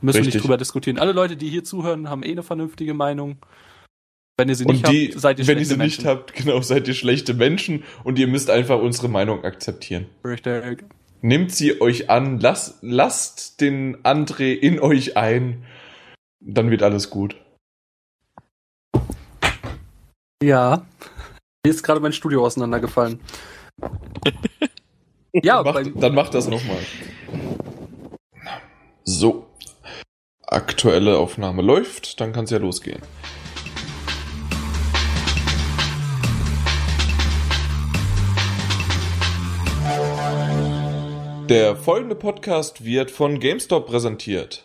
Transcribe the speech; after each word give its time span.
Müssen 0.00 0.14
wir 0.14 0.20
Richtig. 0.20 0.34
nicht 0.34 0.44
drüber 0.44 0.56
diskutieren. 0.56 0.98
Alle 0.98 1.12
Leute, 1.12 1.36
die 1.36 1.48
hier 1.48 1.64
zuhören, 1.64 2.08
haben 2.08 2.22
eh 2.22 2.32
eine 2.32 2.42
vernünftige 2.42 2.94
Meinung. 2.94 3.38
Wenn 4.38 4.50
ihr 4.50 4.54
sie 4.54 4.66
nicht 4.66 4.86
die, 4.88 5.08
habt, 5.08 5.20
seid 5.20 5.38
ihr 5.38 5.46
wenn 5.46 5.58
ihr 5.58 5.64
schlechte 5.64 5.74
sie 5.74 5.82
nicht 5.82 6.04
Menschen. 6.04 6.08
habt, 6.08 6.34
genau, 6.34 6.60
seid 6.60 6.86
ihr 6.88 6.94
schlechte 6.94 7.32
Menschen 7.32 7.84
und 8.04 8.18
ihr 8.18 8.26
müsst 8.26 8.50
einfach 8.50 8.80
unsere 8.80 9.08
Meinung 9.08 9.44
akzeptieren. 9.44 10.06
Richtig. 10.24 10.84
Nehmt 11.22 11.52
sie 11.52 11.80
euch 11.80 12.10
an, 12.10 12.38
lasst, 12.38 12.78
lasst 12.82 13.60
den 13.62 13.96
André 14.02 14.52
in 14.52 14.78
euch 14.78 15.16
ein, 15.16 15.64
dann 16.40 16.70
wird 16.70 16.82
alles 16.82 17.08
gut. 17.08 17.36
Ja. 20.42 20.86
Mir 21.64 21.70
ist 21.70 21.82
gerade 21.82 22.00
mein 22.00 22.12
Studio 22.12 22.44
auseinandergefallen. 22.44 23.18
ja, 25.32 25.62
bei, 25.62 25.72
Macht, 25.84 26.02
dann 26.02 26.14
macht 26.14 26.34
das 26.34 26.48
nochmal. 26.48 26.78
So. 29.04 29.45
Aktuelle 30.48 31.18
Aufnahme 31.18 31.60
läuft, 31.60 32.20
dann 32.20 32.32
kann 32.32 32.44
es 32.44 32.50
ja 32.50 32.58
losgehen. 32.58 33.02
Der 41.48 41.74
folgende 41.74 42.14
Podcast 42.14 42.84
wird 42.84 43.10
von 43.10 43.40
GameStop 43.40 43.88
präsentiert. 43.88 44.64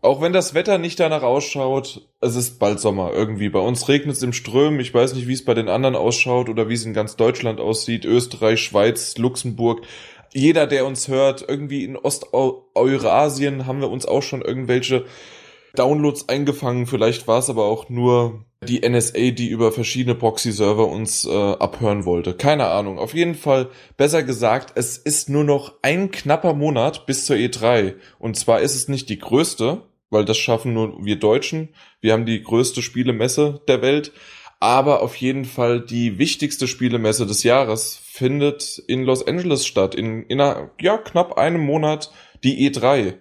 Auch 0.00 0.22
wenn 0.22 0.32
das 0.32 0.52
Wetter 0.52 0.78
nicht 0.78 1.00
danach 1.00 1.22
ausschaut, 1.22 2.02
es 2.20 2.36
ist 2.36 2.58
bald 2.58 2.80
Sommer 2.80 3.12
irgendwie. 3.12 3.48
Bei 3.48 3.58
uns 3.58 3.88
regnet 3.88 4.16
es 4.16 4.22
im 4.22 4.34
Ström. 4.34 4.80
Ich 4.80 4.92
weiß 4.92 5.14
nicht, 5.14 5.28
wie 5.28 5.32
es 5.32 5.44
bei 5.44 5.54
den 5.54 5.68
anderen 5.68 5.96
ausschaut 5.96 6.48
oder 6.48 6.68
wie 6.68 6.74
es 6.74 6.84
in 6.84 6.92
ganz 6.92 7.16
Deutschland 7.16 7.60
aussieht. 7.60 8.04
Österreich, 8.06 8.60
Schweiz, 8.60 9.16
Luxemburg. 9.16 9.82
Jeder, 10.34 10.66
der 10.66 10.84
uns 10.84 11.08
hört, 11.08 11.44
irgendwie 11.48 11.84
in 11.84 11.96
Osteurasien 11.96 13.66
haben 13.66 13.80
wir 13.80 13.88
uns 13.88 14.04
auch 14.04 14.22
schon 14.22 14.42
irgendwelche 14.42 15.04
Downloads 15.76 16.28
eingefangen. 16.28 16.86
Vielleicht 16.86 17.28
war 17.28 17.38
es 17.38 17.48
aber 17.48 17.64
auch 17.64 17.88
nur 17.88 18.44
die 18.66 18.88
NSA, 18.88 19.30
die 19.30 19.48
über 19.48 19.70
verschiedene 19.70 20.14
Proxy-Server 20.14 20.88
uns 20.88 21.24
äh, 21.24 21.30
abhören 21.30 22.04
wollte. 22.04 22.34
Keine 22.34 22.66
Ahnung. 22.66 22.98
Auf 22.98 23.14
jeden 23.14 23.34
Fall, 23.34 23.68
besser 23.96 24.22
gesagt, 24.22 24.72
es 24.74 24.98
ist 24.98 25.28
nur 25.28 25.44
noch 25.44 25.74
ein 25.82 26.10
knapper 26.10 26.54
Monat 26.54 27.06
bis 27.06 27.26
zur 27.26 27.36
E3. 27.36 27.94
Und 28.18 28.36
zwar 28.36 28.60
ist 28.60 28.74
es 28.74 28.88
nicht 28.88 29.08
die 29.10 29.18
größte, 29.18 29.82
weil 30.10 30.24
das 30.24 30.38
schaffen 30.38 30.74
nur 30.74 31.04
wir 31.04 31.16
Deutschen. 31.16 31.74
Wir 32.00 32.12
haben 32.12 32.26
die 32.26 32.42
größte 32.42 32.82
Spielemesse 32.82 33.62
der 33.68 33.82
Welt. 33.82 34.12
Aber 34.64 35.02
auf 35.02 35.14
jeden 35.16 35.44
Fall 35.44 35.78
die 35.78 36.16
wichtigste 36.16 36.66
Spielemesse 36.66 37.26
des 37.26 37.42
Jahres 37.42 38.00
findet 38.02 38.78
in 38.86 39.04
Los 39.04 39.26
Angeles 39.26 39.66
statt. 39.66 39.94
In, 39.94 40.22
in 40.22 40.40
einer, 40.40 40.70
ja, 40.80 40.96
knapp 40.96 41.36
einem 41.36 41.60
Monat 41.60 42.10
die 42.44 42.66
E3, 42.66 43.18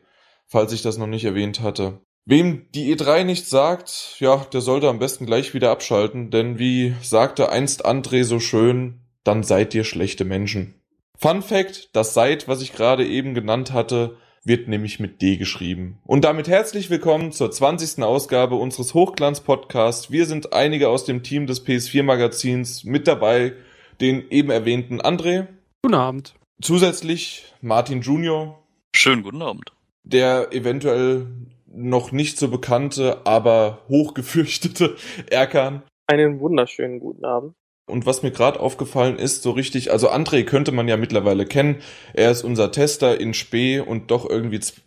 falls 0.47 0.71
ich 0.71 0.83
das 0.83 0.97
noch 0.97 1.05
nicht 1.05 1.25
erwähnt 1.25 1.59
hatte. 1.59 1.99
Wem 2.23 2.67
die 2.73 2.95
E3 2.95 3.25
nicht 3.25 3.49
sagt, 3.49 4.15
ja, 4.19 4.37
der 4.53 4.61
sollte 4.61 4.87
am 4.87 4.99
besten 4.99 5.25
gleich 5.25 5.53
wieder 5.53 5.69
abschalten, 5.69 6.31
denn 6.31 6.59
wie 6.59 6.95
sagte 7.01 7.49
einst 7.49 7.85
André 7.85 8.23
so 8.23 8.39
schön, 8.39 9.01
dann 9.25 9.43
seid 9.43 9.75
ihr 9.75 9.83
schlechte 9.83 10.23
Menschen. 10.23 10.81
Fun 11.17 11.41
Fact, 11.41 11.89
das 11.91 12.13
seid, 12.13 12.47
was 12.47 12.61
ich 12.61 12.71
gerade 12.71 13.05
eben 13.05 13.33
genannt 13.33 13.73
hatte, 13.73 14.15
wird 14.45 14.67
nämlich 14.67 14.99
mit 14.99 15.21
D 15.21 15.37
geschrieben. 15.37 15.99
Und 16.05 16.25
damit 16.25 16.47
herzlich 16.47 16.89
willkommen 16.89 17.31
zur 17.31 17.49
20. 17.51 18.03
Ausgabe 18.03 18.55
unseres 18.55 18.93
Hochglanz-Podcasts. 18.93 20.11
Wir 20.11 20.25
sind 20.25 20.53
einige 20.53 20.89
aus 20.89 21.05
dem 21.05 21.23
Team 21.23 21.47
des 21.47 21.65
PS4-Magazins 21.65 22.83
mit 22.83 23.07
dabei, 23.07 23.53
den 24.01 24.29
eben 24.29 24.49
erwähnten 24.49 25.01
André, 25.01 25.47
guten 25.81 25.95
Abend. 25.95 26.35
zusätzlich 26.61 27.53
Martin 27.61 28.01
Junior, 28.01 28.59
Schönen 28.95 29.23
guten 29.23 29.41
Abend. 29.41 29.71
der 30.03 30.51
eventuell 30.51 31.27
noch 31.67 32.11
nicht 32.11 32.37
so 32.37 32.49
bekannte, 32.49 33.25
aber 33.25 33.79
hochgefürchtete 33.87 34.95
Erkan. 35.29 35.83
Einen 36.07 36.39
wunderschönen 36.41 36.99
guten 36.99 37.23
Abend. 37.23 37.55
Und 37.85 38.05
was 38.05 38.23
mir 38.23 38.31
gerade 38.31 38.61
aufgefallen 38.61 39.17
ist, 39.17 39.43
so 39.43 39.51
richtig, 39.51 39.91
also 39.91 40.09
André 40.09 40.45
könnte 40.45 40.71
man 40.71 40.87
ja 40.87 40.95
mittlerweile 40.95 41.45
kennen. 41.45 41.81
Er 42.13 42.31
ist 42.31 42.43
unser 42.43 42.71
Tester 42.71 43.19
in 43.19 43.33
Spee 43.33 43.81
und 43.81 44.09
doch 44.09 44.29
irgendwie 44.29 44.61
z- 44.61 44.81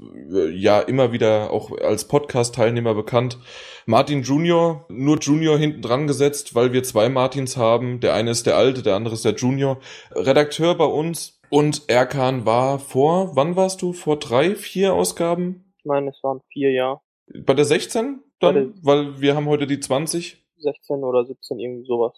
ja 0.54 0.80
immer 0.80 1.12
wieder 1.12 1.50
auch 1.50 1.70
als 1.78 2.08
Podcast-Teilnehmer 2.08 2.94
bekannt. 2.94 3.38
Martin 3.84 4.22
Junior, 4.22 4.86
nur 4.88 5.18
Junior 5.18 5.58
hinten 5.58 5.82
dran 5.82 6.06
gesetzt, 6.06 6.54
weil 6.54 6.72
wir 6.72 6.84
zwei 6.84 7.10
Martins 7.10 7.58
haben. 7.58 8.00
Der 8.00 8.14
eine 8.14 8.30
ist 8.30 8.46
der 8.46 8.56
alte, 8.56 8.82
der 8.82 8.94
andere 8.96 9.14
ist 9.14 9.26
der 9.26 9.34
Junior. 9.34 9.78
Redakteur 10.12 10.74
bei 10.74 10.86
uns. 10.86 11.38
Und 11.50 11.82
Erkan 11.88 12.46
war 12.46 12.78
vor, 12.78 13.36
wann 13.36 13.56
warst 13.56 13.82
du? 13.82 13.92
Vor 13.92 14.18
drei, 14.18 14.54
vier 14.56 14.94
Ausgaben? 14.94 15.72
Ich 15.78 15.84
meine, 15.84 16.08
es 16.10 16.18
waren 16.22 16.40
vier 16.50 16.72
Jahre, 16.72 17.00
Bei 17.44 17.52
der 17.54 17.66
16 17.66 18.20
Bei 18.40 18.52
dann? 18.52 18.74
Weil 18.82 19.20
wir 19.20 19.36
haben 19.36 19.46
heute 19.46 19.66
die 19.66 19.78
20. 19.80 20.45
16 20.58 21.04
oder 21.04 21.24
17, 21.24 21.58
irgendwie 21.58 21.86
sowas. 21.86 22.12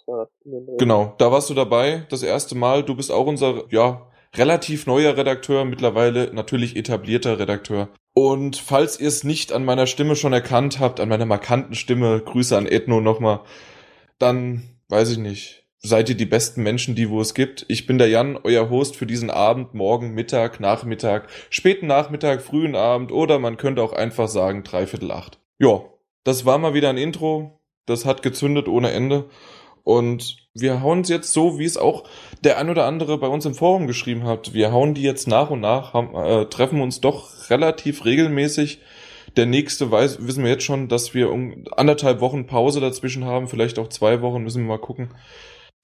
Genau, 0.78 1.14
da 1.18 1.32
warst 1.32 1.50
du 1.50 1.54
dabei, 1.54 2.06
das 2.10 2.22
erste 2.22 2.54
Mal. 2.54 2.82
Du 2.82 2.94
bist 2.94 3.10
auch 3.10 3.26
unser, 3.26 3.64
ja, 3.70 4.06
relativ 4.34 4.86
neuer 4.86 5.16
Redakteur, 5.16 5.64
mittlerweile 5.64 6.32
natürlich 6.32 6.76
etablierter 6.76 7.38
Redakteur. 7.38 7.88
Und 8.14 8.56
falls 8.56 8.98
ihr 9.00 9.08
es 9.08 9.24
nicht 9.24 9.52
an 9.52 9.64
meiner 9.64 9.86
Stimme 9.86 10.16
schon 10.16 10.32
erkannt 10.32 10.80
habt, 10.80 11.00
an 11.00 11.08
meiner 11.08 11.26
markanten 11.26 11.74
Stimme, 11.74 12.20
Grüße 12.20 12.56
an 12.56 12.66
Ethno 12.66 13.00
nochmal, 13.00 13.40
dann 14.18 14.62
weiß 14.88 15.12
ich 15.12 15.18
nicht. 15.18 15.64
Seid 15.80 16.08
ihr 16.08 16.16
die 16.16 16.26
besten 16.26 16.64
Menschen, 16.64 16.96
die 16.96 17.08
wo 17.08 17.20
es 17.20 17.34
gibt? 17.34 17.64
Ich 17.68 17.86
bin 17.86 17.98
der 17.98 18.08
Jan, 18.08 18.36
euer 18.42 18.68
Host 18.68 18.96
für 18.96 19.06
diesen 19.06 19.30
Abend, 19.30 19.74
morgen, 19.74 20.12
Mittag, 20.12 20.58
Nachmittag, 20.58 21.28
späten 21.50 21.86
Nachmittag, 21.86 22.42
frühen 22.42 22.74
Abend 22.74 23.12
oder 23.12 23.38
man 23.38 23.56
könnte 23.56 23.82
auch 23.82 23.92
einfach 23.92 24.26
sagen 24.26 24.64
dreiviertel 24.64 25.12
acht. 25.12 25.38
Ja, 25.60 25.84
das 26.24 26.44
war 26.44 26.58
mal 26.58 26.74
wieder 26.74 26.90
ein 26.90 26.98
Intro. 26.98 27.57
Das 27.88 28.04
hat 28.04 28.22
gezündet 28.22 28.68
ohne 28.68 28.90
Ende. 28.90 29.28
Und 29.84 30.36
wir 30.54 30.82
hauen 30.82 31.00
es 31.00 31.08
jetzt 31.08 31.32
so, 31.32 31.58
wie 31.58 31.64
es 31.64 31.78
auch 31.78 32.04
der 32.44 32.58
ein 32.58 32.68
oder 32.68 32.84
andere 32.84 33.16
bei 33.16 33.28
uns 33.28 33.46
im 33.46 33.54
Forum 33.54 33.86
geschrieben 33.86 34.24
hat. 34.24 34.52
Wir 34.52 34.70
hauen 34.70 34.92
die 34.92 35.02
jetzt 35.02 35.26
nach 35.26 35.50
und 35.50 35.60
nach, 35.60 35.94
haben, 35.94 36.14
äh, 36.14 36.44
treffen 36.46 36.80
uns 36.80 37.00
doch 37.00 37.48
relativ 37.48 38.04
regelmäßig. 38.04 38.80
Der 39.36 39.46
nächste 39.46 39.90
weiß, 39.90 40.26
wissen 40.26 40.44
wir 40.44 40.50
jetzt 40.50 40.64
schon, 40.64 40.88
dass 40.88 41.14
wir 41.14 41.30
um 41.30 41.64
anderthalb 41.76 42.20
Wochen 42.20 42.46
Pause 42.46 42.80
dazwischen 42.80 43.24
haben, 43.24 43.48
vielleicht 43.48 43.78
auch 43.78 43.88
zwei 43.88 44.20
Wochen, 44.20 44.42
müssen 44.42 44.64
wir 44.64 44.68
mal 44.68 44.78
gucken. 44.78 45.10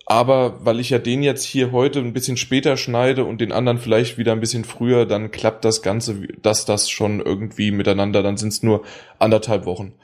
Aber 0.07 0.65
weil 0.65 0.81
ich 0.81 0.91
ja 0.91 0.99
den 0.99 1.23
jetzt 1.23 1.45
hier 1.45 1.73
heute 1.73 2.01
ein 2.01 2.13
bisschen 2.13 2.37
später 2.37 2.77
schneide 2.77 3.25
und 3.25 3.41
den 3.41 3.53
anderen 3.53 3.79
vielleicht 3.79 4.19
wieder 4.19 4.33
ein 4.33 4.41
bisschen 4.41 4.65
früher, 4.65 5.07
dann 5.07 5.31
klappt 5.31 5.65
das 5.65 5.81
Ganze, 5.81 6.27
dass 6.43 6.67
das 6.67 6.91
schon 6.91 7.21
irgendwie 7.21 7.71
miteinander, 7.71 8.23
dann 8.23 8.37
sind 8.37 8.51
es 8.51 8.63
nur 8.63 8.83
anderthalb 9.19 9.65
Wochen. 9.65 9.95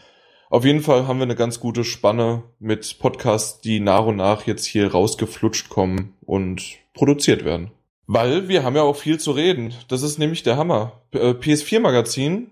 Auf 0.50 0.64
jeden 0.64 0.82
Fall 0.82 1.06
haben 1.06 1.20
wir 1.20 1.24
eine 1.24 1.36
ganz 1.36 1.60
gute 1.60 1.84
Spanne 1.84 2.42
mit 2.58 2.98
Podcasts, 2.98 3.60
die 3.60 3.78
nach 3.78 4.04
und 4.04 4.16
nach 4.16 4.48
jetzt 4.48 4.64
hier 4.64 4.90
rausgeflutscht 4.90 5.68
kommen 5.68 6.14
und 6.22 6.78
produziert 6.92 7.44
werden. 7.44 7.70
Weil 8.08 8.48
wir 8.48 8.64
haben 8.64 8.74
ja 8.74 8.82
auch 8.82 8.96
viel 8.96 9.20
zu 9.20 9.30
reden. 9.30 9.72
Das 9.86 10.02
ist 10.02 10.18
nämlich 10.18 10.42
der 10.42 10.56
Hammer. 10.56 11.02
Äh, 11.12 11.34
PS4-Magazin 11.34 12.50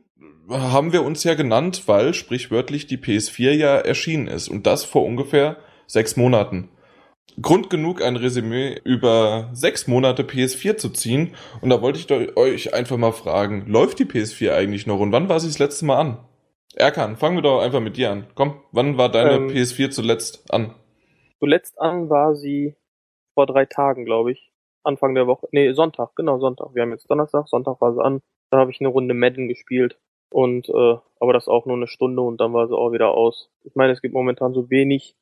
haben 0.48 0.92
wir 0.92 1.03
uns 1.03 1.25
ja 1.25 1.34
genannt, 1.34 1.82
weil 1.87 2.14
sprichwörtlich 2.14 2.87
die 2.87 2.98
PS4 2.98 3.50
ja 3.50 3.75
erschienen 3.75 4.28
ist. 4.28 4.47
Und 4.47 4.69
das 4.69 4.84
vor 4.84 5.04
ungefähr 5.04 5.56
sechs 5.88 6.16
Monaten. 6.16 6.69
Grund 7.42 7.69
genug, 7.69 8.00
ein 8.00 8.14
Resümee 8.14 8.78
über 8.84 9.50
sechs 9.53 9.88
Monate 9.88 10.22
PS4 10.22 10.76
zu 10.76 10.91
ziehen. 10.91 11.34
Und 11.60 11.70
da 11.70 11.82
wollte 11.82 11.98
ich 11.98 12.37
euch 12.37 12.75
einfach 12.75 12.97
mal 12.97 13.10
fragen, 13.10 13.66
läuft 13.66 13.98
die 13.98 14.04
PS4 14.04 14.53
eigentlich 14.53 14.87
noch 14.87 15.00
und 15.00 15.10
wann 15.10 15.28
war 15.28 15.41
sie 15.41 15.48
das 15.48 15.58
letzte 15.58 15.84
Mal 15.84 15.98
an? 15.98 16.19
Erkan, 16.78 17.16
fangen 17.16 17.36
wir 17.36 17.42
doch 17.42 17.60
einfach 17.60 17.80
mit 17.80 17.96
dir 17.96 18.12
an. 18.12 18.28
Komm, 18.36 18.60
wann 18.70 18.96
war 18.96 19.10
deine 19.10 19.32
Ähm, 19.32 19.48
PS4 19.48 19.90
zuletzt 19.90 20.52
an? 20.52 20.74
Zuletzt 21.40 21.80
an 21.80 22.08
war 22.08 22.36
sie 22.36 22.76
vor 23.34 23.46
drei 23.46 23.64
Tagen, 23.64 24.04
glaube 24.04 24.30
ich. 24.30 24.52
Anfang 24.84 25.14
der 25.16 25.26
Woche. 25.26 25.48
Nee, 25.50 25.72
Sonntag, 25.72 26.14
genau, 26.14 26.38
Sonntag. 26.38 26.74
Wir 26.74 26.82
haben 26.82 26.92
jetzt 26.92 27.10
Donnerstag, 27.10 27.48
Sonntag 27.48 27.80
war 27.80 27.94
sie 27.94 28.02
an. 28.02 28.22
Da 28.50 28.58
habe 28.58 28.70
ich 28.70 28.80
eine 28.80 28.88
Runde 28.90 29.12
Madden 29.12 29.48
gespielt. 29.48 29.98
Und, 30.30 30.68
äh, 30.68 30.96
aber 31.19 31.32
das 31.32 31.48
auch 31.48 31.66
nur 31.66 31.76
eine 31.76 31.88
Stunde 31.88 32.22
und 32.22 32.40
dann 32.40 32.52
war 32.52 32.69
sie 32.69 32.76
auch 32.76 32.92
wieder 32.92 33.10
aus. 33.10 33.50
Ich 33.64 33.74
meine, 33.74 33.92
es 33.92 34.00
gibt 34.00 34.14
momentan 34.14 34.54
so 34.54 34.70
wenig 34.70 35.16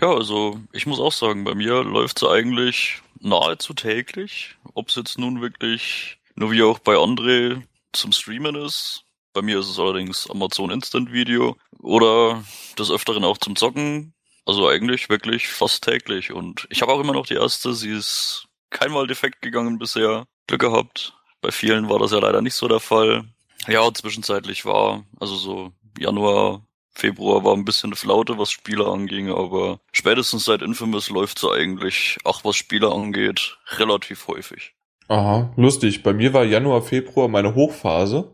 Ja, 0.00 0.14
also 0.14 0.58
ich 0.72 0.86
muss 0.86 0.98
auch 0.98 1.12
sagen, 1.12 1.44
bei 1.44 1.54
mir 1.54 1.84
läuft 1.84 2.22
es 2.22 2.26
eigentlich 2.26 3.02
nahezu 3.20 3.74
täglich. 3.74 4.56
Ob 4.72 4.88
es 4.88 4.94
jetzt 4.94 5.18
nun 5.18 5.42
wirklich 5.42 6.16
nur 6.36 6.52
wie 6.52 6.62
auch 6.62 6.78
bei 6.78 6.94
André 6.94 7.62
zum 7.92 8.12
Streamen 8.12 8.54
ist. 8.54 9.04
Bei 9.34 9.42
mir 9.42 9.58
ist 9.58 9.68
es 9.68 9.78
allerdings 9.78 10.26
Amazon 10.30 10.70
Instant 10.70 11.12
Video 11.12 11.58
oder 11.80 12.42
des 12.78 12.90
Öfteren 12.90 13.24
auch 13.24 13.36
zum 13.36 13.56
Zocken. 13.56 14.14
Also 14.46 14.66
eigentlich 14.66 15.10
wirklich 15.10 15.48
fast 15.48 15.84
täglich. 15.84 16.32
Und 16.32 16.66
ich 16.70 16.80
habe 16.80 16.94
auch 16.94 17.00
immer 17.00 17.12
noch 17.12 17.26
die 17.26 17.34
erste. 17.34 17.74
Sie 17.74 17.90
ist 17.90 18.46
keinmal 18.70 19.06
defekt 19.06 19.42
gegangen 19.42 19.78
bisher. 19.78 20.24
Glück 20.46 20.62
gehabt. 20.62 21.12
Bei 21.40 21.50
vielen 21.50 21.88
war 21.88 21.98
das 21.98 22.12
ja 22.12 22.18
leider 22.18 22.42
nicht 22.42 22.54
so 22.54 22.68
der 22.68 22.80
Fall. 22.80 23.24
Ja, 23.68 23.92
zwischenzeitlich 23.92 24.64
war, 24.64 25.04
also 25.18 25.34
so 25.34 25.72
Januar, 25.98 26.62
Februar 26.92 27.44
war 27.44 27.54
ein 27.54 27.64
bisschen 27.64 27.90
eine 27.90 27.96
Flaute, 27.96 28.38
was 28.38 28.50
Spieler 28.50 28.86
anging, 28.86 29.30
aber 29.30 29.80
spätestens 29.92 30.44
seit 30.44 30.62
Infamous 30.62 31.10
läuft 31.10 31.38
sie 31.38 31.50
eigentlich, 31.50 32.18
auch 32.24 32.44
was 32.44 32.56
Spieler 32.56 32.92
angeht, 32.92 33.58
relativ 33.76 34.28
häufig. 34.28 34.74
Aha, 35.08 35.52
lustig. 35.56 36.02
Bei 36.02 36.12
mir 36.12 36.32
war 36.32 36.44
Januar, 36.44 36.82
Februar 36.82 37.28
meine 37.28 37.54
Hochphase, 37.54 38.32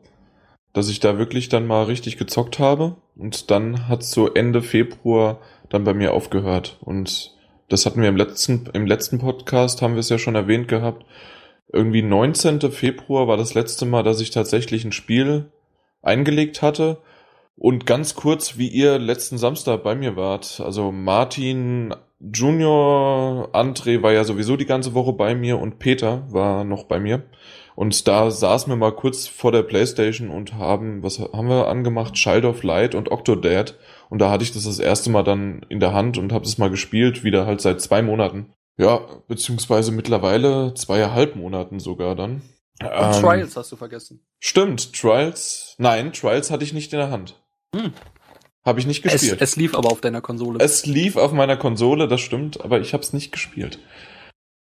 dass 0.73 0.89
ich 0.89 1.01
da 1.01 1.19
wirklich 1.19 1.49
dann 1.49 1.67
mal 1.67 1.85
richtig 1.85 2.17
gezockt 2.17 2.59
habe. 2.59 2.97
Und 3.17 3.51
dann 3.51 3.89
hat 3.89 4.05
so 4.05 4.33
Ende 4.33 4.63
Februar 4.63 5.41
dann 5.69 5.85
bei 5.85 5.93
mir 5.93 6.15
aufgehört. 6.15 6.79
Und 6.81 7.37
das 7.69 7.85
hatten 7.85 8.01
wir 8.01 8.09
im 8.09 8.17
letzten, 8.17 8.67
im 8.73 8.87
letzten 8.87 9.19
Podcast, 9.19 9.83
haben 9.83 9.95
wir 9.95 10.01
es 10.01 10.09
ja 10.09 10.19
schon 10.19 10.35
erwähnt 10.35 10.69
gehabt. 10.69 11.05
Irgendwie 11.73 12.03
19. 12.03 12.61
Februar 12.71 13.29
war 13.29 13.37
das 13.37 13.55
letzte 13.55 13.87
Mal, 13.87 14.03
dass 14.03 14.21
ich 14.21 14.31
tatsächlich 14.31 14.85
ein 14.85 14.93
Spiel 14.93 15.51
eingelegt 16.03 16.61
hatte. 16.61 16.99
Und 17.57 17.87
ganz 17.87 18.15
kurz, 18.15 18.59
wie 18.59 18.69
ihr 18.69 18.99
letzten 18.99 19.39
Samstag 19.39 19.83
bei 19.83 19.95
mir 19.95 20.17
wart. 20.17 20.61
Also 20.61 20.93
Martin 20.93 21.95
Junior, 22.21 23.49
André 23.53 24.03
war 24.03 24.13
ja 24.13 24.25
sowieso 24.25 24.57
die 24.57 24.67
ganze 24.67 24.95
Woche 24.95 25.13
bei 25.13 25.35
mir 25.35 25.59
und 25.59 25.79
Peter 25.79 26.25
war 26.31 26.65
noch 26.65 26.85
bei 26.85 27.01
mir. 27.01 27.25
Und 27.75 28.07
da 28.07 28.31
saßen 28.31 28.71
wir 28.71 28.77
mal 28.77 28.93
kurz 28.93 29.27
vor 29.27 29.51
der 29.51 29.63
Playstation 29.63 30.29
und 30.29 30.55
haben, 30.55 31.03
was 31.03 31.19
haben 31.19 31.49
wir 31.49 31.69
angemacht? 31.69 32.15
Child 32.15 32.45
of 32.45 32.63
Light 32.63 32.95
und 32.95 33.11
Octodad. 33.11 33.79
Und 34.11 34.21
da 34.21 34.31
hatte 34.31 34.45
ich 34.45 34.53
das 34.53 34.65
das 34.65 34.79
erste 34.79 35.11
Mal 35.11 35.23
dann 35.23 35.65
in 35.69 35.81
der 35.81 35.95
Hand 35.95 36.19
und 36.19 36.33
habe 36.33 36.45
es 36.45 36.59
mal 36.59 36.71
gespielt, 36.71 37.25
wieder 37.25 37.47
halt 37.47 37.61
seit 37.61 37.81
zwei 37.81 38.03
Monaten. 38.03 38.53
Ja, 38.79 39.01
beziehungsweise 39.29 39.93
mittlerweile 39.93 40.75
zweieinhalb 40.75 41.37
Monaten 41.37 41.79
sogar 41.79 42.15
dann. 42.15 42.43
Und 42.81 42.89
ähm, 42.91 43.21
Trials 43.21 43.57
hast 43.57 43.71
du 43.71 43.77
vergessen. 43.77 44.25
Stimmt, 44.41 44.93
Trials. 44.93 45.75
Nein, 45.79 46.13
Trials 46.13 46.51
hatte 46.51 46.65
ich 46.65 46.73
nicht 46.73 46.93
in 46.93 46.99
der 46.99 47.11
Hand. 47.11 47.41
Hm. 47.75 47.93
Habe 48.65 48.81
ich 48.81 48.87
nicht 48.87 49.03
gespielt. 49.03 49.41
Es, 49.41 49.51
es, 49.51 49.57
lief 49.57 49.75
aber 49.75 49.91
auf 49.91 50.01
deiner 50.01 50.21
Konsole. 50.21 50.59
Es 50.61 50.87
lief 50.87 51.17
auf 51.17 51.33
meiner 51.33 51.57
Konsole, 51.57 52.07
das 52.07 52.21
stimmt, 52.21 52.61
aber 52.61 52.81
ich 52.81 52.93
habe 52.93 53.03
es 53.03 53.13
nicht 53.13 53.33
gespielt. 53.33 53.79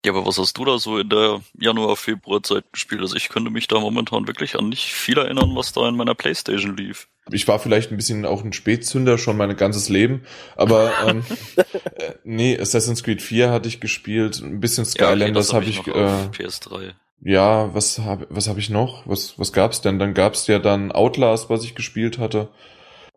Ja, 0.04 0.14
aber 0.14 0.26
was 0.26 0.40
hast 0.40 0.58
du 0.58 0.66
da 0.66 0.80
so 0.80 0.98
in 0.98 1.10
der 1.10 1.42
Januar-Februar-Zeit 1.60 2.66
gespielt? 2.72 3.02
Also 3.02 3.16
ich 3.16 3.30
könnte 3.30 3.52
mich 3.52 3.68
da 3.68 3.80
momentan 3.80 4.26
wirklich 4.26 4.58
an 4.58 4.70
nicht 4.70 4.94
viel 4.94 5.18
erinnern, 5.18 5.56
was 5.56 5.74
da 5.74 5.88
in 5.88 5.96
meiner 5.96 6.16
Playstation 6.16 6.76
lief. 6.76 7.08
Ich 7.32 7.48
war 7.48 7.60
vielleicht 7.60 7.92
ein 7.92 7.98
bisschen 7.98 8.26
auch 8.26 8.44
ein 8.44 8.52
Spätzünder 8.52 9.20
schon 9.20 9.38
mein 9.38 9.56
ganzes 9.56 9.90
Leben, 9.90 10.24
aber 10.56 10.92
ähm, 11.08 11.24
äh, 11.56 12.14
nee, 12.24 12.60
Assassin's 12.60 13.04
Creed 13.04 13.22
4 13.22 13.52
hatte 13.52 13.70
ich 13.70 13.80
gespielt, 13.80 14.42
ein 14.42 14.60
bisschen 14.60 14.86
Skylanders 14.86 15.52
ja, 15.52 15.58
okay, 15.60 15.68
habe 15.68 15.70
ich, 15.70 15.94
hab 15.94 16.34
ich 16.34 16.40
äh, 16.40 16.48
PS3. 16.48 16.94
Ja, 17.24 17.72
was 17.76 18.00
habe 18.00 18.26
was 18.32 18.48
hab 18.48 18.58
ich 18.58 18.72
noch? 18.72 19.04
Was 19.06 19.38
was 19.38 19.54
gab's 19.54 19.82
denn? 19.82 20.00
Dann 20.00 20.16
gab's 20.16 20.48
ja 20.48 20.58
dann 20.58 20.92
Outlast, 20.92 21.52
was 21.52 21.64
ich 21.64 21.76
gespielt 21.76 22.18
hatte. 22.18 22.50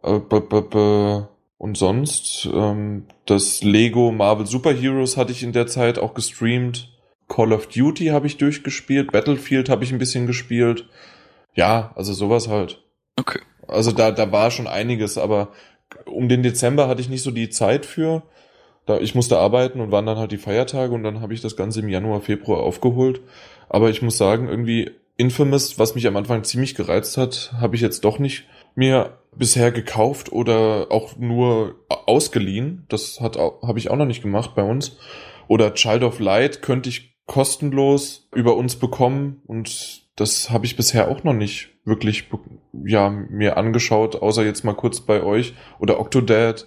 Äh, 0.03 0.19
b 0.19 0.37
-b 0.37 0.69
-b 0.69 1.29
und 1.59 1.77
sonst 1.77 2.49
ähm, 2.53 3.06
das 3.27 3.62
Lego 3.62 4.12
Marvel 4.12 4.47
Super 4.47 4.73
Heroes 4.73 5.17
hatte 5.17 5.33
ich 5.33 5.43
in 5.43 5.53
der 5.53 5.67
Zeit 5.67 5.99
auch 5.99 6.15
gestreamt. 6.15 6.91
Call 7.29 7.53
of 7.53 7.69
Duty 7.69 8.06
habe 8.06 8.27
ich 8.27 8.37
durchgespielt, 8.37 9.12
Battlefield 9.12 9.69
habe 9.69 9.85
ich 9.85 9.93
ein 9.93 9.99
bisschen 9.99 10.27
gespielt. 10.27 10.89
Ja, 11.55 11.93
also 11.95 12.12
sowas 12.12 12.49
halt. 12.49 12.83
Okay. 13.17 13.41
Also 13.67 13.93
da 13.93 14.11
da 14.11 14.31
war 14.31 14.51
schon 14.51 14.67
einiges, 14.67 15.17
aber 15.17 15.53
um 16.06 16.29
den 16.29 16.43
Dezember 16.43 16.89
hatte 16.89 17.01
ich 17.01 17.09
nicht 17.09 17.23
so 17.23 17.31
die 17.31 17.49
Zeit 17.49 17.87
für. 17.87 18.23
Da 18.87 18.99
ich 18.99 19.15
musste 19.15 19.39
arbeiten 19.39 19.81
und 19.81 19.91
waren 19.91 20.05
dann 20.05 20.19
halt 20.19 20.33
die 20.33 20.39
Feiertage 20.39 20.93
und 20.93 21.03
dann 21.03 21.21
habe 21.21 21.33
ich 21.33 21.41
das 21.41 21.56
Ganze 21.56 21.81
im 21.81 21.89
Januar, 21.89 22.21
Februar 22.21 22.61
aufgeholt. 22.61 23.23
Aber 23.69 23.89
ich 23.89 24.03
muss 24.03 24.19
sagen, 24.19 24.49
irgendwie 24.49 24.91
Infamous, 25.17 25.79
was 25.79 25.95
mich 25.95 26.06
am 26.06 26.17
Anfang 26.17 26.45
ziemlich 26.45 26.75
gereizt 26.75 27.17
hat, 27.17 27.55
habe 27.59 27.77
ich 27.77 27.83
jetzt 27.83 28.05
doch 28.05 28.19
nicht 28.19 28.45
mir 28.75 29.19
bisher 29.37 29.73
gekauft 29.73 30.32
oder 30.32 30.88
auch 30.91 31.17
nur 31.17 31.76
ausgeliehen. 31.88 32.87
Das 32.88 33.21
hat 33.21 33.37
habe 33.37 33.79
ich 33.79 33.91
auch 33.91 33.97
noch 33.97 34.06
nicht 34.06 34.23
gemacht 34.23 34.55
bei 34.55 34.62
uns. 34.62 34.99
Oder 35.49 35.75
Child 35.75 36.05
of 36.05 36.21
Light 36.21 36.62
könnte 36.62 36.88
ich 36.88 37.17
kostenlos 37.26 38.29
über 38.35 38.56
uns 38.56 38.76
bekommen 38.76 39.43
und 39.47 40.05
das 40.17 40.50
habe 40.50 40.67
ich 40.67 40.76
bisher 40.76 41.09
auch 41.09 41.25
noch 41.25 41.32
nicht 41.32 41.71
wirklich 41.85 42.29
ja 42.85 43.11
mir 43.11 43.56
angeschaut, 43.56 44.17
außer 44.17 44.44
jetzt 44.44 44.65
mal 44.65 44.75
kurz 44.75 45.00
bei 45.00 45.23
euch 45.23 45.55
oder 45.79 45.99
Octodad 46.00 46.67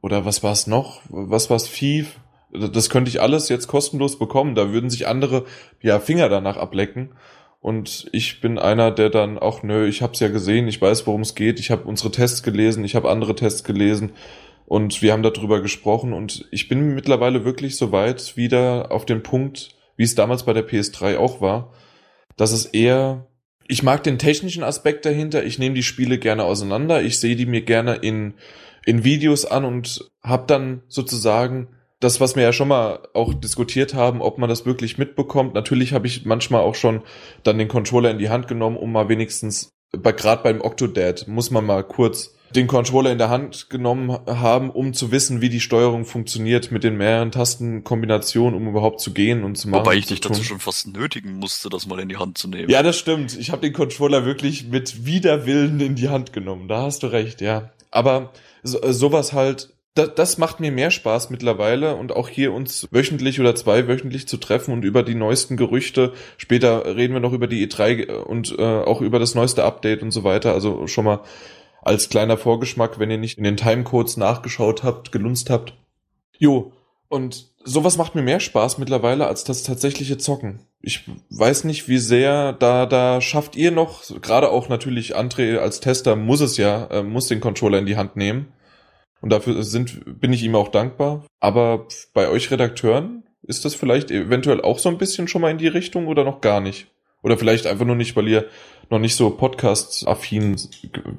oder 0.00 0.24
was 0.24 0.42
war 0.42 0.52
es 0.52 0.66
noch? 0.66 1.00
Was 1.08 1.50
war 1.50 1.56
es 1.56 1.70
Thief? 1.70 2.18
Das 2.52 2.90
könnte 2.90 3.10
ich 3.10 3.20
alles 3.20 3.48
jetzt 3.48 3.68
kostenlos 3.68 4.18
bekommen. 4.18 4.54
Da 4.54 4.72
würden 4.72 4.90
sich 4.90 5.06
andere 5.06 5.44
ja 5.82 6.00
Finger 6.00 6.28
danach 6.28 6.56
ablecken. 6.56 7.12
Und 7.60 8.08
ich 8.12 8.40
bin 8.40 8.58
einer, 8.58 8.90
der 8.90 9.10
dann 9.10 9.38
auch, 9.38 9.62
nö, 9.62 9.86
ich 9.86 10.00
hab's 10.00 10.20
ja 10.20 10.28
gesehen, 10.28 10.66
ich 10.66 10.80
weiß, 10.80 11.06
worum 11.06 11.20
es 11.20 11.34
geht, 11.34 11.60
ich 11.60 11.70
habe 11.70 11.84
unsere 11.84 12.10
Tests 12.10 12.42
gelesen, 12.42 12.84
ich 12.84 12.94
habe 12.94 13.10
andere 13.10 13.34
Tests 13.34 13.64
gelesen. 13.64 14.12
Und 14.64 15.02
wir 15.02 15.12
haben 15.12 15.22
darüber 15.22 15.60
gesprochen. 15.60 16.12
Und 16.12 16.46
ich 16.50 16.68
bin 16.68 16.94
mittlerweile 16.94 17.44
wirklich 17.44 17.76
so 17.76 17.92
weit 17.92 18.36
wieder 18.36 18.90
auf 18.90 19.04
den 19.04 19.22
Punkt, 19.22 19.74
wie 19.96 20.04
es 20.04 20.14
damals 20.14 20.44
bei 20.44 20.54
der 20.54 20.66
PS3 20.66 21.18
auch 21.18 21.42
war, 21.42 21.74
dass 22.36 22.52
es 22.52 22.64
eher, 22.64 23.26
ich 23.68 23.82
mag 23.82 24.02
den 24.04 24.18
technischen 24.18 24.62
Aspekt 24.62 25.04
dahinter, 25.04 25.44
ich 25.44 25.58
nehme 25.58 25.74
die 25.74 25.82
Spiele 25.82 26.18
gerne 26.18 26.44
auseinander, 26.44 27.02
ich 27.02 27.18
sehe 27.18 27.36
die 27.36 27.46
mir 27.46 27.60
gerne 27.60 27.96
in, 27.96 28.34
in 28.86 29.04
Videos 29.04 29.44
an 29.44 29.66
und 29.66 30.10
hab 30.22 30.48
dann 30.48 30.82
sozusagen 30.88 31.68
das, 32.00 32.20
was 32.20 32.34
wir 32.34 32.42
ja 32.42 32.52
schon 32.52 32.68
mal 32.68 33.00
auch 33.12 33.34
diskutiert 33.34 33.94
haben, 33.94 34.22
ob 34.22 34.38
man 34.38 34.48
das 34.48 34.66
wirklich 34.66 34.98
mitbekommt. 34.98 35.54
Natürlich 35.54 35.92
habe 35.92 36.06
ich 36.06 36.24
manchmal 36.24 36.62
auch 36.62 36.74
schon 36.74 37.02
dann 37.42 37.58
den 37.58 37.68
Controller 37.68 38.10
in 38.10 38.18
die 38.18 38.30
Hand 38.30 38.48
genommen, 38.48 38.76
um 38.76 38.90
mal 38.90 39.08
wenigstens, 39.08 39.70
bei, 39.92 40.12
gerade 40.12 40.42
beim 40.42 40.62
Octodad, 40.62 41.28
muss 41.28 41.50
man 41.50 41.64
mal 41.64 41.84
kurz 41.84 42.34
den 42.54 42.66
Controller 42.66 43.12
in 43.12 43.18
der 43.18 43.28
Hand 43.28 43.70
genommen 43.70 44.10
haben, 44.26 44.70
um 44.70 44.92
zu 44.92 45.12
wissen, 45.12 45.40
wie 45.40 45.50
die 45.50 45.60
Steuerung 45.60 46.04
funktioniert 46.04 46.72
mit 46.72 46.82
den 46.82 46.96
mehreren 46.96 47.30
Tastenkombinationen, 47.30 48.58
um 48.58 48.66
überhaupt 48.66 49.00
zu 49.00 49.12
gehen 49.12 49.44
und 49.44 49.56
zu 49.56 49.68
machen. 49.68 49.84
Wobei 49.84 49.96
ich 49.96 50.06
dich 50.06 50.20
dazu 50.20 50.42
schon 50.42 50.58
fast 50.58 50.88
nötigen 50.88 51.34
musste, 51.34 51.68
das 51.68 51.86
mal 51.86 52.00
in 52.00 52.08
die 52.08 52.16
Hand 52.16 52.38
zu 52.38 52.48
nehmen. 52.48 52.68
Ja, 52.68 52.82
das 52.82 52.98
stimmt. 52.98 53.38
Ich 53.38 53.50
habe 53.50 53.62
den 53.62 53.72
Controller 53.72 54.24
wirklich 54.24 54.66
mit 54.66 55.06
Widerwillen 55.06 55.78
in 55.80 55.94
die 55.94 56.08
Hand 56.08 56.32
genommen. 56.32 56.66
Da 56.66 56.82
hast 56.82 57.02
du 57.02 57.08
recht, 57.08 57.40
ja. 57.40 57.70
Aber 57.92 58.32
so, 58.64 58.80
sowas 58.90 59.32
halt 59.32 59.72
das, 59.94 60.14
das 60.14 60.38
macht 60.38 60.60
mir 60.60 60.70
mehr 60.70 60.90
Spaß 60.90 61.30
mittlerweile 61.30 61.96
und 61.96 62.12
auch 62.12 62.28
hier 62.28 62.52
uns 62.52 62.86
wöchentlich 62.90 63.40
oder 63.40 63.54
zweiwöchentlich 63.54 64.28
zu 64.28 64.36
treffen 64.36 64.72
und 64.72 64.84
über 64.84 65.02
die 65.02 65.14
neuesten 65.14 65.56
Gerüchte. 65.56 66.12
Später 66.36 66.96
reden 66.96 67.14
wir 67.14 67.20
noch 67.20 67.32
über 67.32 67.46
die 67.46 67.66
E3 67.66 68.08
und 68.10 68.56
äh, 68.58 68.62
auch 68.62 69.00
über 69.00 69.18
das 69.18 69.34
neueste 69.34 69.64
Update 69.64 70.02
und 70.02 70.12
so 70.12 70.24
weiter. 70.24 70.52
Also 70.52 70.86
schon 70.86 71.04
mal 71.04 71.20
als 71.82 72.08
kleiner 72.08 72.36
Vorgeschmack, 72.36 72.98
wenn 72.98 73.10
ihr 73.10 73.18
nicht 73.18 73.38
in 73.38 73.44
den 73.44 73.56
Timecodes 73.56 74.16
nachgeschaut 74.16 74.82
habt, 74.84 75.12
gelunzt 75.12 75.50
habt. 75.50 75.74
Jo, 76.38 76.72
und 77.08 77.48
sowas 77.64 77.96
macht 77.96 78.14
mir 78.14 78.22
mehr 78.22 78.40
Spaß 78.40 78.78
mittlerweile 78.78 79.26
als 79.26 79.44
das 79.44 79.64
tatsächliche 79.64 80.18
Zocken. 80.18 80.60
Ich 80.80 81.04
weiß 81.30 81.64
nicht, 81.64 81.88
wie 81.88 81.98
sehr 81.98 82.52
da 82.52 82.86
da 82.86 83.20
schafft 83.20 83.56
ihr 83.56 83.70
noch, 83.70 84.02
gerade 84.22 84.50
auch 84.50 84.68
natürlich 84.68 85.16
André 85.16 85.58
als 85.58 85.80
Tester 85.80 86.16
muss 86.16 86.40
es 86.40 86.56
ja, 86.56 86.86
äh, 86.86 87.02
muss 87.02 87.26
den 87.26 87.40
Controller 87.40 87.78
in 87.78 87.86
die 87.86 87.96
Hand 87.96 88.16
nehmen. 88.16 88.52
Und 89.20 89.30
dafür 89.30 89.62
sind, 89.62 90.20
bin 90.20 90.32
ich 90.32 90.42
ihm 90.42 90.54
auch 90.54 90.68
dankbar. 90.68 91.24
Aber 91.40 91.86
bei 92.14 92.28
euch 92.28 92.50
Redakteuren 92.50 93.24
ist 93.42 93.64
das 93.64 93.74
vielleicht 93.74 94.10
eventuell 94.10 94.60
auch 94.60 94.78
so 94.78 94.88
ein 94.88 94.98
bisschen 94.98 95.28
schon 95.28 95.42
mal 95.42 95.50
in 95.50 95.58
die 95.58 95.68
Richtung 95.68 96.06
oder 96.06 96.24
noch 96.24 96.40
gar 96.40 96.60
nicht? 96.60 96.86
Oder 97.22 97.36
vielleicht 97.36 97.66
einfach 97.66 97.84
nur 97.84 97.96
nicht, 97.96 98.16
weil 98.16 98.28
ihr 98.28 98.48
noch 98.88 98.98
nicht 98.98 99.14
so 99.16 99.30
podcast-affin 99.30 100.56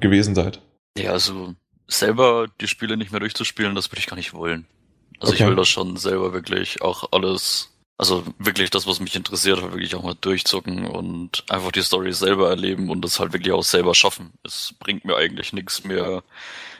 gewesen 0.00 0.34
seid? 0.34 0.60
Ja, 0.98 1.12
also 1.12 1.54
selber 1.88 2.46
die 2.60 2.68
Spiele 2.68 2.96
nicht 2.96 3.12
mehr 3.12 3.20
durchzuspielen, 3.20 3.74
das 3.74 3.90
würde 3.90 4.00
ich 4.00 4.06
gar 4.06 4.16
nicht 4.16 4.34
wollen. 4.34 4.66
Also 5.20 5.32
Okay. 5.34 5.44
ich 5.44 5.48
will 5.48 5.56
das 5.56 5.68
schon 5.68 5.96
selber 5.96 6.32
wirklich 6.32 6.82
auch 6.82 7.12
alles, 7.12 7.70
also 7.98 8.24
wirklich 8.38 8.70
das, 8.70 8.86
was 8.86 8.98
mich 8.98 9.14
interessiert, 9.14 9.62
halt 9.62 9.72
wirklich 9.72 9.94
auch 9.94 10.02
mal 10.02 10.16
durchzocken 10.20 10.86
und 10.86 11.44
einfach 11.48 11.70
die 11.70 11.82
Story 11.82 12.12
selber 12.12 12.50
erleben 12.50 12.90
und 12.90 13.02
das 13.04 13.20
halt 13.20 13.32
wirklich 13.32 13.52
auch 13.52 13.62
selber 13.62 13.94
schaffen. 13.94 14.32
Es 14.44 14.74
bringt 14.80 15.04
mir 15.04 15.16
eigentlich 15.16 15.52
nichts 15.52 15.84
mehr, 15.84 16.24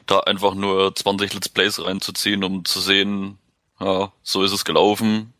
da 0.07 0.21
einfach 0.21 0.55
nur 0.55 0.95
20 0.95 1.35
Let's 1.35 1.49
Plays 1.49 1.85
reinzuziehen, 1.85 2.45
um 2.45 2.65
zu 2.65 2.81
sehen, 2.81 3.39
ja, 3.81 4.13
so 4.23 4.43
ist 4.43 4.53
es 4.53 4.65
gelaufen. 4.65 5.33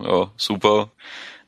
Ja, 0.00 0.30
super. 0.36 0.90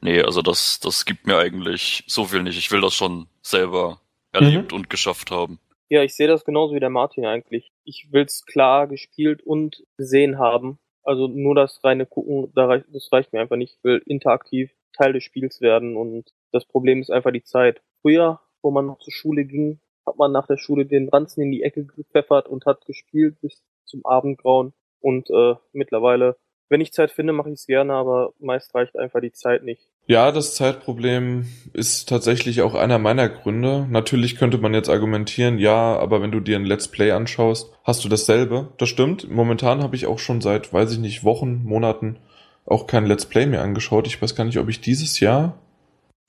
Nee, 0.01 0.23
also 0.23 0.43
das, 0.43 0.81
das 0.81 1.05
gibt 1.05 1.27
mir 1.27 1.39
eigentlich 1.39 2.05
so 2.07 2.25
viel 2.25 2.43
nicht. 2.43 2.59
Ich 2.59 2.71
will 2.71 2.81
das 2.81 2.95
schon 2.95 3.27
selber 3.43 4.01
erlebt 4.33 4.73
und 4.73 4.91
geschafft 4.91 5.31
haben. 5.31 5.59
Ja, 5.89 6.03
ich 6.03 6.15
sehe 6.15 6.29
das 6.29 6.45
genauso 6.45 6.75
wie 6.75 6.81
der 6.81 6.91
Martin 6.91 7.27
eigentlich. 7.27 7.73
Ich 7.85 8.09
will's 8.11 8.45
klar 8.47 8.87
gespielt 8.87 9.43
und 9.43 9.83
gesehen 9.97 10.39
haben. 10.39 10.79
Also 11.03 11.27
nur 11.27 11.55
das 11.55 11.83
reine 11.83 12.07
Gucken, 12.07 12.53
das 12.55 13.13
reicht 13.13 13.33
mir 13.33 13.41
einfach 13.41 13.57
nicht. 13.57 13.75
Ich 13.75 13.85
will 13.85 14.03
interaktiv 14.07 14.71
Teil 14.97 15.13
des 15.13 15.25
Spiels 15.25 15.61
werden 15.61 15.97
und 15.97 16.31
das 16.53 16.65
Problem 16.65 17.01
ist 17.01 17.11
einfach 17.11 17.33
die 17.33 17.43
Zeit. 17.43 17.83
Früher, 18.03 18.41
wo 18.63 18.71
man 18.71 18.87
noch 18.87 18.99
zur 18.99 19.13
Schule 19.13 19.45
ging, 19.45 19.81
hat 20.11 20.19
man 20.19 20.33
nach 20.33 20.47
der 20.47 20.57
Schule 20.57 20.87
den 20.87 21.09
Ranzen 21.09 21.43
in 21.43 21.53
die 21.53 21.63
Ecke 21.63 21.85
gepfeffert 21.85 22.49
und 22.49 22.67
hat 22.67 22.85
gespielt 22.87 23.41
bis 23.41 23.63
zum 23.85 24.05
Abendgrauen. 24.05 24.73
Und 25.01 25.31
äh, 25.31 25.55
mittlerweile, 25.73 26.37
wenn 26.69 26.81
ich 26.81 26.93
Zeit 26.93 27.11
finde, 27.11 27.33
mache 27.33 27.49
ich 27.51 27.61
es 27.61 27.67
gerne, 27.67 27.95
aber 27.95 28.33
meist 28.39 28.75
reicht 28.75 28.97
einfach 28.99 29.21
die 29.21 29.33
Zeit 29.33 29.63
nicht. 29.63 29.89
Ja, 30.07 30.33
das 30.33 30.57
Zeitproblem 30.57 31.47
ist 31.73 32.09
tatsächlich 32.09 32.63
auch 32.63 32.75
einer 32.75 32.99
meiner 32.99 33.29
Gründe. 33.29 33.87
Natürlich 33.89 34.37
könnte 34.37 34.59
man 34.59 34.75
jetzt 34.75 34.89
argumentieren, 34.89 35.59
ja, 35.59 35.97
aber 35.97 36.21
wenn 36.21 36.33
du 36.33 36.41
dir 36.41 36.57
ein 36.57 36.67
Let's 36.67 36.89
Play 36.89 37.13
anschaust, 37.13 37.73
hast 37.85 38.05
du 38.05 38.09
dasselbe. 38.09 38.73
Das 38.79 38.89
stimmt. 38.89 39.31
Momentan 39.31 39.83
habe 39.83 39.95
ich 39.95 40.07
auch 40.07 40.19
schon 40.19 40.41
seit, 40.41 40.73
weiß 40.73 40.93
ich 40.93 40.99
nicht, 40.99 41.25
Wochen, 41.25 41.63
Monaten 41.65 42.19
auch 42.67 42.87
kein 42.87 43.07
Let's 43.07 43.27
Play 43.27 43.47
mehr 43.47 43.63
angeschaut. 43.63 44.07
Ich 44.07 44.21
weiß 44.21 44.35
gar 44.35 44.45
nicht, 44.45 44.59
ob 44.59 44.69
ich 44.69 44.81
dieses 44.81 45.21
Jahr. 45.21 45.59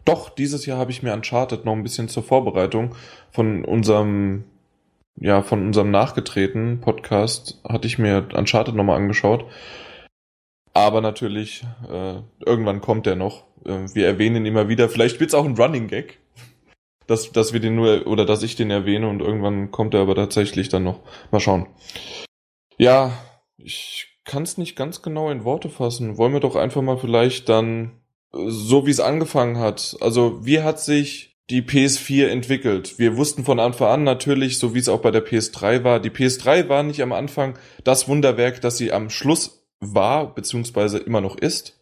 Doch, 0.06 0.30
dieses 0.30 0.66
Jahr 0.66 0.78
habe 0.78 0.92
ich 0.92 1.04
mir 1.04 1.14
Uncharted 1.14 1.66
noch 1.66 1.74
ein 1.74 1.84
bisschen 1.84 2.10
zur 2.10 2.24
Vorbereitung 2.24 2.96
von 3.32 3.64
unserem, 3.66 4.46
ja, 5.16 5.42
von 5.42 5.66
unserem 5.66 5.92
nachgetretenen 5.92 6.82
Podcast 6.82 7.62
hatte 7.68 7.88
ich 7.88 8.00
mir 8.00 8.28
Uncharted 8.34 8.76
nochmal 8.76 8.98
angeschaut. 8.98 9.46
Aber 10.74 11.02
natürlich, 11.02 11.64
äh, 11.90 12.22
irgendwann 12.46 12.82
kommt 12.82 13.06
der 13.06 13.16
noch. 13.16 13.44
Äh, 13.66 13.94
wir 13.94 14.08
erwähnen 14.08 14.38
ihn 14.38 14.46
immer 14.46 14.70
wieder. 14.70 14.90
Vielleicht 14.90 15.20
wird's 15.20 15.34
auch 15.34 15.46
ein 15.46 15.58
Running 15.58 15.88
Gag, 15.88 16.20
dass, 17.08 17.32
dass 17.32 17.54
wir 17.54 17.60
den 17.60 17.76
nur, 17.76 18.08
oder 18.08 18.26
dass 18.26 18.44
ich 18.44 18.56
den 18.56 18.72
erwähne 18.72 19.10
und 19.10 19.22
irgendwann 19.22 19.72
kommt 19.72 19.94
er 19.94 20.02
aber 20.02 20.16
tatsächlich 20.16 20.70
dann 20.70 20.84
noch. 20.84 21.02
Mal 21.30 21.40
schauen. 21.40 21.68
Ja, 22.78 23.12
ich 23.58 24.08
kann's 24.24 24.58
nicht 24.58 24.76
ganz 24.76 25.02
genau 25.02 25.30
in 25.30 25.44
Worte 25.44 25.70
fassen. 25.70 26.18
Wollen 26.18 26.34
wir 26.34 26.40
doch 26.40 26.56
einfach 26.56 26.82
mal 26.82 26.98
vielleicht 26.98 27.50
dann, 27.50 28.01
so 28.32 28.86
wie 28.86 28.92
es 28.92 29.00
angefangen 29.00 29.58
hat. 29.60 29.98
Also, 30.02 30.46
wie 30.46 30.62
hat 30.62 30.80
sich 30.80 31.38
die 31.50 31.62
PS4 31.62 32.28
entwickelt? 32.28 32.98
Wir 32.98 33.18
wussten 33.18 33.44
von 33.44 33.60
Anfang 33.60 33.90
an 33.90 34.04
natürlich, 34.04 34.58
so 34.58 34.74
wie 34.74 34.80
es 34.80 34.90
auch 34.90 35.02
bei 35.02 35.12
der 35.12 35.26
PS3 35.26 35.84
war, 35.84 36.00
die 36.00 36.10
PS3 36.10 36.70
war 36.70 36.84
nicht 36.84 37.02
am 37.02 37.12
Anfang 37.12 37.58
das 37.84 38.08
Wunderwerk, 38.08 38.62
das 38.62 38.78
sie 38.78 38.92
am 38.92 39.10
Schluss 39.10 39.68
war, 39.80 40.34
beziehungsweise 40.34 41.00
immer 41.00 41.22
noch 41.22 41.38
ist. 41.38 41.80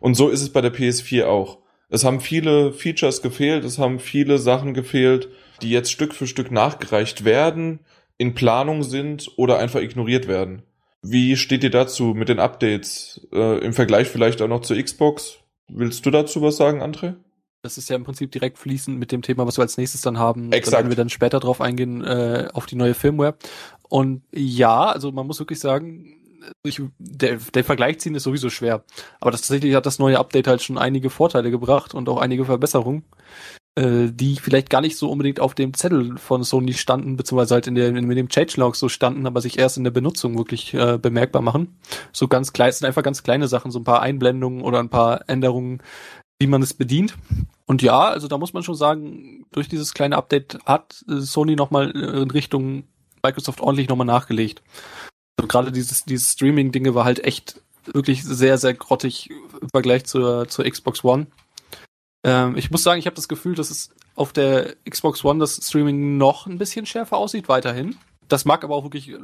Und 0.00 0.14
so 0.14 0.28
ist 0.28 0.42
es 0.42 0.50
bei 0.50 0.60
der 0.60 0.72
PS4 0.72 1.26
auch. 1.26 1.58
Es 1.88 2.04
haben 2.04 2.20
viele 2.20 2.72
Features 2.72 3.20
gefehlt, 3.20 3.64
es 3.64 3.78
haben 3.78 3.98
viele 3.98 4.38
Sachen 4.38 4.72
gefehlt, 4.72 5.28
die 5.60 5.70
jetzt 5.70 5.92
Stück 5.92 6.14
für 6.14 6.26
Stück 6.26 6.50
nachgereicht 6.50 7.24
werden, 7.24 7.80
in 8.16 8.34
Planung 8.34 8.82
sind 8.82 9.30
oder 9.36 9.58
einfach 9.58 9.80
ignoriert 9.80 10.26
werden. 10.26 10.62
Wie 11.02 11.36
steht 11.36 11.64
ihr 11.64 11.70
dazu 11.70 12.14
mit 12.14 12.28
den 12.28 12.38
Updates 12.38 13.26
äh, 13.32 13.58
im 13.58 13.72
Vergleich 13.72 14.08
vielleicht 14.08 14.40
auch 14.40 14.48
noch 14.48 14.62
zur 14.62 14.80
Xbox? 14.80 15.41
Willst 15.68 16.04
du 16.04 16.10
dazu 16.10 16.42
was 16.42 16.56
sagen, 16.56 16.82
André? 16.82 17.14
Das 17.62 17.78
ist 17.78 17.88
ja 17.88 17.96
im 17.96 18.02
Prinzip 18.04 18.32
direkt 18.32 18.58
fließend 18.58 18.98
mit 18.98 19.12
dem 19.12 19.22
Thema, 19.22 19.46
was 19.46 19.56
wir 19.56 19.62
als 19.62 19.76
nächstes 19.76 20.00
dann 20.00 20.18
haben. 20.18 20.50
Exakt. 20.50 20.72
Da 20.72 20.78
werden 20.78 20.90
wir 20.90 20.96
dann 20.96 21.08
später 21.08 21.38
drauf 21.38 21.60
eingehen, 21.60 22.02
äh, 22.02 22.48
auf 22.52 22.66
die 22.66 22.74
neue 22.74 22.94
Firmware. 22.94 23.36
Und 23.88 24.22
ja, 24.34 24.86
also 24.86 25.12
man 25.12 25.26
muss 25.26 25.38
wirklich 25.38 25.60
sagen, 25.60 26.18
ich, 26.64 26.80
der, 26.98 27.36
der 27.36 27.64
Vergleich 27.64 28.00
ziehen 28.00 28.14
ist 28.16 28.24
sowieso 28.24 28.50
schwer. 28.50 28.84
Aber 29.20 29.30
das, 29.30 29.42
tatsächlich 29.42 29.74
hat 29.76 29.86
das 29.86 30.00
neue 30.00 30.18
Update 30.18 30.48
halt 30.48 30.62
schon 30.62 30.78
einige 30.78 31.10
Vorteile 31.10 31.50
gebracht 31.50 31.94
und 31.94 32.08
auch 32.08 32.18
einige 32.18 32.44
Verbesserungen, 32.44 33.04
die 33.78 34.36
vielleicht 34.36 34.68
gar 34.68 34.82
nicht 34.82 34.98
so 34.98 35.10
unbedingt 35.10 35.40
auf 35.40 35.54
dem 35.54 35.72
Zettel 35.72 36.18
von 36.18 36.44
Sony 36.44 36.74
standen, 36.74 37.16
beziehungsweise 37.16 37.54
halt 37.54 37.66
in, 37.66 37.74
der, 37.74 37.88
in 37.88 38.08
dem 38.08 38.28
Changelog 38.28 38.76
so 38.76 38.90
standen, 38.90 39.26
aber 39.26 39.40
sich 39.40 39.58
erst 39.58 39.78
in 39.78 39.84
der 39.84 39.90
Benutzung 39.90 40.36
wirklich 40.36 40.74
äh, 40.74 40.98
bemerkbar 40.98 41.40
machen. 41.40 41.78
So 42.12 42.28
ganz 42.28 42.52
klein, 42.52 42.70
sind 42.70 42.86
einfach 42.86 43.02
ganz 43.02 43.22
kleine 43.22 43.48
Sachen, 43.48 43.70
so 43.70 43.78
ein 43.78 43.84
paar 43.84 44.02
Einblendungen 44.02 44.60
oder 44.60 44.78
ein 44.78 44.90
paar 44.90 45.26
Änderungen, 45.26 45.82
wie 46.38 46.48
man 46.48 46.60
es 46.60 46.74
bedient. 46.74 47.16
Und 47.64 47.80
ja, 47.80 48.00
also 48.00 48.28
da 48.28 48.36
muss 48.36 48.52
man 48.52 48.62
schon 48.62 48.74
sagen, 48.74 49.46
durch 49.52 49.68
dieses 49.68 49.94
kleine 49.94 50.16
Update 50.16 50.58
hat 50.66 51.02
äh, 51.08 51.20
Sony 51.20 51.56
nochmal 51.56 51.92
in 51.92 52.30
Richtung 52.30 52.84
Microsoft 53.22 53.62
ordentlich 53.62 53.88
nochmal 53.88 54.06
nachgelegt. 54.06 54.62
Also 55.38 55.48
gerade 55.48 55.72
dieses, 55.72 56.04
dieses 56.04 56.32
Streaming-Dinge 56.32 56.94
war 56.94 57.06
halt 57.06 57.24
echt 57.24 57.62
wirklich 57.86 58.22
sehr, 58.22 58.58
sehr 58.58 58.74
grottig 58.74 59.30
im 59.30 59.68
Vergleich 59.70 60.04
zur, 60.04 60.46
zur 60.48 60.68
Xbox 60.68 61.02
One. 61.04 61.26
Ähm, 62.24 62.56
ich 62.56 62.70
muss 62.70 62.82
sagen, 62.82 62.98
ich 62.98 63.06
habe 63.06 63.16
das 63.16 63.28
Gefühl, 63.28 63.54
dass 63.54 63.70
es 63.70 63.90
auf 64.14 64.32
der 64.32 64.74
Xbox 64.88 65.24
One 65.24 65.40
das 65.40 65.56
Streaming 65.66 66.16
noch 66.16 66.46
ein 66.46 66.58
bisschen 66.58 66.86
schärfer 66.86 67.16
aussieht, 67.16 67.48
weiterhin. 67.48 67.96
Das 68.28 68.44
mag 68.44 68.64
aber 68.64 68.74
auch 68.74 68.84
wirklich 68.84 69.10
äh, 69.10 69.18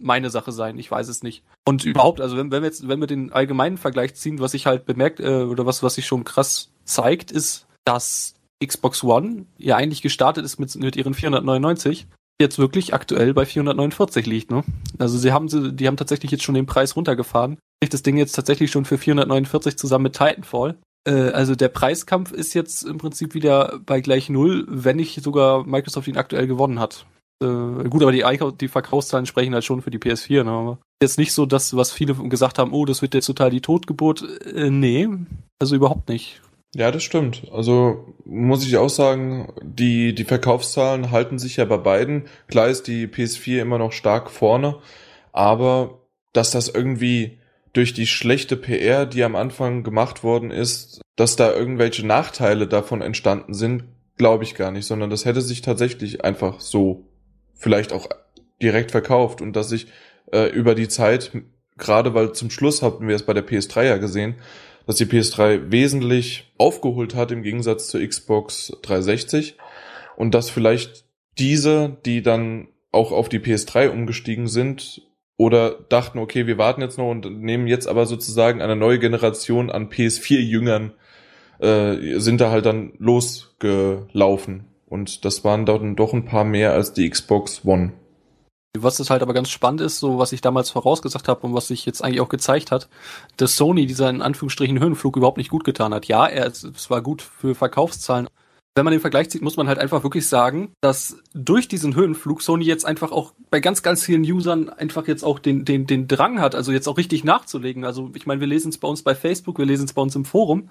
meine 0.00 0.30
Sache 0.30 0.52
sein, 0.52 0.78
ich 0.78 0.90
weiß 0.90 1.08
es 1.08 1.22
nicht. 1.22 1.42
Und 1.66 1.84
überhaupt, 1.84 2.20
also 2.20 2.36
wenn, 2.36 2.50
wenn 2.50 2.62
wir 2.62 2.68
jetzt, 2.68 2.88
wenn 2.88 3.00
wir 3.00 3.06
den 3.06 3.32
allgemeinen 3.32 3.76
Vergleich 3.76 4.14
ziehen, 4.14 4.40
was 4.40 4.54
ich 4.54 4.66
halt 4.66 4.86
bemerkt, 4.86 5.20
äh, 5.20 5.42
oder 5.42 5.66
was, 5.66 5.82
was 5.82 5.94
sich 5.94 6.06
schon 6.06 6.24
krass 6.24 6.70
zeigt, 6.84 7.30
ist, 7.30 7.66
dass 7.84 8.34
Xbox 8.64 9.04
One 9.04 9.46
ja 9.56 9.76
eigentlich 9.76 10.02
gestartet 10.02 10.44
ist 10.44 10.58
mit, 10.58 10.74
mit 10.76 10.96
ihren 10.96 11.14
499, 11.14 12.06
jetzt 12.40 12.58
wirklich 12.58 12.94
aktuell 12.94 13.34
bei 13.34 13.44
449 13.44 14.26
liegt, 14.26 14.50
ne? 14.50 14.62
Also 14.98 15.18
sie 15.18 15.32
haben 15.32 15.48
sie, 15.48 15.72
die 15.72 15.86
haben 15.86 15.96
tatsächlich 15.96 16.30
jetzt 16.30 16.44
schon 16.44 16.54
den 16.54 16.66
Preis 16.66 16.96
runtergefahren. 16.96 17.58
Kriegt 17.80 17.94
das 17.94 18.02
Ding 18.02 18.16
jetzt 18.16 18.32
tatsächlich 18.32 18.70
schon 18.70 18.84
für 18.84 18.98
449 18.98 19.76
zusammen 19.76 20.04
mit 20.04 20.16
Titanfall. 20.16 20.76
Äh, 21.04 21.30
also 21.30 21.54
der 21.54 21.68
Preiskampf 21.68 22.32
ist 22.32 22.54
jetzt 22.54 22.82
im 22.84 22.98
Prinzip 22.98 23.34
wieder 23.34 23.80
bei 23.84 24.00
gleich 24.00 24.28
null, 24.28 24.66
wenn 24.68 24.96
nicht 24.96 25.22
sogar 25.22 25.66
Microsoft 25.66 26.08
ihn 26.08 26.16
aktuell 26.16 26.46
gewonnen 26.46 26.80
hat. 26.80 27.06
Äh, 27.42 27.88
gut, 27.88 28.02
aber 28.02 28.12
die, 28.12 28.24
die 28.60 28.68
Verkaufszahlen 28.68 29.26
sprechen 29.26 29.54
halt 29.54 29.64
schon 29.64 29.82
für 29.82 29.90
die 29.90 29.98
PS4, 29.98 30.44
ne? 30.44 30.50
Aber 30.50 30.78
jetzt 31.00 31.18
nicht 31.18 31.32
so 31.32 31.46
das, 31.46 31.76
was 31.76 31.92
viele 31.92 32.14
gesagt 32.14 32.58
haben, 32.58 32.72
oh, 32.72 32.84
das 32.84 33.02
wird 33.02 33.14
jetzt 33.14 33.26
total 33.26 33.50
die 33.50 33.60
Totgeburt. 33.60 34.24
Äh, 34.44 34.70
nee, 34.70 35.08
also 35.58 35.76
überhaupt 35.76 36.08
nicht. 36.08 36.40
Ja, 36.74 36.90
das 36.90 37.02
stimmt. 37.02 37.44
Also 37.52 38.14
muss 38.24 38.66
ich 38.66 38.76
auch 38.76 38.90
sagen, 38.90 39.52
die, 39.62 40.14
die 40.14 40.24
Verkaufszahlen 40.24 41.10
halten 41.10 41.38
sich 41.38 41.56
ja 41.56 41.64
bei 41.64 41.78
beiden. 41.78 42.26
Klar 42.48 42.68
ist 42.68 42.88
die 42.88 43.06
PS4 43.06 43.60
immer 43.60 43.78
noch 43.78 43.92
stark 43.92 44.30
vorne, 44.30 44.76
aber 45.32 45.98
dass 46.32 46.50
das 46.50 46.68
irgendwie 46.68 47.37
durch 47.78 47.94
die 47.94 48.08
schlechte 48.08 48.56
PR, 48.56 49.06
die 49.06 49.22
am 49.22 49.36
Anfang 49.36 49.84
gemacht 49.84 50.24
worden 50.24 50.50
ist, 50.50 51.00
dass 51.14 51.36
da 51.36 51.52
irgendwelche 51.52 52.04
Nachteile 52.04 52.66
davon 52.66 53.02
entstanden 53.02 53.54
sind, 53.54 53.84
glaube 54.16 54.42
ich 54.42 54.56
gar 54.56 54.72
nicht, 54.72 54.84
sondern 54.84 55.10
das 55.10 55.24
hätte 55.24 55.42
sich 55.42 55.62
tatsächlich 55.62 56.24
einfach 56.24 56.58
so 56.58 57.06
vielleicht 57.54 57.92
auch 57.92 58.08
direkt 58.60 58.90
verkauft 58.90 59.40
und 59.40 59.54
dass 59.54 59.68
sich 59.68 59.86
äh, 60.32 60.50
über 60.50 60.74
die 60.74 60.88
Zeit, 60.88 61.30
gerade 61.76 62.14
weil 62.14 62.32
zum 62.32 62.50
Schluss 62.50 62.82
hatten 62.82 63.06
wir 63.06 63.14
es 63.14 63.22
bei 63.22 63.32
der 63.32 63.46
PS3 63.46 63.84
ja 63.84 63.96
gesehen, 63.98 64.34
dass 64.88 64.96
die 64.96 65.06
PS3 65.06 65.70
wesentlich 65.70 66.52
aufgeholt 66.58 67.14
hat 67.14 67.30
im 67.30 67.44
Gegensatz 67.44 67.86
zur 67.86 68.04
Xbox 68.04 68.72
360 68.82 69.56
und 70.16 70.34
dass 70.34 70.50
vielleicht 70.50 71.04
diese, 71.38 71.96
die 72.04 72.22
dann 72.22 72.66
auch 72.90 73.12
auf 73.12 73.28
die 73.28 73.38
PS3 73.38 73.90
umgestiegen 73.90 74.48
sind 74.48 75.02
oder 75.38 75.70
dachten, 75.88 76.18
okay, 76.18 76.46
wir 76.46 76.58
warten 76.58 76.82
jetzt 76.82 76.98
noch 76.98 77.08
und 77.08 77.40
nehmen 77.40 77.68
jetzt 77.68 77.86
aber 77.86 78.04
sozusagen 78.04 78.60
eine 78.60 78.76
neue 78.76 78.98
Generation 78.98 79.70
an 79.70 79.88
PS4-Jüngern, 79.88 80.92
äh, 81.60 82.18
sind 82.18 82.40
da 82.40 82.50
halt 82.50 82.66
dann 82.66 82.92
losgelaufen. 82.98 84.64
Und 84.86 85.24
das 85.24 85.44
waren 85.44 85.64
dann 85.64 85.96
doch 85.96 86.12
ein 86.12 86.24
paar 86.24 86.44
mehr 86.44 86.72
als 86.72 86.92
die 86.92 87.08
Xbox 87.08 87.64
One. 87.64 87.92
Was 88.76 88.96
das 88.96 89.10
halt 89.10 89.22
aber 89.22 89.32
ganz 89.32 89.48
spannend 89.48 89.80
ist, 89.80 90.00
so 90.00 90.18
was 90.18 90.32
ich 90.32 90.40
damals 90.40 90.70
vorausgesagt 90.70 91.28
habe 91.28 91.46
und 91.46 91.54
was 91.54 91.68
sich 91.68 91.86
jetzt 91.86 92.02
eigentlich 92.02 92.20
auch 92.20 92.28
gezeigt 92.28 92.72
hat, 92.72 92.88
dass 93.36 93.56
Sony 93.56 93.86
dieser 93.86 94.10
in 94.10 94.22
Anführungsstrichen 94.22 94.80
Höhenflug 94.80 95.16
überhaupt 95.16 95.38
nicht 95.38 95.50
gut 95.50 95.64
getan 95.64 95.94
hat. 95.94 96.06
Ja, 96.06 96.26
er, 96.26 96.46
es 96.48 96.90
war 96.90 97.00
gut 97.00 97.22
für 97.22 97.54
Verkaufszahlen. 97.54 98.28
Wenn 98.78 98.84
man 98.84 98.92
den 98.92 99.00
Vergleich 99.00 99.28
zieht, 99.28 99.42
muss 99.42 99.56
man 99.56 99.66
halt 99.66 99.80
einfach 99.80 100.04
wirklich 100.04 100.28
sagen, 100.28 100.70
dass 100.80 101.16
durch 101.34 101.66
diesen 101.66 101.96
Höhenflug 101.96 102.42
Sony 102.42 102.64
jetzt 102.64 102.86
einfach 102.86 103.10
auch 103.10 103.32
bei 103.50 103.58
ganz, 103.58 103.82
ganz 103.82 104.04
vielen 104.04 104.22
Usern 104.22 104.68
einfach 104.68 105.08
jetzt 105.08 105.24
auch 105.24 105.40
den, 105.40 105.64
den, 105.64 105.88
den 105.88 106.06
Drang 106.06 106.40
hat, 106.40 106.54
also 106.54 106.70
jetzt 106.70 106.86
auch 106.86 106.96
richtig 106.96 107.24
nachzulegen. 107.24 107.84
Also 107.84 108.12
ich 108.14 108.24
meine, 108.24 108.40
wir 108.40 108.46
lesen 108.46 108.68
es 108.68 108.78
bei 108.78 108.86
uns 108.86 109.02
bei 109.02 109.16
Facebook, 109.16 109.58
wir 109.58 109.66
lesen 109.66 109.86
es 109.86 109.94
bei 109.94 110.00
uns 110.00 110.14
im 110.14 110.24
Forum. 110.24 110.70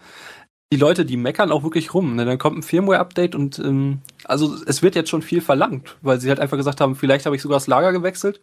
Die 0.71 0.77
Leute, 0.77 1.03
die 1.03 1.17
meckern 1.17 1.51
auch 1.51 1.63
wirklich 1.63 1.93
rum. 1.93 2.15
Ne? 2.15 2.23
Dann 2.23 2.37
kommt 2.37 2.57
ein 2.57 2.63
Firmware-Update 2.63 3.35
und 3.35 3.59
ähm, 3.59 3.99
also 4.23 4.55
es 4.65 4.81
wird 4.81 4.95
jetzt 4.95 5.09
schon 5.09 5.21
viel 5.21 5.41
verlangt, 5.41 5.97
weil 6.01 6.21
sie 6.21 6.29
halt 6.29 6.39
einfach 6.39 6.55
gesagt 6.55 6.79
haben, 6.79 6.95
vielleicht 6.95 7.25
habe 7.25 7.35
ich 7.35 7.41
sogar 7.41 7.57
das 7.57 7.67
Lager 7.67 7.91
gewechselt 7.91 8.39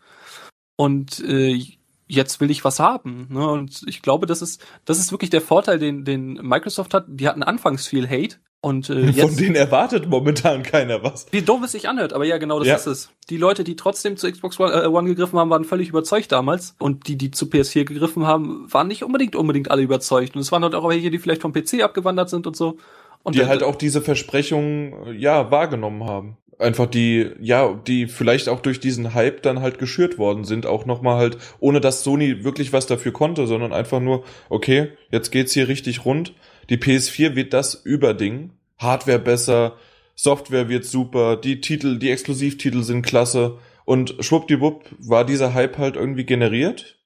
und 0.77 1.21
äh, 1.21 1.59
jetzt 2.07 2.39
will 2.39 2.51
ich 2.51 2.65
was 2.65 2.81
haben. 2.81 3.29
Ne? 3.31 3.49
Und 3.49 3.83
ich 3.87 4.03
glaube, 4.03 4.27
das 4.27 4.43
ist, 4.43 4.63
das 4.85 4.99
ist 4.99 5.11
wirklich 5.11 5.31
der 5.31 5.41
Vorteil, 5.41 5.79
den, 5.79 6.05
den 6.05 6.35
Microsoft 6.35 6.93
hat. 6.93 7.07
Die 7.09 7.27
hatten 7.27 7.43
anfangs 7.43 7.87
viel 7.87 8.07
Hate. 8.07 8.37
Und 8.65 8.89
äh, 8.89 9.01
jetzt, 9.07 9.21
Von 9.21 9.37
denen 9.37 9.57
erwartet 9.57 10.09
momentan 10.09 10.63
keiner 10.63 11.03
was. 11.03 11.27
wie 11.31 11.43
doof 11.43 11.61
es 11.65 11.73
sich 11.73 11.89
anhört, 11.89 12.13
aber 12.15 12.25
ja, 12.25 12.39
genau 12.39 12.59
das 12.59 12.69
Ja. 12.69 12.77
ist 12.77 12.87
es. 12.87 13.11
Die 13.29 13.37
Leute, 13.37 13.63
die 13.63 13.77
trotzdem 13.77 14.17
zu 14.17 14.31
Xbox 14.31 14.59
One, 14.59 14.73
äh, 14.73 14.87
One 14.87 15.07
gegriffen 15.09 15.39
haben, 15.39 15.51
waren 15.51 15.65
völlig 15.65 15.89
überzeugt 15.91 16.33
damals. 16.33 16.75
Und 16.79 17.07
die, 17.09 17.17
die 17.17 17.31
zu 17.31 17.47
PS4 17.47 17.85
gegriffen 17.85 18.27
haben, 18.27 18.67
waren 18.73 18.89
nicht 18.89 19.05
unbedingt 19.05 19.37
unbedingt 19.37 19.71
alle 19.71 19.83
überzeugt. 19.83 20.35
Und 20.35 20.41
es 20.41 20.51
waren 20.51 20.63
halt 20.63 20.75
auch 20.75 20.89
welche, 20.89 21.11
die 21.11 21.19
vielleicht 21.19 21.43
vom 21.43 21.53
PC 21.53 21.83
abgewandert 21.83 22.31
sind 22.31 22.47
und 22.47 22.57
so. 22.57 22.79
Und 23.23 23.35
die 23.35 23.41
dann- 23.41 23.49
halt 23.49 23.63
auch 23.63 23.77
diese 23.77 24.01
Versprechungen, 24.03 25.19
ja, 25.19 25.51
wahrgenommen 25.51 26.05
haben. 26.05 26.37
Einfach 26.59 26.87
die, 26.87 27.31
ja, 27.41 27.75
die 27.87 28.07
vielleicht 28.07 28.49
auch 28.49 28.61
durch 28.61 28.79
diesen 28.81 29.13
Hype 29.13 29.43
dann 29.43 29.61
halt 29.61 29.79
geschürt 29.79 30.19
worden 30.19 30.45
sind, 30.45 30.67
auch 30.67 30.87
nochmal 30.87 31.19
halt, 31.19 31.37
ohne 31.59 31.81
dass 31.81 32.05
Sony 32.05 32.45
wirklich 32.45 32.73
was 32.73 32.87
dafür 32.87 33.13
konnte, 33.13 33.47
sondern 33.47 33.73
einfach 33.73 34.01
nur, 34.01 34.23
okay, 34.49 34.89
jetzt 35.11 35.31
geht's 35.33 35.53
hier 35.53 35.67
richtig 35.69 36.05
rund. 36.05 36.33
Die 36.71 36.79
PS4 36.79 37.35
wird 37.35 37.53
das 37.53 37.75
Überding. 37.75 38.53
Hardware 38.79 39.19
besser, 39.19 39.77
Software 40.15 40.69
wird 40.69 40.85
super, 40.85 41.37
die 41.37 41.61
Titel, 41.61 41.99
die 41.99 42.11
Exklusivtitel 42.11 42.83
sind 42.83 43.03
klasse. 43.03 43.59
Und 43.85 44.15
schwuppdiwupp 44.21 44.85
war 44.99 45.25
dieser 45.25 45.55
Hype 45.55 45.79
halt 45.79 45.97
irgendwie 45.97 46.25
generiert. 46.25 46.99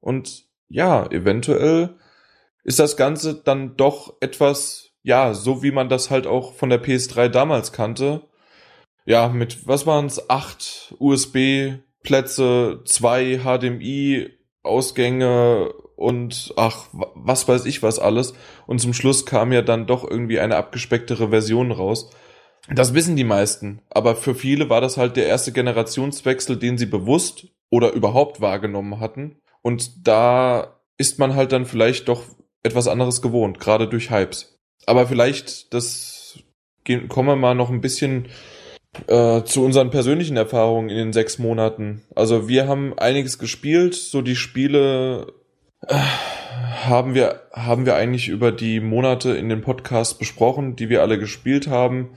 Und 0.00 0.44
ja, 0.68 1.06
eventuell 1.10 1.96
ist 2.64 2.78
das 2.78 2.96
Ganze 2.96 3.34
dann 3.34 3.76
doch 3.76 4.14
etwas, 4.20 4.92
ja, 5.02 5.34
so 5.34 5.62
wie 5.62 5.70
man 5.70 5.88
das 5.88 6.10
halt 6.10 6.26
auch 6.26 6.54
von 6.54 6.68
der 6.68 6.82
PS3 6.82 7.28
damals 7.28 7.72
kannte. 7.72 8.22
Ja, 9.04 9.28
mit, 9.28 9.68
was 9.68 9.86
waren's, 9.86 10.28
acht 10.28 10.92
USB-Plätze, 10.98 12.80
zwei 12.84 13.38
HDMI-Ausgänge 13.38 15.72
und 15.96 16.52
ach, 16.56 16.86
wa- 16.92 17.10
was 17.14 17.48
weiß 17.48 17.64
ich 17.66 17.82
was 17.82 17.98
alles. 17.98 18.34
Und 18.66 18.80
zum 18.80 18.92
Schluss 18.94 19.26
kam 19.26 19.52
ja 19.52 19.62
dann 19.62 19.86
doch 19.86 20.08
irgendwie 20.08 20.38
eine 20.38 20.56
abgespecktere 20.56 21.30
Version 21.30 21.72
raus. 21.72 22.10
Das 22.68 22.94
wissen 22.94 23.16
die 23.16 23.24
meisten, 23.24 23.80
aber 23.90 24.16
für 24.16 24.34
viele 24.34 24.68
war 24.70 24.80
das 24.80 24.96
halt 24.96 25.16
der 25.16 25.26
erste 25.26 25.52
Generationswechsel, 25.52 26.56
den 26.56 26.78
sie 26.78 26.86
bewusst 26.86 27.46
oder 27.70 27.92
überhaupt 27.92 28.40
wahrgenommen 28.40 29.00
hatten. 29.00 29.38
Und 29.62 30.06
da 30.06 30.80
ist 30.98 31.18
man 31.18 31.34
halt 31.34 31.52
dann 31.52 31.66
vielleicht 31.66 32.08
doch 32.08 32.22
etwas 32.62 32.88
anderes 32.88 33.22
gewohnt, 33.22 33.60
gerade 33.60 33.88
durch 33.88 34.10
Hypes. 34.10 34.58
Aber 34.86 35.06
vielleicht, 35.06 35.72
das 35.74 36.38
kommen 37.08 37.28
wir 37.28 37.36
mal 37.36 37.54
noch 37.54 37.70
ein 37.70 37.80
bisschen 37.80 38.28
äh, 39.06 39.42
zu 39.42 39.64
unseren 39.64 39.90
persönlichen 39.90 40.36
Erfahrungen 40.36 40.88
in 40.88 40.96
den 40.96 41.12
sechs 41.12 41.38
Monaten. 41.38 42.02
Also 42.14 42.48
wir 42.48 42.66
haben 42.66 42.98
einiges 42.98 43.38
gespielt, 43.38 43.94
so 43.94 44.22
die 44.22 44.36
Spiele 44.36 45.32
haben 45.86 47.14
wir, 47.14 47.42
haben 47.52 47.86
wir 47.86 47.96
eigentlich 47.96 48.28
über 48.28 48.52
die 48.52 48.80
Monate 48.80 49.30
in 49.30 49.48
den 49.48 49.60
Podcast 49.60 50.18
besprochen, 50.18 50.76
die 50.76 50.88
wir 50.88 51.02
alle 51.02 51.18
gespielt 51.18 51.68
haben. 51.68 52.10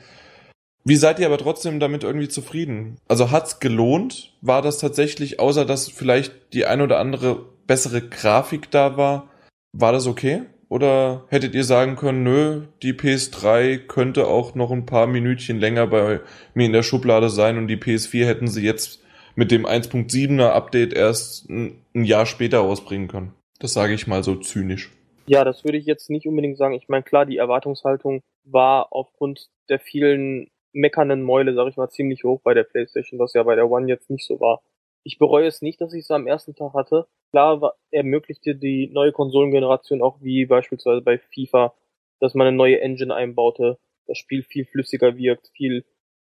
Wie 0.86 0.96
seid 0.96 1.20
ihr 1.20 1.26
aber 1.26 1.38
trotzdem 1.38 1.80
damit 1.80 2.04
irgendwie 2.04 2.30
zufrieden? 2.30 2.98
Also 3.08 3.32
hat's 3.32 3.60
gelohnt? 3.60 4.34
War 4.42 4.62
das 4.62 4.80
tatsächlich, 4.80 5.40
außer 5.40 5.66
dass 5.66 5.90
vielleicht 5.90 6.54
die 6.54 6.66
ein 6.66 6.82
oder 6.82 7.00
andere 7.00 7.46
bessere 7.68 8.02
Grafik 8.02 8.72
da 8.72 8.98
war, 8.98 9.30
war 9.74 9.92
das 9.92 10.08
okay? 10.08 10.44
Oder 10.70 11.26
hättet 11.30 11.56
ihr 11.56 11.64
sagen 11.64 11.96
können, 11.96 12.24
nö, 12.24 12.62
die 12.84 12.94
PS3 12.94 13.78
könnte 13.78 14.28
auch 14.28 14.56
noch 14.56 14.72
ein 14.72 14.86
paar 14.86 15.08
Minütchen 15.08 15.60
länger 15.60 15.88
bei 15.88 16.22
mir 16.54 16.68
in 16.68 16.74
der 16.74 16.84
Schublade 16.84 17.30
sein 17.30 17.58
und 17.58 17.68
die 17.68 17.78
PS4 17.78 18.26
hätten 18.26 18.48
sie 18.48 18.64
jetzt 18.64 19.02
mit 19.36 19.52
dem 19.52 19.66
1.7er 19.66 20.50
Update 20.50 20.94
erst 20.94 21.50
ein 21.50 21.84
Jahr 21.94 22.26
später 22.26 22.62
ausbringen 22.62 23.08
können? 23.08 23.34
Das 23.60 23.74
sage 23.74 23.94
ich 23.94 24.08
mal 24.08 24.24
so 24.24 24.36
zynisch. 24.36 24.90
Ja, 25.28 25.44
das 25.44 25.64
würde 25.64 25.78
ich 25.78 25.86
jetzt 25.86 26.10
nicht 26.10 26.26
unbedingt 26.26 26.58
sagen. 26.58 26.74
Ich 26.74 26.88
meine, 26.88 27.04
klar, 27.04 27.26
die 27.26 27.38
Erwartungshaltung 27.38 28.24
war 28.46 28.92
aufgrund 28.92 29.50
der 29.68 29.80
vielen 29.80 30.50
meckernden 30.72 31.22
Mäule, 31.22 31.54
sag 31.54 31.68
ich 31.68 31.78
mal, 31.78 31.90
ziemlich 31.90 32.24
hoch 32.24 32.42
bei 32.42 32.54
der 32.54 32.64
PlayStation, 32.64 33.20
was 33.20 33.34
ja 33.34 33.44
bei 33.44 33.56
der 33.56 33.70
One 33.70 33.88
jetzt 33.88 34.10
nicht 34.10 34.26
so 34.26 34.40
war. 34.40 34.62
Ich 35.04 35.18
bereue 35.18 35.48
es 35.48 35.62
nicht, 35.62 35.82
dass 35.82 35.94
ich 35.94 36.02
es 36.02 36.12
am 36.12 36.26
ersten 36.26 36.56
Tag 36.56 36.74
hatte. 36.74 37.08
Klar 37.32 37.62
war, 37.62 37.76
ermöglichte 37.92 38.56
die 38.56 38.88
neue 38.88 39.12
Konsolengeneration 39.12 40.02
auch 40.02 40.22
wie 40.22 40.46
beispielsweise 40.46 41.02
bei 41.02 41.20
FIFA, 41.20 41.74
dass 42.20 42.34
man 42.34 42.48
eine 42.48 42.58
neue 42.58 42.82
Engine 42.82 43.14
einbaute, 43.14 43.78
das 44.08 44.18
Spiel 44.18 44.44
viel 44.44 44.66
flüssiger 44.66 45.18
wirkt, 45.18 45.50
viel 45.54 45.86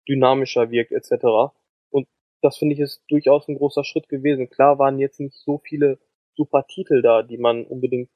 dynamischer 0.08 0.70
wirkt 0.70 0.91
etc. 0.91 1.54
Und 1.89 2.08
das 2.41 2.58
finde 2.58 2.76
ich 2.76 2.82
ist 2.82 3.04
durchaus 3.10 3.48
ein 3.48 3.58
großer 3.58 3.84
Schritt 3.84 4.10
gewesen. 4.10 4.50
Klar 4.50 4.80
waren 4.80 5.00
jetzt 5.00 5.20
nicht 5.20 5.38
so 5.38 5.58
viele 5.58 6.00
super 6.36 6.65
Titel 6.67 7.02
da, 7.02 7.24
die 7.24 7.38
man 7.38 7.65
unbedingt 7.65 8.10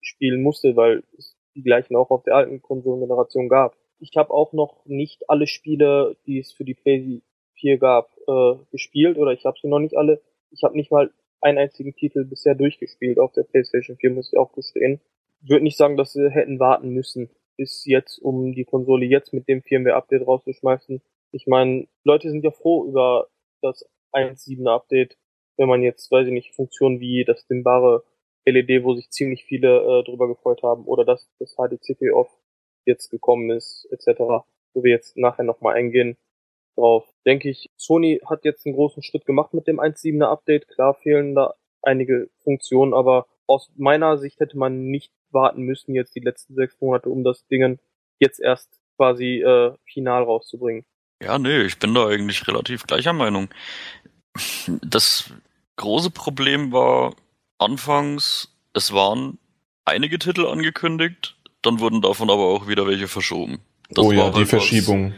spielen 0.00 0.42
musste, 0.42 0.76
weil 0.76 1.02
es 1.16 1.36
die 1.54 1.62
gleichen 1.62 1.96
auch 1.96 2.10
auf 2.10 2.22
der 2.22 2.36
alten 2.36 2.62
Konsolengeneration 2.62 3.48
gab. 3.48 3.76
Ich 3.98 4.16
habe 4.16 4.32
auch 4.32 4.52
noch 4.52 4.84
nicht 4.86 5.28
alle 5.28 5.46
Spiele, 5.46 6.16
die 6.26 6.38
es 6.38 6.52
für 6.52 6.64
die 6.64 6.74
PS4 6.74 7.78
gab, 7.78 8.10
äh, 8.26 8.64
gespielt 8.70 9.18
oder 9.18 9.32
ich 9.32 9.44
habe 9.44 9.58
sie 9.60 9.68
noch 9.68 9.78
nicht 9.78 9.96
alle. 9.96 10.22
Ich 10.50 10.62
habe 10.62 10.76
nicht 10.76 10.90
mal 10.90 11.10
einen 11.40 11.58
einzigen 11.58 11.94
Titel 11.94 12.24
bisher 12.24 12.54
durchgespielt 12.54 13.18
auf 13.18 13.32
der 13.32 13.42
PlayStation 13.44 13.96
4, 13.96 14.10
muss 14.10 14.32
ich 14.32 14.38
auch 14.38 14.52
gestehen. 14.52 15.00
Ich 15.42 15.50
würde 15.50 15.64
nicht 15.64 15.76
sagen, 15.76 15.96
dass 15.96 16.12
sie 16.12 16.30
hätten 16.30 16.58
warten 16.58 16.90
müssen 16.90 17.30
bis 17.56 17.84
jetzt, 17.84 18.18
um 18.18 18.54
die 18.54 18.64
Konsole 18.64 19.04
jetzt 19.04 19.32
mit 19.32 19.48
dem 19.48 19.62
Firmware-Update 19.62 20.26
rauszuschmeißen. 20.26 21.02
Ich 21.32 21.46
meine, 21.46 21.86
Leute 22.04 22.30
sind 22.30 22.44
ja 22.44 22.50
froh 22.50 22.86
über 22.86 23.28
das 23.60 23.86
1.7er 24.12 24.74
Update, 24.74 25.16
wenn 25.60 25.68
man 25.68 25.82
jetzt, 25.82 26.10
weiß 26.10 26.26
ich 26.26 26.32
nicht, 26.32 26.54
Funktionen 26.54 27.00
wie 27.00 27.22
das 27.26 27.46
dimmbare 27.46 28.02
LED, 28.46 28.82
wo 28.82 28.94
sich 28.94 29.10
ziemlich 29.10 29.44
viele 29.44 29.80
äh, 29.80 30.04
drüber 30.04 30.26
gefreut 30.26 30.62
haben, 30.62 30.86
oder 30.86 31.04
dass 31.04 31.30
das 31.38 31.54
HDCP 31.56 32.12
off 32.14 32.30
jetzt 32.86 33.10
gekommen 33.10 33.50
ist, 33.50 33.86
etc., 33.90 34.20
wo 34.72 34.82
wir 34.82 34.90
jetzt 34.90 35.18
nachher 35.18 35.44
nochmal 35.44 35.74
eingehen 35.74 36.16
drauf. 36.76 37.04
Denke 37.26 37.50
ich, 37.50 37.68
Sony 37.76 38.22
hat 38.24 38.46
jetzt 38.46 38.64
einen 38.64 38.74
großen 38.74 39.02
Schritt 39.02 39.26
gemacht 39.26 39.52
mit 39.52 39.66
dem 39.66 39.78
1.7er 39.78 40.28
Update. 40.28 40.66
Klar 40.66 40.94
fehlen 40.94 41.34
da 41.34 41.54
einige 41.82 42.30
Funktionen, 42.42 42.94
aber 42.94 43.26
aus 43.46 43.70
meiner 43.76 44.16
Sicht 44.16 44.40
hätte 44.40 44.56
man 44.56 44.86
nicht 44.86 45.12
warten 45.30 45.62
müssen, 45.62 45.94
jetzt 45.94 46.16
die 46.16 46.20
letzten 46.20 46.54
sechs 46.54 46.80
Monate, 46.80 47.10
um 47.10 47.22
das 47.22 47.46
Ding 47.48 47.78
jetzt 48.18 48.40
erst 48.40 48.80
quasi 48.96 49.42
äh, 49.42 49.74
final 49.84 50.22
rauszubringen. 50.22 50.86
Ja, 51.22 51.38
nee, 51.38 51.60
ich 51.62 51.78
bin 51.78 51.92
da 51.92 52.06
eigentlich 52.06 52.48
relativ 52.48 52.86
gleicher 52.86 53.12
Meinung. 53.12 53.50
Das 54.82 55.30
große 55.80 56.10
Problem 56.10 56.72
war 56.72 57.14
anfangs, 57.58 58.48
es 58.74 58.92
waren 58.92 59.38
einige 59.84 60.18
Titel 60.18 60.46
angekündigt, 60.46 61.36
dann 61.62 61.80
wurden 61.80 62.02
davon 62.02 62.30
aber 62.30 62.44
auch 62.44 62.68
wieder 62.68 62.86
welche 62.86 63.08
verschoben. 63.08 63.60
Das 63.88 64.04
oh 64.04 64.12
ja, 64.12 64.24
war 64.24 64.30
die 64.30 64.38
halt 64.38 64.48
Verschiebung. 64.48 65.12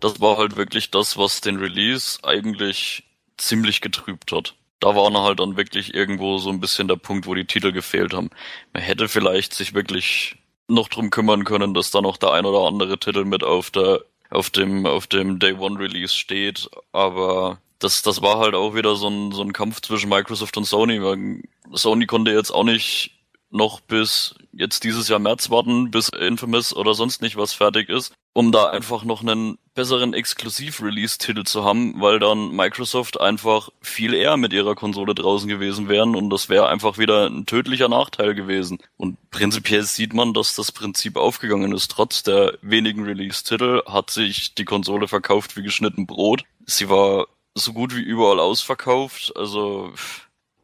Was, 0.00 0.12
das 0.12 0.20
war 0.20 0.36
halt 0.36 0.56
wirklich 0.56 0.90
das, 0.90 1.16
was 1.16 1.40
den 1.40 1.56
Release 1.56 2.18
eigentlich 2.22 3.04
ziemlich 3.36 3.80
getrübt 3.80 4.32
hat. 4.32 4.56
Da 4.80 4.96
war 4.96 5.12
halt 5.22 5.40
dann 5.40 5.56
wirklich 5.56 5.94
irgendwo 5.94 6.38
so 6.38 6.50
ein 6.50 6.60
bisschen 6.60 6.88
der 6.88 6.96
Punkt, 6.96 7.26
wo 7.26 7.34
die 7.34 7.44
Titel 7.44 7.70
gefehlt 7.70 8.12
haben. 8.12 8.30
Man 8.72 8.82
hätte 8.82 9.08
vielleicht 9.08 9.54
sich 9.54 9.74
wirklich 9.74 10.36
noch 10.68 10.88
drum 10.88 11.10
kümmern 11.10 11.44
können, 11.44 11.74
dass 11.74 11.90
da 11.90 12.00
noch 12.00 12.16
der 12.16 12.32
ein 12.32 12.46
oder 12.46 12.66
andere 12.66 12.98
Titel 12.98 13.24
mit 13.24 13.44
auf 13.44 13.70
der 13.70 14.00
auf 14.30 14.50
dem 14.50 14.86
auf 14.86 15.06
dem 15.06 15.38
Day 15.38 15.52
One 15.54 15.78
Release 15.78 16.14
steht, 16.14 16.70
aber 16.92 17.58
das 17.80 18.02
das 18.02 18.22
war 18.22 18.38
halt 18.38 18.54
auch 18.54 18.74
wieder 18.74 18.94
so 18.96 19.08
ein 19.08 19.32
so 19.32 19.42
ein 19.42 19.52
Kampf 19.52 19.80
zwischen 19.80 20.08
Microsoft 20.08 20.56
und 20.56 20.64
Sony. 20.64 21.02
Weil 21.02 21.42
Sony 21.72 22.06
konnte 22.06 22.30
jetzt 22.30 22.50
auch 22.52 22.64
nicht 22.64 23.20
noch 23.50 23.80
bis 23.80 24.34
jetzt 24.52 24.84
dieses 24.84 25.08
Jahr 25.08 25.18
März 25.18 25.50
warten, 25.50 25.90
bis 25.90 26.08
Infamous 26.08 26.74
oder 26.74 26.94
sonst 26.94 27.20
nicht 27.20 27.36
was 27.36 27.52
fertig 27.52 27.88
ist, 27.88 28.12
um 28.32 28.52
da 28.52 28.70
einfach 28.70 29.04
noch 29.04 29.22
einen 29.22 29.58
besseren 29.74 30.14
Exklusiv-Release-Titel 30.14 31.44
zu 31.44 31.64
haben, 31.64 32.00
weil 32.00 32.18
dann 32.18 32.54
Microsoft 32.54 33.20
einfach 33.20 33.70
viel 33.80 34.14
eher 34.14 34.36
mit 34.36 34.52
ihrer 34.52 34.74
Konsole 34.74 35.14
draußen 35.14 35.48
gewesen 35.48 35.88
wären 35.88 36.14
und 36.14 36.30
das 36.30 36.48
wäre 36.48 36.68
einfach 36.68 36.98
wieder 36.98 37.26
ein 37.26 37.46
tödlicher 37.46 37.88
Nachteil 37.88 38.34
gewesen. 38.34 38.78
Und 38.96 39.18
prinzipiell 39.30 39.82
sieht 39.82 40.14
man, 40.14 40.32
dass 40.32 40.54
das 40.54 40.72
Prinzip 40.72 41.16
aufgegangen 41.16 41.72
ist. 41.72 41.90
Trotz 41.90 42.22
der 42.22 42.58
wenigen 42.62 43.04
Release-Titel 43.04 43.82
hat 43.86 44.10
sich 44.10 44.54
die 44.54 44.64
Konsole 44.64 45.08
verkauft 45.08 45.56
wie 45.56 45.62
geschnitten 45.62 46.06
Brot. 46.06 46.44
Sie 46.66 46.88
war 46.88 47.26
so 47.54 47.72
gut 47.72 47.94
wie 47.96 48.02
überall 48.02 48.40
ausverkauft, 48.40 49.32
also 49.36 49.92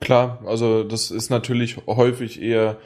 Klar, 0.00 0.40
also 0.46 0.84
das 0.84 1.10
ist 1.10 1.30
natürlich 1.30 1.78
häufig 1.86 2.40
eher 2.40 2.78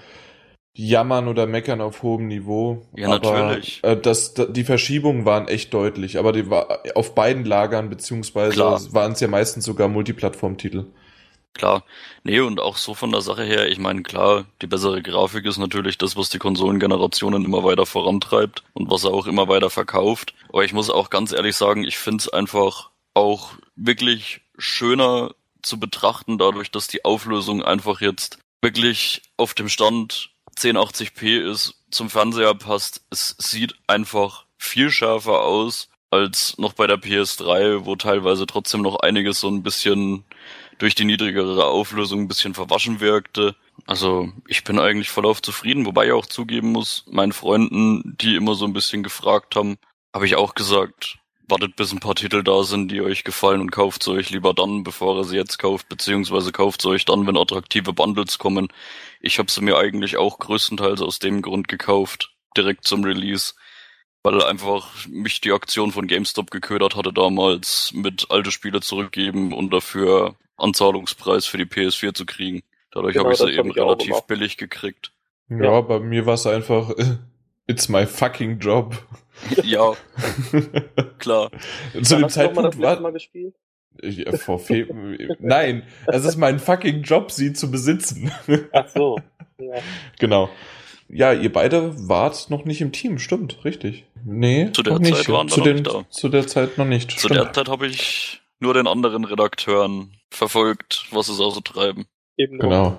Jammern 0.74 1.26
oder 1.26 1.46
Meckern 1.46 1.80
auf 1.80 2.02
hohem 2.02 2.28
Niveau. 2.28 2.86
Ja, 2.96 3.10
aber, 3.10 3.32
natürlich. 3.32 3.80
Äh, 3.82 3.96
das, 3.96 4.34
da- 4.34 4.44
die 4.44 4.64
Verschiebungen 4.64 5.24
waren 5.24 5.48
echt 5.48 5.74
deutlich, 5.74 6.18
aber 6.18 6.32
die 6.32 6.48
war 6.48 6.80
auf 6.94 7.14
beiden 7.14 7.44
Lagern, 7.44 7.90
beziehungsweise 7.90 8.54
Klar. 8.54 8.80
waren 8.92 9.12
es 9.12 9.20
ja 9.20 9.28
meistens 9.28 9.64
sogar 9.64 9.88
Multiplattform-Titel. 9.88 10.86
Klar. 11.52 11.84
Nee, 12.22 12.38
und 12.40 12.60
auch 12.60 12.76
so 12.76 12.94
von 12.94 13.10
der 13.10 13.22
Sache 13.22 13.42
her, 13.42 13.68
ich 13.68 13.78
meine, 13.78 14.02
klar, 14.02 14.44
die 14.62 14.68
bessere 14.68 15.02
Grafik 15.02 15.44
ist 15.46 15.58
natürlich 15.58 15.98
das, 15.98 16.16
was 16.16 16.28
die 16.28 16.38
Konsolengenerationen 16.38 17.44
immer 17.44 17.64
weiter 17.64 17.86
vorantreibt 17.86 18.62
und 18.72 18.88
was 18.88 19.02
er 19.02 19.10
auch 19.10 19.26
immer 19.26 19.48
weiter 19.48 19.68
verkauft. 19.68 20.32
Aber 20.50 20.64
ich 20.64 20.72
muss 20.72 20.90
auch 20.90 21.10
ganz 21.10 21.32
ehrlich 21.32 21.56
sagen, 21.56 21.82
ich 21.82 21.98
find's 21.98 22.28
einfach 22.28 22.90
auch 23.14 23.54
wirklich 23.80 24.42
schöner 24.58 25.34
zu 25.62 25.80
betrachten, 25.80 26.38
dadurch, 26.38 26.70
dass 26.70 26.86
die 26.86 27.04
Auflösung 27.04 27.62
einfach 27.62 28.00
jetzt 28.00 28.38
wirklich 28.62 29.22
auf 29.36 29.54
dem 29.54 29.68
Stand 29.68 30.30
1080p 30.58 31.50
ist, 31.50 31.82
zum 31.90 32.10
Fernseher 32.10 32.54
passt. 32.54 33.02
Es 33.10 33.36
sieht 33.38 33.74
einfach 33.86 34.44
viel 34.58 34.90
schärfer 34.90 35.42
aus 35.42 35.88
als 36.10 36.58
noch 36.58 36.72
bei 36.72 36.86
der 36.86 36.98
PS3, 36.98 37.84
wo 37.84 37.96
teilweise 37.96 38.46
trotzdem 38.46 38.82
noch 38.82 38.96
einiges 38.96 39.40
so 39.40 39.48
ein 39.48 39.62
bisschen 39.62 40.24
durch 40.78 40.94
die 40.94 41.04
niedrigere 41.04 41.66
Auflösung 41.66 42.22
ein 42.22 42.28
bisschen 42.28 42.54
verwaschen 42.54 43.00
wirkte. 43.00 43.54
Also 43.86 44.32
ich 44.48 44.64
bin 44.64 44.78
eigentlich 44.78 45.10
voll 45.10 45.26
auf 45.26 45.40
zufrieden, 45.40 45.86
wobei 45.86 46.06
ich 46.06 46.12
auch 46.12 46.26
zugeben 46.26 46.72
muss, 46.72 47.04
meinen 47.06 47.32
Freunden, 47.32 48.16
die 48.20 48.34
immer 48.34 48.54
so 48.54 48.64
ein 48.64 48.72
bisschen 48.72 49.02
gefragt 49.02 49.56
haben, 49.56 49.78
habe 50.12 50.26
ich 50.26 50.36
auch 50.36 50.54
gesagt, 50.54 51.19
wartet 51.50 51.76
bis 51.76 51.92
ein 51.92 52.00
paar 52.00 52.14
Titel 52.14 52.42
da 52.42 52.62
sind, 52.62 52.88
die 52.90 53.00
euch 53.00 53.24
gefallen 53.24 53.60
und 53.60 53.70
kauft 53.70 54.02
sie 54.02 54.12
euch 54.12 54.30
lieber 54.30 54.54
dann, 54.54 54.82
bevor 54.84 55.16
ihr 55.18 55.24
sie 55.24 55.36
jetzt 55.36 55.58
kauft, 55.58 55.88
beziehungsweise 55.88 56.52
kauft 56.52 56.82
sie 56.82 56.88
euch 56.88 57.04
dann, 57.04 57.26
wenn 57.26 57.36
attraktive 57.36 57.92
Bundles 57.92 58.38
kommen. 58.38 58.68
Ich 59.20 59.38
habe 59.38 59.50
sie 59.50 59.60
mir 59.60 59.76
eigentlich 59.78 60.16
auch 60.16 60.38
größtenteils 60.38 61.02
aus 61.02 61.18
dem 61.18 61.42
Grund 61.42 61.68
gekauft, 61.68 62.34
direkt 62.56 62.84
zum 62.86 63.04
Release, 63.04 63.54
weil 64.22 64.42
einfach 64.42 64.88
mich 65.08 65.40
die 65.40 65.52
Aktion 65.52 65.92
von 65.92 66.06
GameStop 66.06 66.50
geködert 66.50 66.94
hatte 66.96 67.12
damals 67.12 67.90
mit 67.94 68.26
alte 68.30 68.50
Spiele 68.52 68.80
zurückgeben 68.80 69.52
und 69.52 69.70
dafür 69.72 70.36
Anzahlungspreis 70.56 71.46
für 71.46 71.58
die 71.58 71.64
PS4 71.64 72.14
zu 72.14 72.26
kriegen. 72.26 72.62
Dadurch 72.92 73.14
Genau, 73.14 73.24
habe 73.26 73.34
ich 73.34 73.40
sie 73.40 73.50
eben 73.58 73.70
ich 73.70 73.76
relativ 73.76 74.08
gemacht. 74.08 74.26
billig 74.26 74.56
gekriegt. 74.56 75.12
Ja, 75.48 75.64
Ja. 75.64 75.80
bei 75.80 76.00
mir 76.00 76.26
war 76.26 76.34
es 76.34 76.46
einfach, 76.46 76.90
it's 77.66 77.88
my 77.88 78.06
fucking 78.06 78.58
job. 78.58 78.96
ja, 79.64 79.92
klar. 81.18 81.50
Zu 81.92 81.98
dem 82.00 82.04
du 82.04 82.18
noch 82.20 82.28
Zeitpunkt 82.28 82.74
letzte 82.74 82.82
war, 82.82 83.00
Mal 83.00 83.12
gespielt? 83.12 83.54
Ja, 84.02 84.36
vor 84.36 84.58
Fe 84.58 84.86
Nein, 85.40 85.82
es 86.06 86.24
ist 86.24 86.36
mein 86.36 86.58
fucking 86.58 87.02
Job, 87.02 87.30
sie 87.32 87.52
zu 87.52 87.70
besitzen. 87.70 88.30
Ach 88.72 88.88
so. 88.88 89.18
Ja. 89.58 89.74
genau. 90.18 90.48
Ja, 91.08 91.32
ihr 91.32 91.52
beide 91.52 92.08
wart 92.08 92.50
noch 92.50 92.64
nicht 92.64 92.80
im 92.80 92.92
Team, 92.92 93.18
stimmt, 93.18 93.64
richtig. 93.64 94.04
Nee, 94.24 94.70
Zu 94.72 94.82
der 94.84 94.92
noch 94.94 95.00
Zeit 95.00 95.10
nicht. 95.12 95.28
waren 95.28 95.48
wir 95.48 95.52
zu, 95.54 95.58
noch 95.60 95.64
den, 95.66 95.76
nicht 95.76 95.86
da. 95.88 96.04
zu 96.08 96.28
der 96.28 96.46
Zeit 96.46 96.78
noch 96.78 96.86
nicht. 96.86 97.10
Zu 97.10 97.18
stimmt. 97.28 97.34
der 97.34 97.52
Zeit 97.52 97.68
habe 97.68 97.86
ich 97.88 98.40
nur 98.60 98.74
den 98.74 98.86
anderen 98.86 99.24
Redakteuren 99.24 100.12
verfolgt, 100.30 101.06
was 101.10 101.26
sie 101.26 101.34
so 101.34 101.50
treiben. 101.60 102.06
Eben. 102.36 102.58
Genau. 102.60 102.98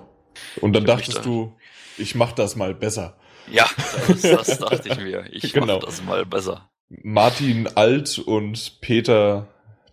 Und 0.60 0.73
dann 0.73 0.86
dachtest 0.86 1.19
da- 1.19 1.21
du, 1.21 1.54
ich 1.97 2.15
mach 2.15 2.34
das 2.34 2.56
mal 2.56 2.73
besser. 2.73 3.17
Ja, 3.49 3.69
das, 4.08 4.21
das 4.21 4.58
dachte 4.60 4.89
ich 4.89 4.97
mir. 4.97 5.25
Ich 5.32 5.54
Genau. 5.54 5.77
mach 5.80 5.86
das 5.86 6.04
mal 6.04 6.25
besser. 6.25 6.69
Martin 6.89 7.67
Alt 7.75 8.19
und 8.19 8.80
Peter, 8.82 9.47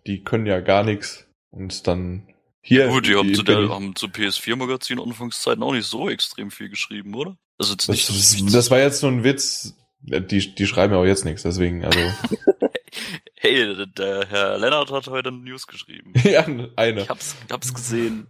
die 0.07 0.23
können 0.23 0.45
ja 0.45 0.59
gar 0.59 0.83
nichts. 0.83 1.25
Und 1.51 1.87
dann 1.87 2.27
hier. 2.61 2.87
Gut, 2.87 3.07
die 3.07 3.15
haben 3.15 3.33
zu, 3.33 3.43
der, 3.43 3.69
haben 3.69 3.95
zu 3.95 4.07
PS4-Magazin 4.07 4.99
Anfangszeiten 4.99 5.63
auch 5.63 5.73
nicht 5.73 5.87
so 5.87 6.09
extrem 6.09 6.51
viel 6.51 6.69
geschrieben, 6.69 7.13
oder? 7.15 7.37
Also 7.57 7.73
jetzt 7.73 7.89
das, 7.89 7.95
nicht 7.95 8.09
das, 8.09 8.53
das 8.53 8.71
war 8.71 8.79
jetzt 8.79 9.01
nur 9.01 9.11
ein 9.11 9.23
Witz. 9.23 9.75
Die, 10.01 10.55
die 10.55 10.67
schreiben 10.67 10.93
ja 10.93 10.99
auch 10.99 11.05
jetzt 11.05 11.25
nichts, 11.25 11.43
deswegen, 11.43 11.83
also. 11.83 11.99
Hey, 13.41 13.73
der- 13.75 13.85
der 13.85 14.27
Herr 14.27 14.57
Lennart 14.57 14.91
hat 14.91 15.07
heute 15.07 15.29
eine 15.29 15.37
News 15.37 15.65
geschrieben. 15.67 16.11
ja, 16.23 16.45
eine. 16.75 17.01
Ich 17.03 17.09
hab's, 17.09 17.35
hab's 17.49 17.73
gesehen. 17.73 18.27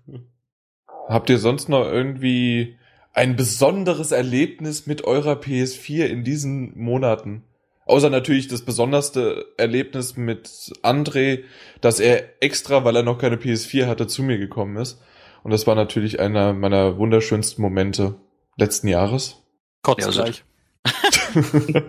Habt 1.08 1.30
ihr 1.32 1.40
sonst 1.40 1.68
noch 1.70 1.86
irgendwie 1.86 2.78
ein 3.20 3.36
besonderes 3.36 4.14
Erlebnis 4.14 4.88
mit 4.88 5.04
eurer 5.04 5.34
PS4 5.34 6.06
in 6.06 6.24
diesen 6.24 6.72
Monaten? 6.80 7.44
Außer 7.86 8.10
natürlich 8.10 8.48
das 8.48 8.62
besonderste 8.62 9.46
Erlebnis 9.58 10.16
mit 10.16 10.48
André, 10.84 11.44
dass 11.82 12.00
er 12.00 12.42
extra, 12.42 12.86
weil 12.86 12.96
er 12.96 13.04
noch 13.04 13.18
keine 13.18 13.36
PS4 13.36 13.88
hatte, 13.88 14.08
zu 14.08 14.24
mir 14.24 14.38
gekommen 14.38 14.78
ist. 14.78 15.02
Und 15.44 15.52
das 15.52 15.68
war 15.68 15.76
natürlich 15.76 16.22
einer 16.22 16.54
meiner 16.54 16.98
wunderschönsten 16.98 17.62
Momente 17.62 18.16
letzten 18.56 18.88
Jahres. 18.88 19.44
Kotzt 19.82 20.00
Ja, 20.02 20.08
also- 20.08 20.24
gleich. 20.24 20.44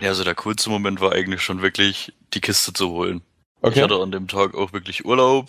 Ja, 0.00 0.10
also 0.10 0.22
der 0.22 0.36
coolste 0.36 0.70
Moment 0.70 1.00
war 1.00 1.10
eigentlich 1.10 1.42
schon 1.42 1.60
wirklich, 1.60 2.12
die 2.32 2.40
Kiste 2.40 2.72
zu 2.72 2.90
holen. 2.90 3.20
Ich 3.62 3.70
okay. 3.70 3.82
hatte 3.82 3.96
an 3.96 4.12
dem 4.12 4.28
Tag 4.28 4.54
auch 4.54 4.72
wirklich 4.72 5.04
Urlaub. 5.04 5.48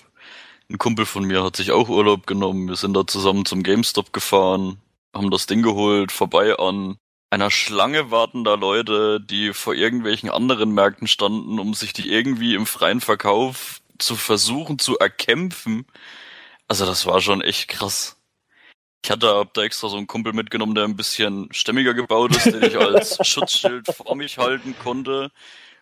Ein 0.71 0.77
Kumpel 0.77 1.07
von 1.07 1.23
mir 1.25 1.43
hat 1.43 1.55
sich 1.55 1.71
auch 1.71 1.89
Urlaub 1.89 2.27
genommen. 2.27 2.67
Wir 2.67 2.75
sind 2.75 2.93
da 2.93 3.07
zusammen 3.07 3.43
zum 3.45 3.63
GameStop 3.63 4.13
gefahren, 4.13 4.77
haben 5.15 5.31
das 5.31 5.47
Ding 5.47 5.63
geholt, 5.63 6.11
vorbei 6.11 6.57
an 6.59 6.97
einer 7.31 7.49
Schlange 7.49 8.11
wartender 8.11 8.55
Leute, 8.55 9.19
die 9.19 9.53
vor 9.53 9.73
irgendwelchen 9.73 10.29
anderen 10.29 10.71
Märkten 10.71 11.07
standen, 11.07 11.59
um 11.59 11.73
sich 11.73 11.93
die 11.93 12.11
irgendwie 12.11 12.53
im 12.53 12.67
freien 12.67 13.01
Verkauf 13.01 13.81
zu 13.97 14.15
versuchen 14.15 14.77
zu 14.77 14.97
erkämpfen. 14.99 15.87
Also 16.67 16.85
das 16.85 17.07
war 17.07 17.19
schon 17.19 17.41
echt 17.41 17.67
krass. 17.67 18.17
Ich 19.03 19.09
hatte 19.09 19.27
hab 19.33 19.55
da 19.55 19.63
extra 19.63 19.89
so 19.89 19.97
einen 19.97 20.07
Kumpel 20.07 20.33
mitgenommen, 20.33 20.75
der 20.75 20.83
ein 20.83 20.95
bisschen 20.95 21.51
stämmiger 21.51 21.95
gebaut 21.95 22.35
ist, 22.35 22.45
den 22.45 22.61
ich 22.61 22.77
als 22.77 23.17
Schutzschild 23.27 23.87
vor 23.87 24.15
mich 24.15 24.37
halten 24.37 24.75
konnte. 24.83 25.31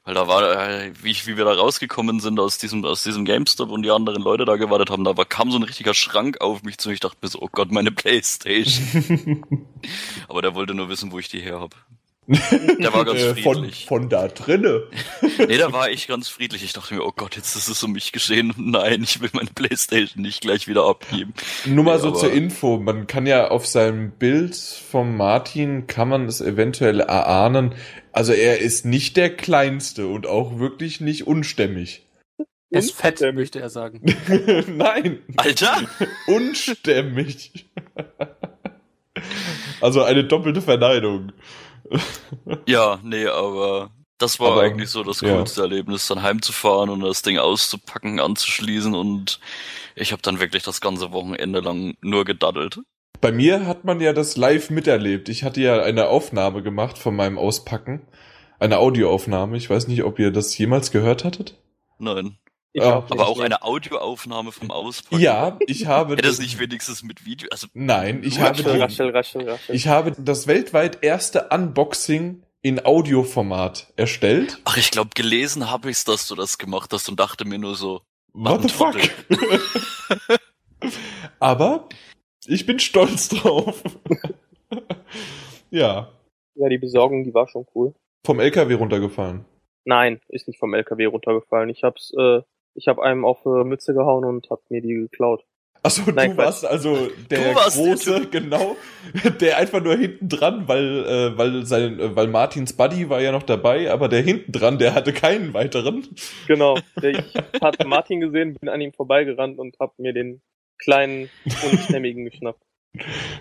Weil 0.07 0.13
da 0.13 0.25
war, 0.25 0.69
äh, 0.71 0.93
wie, 1.01 1.11
ich, 1.11 1.27
wie 1.27 1.35
wir 1.35 1.43
da 1.43 1.51
rausgekommen 1.51 2.21
sind 2.21 2.39
aus 2.39 2.57
diesem, 2.57 2.85
aus 2.85 3.03
diesem 3.03 3.25
GameStop 3.25 3.69
und 3.69 3.83
die 3.83 3.91
anderen 3.91 4.23
Leute 4.23 4.45
da 4.45 4.55
gewartet 4.55 4.89
haben, 4.89 5.03
da 5.03 5.17
war, 5.17 5.25
kam 5.25 5.51
so 5.51 5.59
ein 5.59 5.63
richtiger 5.63 5.93
Schrank 5.93 6.39
auf 6.39 6.63
mich 6.63 6.77
zu 6.77 6.87
und 6.87 6.93
ich 6.93 7.01
dachte 7.01 7.17
mir 7.21 7.27
so, 7.27 7.41
oh 7.41 7.49
Gott, 7.51 7.73
meine 7.73 7.91
Playstation. 7.91 9.45
Aber 10.29 10.41
der 10.41 10.55
wollte 10.55 10.73
nur 10.73 10.87
wissen, 10.87 11.11
wo 11.11 11.19
ich 11.19 11.27
die 11.27 11.41
her 11.41 11.59
hab. 11.59 11.75
Der 12.79 12.93
war 12.93 13.05
ganz 13.05 13.21
Äh, 13.21 13.35
von, 13.35 13.55
friedlich. 13.55 13.85
von 13.85 14.09
da 14.09 14.27
drinne. 14.27 14.83
Nee, 15.47 15.57
da 15.57 15.71
war 15.71 15.89
ich 15.89 16.07
ganz 16.07 16.27
friedlich. 16.27 16.61
Ich 16.63 16.73
dachte 16.73 16.95
mir, 16.95 17.03
oh 17.05 17.13
Gott, 17.15 17.37
jetzt 17.37 17.55
ist 17.55 17.69
es 17.69 17.81
um 17.83 17.93
mich 17.93 18.11
geschehen. 18.11 18.53
Nein, 18.57 19.03
ich 19.03 19.21
will 19.21 19.29
meine 19.31 19.49
Playstation 19.55 20.23
nicht 20.23 20.41
gleich 20.41 20.67
wieder 20.67 20.85
abgeben. 20.85 21.33
Nur 21.65 21.85
mal 21.85 21.91
Ja, 21.91 21.99
so 21.99 22.09
aber- 22.09 22.17
zur 22.19 22.33
Info, 22.33 22.77
man 22.79 23.07
kann 23.07 23.25
ja 23.27 23.47
auf 23.49 23.65
seinem 23.65 24.11
Bild 24.11 24.55
vom 24.55 25.15
Martin, 25.15 25.87
kann 25.87 26.09
man 26.09 26.25
es 26.25 26.41
eventuell 26.41 26.99
erahnen, 26.99 27.75
also 28.11 28.33
er 28.33 28.59
ist 28.59 28.83
nicht 28.85 29.15
der 29.15 29.35
Kleinste 29.35 30.07
und 30.07 30.27
auch 30.27 30.59
wirklich 30.59 30.99
nicht 30.99 31.27
unstämmig. 31.27 32.03
Er 32.69 32.79
ist 32.79 32.93
fett, 32.95 33.21
möchte 33.33 33.61
er 33.61 33.69
sagen. 33.69 34.01
Nein, 34.75 35.19
Alter! 35.37 35.77
unstämmig. 36.27 37.67
also 39.79 40.03
eine 40.03 40.23
doppelte 40.25 40.61
Verneinung. 40.61 41.31
Ja, 42.65 42.99
nee, 43.03 43.27
aber 43.27 43.91
das 44.17 44.39
war 44.39 44.53
Aber, 44.53 44.61
eigentlich 44.61 44.89
so 44.89 45.03
das 45.03 45.21
ja. 45.21 45.35
coolste 45.35 45.61
Erlebnis, 45.61 46.07
dann 46.07 46.23
heimzufahren 46.23 46.89
und 46.89 47.01
das 47.01 47.21
Ding 47.21 47.37
auszupacken, 47.37 48.19
anzuschließen 48.19 48.93
und 48.93 49.39
ich 49.95 50.11
habe 50.11 50.21
dann 50.21 50.39
wirklich 50.39 50.63
das 50.63 50.81
ganze 50.81 51.11
Wochenende 51.11 51.59
lang 51.59 51.95
nur 52.01 52.25
gedaddelt. 52.25 52.79
Bei 53.19 53.31
mir 53.31 53.65
hat 53.65 53.83
man 53.83 53.99
ja 53.99 54.13
das 54.13 54.37
live 54.37 54.69
miterlebt. 54.69 55.29
Ich 55.29 55.43
hatte 55.43 55.61
ja 55.61 55.81
eine 55.81 56.07
Aufnahme 56.07 56.61
gemacht 56.61 56.97
von 56.97 57.15
meinem 57.15 57.37
Auspacken. 57.39 58.07
Eine 58.59 58.77
Audioaufnahme. 58.77 59.57
Ich 59.57 59.69
weiß 59.69 59.87
nicht, 59.87 60.03
ob 60.03 60.19
ihr 60.19 60.31
das 60.31 60.55
jemals 60.57 60.91
gehört 60.91 61.23
hattet. 61.23 61.55
Nein. 61.97 62.37
Ich 62.77 62.83
Ja. 62.83 62.97
Aber 63.09 63.27
auch 63.27 63.39
eine 63.39 63.63
Audioaufnahme 63.63 64.51
vom 64.51 64.69
Auspacken. 64.69 65.19
Ja, 65.19 65.57
ich 65.65 65.87
habe. 65.87 66.15
Hätte 66.15 66.27
es 66.27 66.37
nicht 66.37 66.59
wenigstens 66.59 67.01
mit 67.01 67.25
Video, 67.25 67.47
also 67.51 67.65
Nein, 67.73 68.21
ich 68.23 68.39
habe. 68.39 68.51
Raschel, 68.59 68.73
die- 68.75 68.79
raschel, 68.79 69.09
raschel, 69.09 69.49
raschel. 69.49 69.73
Ich 69.75 69.87
habe 69.87 70.11
das 70.11 70.45
weltweit 70.45 71.03
erste 71.03 71.49
Unboxing 71.49 72.43
in 72.61 72.85
Audioformat 72.85 73.91
erstellt. 73.95 74.59
Ach, 74.65 74.77
ich 74.77 74.91
glaube, 74.91 75.09
gelesen 75.15 75.71
habe 75.71 75.89
ich's, 75.89 76.03
dass 76.05 76.27
du 76.27 76.35
das 76.35 76.59
gemacht 76.59 76.93
hast 76.93 77.09
und 77.09 77.19
dachte 77.19 77.45
mir 77.45 77.57
nur 77.57 77.73
so, 77.75 78.01
What 78.33 78.61
the 78.61 78.69
fuck? 78.69 78.95
Aber 81.39 81.89
ich 82.45 82.67
bin 82.67 82.77
stolz 82.79 83.29
drauf. 83.29 83.81
ja, 85.71 86.11
ja, 86.55 86.69
die 86.69 86.77
Besorgung, 86.77 87.23
die 87.23 87.33
war 87.33 87.47
schon 87.47 87.65
cool. 87.73 87.95
vom 88.23 88.39
LKW 88.39 88.75
runtergefallen. 88.75 89.45
Nein, 89.85 90.21
ist 90.27 90.47
nicht 90.47 90.59
vom 90.59 90.73
LKW 90.75 91.05
runtergefallen. 91.05 91.69
Ich 91.69 91.83
hab's, 91.83 92.11
äh, 92.17 92.41
ich 92.77 92.87
hab 92.87 92.99
einem 92.99 93.25
auf 93.25 93.45
äh, 93.45 93.63
Mütze 93.65 93.93
gehauen 93.93 94.23
und 94.23 94.49
hab 94.49 94.61
mir 94.69 94.81
die 94.81 94.93
geklaut. 94.93 95.43
Achso, 95.83 96.01
Nein, 96.11 96.31
du 96.31 96.35
Quatsch. 96.37 96.45
warst 96.45 96.65
also 96.65 96.95
der 97.29 97.53
warst 97.55 97.77
der 97.77 97.85
große, 97.85 98.21
Typ. 98.21 98.31
genau, 98.31 98.75
der 99.41 99.57
einfach 99.57 99.81
nur 99.81 99.95
hinten 99.95 100.27
dran, 100.29 100.67
weil 100.67 101.05
äh, 101.05 101.37
weil 101.37 101.65
sein 101.65 101.99
äh, 101.99 102.15
weil 102.15 102.27
Martins 102.27 102.73
Buddy 102.73 103.09
war 103.09 103.21
ja 103.21 103.31
noch 103.31 103.43
dabei, 103.43 103.91
aber 103.91 104.07
der 104.09 104.21
hinten 104.21 104.51
dran, 104.51 104.77
der 104.79 104.93
hatte 104.95 105.13
keinen 105.13 105.53
weiteren. 105.53 106.07
Genau. 106.47 106.77
Der- 107.01 107.11
Ich 107.19 107.33
hatte 107.61 107.87
Martin 107.87 108.21
gesehen, 108.21 108.55
bin 108.59 108.69
an 108.69 108.81
ihm 108.81 108.93
vorbeigerannt 108.93 109.59
und 109.59 109.77
hab 109.79 109.97
mir 109.99 110.13
den 110.13 110.41
kleinen, 110.79 111.29
unstämmigen 111.45 112.25
geschnappt. 112.25 112.63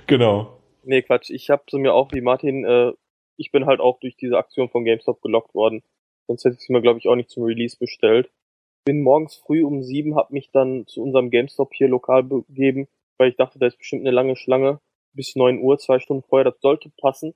Genau. 0.06 0.60
Nee, 0.84 1.02
Quatsch. 1.02 1.30
Ich 1.30 1.50
hab 1.50 1.70
sie 1.70 1.78
mir 1.78 1.94
auch 1.94 2.12
wie 2.12 2.20
Martin, 2.20 2.64
äh, 2.64 2.92
ich 3.36 3.50
bin 3.50 3.66
halt 3.66 3.80
auch 3.80 3.98
durch 4.00 4.16
diese 4.16 4.38
Aktion 4.38 4.68
von 4.68 4.84
GameStop 4.84 5.20
gelockt 5.20 5.54
worden. 5.54 5.82
Sonst 6.26 6.44
hätte 6.44 6.56
ich 6.58 6.66
sie 6.66 6.72
mir, 6.72 6.80
glaube 6.82 6.98
ich, 6.98 7.08
auch 7.08 7.16
nicht 7.16 7.30
zum 7.30 7.44
Release 7.44 7.76
bestellt. 7.78 8.30
Bin 8.86 9.02
morgens 9.02 9.34
früh 9.34 9.64
um 9.64 9.82
sieben, 9.82 10.14
hab 10.14 10.30
mich 10.30 10.52
dann 10.52 10.86
zu 10.86 11.02
unserem 11.02 11.30
GameStop 11.30 11.74
hier 11.74 11.88
lokal 11.88 12.22
begeben, 12.22 12.86
weil 13.18 13.30
ich 13.30 13.36
dachte, 13.36 13.58
da 13.58 13.66
ist 13.66 13.78
bestimmt 13.78 14.02
eine 14.02 14.12
lange 14.12 14.36
Schlange. 14.36 14.80
Bis 15.12 15.34
neun 15.34 15.60
Uhr, 15.60 15.76
zwei 15.78 15.98
Stunden 15.98 16.22
vorher, 16.22 16.44
das 16.44 16.60
sollte 16.60 16.92
passen. 16.96 17.34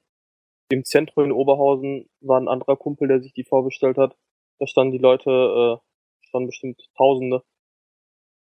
Im 0.70 0.84
Zentrum 0.84 1.24
in 1.24 1.32
Oberhausen 1.32 2.08
war 2.20 2.40
ein 2.40 2.46
anderer 2.46 2.76
Kumpel, 2.76 3.08
der 3.08 3.20
sich 3.20 3.32
die 3.32 3.42
vorbestellt 3.42 3.98
hat. 3.98 4.16
Da 4.60 4.68
standen 4.68 4.92
die 4.92 4.98
Leute, 4.98 5.80
äh, 5.82 6.26
standen 6.26 6.46
bestimmt 6.46 6.88
Tausende. 6.96 7.42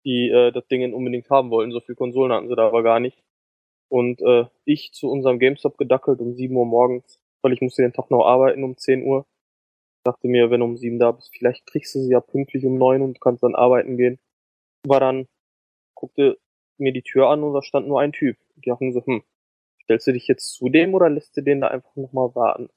die 0.05 0.31
äh, 0.31 0.51
das 0.51 0.67
Ding 0.67 0.93
unbedingt 0.93 1.31
haben 1.31 1.51
wollten. 1.51 1.71
So 1.71 1.81
viel 1.81 1.95
Konsolen 1.95 2.33
hatten 2.33 2.49
sie 2.49 2.57
da 2.57 2.67
aber 2.67 2.83
gar 2.83 2.99
nicht. 2.99 3.23
Und 3.89 4.21
äh, 4.23 4.47
ich 4.65 4.93
zu 4.93 5.09
unserem 5.09 5.39
GameStop 5.39 5.79
gedackelt 5.79 6.21
um 6.21 6.35
7 6.35 6.57
Uhr 6.57 6.67
morgens, 6.67 7.21
weil 7.43 7.53
ich 7.53 7.61
musste 7.61 7.83
den 7.83 7.93
Tag 7.93 8.11
noch 8.11 8.27
arbeiten 8.27 8.65
um 8.65 8.77
10 8.77 9.05
Uhr. 9.05 9.25
Dachte 10.09 10.27
mir, 10.27 10.51
wenn 10.51 10.61
du 10.61 10.67
um 10.67 10.79
7 10.79 10.99
da 10.99 11.13
bist, 11.13 11.37
vielleicht 11.37 11.67
kriegst 11.67 11.95
du 11.95 11.99
sie 12.01 12.13
ja 12.13 12.21
pünktlich 12.21 12.65
um 12.65 12.79
9 12.79 13.03
und 13.03 13.21
kannst 13.21 13.43
dann 13.43 13.55
arbeiten 13.55 13.99
gehen. 13.99 14.19
War 14.87 15.01
dann, 15.01 15.29
guckte 15.95 16.39
mir 16.79 16.95
die 16.95 17.03
Tür 17.03 17.29
an 17.29 17.43
und 17.43 17.53
da 17.53 17.61
stand 17.61 17.87
nur 17.87 18.01
ein 18.01 18.13
Typ. 18.13 18.39
Die 18.57 18.71
dachten 18.71 18.91
so, 18.95 19.05
hm, 19.05 19.23
stellst 19.83 20.07
du 20.07 20.13
dich 20.13 20.27
jetzt 20.27 20.55
zu 20.55 20.71
dem 20.71 20.95
oder 20.95 21.11
lässt 21.11 21.37
du 21.37 21.43
den 21.43 21.61
da 21.61 21.69
einfach 21.69 21.95
nochmal 21.97 22.35
warten? 22.35 22.71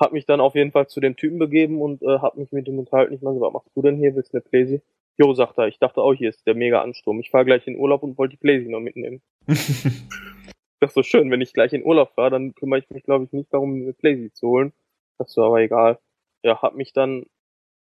Hab 0.00 0.12
mich 0.12 0.26
dann 0.26 0.40
auf 0.40 0.56
jeden 0.56 0.72
Fall 0.72 0.88
zu 0.88 0.98
dem 0.98 1.14
Typen 1.14 1.38
begeben 1.38 1.80
und 1.80 2.02
äh, 2.02 2.18
hab 2.18 2.36
mich 2.36 2.50
mit 2.50 2.66
dem 2.66 2.80
unterhalten. 2.80 3.14
Ich 3.14 3.22
meine, 3.22 3.40
was 3.40 3.52
machst 3.52 3.70
du 3.76 3.82
denn 3.82 3.96
hier? 3.96 4.16
Willst 4.16 4.32
du 4.32 4.38
eine 4.38 4.42
Playsee? 4.42 4.82
Jo, 5.18 5.34
sagt 5.34 5.56
er, 5.58 5.68
ich 5.68 5.78
dachte 5.78 6.02
auch, 6.02 6.14
hier 6.14 6.30
ist 6.30 6.44
der 6.48 6.56
mega 6.56 6.82
Ansturm. 6.82 7.20
Ich 7.20 7.30
fahre 7.30 7.44
gleich 7.44 7.64
in 7.68 7.78
Urlaub 7.78 8.02
und 8.02 8.18
wollte 8.18 8.32
die 8.32 8.40
Playsee 8.40 8.68
noch 8.68 8.80
mitnehmen. 8.80 9.22
das 9.46 10.90
ist 10.90 10.94
so 10.94 11.04
schön, 11.04 11.30
wenn 11.30 11.40
ich 11.40 11.52
gleich 11.52 11.72
in 11.72 11.84
Urlaub 11.84 12.10
fahre, 12.16 12.30
dann 12.30 12.56
kümmere 12.56 12.80
ich 12.80 12.90
mich, 12.90 13.04
glaube 13.04 13.24
ich, 13.24 13.32
nicht 13.32 13.54
darum, 13.54 13.82
eine 13.82 13.92
Playsee 13.92 14.32
zu 14.32 14.48
holen. 14.48 14.72
Das 15.16 15.28
ist 15.28 15.38
aber 15.38 15.60
egal. 15.60 16.00
Ja, 16.46 16.62
hab 16.62 16.76
mich 16.76 16.92
dann 16.92 17.26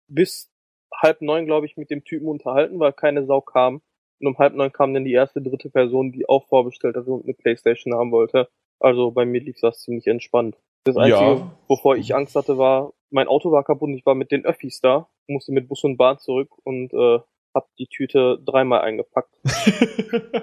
bis 0.08 0.54
halb 0.93 1.21
neun, 1.21 1.45
glaube 1.45 1.65
ich, 1.65 1.78
mit 1.78 1.89
dem 1.89 2.04
Typen 2.04 2.28
unterhalten, 2.28 2.80
weil 2.80 2.93
keine 2.93 3.26
Sau 3.26 3.41
kam. 3.41 3.82
Und 4.19 4.28
um 4.28 4.38
halb 4.38 4.54
neun 4.54 4.71
kam 4.71 4.93
dann 4.93 5.04
die 5.04 5.13
erste, 5.13 5.41
dritte 5.41 5.71
Person, 5.71 6.12
die 6.12 6.30
auch 6.30 6.47
vorbestellt 6.47 6.95
hatte 6.95 7.12
und 7.12 7.24
eine 7.24 7.34
Playstation 7.34 7.95
haben 7.95 8.12
wollte. 8.12 8.50
Also 8.80 9.10
bei 9.12 9.26
mir 9.26 9.41
lief 9.41 9.58
das 9.62 9.82
ziemlich 9.82 10.06
entspannt. 10.06 10.58
Das 10.84 10.95
Einzige, 10.95 11.41
Ja. 11.41 11.58
wovor 11.67 11.95
ich 11.95 12.13
Angst 12.13 12.36
hatte, 12.36 12.60
war, 12.60 12.93
mein 13.10 13.28
Auto 13.28 13.52
war 13.52 13.63
kaputt 13.63 13.89
und 13.89 13.95
ich 13.95 14.06
war 14.06 14.13
mit 14.15 14.32
den 14.32 14.45
Öffis 14.45 14.80
da, 14.80 15.10
musste 15.28 15.52
mit 15.54 15.67
Bus 15.67 15.84
und 15.84 15.97
Bahn 15.97 16.19
zurück 16.19 16.50
und 16.63 16.93
äh, 16.93 17.19
hab 17.53 17.67
die 17.77 17.87
Tüte 17.87 18.37
dreimal 18.45 18.81
eingepackt. 18.81 19.29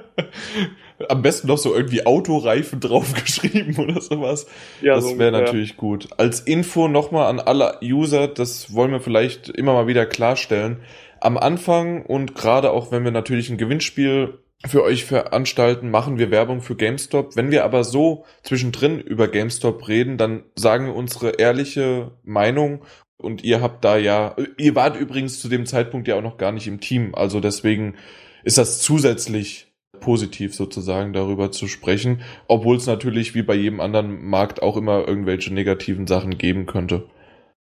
Am 1.09 1.23
besten 1.23 1.47
noch 1.47 1.59
so 1.59 1.75
irgendwie 1.75 2.07
Autoreifen 2.07 2.81
draufgeschrieben 2.81 3.77
oder 3.85 4.01
sowas. 4.01 4.47
Ja, 4.83 4.95
das 4.95 5.05
so 5.05 5.19
wäre 5.19 5.33
natürlich 5.33 5.77
gut. 5.77 6.09
Als 6.17 6.41
Info 6.41 6.89
nochmal 6.89 7.27
an 7.29 7.41
alle 7.41 7.79
User, 7.83 8.27
das 8.29 8.75
wollen 8.75 8.91
wir 8.91 9.01
vielleicht 9.01 9.49
immer 9.49 9.75
mal 9.75 9.87
wieder 9.87 10.07
klarstellen. 10.07 10.81
Am 11.21 11.39
Anfang 11.39 12.05
und 12.05 12.35
gerade 12.35 12.71
auch 12.71 12.91
wenn 12.91 13.05
wir 13.05 13.11
natürlich 13.11 13.51
ein 13.51 13.59
Gewinnspiel 13.59 14.39
für 14.67 14.83
euch 14.83 15.05
veranstalten, 15.05 15.91
machen 15.91 16.19
wir 16.19 16.33
Werbung 16.33 16.63
für 16.63 16.75
GameStop. 16.75 17.37
Wenn 17.37 17.53
wir 17.53 17.65
aber 17.65 17.85
so 17.85 18.25
zwischendrin 18.43 19.01
über 19.01 19.29
GameStop 19.29 19.87
reden, 19.87 20.17
dann 20.17 20.43
sagen 20.57 20.87
wir 20.87 20.97
unsere 20.97 21.31
ehrliche 21.39 22.11
Meinung 22.25 22.85
und 23.19 23.45
ihr 23.45 23.61
habt 23.61 23.85
da 23.85 23.97
ja, 23.97 24.35
ihr 24.57 24.75
wart 24.75 24.97
übrigens 24.97 25.41
zu 25.41 25.49
dem 25.49 25.67
Zeitpunkt 25.67 26.09
ja 26.09 26.17
auch 26.17 26.23
noch 26.23 26.39
gar 26.39 26.53
nicht 26.53 26.67
im 26.67 26.81
Team, 26.81 27.15
also 27.15 27.41
deswegen 27.41 27.97
ist 28.45 28.59
das 28.59 28.81
zusätzlich 28.81 29.67
positiv 30.01 30.55
sozusagen 30.55 31.13
darüber 31.13 31.51
zu 31.51 31.67
sprechen, 31.67 32.23
obwohl 32.47 32.77
es 32.77 32.87
natürlich 32.87 33.35
wie 33.35 33.43
bei 33.43 33.55
jedem 33.55 33.81
anderen 33.81 34.25
Markt 34.25 34.63
auch 34.63 34.77
immer 34.77 35.07
irgendwelche 35.07 35.53
negativen 35.53 36.07
Sachen 36.07 36.39
geben 36.39 36.67
könnte. 36.67 37.09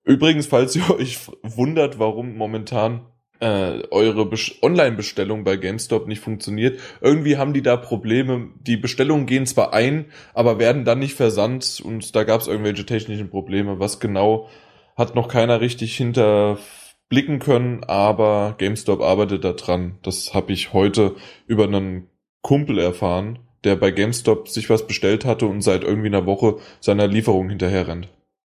Übrigens, 0.05 0.47
falls 0.47 0.77
ihr 0.77 0.90
euch 0.99 1.19
wundert, 1.42 1.99
warum 1.99 2.37
momentan 2.37 3.07
äh, 3.40 3.83
eure 3.90 4.23
Bes- 4.23 4.62
Online-Bestellung 4.62 5.45
bei 5.45 5.57
GameStop 5.57 6.07
nicht 6.07 6.21
funktioniert, 6.21 6.81
irgendwie 7.01 7.37
haben 7.37 7.53
die 7.53 7.62
da 7.62 7.77
Probleme. 7.77 8.49
Die 8.61 8.77
Bestellungen 8.77 9.27
gehen 9.27 9.47
zwar 9.47 9.75
ein, 9.75 10.07
aber 10.33 10.59
werden 10.59 10.85
dann 10.85 11.01
nicht 11.01 11.14
versandt 11.14 11.83
und 11.85 12.14
da 12.14 12.25
gab 12.25 12.40
es 12.40 12.47
irgendwelche 12.47 12.87
technischen 12.87 13.29
Probleme. 13.29 13.79
Was 13.79 14.01
genau 14.01 14.49
hat 14.96 15.14
noch 15.14 15.28
keiner 15.28 15.61
richtig 15.61 15.96
hinterblicken 15.96 17.38
können, 17.38 17.85
aber 17.85 18.54
GameStop 18.59 19.02
arbeitet 19.02 19.44
da 19.44 19.52
dran. 19.52 19.98
Das 20.02 20.35
habe 20.35 20.52
ich 20.52 20.72
heute 20.72 21.14
über 21.46 21.64
einen 21.64 22.09
Kumpel 22.40 22.78
erfahren, 22.78 23.38
der 23.64 23.76
bei 23.76 23.90
GameStop 23.90 24.48
sich 24.48 24.70
was 24.70 24.87
bestellt 24.87 25.24
hatte 25.24 25.46
und 25.46 25.61
seit 25.61 25.85
irgendwie 25.85 26.09
einer 26.09 26.26
Woche 26.26 26.56
seiner 26.80 27.06
Lieferung 27.06 27.48
hinterher 27.50 27.88
rennt. 27.88 28.09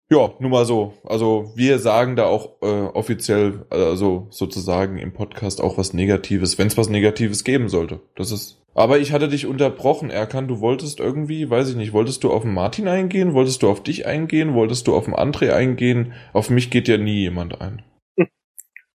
Ja, 0.09 0.33
nur 0.39 0.49
mal 0.49 0.63
so. 0.63 0.93
Also 1.03 1.51
wir 1.55 1.79
sagen 1.79 2.15
da 2.15 2.27
auch 2.27 2.61
äh, 2.61 2.65
offiziell, 2.65 3.65
also 3.69 4.27
sozusagen 4.29 4.97
im 4.99 5.11
Podcast 5.11 5.59
auch 5.59 5.77
was 5.77 5.93
Negatives, 5.93 6.57
wenn 6.57 6.67
es 6.67 6.77
was 6.77 6.89
Negatives 6.89 7.43
geben 7.43 7.67
sollte. 7.67 7.99
Das 8.15 8.31
ist. 8.31 8.63
Aber 8.73 8.99
ich 8.99 9.11
hatte 9.11 9.27
dich 9.27 9.47
unterbrochen, 9.47 10.09
Erkan. 10.09 10.47
Du 10.47 10.61
wolltest 10.61 11.01
irgendwie, 11.01 11.49
weiß 11.49 11.69
ich 11.69 11.75
nicht, 11.75 11.91
wolltest 11.91 12.23
du 12.23 12.31
auf 12.31 12.43
den 12.43 12.53
Martin 12.53 12.87
eingehen? 12.87 13.33
Wolltest 13.33 13.63
du 13.63 13.69
auf 13.69 13.83
dich 13.83 14.05
eingehen? 14.05 14.53
Wolltest 14.53 14.87
du 14.87 14.95
auf 14.95 15.05
den 15.05 15.15
André 15.15 15.51
eingehen? 15.51 16.13
Auf 16.31 16.49
mich 16.49 16.69
geht 16.69 16.87
ja 16.87 16.97
nie 16.97 17.21
jemand 17.21 17.59
ein. 17.59 17.83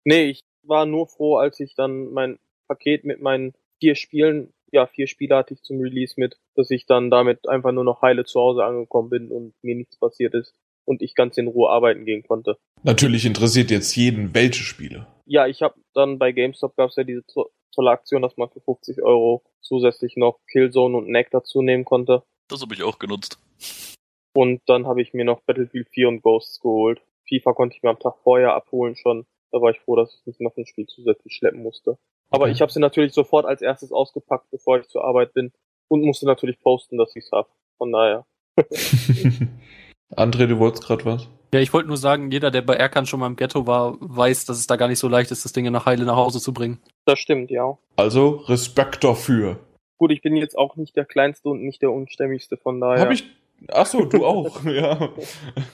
Nee, 0.04 0.26
ich 0.30 0.41
war 0.63 0.86
nur 0.86 1.08
froh, 1.08 1.36
als 1.36 1.60
ich 1.60 1.76
dann 1.76 2.13
mein 2.13 2.39
Paket 2.70 3.04
mit 3.04 3.22
meinen 3.22 3.54
vier 3.82 3.96
Spielen, 3.96 4.54
ja, 4.72 4.88
vier 4.88 5.08
Spiele 5.08 5.36
hatte 5.36 5.54
ich 5.54 5.63
zum 5.63 5.82
Release 5.82 6.13
mit, 6.17 6.38
dass 6.56 6.72
ich 6.72 6.86
dann 6.86 7.10
damit 7.12 7.48
einfach 7.50 7.74
nur 7.74 7.84
noch 7.84 8.02
heile 8.02 8.24
zu 8.24 8.39
Hause 8.39 8.63
angekommen 8.63 9.10
bin 9.10 9.32
und 9.32 9.54
mir 9.62 9.76
nichts 9.76 9.98
passiert 9.98 10.34
ist 10.34 10.54
und 10.88 11.02
ich 11.02 11.13
ganz 11.15 11.38
in 11.38 11.47
Ruhe 11.47 11.69
arbeiten 11.69 12.06
gehen 12.06 12.23
konnte. 12.23 12.58
Natürlich 12.84 13.26
interessiert 13.26 13.69
jetzt 13.71 13.95
jeden, 13.95 14.34
welche 14.34 14.63
Spiele. 14.63 15.08
Ja, 15.26 15.45
ich 15.47 15.62
habe 15.62 15.76
dann 15.93 16.17
bei 16.17 16.32
GameStop 16.32 16.76
gab's 16.78 16.95
ja 16.95 17.04
diese 17.04 17.26
to- 17.28 17.50
tolle 17.73 17.91
Aktion, 17.91 18.21
dass 18.21 18.38
man 18.38 18.50
für 18.50 18.62
50 18.62 19.02
Euro 19.04 19.43
zusätzlich 19.62 20.15
noch 20.15 20.39
Killzone 20.50 20.97
und 20.97 21.10
Neck 21.10 21.30
dazu 21.32 21.62
nehmen 21.62 21.84
konnte. 21.86 22.23
Das 22.47 22.62
habe 22.62 22.73
ich 22.73 22.82
auch 22.84 22.97
genutzt. 22.97 23.38
Und 24.34 24.62
dann 24.67 24.88
habe 24.88 25.02
ich 25.02 25.13
mir 25.13 25.26
noch 25.26 25.41
Battlefield 25.41 25.89
4 25.89 26.08
und 26.08 26.21
Ghosts 26.21 26.60
geholt. 26.62 27.02
FIFA 27.28 27.54
konnte 27.54 27.76
ich 27.76 27.84
mir 27.84 27.89
am 27.89 28.00
Tag 28.00 28.15
vorher 28.23 28.54
abholen 28.54 28.95
schon. 28.95 29.26
Da 29.52 29.60
war 29.62 29.71
ich 29.71 29.80
froh, 29.80 29.95
dass 29.95 30.13
ich 30.13 30.26
nicht 30.26 30.39
noch 30.41 30.56
ein 30.56 30.65
Spiel 30.65 30.86
zusätzlich 30.88 31.34
schleppen 31.34 31.62
musste. 31.62 31.97
Aber 32.30 32.43
Okay. 32.43 32.52
ich 32.54 32.62
habe 32.62 32.71
sie 32.71 32.80
natürlich 32.80 33.13
sofort 33.13 33.45
als 33.45 33.62
erstes 33.62 33.91
ausgepackt, 33.91 34.50
bevor 34.52 34.80
ich 34.80 34.88
zur 34.88 35.04
Arbeit 35.04 35.34
bin. 35.34 35.52
Und 35.89 36.04
musste 36.04 36.26
natürlich 36.26 36.60
posten, 36.60 36.97
dass 36.97 37.15
ich's 37.15 37.32
hab. 37.32 37.50
Von 37.78 37.91
daher. 37.91 38.26
André, 40.15 40.48
du 40.48 40.60
wolltest 40.60 40.86
gerade 40.86 41.06
was? 41.06 41.28
Ja, 41.54 41.62
ich 41.62 41.72
wollte 41.74 41.88
nur 41.88 41.98
sagen, 41.98 42.30
jeder, 42.32 42.52
der 42.52 42.62
bei 42.62 42.76
Erkan 42.76 43.06
schon 43.06 43.22
mal 43.22 43.28
im 43.28 43.36
Ghetto 43.38 43.67
war, 43.67 43.96
weiß, 44.00 44.46
dass 44.46 44.58
es 44.58 44.67
da 44.67 44.76
gar 44.76 44.88
nicht 44.88 45.00
so 45.00 45.08
leicht 45.08 45.32
ist, 45.32 45.46
das 45.46 45.54
Ding 45.54 45.72
nach 45.72 45.86
Heile 45.86 46.04
nach 46.04 46.17
Hause 46.17 46.41
zu 46.41 46.54
bringen. 46.54 46.80
Das 47.06 47.20
stimmt, 47.20 47.52
ja. 47.52 47.78
Also 47.96 48.43
Respekt 48.48 49.04
dafür. 49.04 49.60
Gut, 49.98 50.12
ich 50.12 50.22
bin 50.22 50.36
jetzt 50.36 50.58
auch 50.58 50.76
nicht 50.76 50.96
der 50.96 51.06
kleinste 51.06 51.50
und 51.50 51.63
nicht 51.63 51.82
der 51.82 51.91
unstämmigste, 51.91 52.58
von 52.58 52.80
daher. 52.82 53.02
Hab 53.02 53.12
ich. 53.12 53.26
Ach 53.70 53.86
so, 53.86 54.06
du 54.06 54.26
auch, 54.26 54.63
ja. 54.65 54.72
Ja, 54.72 55.10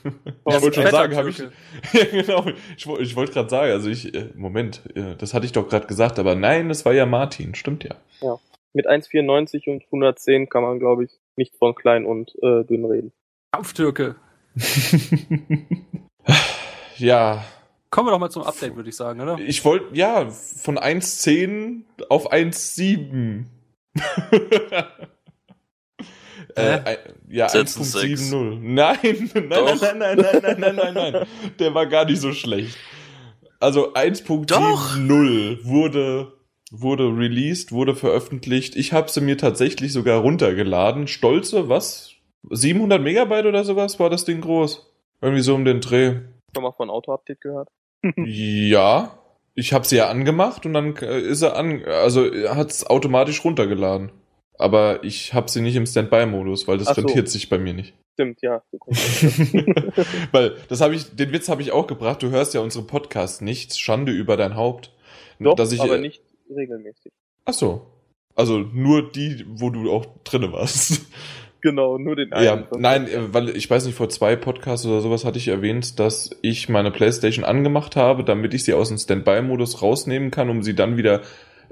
Ich 0.47 0.61
wollte 0.61 0.81
schon 0.81 0.91
sagen, 0.91 1.15
habe 1.15 1.29
ich. 1.29 1.39
Ja, 1.93 2.05
genau. 2.11 2.45
Ich, 2.77 2.87
ich 2.87 3.15
wollte 3.15 3.33
gerade 3.33 3.49
sagen, 3.49 3.71
also 3.71 3.89
ich. 3.89 4.13
Äh, 4.13 4.29
Moment, 4.35 4.81
äh, 4.95 5.15
das 5.17 5.33
hatte 5.33 5.45
ich 5.45 5.51
doch 5.51 5.67
gerade 5.67 5.87
gesagt, 5.87 6.19
aber 6.19 6.35
nein, 6.35 6.69
das 6.69 6.85
war 6.85 6.93
ja 6.93 7.05
Martin, 7.05 7.55
stimmt 7.55 7.83
ja. 7.83 7.95
Mit 8.73 8.87
1,94 8.87 9.69
und 9.69 9.83
110 9.85 10.49
kann 10.49 10.63
man, 10.63 10.79
glaube 10.79 11.03
ich, 11.03 11.19
nicht 11.35 11.55
von 11.57 11.75
klein 11.75 12.05
und 12.05 12.31
äh, 12.41 12.63
dünn 12.63 12.85
reden. 12.85 13.11
Kampftürke. 13.51 14.15
ja, 16.97 17.43
Kommen 17.93 18.07
wir 18.07 18.11
doch 18.11 18.19
mal 18.19 18.31
zum 18.31 18.41
Update, 18.41 18.75
würde 18.75 18.89
ich 18.89 18.95
sagen, 18.95 19.21
oder? 19.21 19.37
ich 19.37 19.63
wollte, 19.65 19.95
ja, 19.95 20.27
von 20.31 20.79
1,10 20.79 21.83
auf 22.09 22.31
1,7. 22.31 23.43
äh, 26.55 26.61
ein- 26.61 26.97
ja, 27.29 27.49
Setzen 27.49 27.83
sechs. 27.83 28.31
1.70. 28.31 28.59
Nein, 28.61 28.97
nein, 29.33 29.47
nein, 29.47 29.77
nein, 29.77 29.97
nein, 29.99 30.17
nein, 30.17 30.41
nein, 30.41 30.59
nein, 30.59 30.75
nein, 30.75 30.93
nein. 31.13 31.27
Der 31.59 31.75
war 31.75 31.85
gar 31.85 32.05
nicht 32.05 32.19
so 32.19 32.33
schlecht. 32.33 32.75
Also 33.59 33.93
1.70 33.93 35.63
wurde, 35.63 36.33
wurde 36.71 37.15
released, 37.15 37.71
wurde 37.71 37.95
veröffentlicht. 37.95 38.75
Ich 38.75 38.91
habe 38.91 39.11
sie 39.11 39.21
mir 39.21 39.37
tatsächlich 39.37 39.93
sogar 39.93 40.21
runtergeladen. 40.21 41.07
Stolze, 41.07 41.69
was? 41.69 42.12
700 42.49 43.01
Megabyte 43.01 43.45
oder 43.45 43.63
sowas 43.63 43.99
war 43.99 44.09
das 44.09 44.25
Ding 44.25 44.41
groß? 44.41 44.89
Irgendwie 45.21 45.41
so 45.41 45.55
um 45.55 45.65
den 45.65 45.81
Dreh. 45.81 46.19
Schon 46.53 46.63
mal 46.63 46.71
von 46.71 46.89
Auto-Update 46.89 47.41
gehört? 47.41 47.69
Ja, 48.25 49.17
ich 49.55 49.71
habe 49.71 49.85
sie 49.85 49.95
ja 49.95 50.09
angemacht 50.09 50.65
und 50.65 50.73
dann 50.73 50.95
äh, 50.97 51.21
ist 51.21 51.41
er 51.41 51.55
an, 51.55 51.83
also 51.85 52.25
hat 52.49 52.69
es 52.69 52.85
automatisch 52.85 53.45
runtergeladen. 53.45 54.11
Aber 54.57 55.03
ich 55.03 55.33
habe 55.33 55.49
sie 55.49 55.61
nicht 55.61 55.75
im 55.75 55.85
Standby-Modus, 55.85 56.67
weil 56.67 56.77
das 56.77 56.89
Ach 56.89 56.95
so. 56.95 57.01
rentiert 57.01 57.29
sich 57.29 57.49
bei 57.49 57.57
mir 57.57 57.73
nicht. 57.73 57.93
Stimmt, 58.13 58.41
ja. 58.41 58.61
weil 60.31 60.55
das 60.69 60.81
habe 60.81 60.95
ich, 60.95 61.15
den 61.15 61.31
Witz 61.31 61.49
habe 61.49 61.61
ich 61.61 61.71
auch 61.71 61.87
gebracht. 61.87 62.21
Du 62.21 62.29
hörst 62.29 62.53
ja 62.53 62.61
unsere 62.61 62.85
Podcasts 62.85 63.41
nicht. 63.41 63.79
Schande 63.79 64.11
über 64.11 64.37
dein 64.37 64.55
Haupt. 64.55 64.91
Doch, 65.39 65.55
dass 65.55 65.71
ich, 65.71 65.81
aber 65.81 65.95
äh, 65.95 66.01
nicht 66.01 66.21
regelmäßig. 66.55 67.11
Ach 67.45 67.53
so. 67.53 67.87
Also 68.35 68.59
nur 68.59 69.11
die, 69.11 69.45
wo 69.47 69.69
du 69.69 69.91
auch 69.91 70.05
drinne 70.23 70.51
warst. 70.51 71.01
Genau, 71.63 71.97
nur 71.97 72.17
den 72.17 72.33
einen. 72.33 72.45
Ja, 72.45 72.67
nein, 72.77 73.07
äh, 73.07 73.33
weil 73.33 73.55
ich 73.55 73.69
weiß 73.69 73.85
nicht, 73.85 73.95
vor 73.95 74.09
zwei 74.09 74.35
Podcasts 74.35 74.85
oder 74.85 74.99
sowas 74.99 75.23
hatte 75.23 75.37
ich 75.37 75.47
erwähnt, 75.47 75.97
dass 75.97 76.31
ich 76.41 76.67
meine 76.67 76.91
Playstation 76.91 77.45
angemacht 77.45 77.95
habe, 77.95 78.25
damit 78.25 78.53
ich 78.53 78.65
sie 78.65 78.73
aus 78.73 78.89
dem 78.89 78.97
Standby-Modus 78.97 79.81
rausnehmen 79.81 80.29
kann, 80.29 80.49
um 80.49 80.61
sie 80.61 80.75
dann 80.75 80.97
wieder 80.97 81.21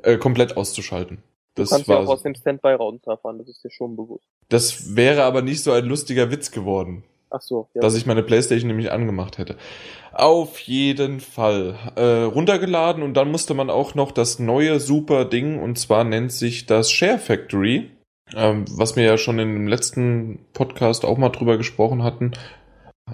äh, 0.04 0.16
komplett 0.18 0.56
auszuschalten. 0.56 1.18
Du 1.56 1.64
Das 1.64 1.72
kannst 1.72 1.88
ja 1.90 1.96
war, 1.96 2.04
auch 2.04 2.14
aus 2.14 2.24
dem 2.24 2.34
Standby 2.36 2.76
runterfahren, 2.76 3.38
das 3.38 3.50
ist 3.50 3.66
dir 3.66 3.70
schon 3.70 3.98
bewusst. 3.98 4.26
das 4.48 4.96
wäre 4.96 5.24
aber 5.24 5.42
nicht 5.42 5.62
so 5.62 5.74
ein 5.74 5.84
lustiger 5.86 6.32
Witz 6.32 6.52
geworden. 6.52 7.04
Ach 7.30 7.42
so, 7.42 7.68
ja. 7.74 7.82
dass 7.82 7.96
ich 7.96 8.06
meine 8.06 8.24
Playstation 8.24 8.70
nämlich 8.70 8.94
angemacht 8.94 9.40
hätte. 9.40 9.58
Auf 10.14 10.58
jeden 10.60 11.20
Fall. 11.20 11.76
Äh, 11.98 12.24
runtergeladen 12.24 13.04
und 13.04 13.14
dann 13.16 13.30
musste 13.30 13.54
man 13.54 13.70
auch 13.70 13.94
noch 13.94 14.14
das 14.14 14.40
neue 14.40 14.80
super 14.80 15.26
Ding, 15.26 15.60
und 15.60 15.78
zwar 15.78 16.06
nennt 16.06 16.32
sich 16.32 16.66
das 16.66 16.90
Share 16.92 17.20
Factory, 17.20 17.92
ähm, 18.36 18.66
was 18.70 18.96
wir 18.96 19.04
ja 19.04 19.18
schon 19.18 19.40
in 19.40 19.54
dem 19.54 19.68
letzten 19.68 20.46
Podcast 20.54 21.06
auch 21.06 21.18
mal 21.18 21.30
drüber 21.30 21.58
gesprochen 21.58 22.04
hatten. 22.04 22.32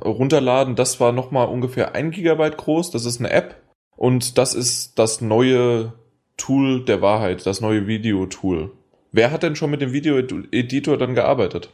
Runterladen, 0.03 0.75
das 0.75 0.99
war 0.99 1.11
nochmal 1.11 1.47
ungefähr 1.47 1.95
ein 1.95 2.11
Gigabyte 2.11 2.57
groß, 2.57 2.91
das 2.91 3.05
ist 3.05 3.19
eine 3.19 3.31
App 3.31 3.55
und 3.95 4.37
das 4.37 4.53
ist 4.53 4.99
das 4.99 5.21
neue 5.21 5.93
Tool 6.37 6.85
der 6.85 7.01
Wahrheit, 7.01 7.45
das 7.45 7.61
neue 7.61 7.87
Videotool. 7.87 8.71
Wer 9.11 9.31
hat 9.31 9.43
denn 9.43 9.55
schon 9.55 9.71
mit 9.71 9.81
dem 9.81 9.93
Video-Editor 9.93 10.97
dann 10.97 11.15
gearbeitet? 11.15 11.73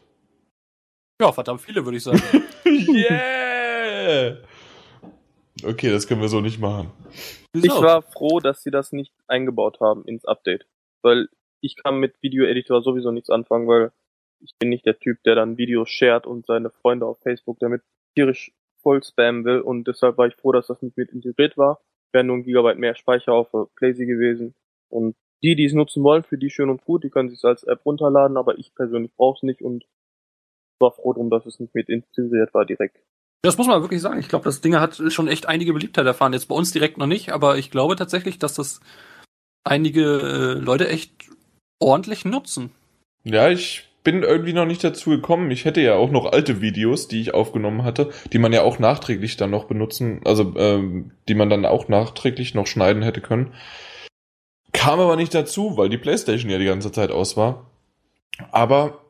Ja, 1.19 1.31
verdammt 1.31 1.61
viele, 1.61 1.83
würde 1.83 1.97
ich 1.97 2.03
sagen. 2.03 2.21
yeah! 2.65 4.37
Okay, 5.63 5.89
das 5.89 6.07
können 6.07 6.21
wir 6.21 6.29
so 6.29 6.41
nicht 6.41 6.59
machen. 6.59 6.91
Ich 7.53 7.69
war 7.69 8.01
froh, 8.01 8.39
dass 8.39 8.63
sie 8.63 8.71
das 8.71 8.91
nicht 8.91 9.13
eingebaut 9.27 9.79
haben 9.79 10.05
ins 10.05 10.25
Update. 10.25 10.65
Weil 11.01 11.27
ich 11.63 11.75
kann 11.77 11.99
mit 11.99 12.21
Video-Editor 12.21 12.83
sowieso 12.83 13.11
nichts 13.11 13.29
anfangen, 13.29 13.67
weil 13.67 13.91
ich 14.41 14.53
bin 14.59 14.69
nicht 14.69 14.85
der 14.85 14.99
Typ, 14.99 15.23
der 15.23 15.35
dann 15.35 15.57
Videos 15.57 15.89
shared 15.89 16.27
und 16.27 16.45
seine 16.45 16.69
Freunde 16.69 17.05
auf 17.05 17.19
Facebook 17.21 17.57
damit 17.59 17.81
tierisch 18.15 18.51
voll 18.81 19.01
spammen 19.01 19.45
will 19.45 19.61
und 19.61 19.87
deshalb 19.87 20.17
war 20.17 20.27
ich 20.27 20.35
froh, 20.35 20.51
dass 20.51 20.67
das 20.67 20.81
nicht 20.81 20.97
mit 20.97 21.11
integriert 21.11 21.57
war. 21.57 21.81
Wäre 22.11 22.25
nur 22.25 22.35
ein 22.37 22.43
Gigabyte 22.43 22.77
mehr 22.77 22.95
Speicher 22.95 23.31
auf 23.31 23.49
Playsee 23.75 24.05
gewesen. 24.05 24.53
Und 24.89 25.15
die, 25.41 25.55
die 25.55 25.65
es 25.65 25.73
nutzen 25.73 26.03
wollen, 26.03 26.23
für 26.23 26.37
die 26.37 26.49
schön 26.49 26.69
und 26.69 26.83
gut, 26.83 27.03
die 27.03 27.09
können 27.09 27.29
sich 27.29 27.43
als 27.43 27.63
App 27.63 27.85
runterladen, 27.85 28.37
aber 28.37 28.57
ich 28.59 28.75
persönlich 28.75 29.15
brauche 29.15 29.37
es 29.37 29.43
nicht 29.43 29.61
und 29.61 29.85
war 30.79 30.91
froh 30.91 31.13
drum, 31.13 31.29
dass 31.29 31.45
es 31.45 31.59
nicht 31.59 31.73
mit 31.73 31.87
integriert 31.87 32.53
war 32.53 32.65
direkt. 32.65 32.99
Das 33.41 33.57
muss 33.57 33.67
man 33.67 33.81
wirklich 33.81 34.01
sagen. 34.01 34.19
Ich 34.19 34.29
glaube, 34.29 34.45
das 34.45 34.61
Ding 34.61 34.75
hat 34.75 34.95
schon 35.11 35.27
echt 35.27 35.47
einige 35.47 35.73
Beliebtheit 35.73 36.05
erfahren. 36.05 36.33
Jetzt 36.33 36.47
bei 36.47 36.55
uns 36.55 36.71
direkt 36.71 36.97
noch 36.97 37.07
nicht, 37.07 37.31
aber 37.31 37.57
ich 37.57 37.71
glaube 37.71 37.95
tatsächlich, 37.95 38.37
dass 38.37 38.53
das 38.53 38.79
einige 39.63 40.01
äh, 40.03 40.53
Leute 40.59 40.87
echt 40.87 41.32
ordentlich 41.83 42.25
nutzen. 42.25 42.71
Ja, 43.23 43.49
ich 43.49 43.87
bin 44.03 44.23
irgendwie 44.23 44.53
noch 44.53 44.65
nicht 44.65 44.83
dazu 44.83 45.11
gekommen. 45.11 45.49
Ich 45.51 45.65
hätte 45.65 45.81
ja 45.81 45.95
auch 45.95 46.11
noch 46.11 46.31
alte 46.31 46.61
Videos, 46.61 47.07
die 47.07 47.21
ich 47.21 47.33
aufgenommen 47.33 47.83
hatte, 47.83 48.11
die 48.31 48.37
man 48.37 48.51
ja 48.51 48.61
auch 48.61 48.79
nachträglich 48.79 49.37
dann 49.37 49.51
noch 49.51 49.65
benutzen, 49.65 50.21
also 50.25 50.53
ähm, 50.57 51.11
die 51.27 51.35
man 51.35 51.49
dann 51.49 51.65
auch 51.65 51.87
nachträglich 51.87 52.53
noch 52.53 52.67
schneiden 52.67 53.03
hätte 53.03 53.21
können. 53.21 53.53
Kam 54.73 54.99
aber 54.99 55.15
nicht 55.15 55.33
dazu, 55.33 55.77
weil 55.77 55.89
die 55.89 55.97
PlayStation 55.97 56.51
ja 56.51 56.57
die 56.57 56.65
ganze 56.65 56.91
Zeit 56.91 57.11
aus 57.11 57.37
war. 57.37 57.69
Aber 58.51 59.05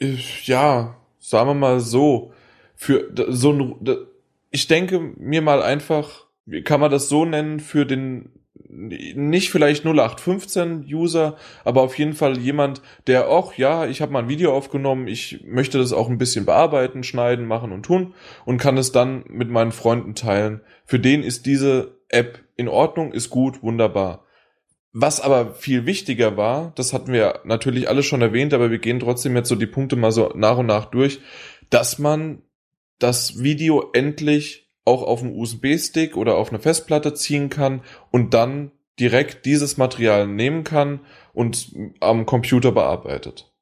äh, 0.00 0.16
ja, 0.44 0.96
sagen 1.18 1.50
wir 1.50 1.54
mal 1.54 1.80
so, 1.80 2.32
für 2.74 3.10
so 3.28 3.52
ein, 3.52 4.06
ich 4.50 4.68
denke 4.68 5.00
mir 5.00 5.42
mal 5.42 5.62
einfach, 5.62 6.26
kann 6.64 6.80
man 6.80 6.90
das 6.90 7.08
so 7.08 7.24
nennen, 7.24 7.60
für 7.60 7.84
den 7.84 8.30
nicht 8.76 9.50
vielleicht 9.50 9.84
0815 9.84 10.84
User, 10.88 11.36
aber 11.64 11.82
auf 11.82 11.98
jeden 11.98 12.12
Fall 12.12 12.38
jemand, 12.38 12.82
der 13.06 13.28
auch, 13.28 13.54
ja, 13.54 13.86
ich 13.86 14.02
habe 14.02 14.12
mal 14.12 14.24
ein 14.24 14.28
Video 14.28 14.54
aufgenommen, 14.54 15.08
ich 15.08 15.42
möchte 15.44 15.78
das 15.78 15.92
auch 15.92 16.08
ein 16.08 16.18
bisschen 16.18 16.44
bearbeiten, 16.44 17.02
schneiden, 17.02 17.46
machen 17.46 17.72
und 17.72 17.84
tun 17.84 18.14
und 18.44 18.58
kann 18.58 18.76
es 18.76 18.92
dann 18.92 19.24
mit 19.28 19.50
meinen 19.50 19.72
Freunden 19.72 20.14
teilen. 20.14 20.60
Für 20.84 20.98
den 20.98 21.22
ist 21.22 21.46
diese 21.46 21.96
App 22.08 22.40
in 22.56 22.68
Ordnung, 22.68 23.12
ist 23.12 23.30
gut, 23.30 23.62
wunderbar. 23.62 24.24
Was 24.92 25.20
aber 25.20 25.54
viel 25.54 25.86
wichtiger 25.86 26.36
war, 26.36 26.72
das 26.76 26.92
hatten 26.92 27.12
wir 27.12 27.40
natürlich 27.44 27.88
alle 27.88 28.02
schon 28.02 28.22
erwähnt, 28.22 28.54
aber 28.54 28.70
wir 28.70 28.78
gehen 28.78 29.00
trotzdem 29.00 29.36
jetzt 29.36 29.48
so 29.48 29.54
die 29.54 29.66
Punkte 29.66 29.96
mal 29.96 30.12
so 30.12 30.32
nach 30.34 30.58
und 30.58 30.66
nach 30.66 30.86
durch, 30.86 31.20
dass 31.70 31.98
man 31.98 32.42
das 32.98 33.42
Video 33.42 33.90
endlich 33.92 34.65
auch 34.86 35.02
auf 35.02 35.22
einen 35.22 35.38
USB-Stick 35.38 36.16
oder 36.16 36.36
auf 36.36 36.48
eine 36.48 36.60
Festplatte 36.60 37.12
ziehen 37.12 37.50
kann 37.50 37.82
und 38.10 38.32
dann 38.32 38.70
direkt 38.98 39.44
dieses 39.44 39.76
Material 39.76 40.26
nehmen 40.26 40.64
kann 40.64 41.00
und 41.34 41.72
am 42.00 42.24
Computer 42.24 42.72
bearbeitet. 42.72 43.52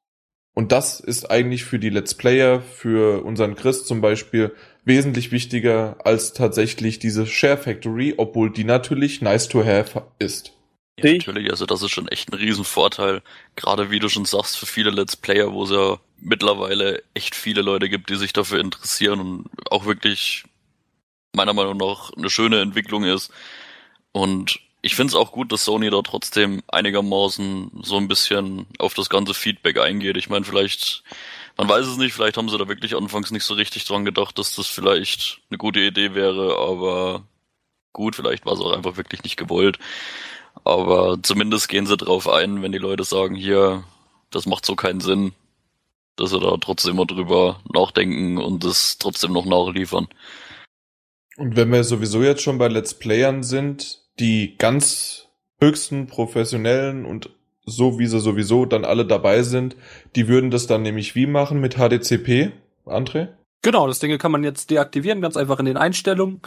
Und 0.53 0.71
das 0.71 1.01
ist 1.01 1.29
eigentlich 1.29 1.65
für 1.65 1.79
die 1.79 1.89
Let's 1.89 2.13
Player, 2.13 2.61
für 2.61 3.25
unseren 3.25 3.55
Chris 3.55 3.85
zum 3.85 3.99
Beispiel, 3.99 4.55
wesentlich 4.85 5.31
wichtiger 5.31 5.97
als 6.05 6.31
tatsächlich 6.31 6.99
diese 6.99 7.25
Share 7.25 7.57
Factory, 7.57 8.13
obwohl 8.15 8.51
die 8.51 8.63
natürlich 8.63 9.21
nice 9.21 9.49
to 9.49 9.65
have 9.65 10.03
ist. 10.19 10.53
Ja, 10.97 11.11
natürlich, 11.11 11.49
also 11.49 11.65
das 11.65 11.81
ist 11.81 11.91
schon 11.91 12.07
echt 12.07 12.31
ein 12.31 12.37
Riesenvorteil. 12.37 13.21
Gerade 13.57 13.91
wie 13.91 13.99
du 13.99 14.07
schon 14.07 14.23
sagst, 14.23 14.57
für 14.57 14.65
viele 14.65 14.91
Let's 14.91 15.17
Player, 15.17 15.51
wo 15.51 15.63
es 15.63 15.71
ja 15.71 15.97
mittlerweile 16.21 17.03
echt 17.13 17.35
viele 17.35 17.61
Leute 17.61 17.89
gibt, 17.89 18.09
die 18.09 18.15
sich 18.15 18.31
dafür 18.31 18.61
interessieren 18.61 19.19
und 19.19 19.49
auch 19.69 19.85
wirklich 19.85 20.45
meiner 21.35 21.53
Meinung 21.53 21.77
nach 21.77 22.11
eine 22.13 22.29
schöne 22.29 22.61
Entwicklung 22.61 23.03
ist. 23.03 23.31
Und 24.11 24.59
ich 24.81 24.95
finde 24.95 25.11
es 25.11 25.15
auch 25.15 25.31
gut, 25.31 25.51
dass 25.51 25.65
Sony 25.65 25.89
da 25.89 26.01
trotzdem 26.03 26.61
einigermaßen 26.67 27.71
so 27.81 27.97
ein 27.97 28.07
bisschen 28.07 28.67
auf 28.77 28.93
das 28.93 29.09
ganze 29.09 29.33
Feedback 29.33 29.79
eingeht. 29.79 30.15
Ich 30.15 30.29
meine, 30.29 30.45
vielleicht, 30.45 31.03
man 31.57 31.67
weiß 31.67 31.87
es 31.87 31.97
nicht, 31.97 32.13
vielleicht 32.13 32.37
haben 32.37 32.49
sie 32.49 32.57
da 32.57 32.67
wirklich 32.67 32.95
anfangs 32.95 33.31
nicht 33.31 33.43
so 33.43 33.55
richtig 33.55 33.85
dran 33.85 34.05
gedacht, 34.05 34.37
dass 34.37 34.55
das 34.55 34.67
vielleicht 34.67 35.41
eine 35.49 35.57
gute 35.57 35.79
Idee 35.79 36.13
wäre, 36.13 36.57
aber 36.59 37.23
gut, 37.93 38.15
vielleicht 38.15 38.45
war 38.45 38.53
es 38.53 38.59
auch 38.59 38.73
einfach 38.73 38.95
wirklich 38.95 39.23
nicht 39.23 39.37
gewollt. 39.37 39.79
Aber 40.63 41.17
zumindest 41.21 41.67
gehen 41.67 41.87
sie 41.87 41.97
drauf 41.97 42.29
ein, 42.29 42.61
wenn 42.61 42.71
die 42.71 42.77
Leute 42.77 43.03
sagen, 43.03 43.33
hier, 43.33 43.83
das 44.29 44.45
macht 44.45 44.65
so 44.65 44.75
keinen 44.75 45.01
Sinn, 45.01 45.33
dass 46.15 46.29
sie 46.29 46.39
da 46.39 46.57
trotzdem 46.57 46.97
mal 46.97 47.05
drüber 47.05 47.59
nachdenken 47.73 48.37
und 48.37 48.63
das 48.63 48.99
trotzdem 48.99 49.33
noch 49.33 49.45
nachliefern. 49.45 50.07
Und 51.37 51.55
wenn 51.55 51.71
wir 51.71 51.83
sowieso 51.83 52.23
jetzt 52.23 52.41
schon 52.41 52.57
bei 52.57 52.67
Let's 52.67 52.93
Playern 52.93 53.43
sind, 53.43 54.01
die 54.19 54.57
ganz 54.57 55.27
höchsten 55.59 56.07
professionellen 56.07 57.05
und 57.05 57.29
so 57.65 57.99
wie 57.99 58.07
sie 58.07 58.19
sowieso 58.19 58.65
dann 58.65 58.85
alle 58.85 59.05
dabei 59.05 59.41
sind, 59.43 59.75
die 60.15 60.27
würden 60.27 60.51
das 60.51 60.67
dann 60.67 60.83
nämlich 60.83 61.15
wie 61.15 61.25
machen 61.25 61.59
mit 61.59 61.75
HDCP, 61.75 62.51
André? 62.85 63.29
Genau, 63.61 63.87
das 63.87 63.99
Ding 63.99 64.15
kann 64.19 64.31
man 64.31 64.43
jetzt 64.43 64.69
deaktivieren, 64.69 65.21
ganz 65.21 65.37
einfach 65.37 65.57
in 65.59 65.65
den 65.65 65.77
Einstellungen. 65.77 66.41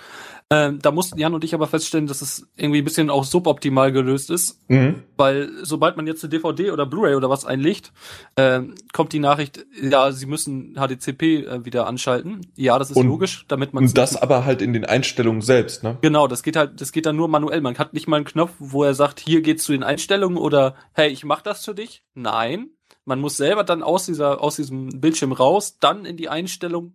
Ähm, 0.51 0.79
da 0.81 0.93
mussten 0.93 1.19
Jan 1.19 1.35
und 1.35 1.45
ich 1.45 1.53
aber 1.53 1.67
feststellen, 1.67 2.07
dass 2.07 2.23
es 2.23 2.49
irgendwie 2.57 2.79
ein 2.79 2.85
bisschen 2.85 3.11
auch 3.11 3.25
suboptimal 3.25 3.93
gelöst 3.93 4.31
ist, 4.31 4.63
mhm. 4.69 5.03
weil 5.17 5.51
sobald 5.63 5.97
man 5.97 6.07
jetzt 6.07 6.23
eine 6.23 6.31
DVD 6.31 6.71
oder 6.71 6.87
Blu-ray 6.87 7.17
oder 7.17 7.29
was 7.29 7.45
einlegt, 7.45 7.93
äh, 8.37 8.63
kommt 8.93 9.13
die 9.13 9.19
Nachricht, 9.19 9.67
ja, 9.83 10.11
Sie 10.13 10.27
müssen 10.27 10.75
HDCP 10.75 11.45
äh, 11.45 11.65
wieder 11.65 11.87
anschalten. 11.87 12.53
Ja, 12.55 12.79
das 12.79 12.91
ist 12.91 12.97
und, 12.97 13.09
logisch, 13.09 13.45
damit 13.49 13.75
man 13.75 13.85
und 13.85 13.99
das 13.99 14.17
aber 14.17 14.47
halt 14.47 14.63
in 14.63 14.73
den 14.73 14.87
Einstellungen 14.87 15.43
selbst, 15.43 15.83
ne? 15.83 15.99
Genau, 16.01 16.29
das 16.29 16.43
geht 16.43 16.57
halt, 16.57 16.81
das 16.81 16.93
geht 16.93 17.05
dann 17.05 17.17
nur 17.17 17.29
manuell. 17.29 17.61
Man 17.61 17.77
hat 17.77 17.93
nicht 17.93 18.09
mal 18.09 18.17
einen 18.17 18.25
Knopf, 18.25 18.53
wo 18.59 18.85
er 18.85 18.95
sagt, 18.95 19.21
hier 19.21 19.43
geht's 19.43 19.65
zu 19.65 19.73
den 19.73 19.83
Einstellungen 19.83 20.39
oder 20.39 20.77
hey, 20.93 21.11
ich 21.11 21.25
mach 21.25 21.43
das 21.43 21.65
für 21.65 21.75
dich. 21.75 22.05
Nein, 22.15 22.71
man 23.09 23.21
muss 23.21 23.37
selber 23.37 23.65
dann 23.65 23.83
aus 23.83 24.07
dieser 24.07 24.41
aus 24.41 24.57
diesem 24.57 25.01
Bildschirm 25.01 25.33
raus, 25.33 25.79
dann 25.81 26.05
in 26.05 26.17
die 26.17 26.29
Einstellung 26.29 26.93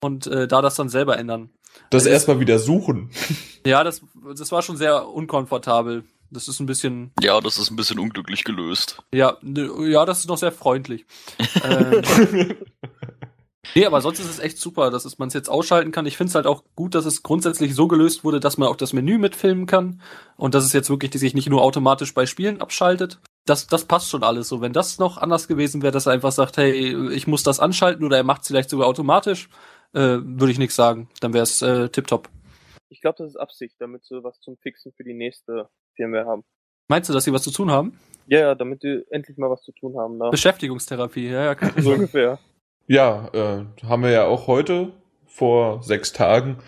und 0.00 0.26
äh, 0.28 0.46
da 0.46 0.62
das 0.62 0.76
dann 0.76 0.90
selber 0.90 1.18
ändern. 1.18 1.50
Das 1.90 2.02
also, 2.02 2.10
erstmal 2.10 2.40
wieder 2.40 2.58
suchen. 2.58 3.10
Ja, 3.66 3.84
das 3.84 4.00
das 4.34 4.50
war 4.50 4.62
schon 4.62 4.78
sehr 4.78 5.08
unkomfortabel. 5.08 6.04
Das 6.30 6.48
ist 6.48 6.58
ein 6.60 6.66
bisschen. 6.66 7.10
Ja, 7.20 7.38
das 7.40 7.58
ist 7.58 7.70
ein 7.70 7.76
bisschen 7.76 7.98
unglücklich 7.98 8.44
gelöst. 8.44 9.02
Ja, 9.12 9.36
ja, 9.42 10.06
das 10.06 10.20
ist 10.20 10.28
noch 10.28 10.38
sehr 10.38 10.52
freundlich. 10.52 11.04
ähm, 11.64 12.02
nee, 13.74 13.84
aber 13.84 14.00
sonst 14.00 14.20
ist 14.20 14.30
es 14.30 14.38
echt 14.38 14.58
super, 14.58 14.90
dass 14.90 15.18
man 15.18 15.28
es 15.28 15.34
jetzt 15.34 15.50
ausschalten 15.50 15.90
kann. 15.90 16.06
Ich 16.06 16.16
finde 16.16 16.30
es 16.30 16.34
halt 16.34 16.46
auch 16.46 16.62
gut, 16.76 16.94
dass 16.94 17.04
es 17.04 17.22
grundsätzlich 17.22 17.74
so 17.74 17.88
gelöst 17.88 18.24
wurde, 18.24 18.40
dass 18.40 18.56
man 18.56 18.68
auch 18.68 18.76
das 18.76 18.94
Menü 18.94 19.18
mitfilmen 19.18 19.66
kann 19.66 20.00
und 20.36 20.54
dass 20.54 20.64
es 20.64 20.72
jetzt 20.72 20.88
wirklich 20.88 21.10
die 21.10 21.18
sich 21.18 21.34
nicht 21.34 21.50
nur 21.50 21.60
automatisch 21.60 22.14
bei 22.14 22.24
Spielen 22.24 22.62
abschaltet, 22.62 23.20
das, 23.48 23.66
das 23.66 23.84
passt 23.84 24.10
schon 24.10 24.22
alles 24.22 24.48
so. 24.48 24.60
Wenn 24.60 24.72
das 24.72 24.98
noch 24.98 25.18
anders 25.18 25.48
gewesen 25.48 25.82
wäre, 25.82 25.92
dass 25.92 26.06
er 26.06 26.12
einfach 26.12 26.32
sagt, 26.32 26.56
hey, 26.56 27.12
ich 27.12 27.26
muss 27.26 27.42
das 27.42 27.60
anschalten 27.60 28.04
oder 28.04 28.16
er 28.16 28.24
macht 28.24 28.42
es 28.42 28.48
vielleicht 28.48 28.70
sogar 28.70 28.86
automatisch, 28.86 29.48
äh, 29.94 30.18
würde 30.22 30.50
ich 30.50 30.58
nichts 30.58 30.76
sagen. 30.76 31.08
Dann 31.20 31.32
wäre 31.32 31.44
es 31.44 31.62
äh, 31.62 31.88
tipptopp. 31.88 32.28
Ich 32.90 33.00
glaube, 33.00 33.16
das 33.18 33.28
ist 33.28 33.36
Absicht, 33.36 33.76
damit 33.78 34.04
sie 34.04 34.22
was 34.22 34.40
zum 34.40 34.56
Fixen 34.58 34.92
für 34.92 35.04
die 35.04 35.14
nächste 35.14 35.68
Firmware 35.94 36.26
haben. 36.26 36.44
Meinst 36.88 37.08
du, 37.08 37.12
dass 37.12 37.24
sie 37.24 37.32
was 37.32 37.42
zu 37.42 37.50
tun 37.50 37.70
haben? 37.70 37.98
Ja, 38.26 38.40
ja, 38.40 38.54
damit 38.54 38.82
die 38.82 39.04
endlich 39.10 39.36
mal 39.38 39.50
was 39.50 39.62
zu 39.62 39.72
tun 39.72 39.96
haben. 39.98 40.18
Da. 40.18 40.30
Beschäftigungstherapie, 40.30 41.28
ja, 41.28 41.44
ja. 41.44 41.54
Kann 41.54 41.72
so 41.82 41.92
ungefähr. 41.92 42.38
Ja, 42.86 43.28
äh, 43.34 43.64
haben 43.86 44.02
wir 44.02 44.10
ja 44.10 44.24
auch 44.24 44.46
heute 44.46 44.92
vor 45.26 45.82
sechs 45.82 46.12
Tagen 46.12 46.58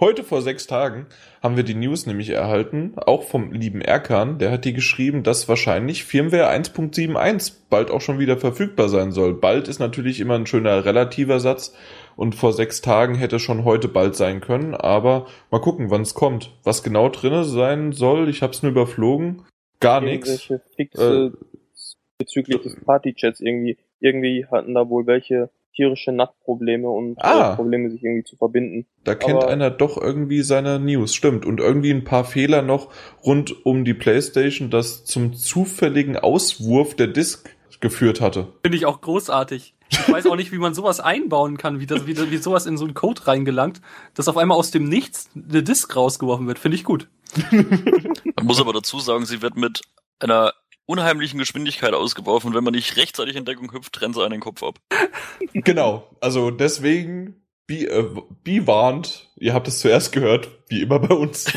Heute 0.00 0.24
vor 0.24 0.40
sechs 0.40 0.66
Tagen 0.66 1.04
haben 1.42 1.56
wir 1.56 1.62
die 1.62 1.74
News 1.74 2.06
nämlich 2.06 2.30
erhalten, 2.30 2.94
auch 2.96 3.24
vom 3.24 3.52
lieben 3.52 3.82
Erkan, 3.82 4.38
der 4.38 4.50
hat 4.50 4.64
die 4.64 4.72
geschrieben, 4.72 5.22
dass 5.22 5.46
wahrscheinlich 5.46 6.04
Firmware 6.04 6.50
1.71 6.50 7.52
bald 7.68 7.90
auch 7.90 8.00
schon 8.00 8.18
wieder 8.18 8.38
verfügbar 8.38 8.88
sein 8.88 9.12
soll. 9.12 9.34
Bald 9.34 9.68
ist 9.68 9.78
natürlich 9.78 10.18
immer 10.20 10.36
ein 10.36 10.46
schöner 10.46 10.86
relativer 10.86 11.38
Satz 11.38 11.76
und 12.16 12.34
vor 12.34 12.54
sechs 12.54 12.80
Tagen 12.80 13.14
hätte 13.14 13.38
schon 13.38 13.64
heute 13.64 13.88
bald 13.88 14.16
sein 14.16 14.40
können, 14.40 14.74
aber 14.74 15.26
mal 15.50 15.60
gucken, 15.60 15.90
wann 15.90 16.00
es 16.00 16.14
kommt. 16.14 16.50
Was 16.64 16.82
genau 16.82 17.10
drinne 17.10 17.44
sein 17.44 17.92
soll, 17.92 18.30
ich 18.30 18.40
hab's 18.40 18.62
nur 18.62 18.72
überflogen. 18.72 19.42
Gar 19.80 20.00
nichts. 20.00 20.50
Äh, 20.78 21.30
bezüglich 22.16 22.62
des 22.62 22.76
Partychats 22.84 23.40
irgendwie. 23.40 23.76
Irgendwie 24.00 24.46
hatten 24.46 24.72
da 24.72 24.88
wohl 24.88 25.06
welche 25.06 25.50
tierische 25.74 26.12
NAT-Probleme 26.12 26.88
und 26.88 27.16
Ah. 27.22 27.52
äh, 27.52 27.56
Probleme, 27.56 27.90
sich 27.90 28.02
irgendwie 28.02 28.24
zu 28.24 28.36
verbinden. 28.36 28.86
Da 29.04 29.14
kennt 29.14 29.42
Aber- 29.42 29.48
einer 29.48 29.70
doch 29.70 29.96
irgendwie 30.00 30.42
seine 30.42 30.78
News, 30.78 31.14
stimmt. 31.14 31.46
Und 31.46 31.60
irgendwie 31.60 31.90
ein 31.92 32.04
paar 32.04 32.24
Fehler 32.24 32.62
noch 32.62 32.88
rund 33.24 33.64
um 33.66 33.84
die 33.84 33.94
Playstation, 33.94 34.70
das 34.70 35.04
zum 35.04 35.32
zufälligen 35.34 36.16
Auswurf 36.16 36.94
der 36.96 37.06
Disk 37.08 37.50
geführt 37.80 38.20
hatte. 38.20 38.48
Finde 38.62 38.76
ich 38.76 38.84
auch 38.86 39.00
großartig. 39.00 39.74
Ich 39.88 40.12
weiß 40.12 40.26
auch 40.26 40.36
nicht, 40.36 40.52
wie 40.52 40.58
man 40.58 40.74
sowas 40.74 41.00
einbauen 41.00 41.56
kann, 41.56 41.80
wie, 41.80 41.86
das, 41.86 42.06
wie, 42.06 42.14
das- 42.14 42.30
wie 42.30 42.36
sowas 42.36 42.66
in 42.66 42.76
so 42.76 42.84
einen 42.84 42.94
Code 42.94 43.26
reingelangt, 43.26 43.80
dass 44.14 44.28
auf 44.28 44.36
einmal 44.36 44.58
aus 44.58 44.70
dem 44.70 44.84
Nichts 44.84 45.30
eine 45.34 45.62
Disk 45.62 45.96
rausgeworfen 45.96 46.46
wird. 46.46 46.58
Finde 46.58 46.76
ich 46.76 46.84
gut. 46.84 47.08
Man 47.50 48.46
muss 48.46 48.60
aber 48.60 48.72
dazu 48.72 48.98
sagen, 49.00 49.24
sie 49.24 49.42
wird 49.42 49.56
mit 49.56 49.80
einer 50.18 50.52
unheimlichen 50.86 51.38
Geschwindigkeit 51.38 51.94
ausgeworfen 51.94 52.48
und 52.48 52.54
wenn 52.54 52.64
man 52.64 52.74
nicht 52.74 52.96
rechtzeitig 52.96 53.36
in 53.36 53.44
Deckung 53.44 53.72
hüpft, 53.72 53.92
trennt 53.92 54.14
sie 54.14 54.22
einen 54.22 54.32
den 54.32 54.40
Kopf 54.40 54.62
ab. 54.62 54.78
Genau. 55.52 56.08
Also 56.20 56.50
deswegen, 56.50 57.42
be, 57.66 57.86
äh, 57.86 58.04
be 58.44 58.66
warned. 58.66 59.28
Ihr 59.36 59.54
habt 59.54 59.66
es 59.68 59.80
zuerst 59.80 60.12
gehört, 60.12 60.48
wie 60.68 60.82
immer 60.82 60.98
bei 60.98 61.14
uns. 61.14 61.46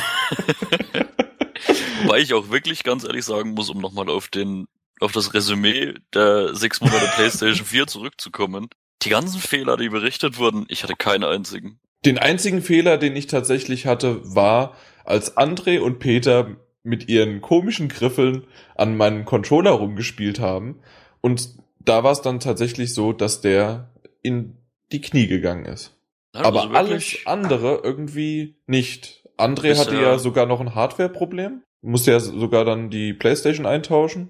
Wobei 2.03 2.19
ich 2.19 2.33
auch 2.33 2.49
wirklich 2.49 2.83
ganz 2.83 3.03
ehrlich 3.03 3.25
sagen 3.25 3.51
muss, 3.51 3.69
um 3.69 3.79
nochmal 3.79 4.09
auf 4.09 4.29
den, 4.29 4.65
auf 4.99 5.11
das 5.11 5.33
Resümee 5.33 5.93
der 6.13 6.55
sechs 6.55 6.81
Monate 6.81 7.07
PlayStation 7.15 7.65
4 7.65 7.87
zurückzukommen. 7.87 8.69
Die 9.03 9.09
ganzen 9.09 9.39
Fehler, 9.39 9.77
die 9.77 9.89
berichtet 9.89 10.37
wurden, 10.37 10.65
ich 10.69 10.83
hatte 10.83 10.95
keinen 10.95 11.23
einzigen. 11.23 11.79
Den 12.05 12.17
einzigen 12.17 12.61
Fehler, 12.61 12.97
den 12.97 13.15
ich 13.15 13.27
tatsächlich 13.27 13.85
hatte, 13.85 14.21
war, 14.35 14.75
als 15.05 15.37
André 15.37 15.79
und 15.79 15.99
Peter 15.99 16.55
mit 16.83 17.07
ihren 17.09 17.41
komischen 17.41 17.87
Griffeln 17.87 18.43
an 18.75 18.95
meinem 18.97 19.25
Controller 19.25 19.71
rumgespielt 19.71 20.39
haben. 20.39 20.79
Und 21.21 21.49
da 21.79 22.03
war 22.03 22.11
es 22.11 22.21
dann 22.21 22.39
tatsächlich 22.39 22.93
so, 22.93 23.13
dass 23.13 23.41
der 23.41 23.89
in 24.21 24.57
die 24.91 25.01
Knie 25.01 25.27
gegangen 25.27 25.65
ist. 25.65 25.95
Ja, 26.35 26.41
Aber 26.41 26.61
also 26.63 26.73
alles 26.73 27.17
andere 27.25 27.81
irgendwie 27.83 28.55
nicht. 28.67 29.23
André 29.37 29.69
Ist 29.71 29.79
hatte 29.79 29.95
ja- 29.95 30.01
ja 30.01 30.17
sogar 30.19 30.45
noch 30.45 30.59
ein 30.61 30.75
Hardware-Problem. 30.75 31.61
Musste 31.81 32.11
ja 32.11 32.19
sogar 32.19 32.65
dann 32.65 32.89
die 32.89 33.13
Playstation 33.13 33.65
eintauschen. 33.65 34.29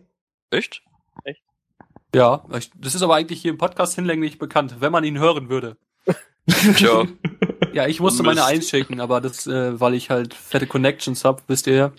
Echt? 0.50 0.82
Ja, 2.16 2.46
ich- 2.56 2.70
das 2.78 2.94
ist 2.96 3.02
aber 3.02 3.16
eigentlich 3.16 3.42
hier 3.42 3.52
im 3.52 3.58
Podcast 3.58 3.96
hinlänglich 3.96 4.38
bekannt, 4.38 4.76
wenn 4.80 4.92
man 4.92 5.04
ihn 5.04 5.18
hören 5.20 5.50
würde. 5.50 5.78
Tja, 6.76 7.06
Ja, 7.74 7.88
ich 7.88 8.00
musste 8.00 8.24
Mist. 8.24 8.36
meine 8.36 8.46
einschicken, 8.46 9.00
aber 9.00 9.20
das, 9.22 9.48
äh, 9.48 9.80
weil 9.80 9.94
ich 9.94 10.10
halt 10.10 10.34
fette 10.34 10.68
Connections 10.68 11.26
hab, 11.26 11.44
wisst 11.48 11.68
ihr, 11.68 11.74
ja, 11.74 11.92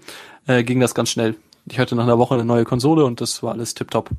äh, 0.47 0.62
ging 0.62 0.81
das 0.81 0.95
ganz 0.95 1.11
schnell. 1.11 1.37
Ich 1.66 1.79
hatte 1.79 1.97
nach 1.97 2.05
einer 2.05 2.18
Woche 2.18 2.35
eine 2.35 2.45
neue 2.45 2.64
Konsole 2.64 3.05
und 3.05 3.20
das 3.20 3.43
war 3.43 3.53
alles 3.53 3.75
tipptopp. 3.75 4.11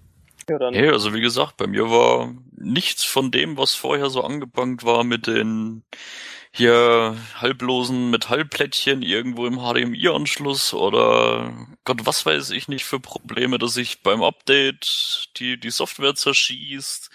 Ja, 0.49 0.60
dann 0.60 0.74
nee, 0.74 0.89
also 0.89 1.14
wie 1.14 1.22
gesagt, 1.22 1.58
bei 1.58 1.68
mir 1.68 1.89
war 1.89 2.34
nichts 2.56 3.03
von 3.03 3.32
dem, 3.32 3.58
was 3.58 3.74
vorher 3.74 4.10
so 4.10 4.24
angebankt 4.24 4.84
war 4.84 5.03
mit 5.03 5.28
den 5.28 5.84
hier 6.51 7.18
halblosen 7.36 8.12
Metallplättchen 8.12 9.01
irgendwo 9.01 9.45
im 9.45 9.58
HDMI-Anschluss 9.58 10.74
oder 10.74 11.53
Gott, 11.84 12.06
was 12.06 12.26
weiß 12.26 12.51
ich 12.51 12.70
nicht 12.70 12.86
für 12.86 12.99
Probleme, 12.99 13.58
dass 13.58 13.74
sich 13.74 14.01
beim 14.03 14.24
Update 14.24 15.32
die, 15.36 15.60
die 15.60 15.70
Software 15.70 16.16
zerschießt. 16.16 17.10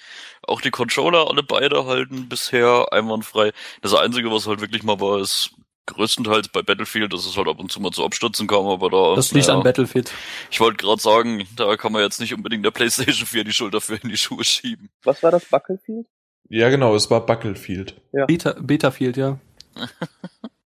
Auch 0.46 0.60
die 0.60 0.70
Controller 0.70 1.28
alle 1.28 1.42
beide 1.42 1.86
halten 1.86 2.28
bisher 2.28 2.92
einwandfrei. 2.92 3.52
Das 3.82 3.94
Einzige, 3.94 4.30
was 4.30 4.46
halt 4.46 4.60
wirklich 4.60 4.82
mal 4.82 5.00
war, 5.00 5.20
ist 5.20 5.50
größtenteils 5.86 6.48
bei 6.48 6.62
Battlefield, 6.62 7.12
dass 7.12 7.26
es 7.26 7.36
halt 7.36 7.48
ab 7.48 7.58
und 7.58 7.70
zu 7.70 7.80
mal 7.80 7.90
zu 7.90 8.04
Abstürzen 8.04 8.46
kam, 8.46 8.66
aber 8.66 8.90
da. 8.90 9.14
Das 9.16 9.32
liegt 9.32 9.46
naja, 9.48 9.58
an 9.58 9.64
Battlefield. 9.64 10.12
Ich 10.50 10.60
wollte 10.60 10.76
gerade 10.78 11.00
sagen, 11.00 11.46
da 11.56 11.76
kann 11.76 11.92
man 11.92 12.02
jetzt 12.02 12.20
nicht 12.20 12.34
unbedingt 12.34 12.64
der 12.64 12.70
PlayStation 12.70 13.26
4 13.26 13.44
die 13.44 13.52
Schuld 13.52 13.74
dafür 13.74 13.98
in 14.02 14.08
die 14.08 14.16
Schuhe 14.16 14.44
schieben. 14.44 14.88
was 15.04 15.22
war 15.22 15.30
das 15.30 15.44
Battlefield? 15.46 16.06
Ja, 16.48 16.68
genau, 16.68 16.94
es 16.94 17.10
war 17.10 17.24
Battlefield. 17.24 18.00
Beta, 18.26 18.56
Betafield, 18.60 19.16
ja. 19.16 19.38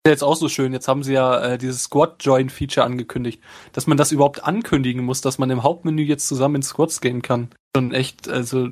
Ja, 0.05 0.13
Jetzt 0.13 0.24
auch 0.24 0.38
so 0.38 0.47
schön. 0.47 0.72
Jetzt 0.72 0.88
haben 0.88 1.03
sie 1.03 1.13
ja 1.13 1.39
äh, 1.41 1.57
dieses 1.57 1.84
Squad-Join-Feature 1.84 2.86
angekündigt, 2.86 3.41
dass 3.74 3.86
man 3.86 3.97
das 3.97 4.13
überhaupt 4.13 4.43
ankündigen 4.43 5.03
muss, 5.03 5.20
dass 5.20 5.38
man 5.39 5.49
im 5.49 5.61
Hauptmenü 5.61 6.03
jetzt 6.03 6.26
zusammen 6.28 6.55
in 6.55 6.61
Squads 6.63 7.01
gehen 7.01 7.22
kann. 7.22 7.49
Schon 7.76 7.93
echt, 7.93 8.30
also 8.30 8.70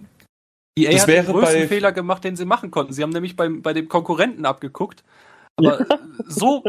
EA 0.78 0.92
Das 0.92 1.02
hat 1.02 1.08
wäre 1.08 1.26
den 1.26 1.34
größten 1.34 1.60
bei- 1.62 1.68
Fehler 1.68 1.92
gemacht, 1.92 2.24
den 2.24 2.36
sie 2.36 2.46
machen 2.46 2.72
konnten. 2.72 2.94
Sie 2.94 3.04
haben 3.04 3.10
nämlich 3.12 3.36
beim, 3.36 3.62
bei 3.62 3.74
dem 3.74 3.88
Konkurrenten 3.90 4.46
abgeguckt, 4.46 5.04
aber 5.56 5.86
so 6.28 6.64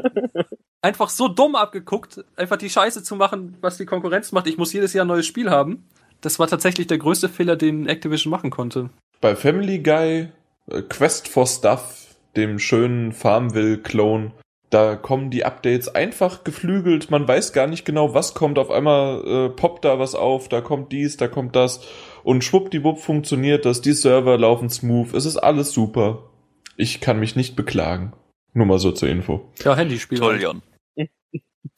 einfach 0.83 1.09
so 1.11 1.29
dumm 1.29 1.55
abgeguckt, 1.57 2.25
einfach 2.37 2.57
die 2.57 2.71
Scheiße 2.71 3.03
zu 3.03 3.17
machen, 3.17 3.57
was 3.61 3.77
die 3.77 3.87
Konkurrenz 3.87 4.33
macht. 4.33 4.47
Ich 4.47 4.59
muss 4.59 4.73
jedes 4.73 4.93
Jahr 4.93 5.05
ein 5.05 5.09
neues 5.09 5.27
Spiel 5.27 5.51
haben. 5.51 5.85
Das 6.21 6.39
war 6.39 6.47
tatsächlich 6.49 6.87
der 6.87 6.99
größte 6.99 7.29
Fehler, 7.29 7.57
den 7.57 7.87
Activision 7.87 8.31
machen 8.31 8.51
konnte. 8.51 8.91
Bei 9.21 9.37
Family 9.37 9.79
Guy, 9.81 10.29
äh, 10.71 10.83
Quest 10.83 11.29
for 11.29 11.47
Stuff, 11.47 12.07
dem 12.37 12.59
schönen 12.59 13.13
Farmville-Clone, 13.13 14.33
da 14.71 14.97
kommen 14.97 15.31
die 15.31 15.45
Updates 15.45 15.89
einfach 15.95 16.45
geflügelt. 16.45 17.11
Man 17.11 17.27
weiß 17.27 17.53
gar 17.55 17.67
nicht 17.67 17.85
genau, 17.87 18.13
was 18.15 18.35
kommt. 18.35 18.59
Auf 18.59 18.71
einmal 18.71 19.23
äh, 19.27 19.49
poppt 19.49 19.85
da 19.85 19.99
was 19.99 20.15
auf, 20.15 20.49
da 20.49 20.61
kommt 20.61 20.93
dies, 20.93 21.17
da 21.17 21.27
kommt 21.27 21.57
das. 21.57 21.81
Und 22.29 22.45
schwuppdiwupp 22.45 22.99
funktioniert 22.99 23.65
das. 23.65 23.81
Die 23.81 23.93
Server 23.95 24.37
laufen 24.37 24.69
smooth. 24.69 25.15
Es 25.15 25.25
ist 25.25 25.39
alles 25.39 25.73
super. 25.73 26.29
Ich 26.77 27.01
kann 27.01 27.19
mich 27.19 27.37
nicht 27.37 27.57
beklagen. 27.57 28.13
Nur 28.53 28.67
mal 28.67 28.79
so 28.79 28.93
zur 28.93 29.09
Info. 29.09 29.51
Ja, 29.65 29.75
Handyspiel. 29.75 30.19
Toll, 30.19 30.35
halt. 30.35 30.43
Jan. 30.43 30.63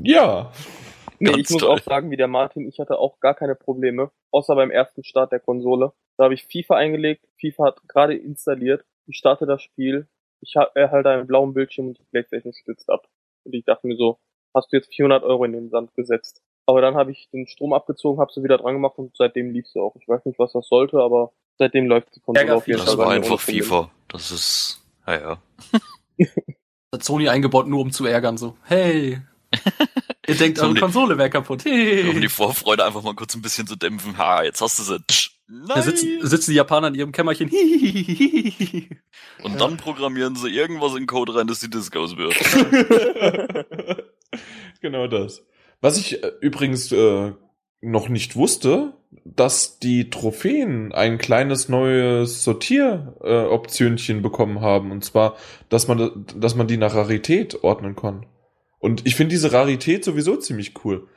Ja, 0.03 0.53
Nee, 1.23 1.33
Ganz 1.33 1.39
ich 1.43 1.51
muss 1.51 1.61
toll. 1.63 1.71
auch 1.71 1.81
sagen, 1.83 2.11
wie 2.11 2.17
der 2.17 2.29
Martin, 2.29 2.67
ich 2.67 2.81
hatte 2.81 2.99
auch 2.99 3.21
gar 3.21 3.35
keine 3.35 3.55
Probleme, 3.55 4.11
außer 4.33 4.55
beim 4.55 4.71
ersten 4.71 5.05
Start 5.05 5.33
der 5.33 5.39
Konsole. 5.41 5.93
Da 6.17 6.25
habe 6.25 6.33
ich 6.35 6.47
FIFA 6.47 6.77
eingelegt, 6.77 7.27
FIFA 7.39 7.67
hat 7.67 7.83
gerade 7.89 8.15
installiert, 8.17 8.85
ich 9.07 9.19
starte 9.19 9.45
das 9.45 9.63
Spiel, 9.63 10.09
ich 10.41 10.57
ha- 10.57 10.71
erhalte 10.75 11.11
einen 11.11 11.27
blauen 11.27 11.53
Bildschirm 11.53 11.89
und 11.89 11.99
die 11.99 12.05
Playstation 12.11 12.55
stützt 12.55 12.89
ab. 12.89 13.07
Und 13.45 13.55
ich 13.55 13.65
dachte 13.67 13.87
mir 13.87 13.97
so, 13.97 14.19
hast 14.57 14.73
du 14.73 14.77
jetzt 14.79 14.95
400 14.95 15.23
Euro 15.23 15.45
in 15.45 15.53
den 15.53 15.69
Sand 15.69 15.95
gesetzt. 15.95 16.41
Aber 16.71 16.81
dann 16.81 16.95
habe 16.95 17.11
ich 17.11 17.29
den 17.33 17.49
Strom 17.49 17.73
abgezogen, 17.73 18.21
habe 18.21 18.31
sie 18.33 18.45
wieder 18.45 18.57
dran 18.59 18.75
gemacht 18.75 18.95
und 18.97 19.17
seitdem 19.17 19.51
lief 19.51 19.67
sie 19.67 19.81
auch. 19.81 19.97
Ich 20.01 20.07
weiß 20.07 20.25
nicht, 20.25 20.39
was 20.39 20.53
das 20.53 20.69
sollte, 20.69 20.99
aber 21.01 21.33
seitdem 21.59 21.87
läuft 21.87 22.15
die 22.15 22.21
Konsole 22.21 22.47
Ärger 22.47 22.57
auf 22.59 22.67
jeden 22.69 22.79
Das 22.79 22.91
Fall. 22.91 22.99
war 22.99 23.07
bei 23.07 23.19
mir 23.19 23.25
einfach. 23.25 23.41
FIFA. 23.41 23.91
Das 24.07 24.31
ist, 24.31 24.81
naja. 25.05 25.43
hat 26.95 27.03
Sony 27.05 27.29
eingebaut, 27.29 27.67
nur 27.67 27.81
um 27.81 27.91
zu 27.91 28.07
ärgern, 28.07 28.39
so. 28.39 28.57
Hey. 28.63 29.19
Ihr 30.29 30.35
denkt, 30.37 30.59
So 30.59 30.67
eure 30.67 30.75
die- 30.75 30.81
Konsole 30.81 31.19
wäre 31.19 31.29
kaputt. 31.29 31.65
Hey. 31.65 32.09
Um 32.09 32.21
die 32.21 32.29
Vorfreude 32.29 32.85
einfach 32.85 33.03
mal 33.03 33.15
kurz 33.17 33.35
ein 33.35 33.43
bisschen 33.43 33.67
zu 33.67 33.75
dämpfen. 33.75 34.17
Ha, 34.17 34.45
jetzt 34.45 34.61
hast 34.61 34.79
du 34.79 34.85
sie. 34.85 34.99
Tsch, 35.09 35.31
Da 35.49 35.75
Nein. 35.75 35.83
sitzen, 35.83 36.09
sitzen 36.25 36.51
die 36.53 36.57
Japaner 36.57 36.87
in 36.89 36.95
ihrem 36.95 37.11
Kämmerchen. 37.11 37.49
Hihihihihi. 37.49 38.91
Und 39.43 39.61
dann 39.61 39.77
programmieren 39.77 40.37
sie 40.37 40.51
irgendwas 40.51 40.95
in 40.95 41.07
Code 41.09 41.35
rein, 41.35 41.49
dass 41.49 41.59
die 41.59 41.69
Disk 41.71 41.97
aus 41.97 42.17
wird. 42.17 42.35
genau 44.81 45.07
das. 45.09 45.45
Was 45.81 45.99
ich 45.99 46.23
äh, 46.23 46.33
übrigens 46.41 46.93
äh, 46.93 47.33
noch 47.81 48.09
nicht 48.09 48.37
wusste, 48.37 48.95
dass 49.25 49.79
die 49.79 50.11
Trophäen 50.11 50.93
ein 50.93 51.19
kleines 51.19 51.69
neues 51.69 52.45
Sortieroptionchen 52.45 54.19
äh, 54.19 54.21
bekommen 54.21 54.61
haben. 54.61 54.93
Und 54.93 55.05
zwar, 55.05 55.37
dass 55.69 55.89
man, 55.89 56.27
dass 56.37 56.55
man 56.55 56.69
die 56.69 56.77
nach 56.77 56.95
Rarität 56.95 57.65
ordnen 57.65 57.97
kann. 57.97 58.27
Und 58.79 59.07
ich 59.07 59.17
finde 59.17 59.35
diese 59.35 59.53
Rarität 59.53 60.05
sowieso 60.05 60.37
ziemlich 60.37 60.85
cool. 60.85 61.09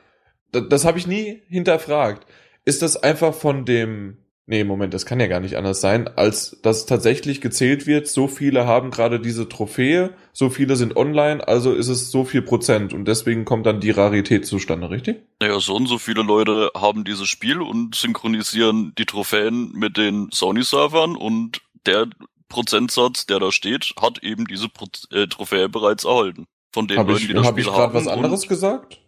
Das, 0.52 0.64
das 0.68 0.84
habe 0.84 0.98
ich 0.98 1.06
nie 1.06 1.42
hinterfragt. 1.48 2.26
Ist 2.64 2.82
das 2.82 2.96
einfach 2.96 3.34
von 3.34 3.64
dem 3.64 4.18
Nee, 4.46 4.62
Moment, 4.64 4.92
das 4.92 5.06
kann 5.06 5.20
ja 5.20 5.26
gar 5.26 5.40
nicht 5.40 5.56
anders 5.56 5.80
sein, 5.80 6.06
als 6.06 6.58
dass 6.62 6.84
tatsächlich 6.84 7.40
gezählt 7.40 7.86
wird, 7.86 8.08
so 8.08 8.28
viele 8.28 8.66
haben 8.66 8.90
gerade 8.90 9.18
diese 9.18 9.48
Trophäe, 9.48 10.10
so 10.34 10.50
viele 10.50 10.76
sind 10.76 10.96
online, 10.96 11.46
also 11.48 11.72
ist 11.72 11.88
es 11.88 12.10
so 12.10 12.24
viel 12.24 12.42
Prozent 12.42 12.92
und 12.92 13.06
deswegen 13.06 13.46
kommt 13.46 13.64
dann 13.64 13.80
die 13.80 13.90
Rarität 13.90 14.44
zustande, 14.46 14.90
richtig? 14.90 15.22
Naja, 15.40 15.58
so 15.60 15.74
und 15.74 15.86
so 15.86 15.96
viele 15.96 16.22
Leute 16.22 16.70
haben 16.76 17.04
dieses 17.04 17.26
Spiel 17.26 17.62
und 17.62 17.94
synchronisieren 17.94 18.92
die 18.98 19.06
Trophäen 19.06 19.72
mit 19.72 19.96
den 19.96 20.28
Sony-Servern 20.30 21.16
und 21.16 21.62
der 21.86 22.08
Prozentsatz, 22.50 23.24
der 23.24 23.40
da 23.40 23.50
steht, 23.50 23.94
hat 23.98 24.22
eben 24.22 24.46
diese 24.46 24.68
Pro 24.68 24.86
äh, 25.10 25.26
Trophäe 25.26 25.70
bereits 25.70 26.04
erhalten. 26.04 26.46
Von 26.70 26.86
den 26.86 26.98
Habe 26.98 27.12
Leuten, 27.12 27.22
ich, 27.22 27.28
die 27.28 27.34
das 27.34 27.46
hab 27.46 27.52
Spiel 27.54 27.64
ich 27.64 27.70
gerade 27.70 27.82
haben. 27.82 27.94
was 27.94 28.08
anderes 28.08 28.46
gesagt? 28.46 29.00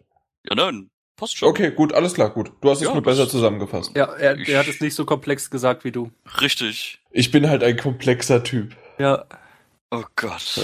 Ja, 0.48 0.56
nein, 0.56 0.90
passt 1.16 1.36
schon. 1.38 1.48
Okay, 1.48 1.70
gut, 1.70 1.92
alles 1.94 2.14
klar, 2.14 2.30
gut. 2.30 2.52
Du 2.60 2.70
hast 2.70 2.78
es 2.80 2.84
Ja, 2.88 2.92
nur 2.94 3.02
das- 3.02 3.16
besser 3.16 3.28
zusammengefasst. 3.30 3.92
Ja, 3.96 4.04
er, 4.14 4.38
er 4.38 4.58
hat 4.58 4.68
es 4.68 4.80
nicht 4.80 4.94
so 4.94 5.04
komplex 5.04 5.50
gesagt 5.50 5.84
wie 5.84 5.92
du. 5.92 6.10
Richtig. 6.40 7.00
Ich 7.10 7.30
bin 7.30 7.48
halt 7.48 7.62
ein 7.64 7.76
komplexer 7.76 8.42
Typ. 8.44 8.76
Ja, 8.98 9.24
Oh 9.90 10.02
Gott. 10.16 10.60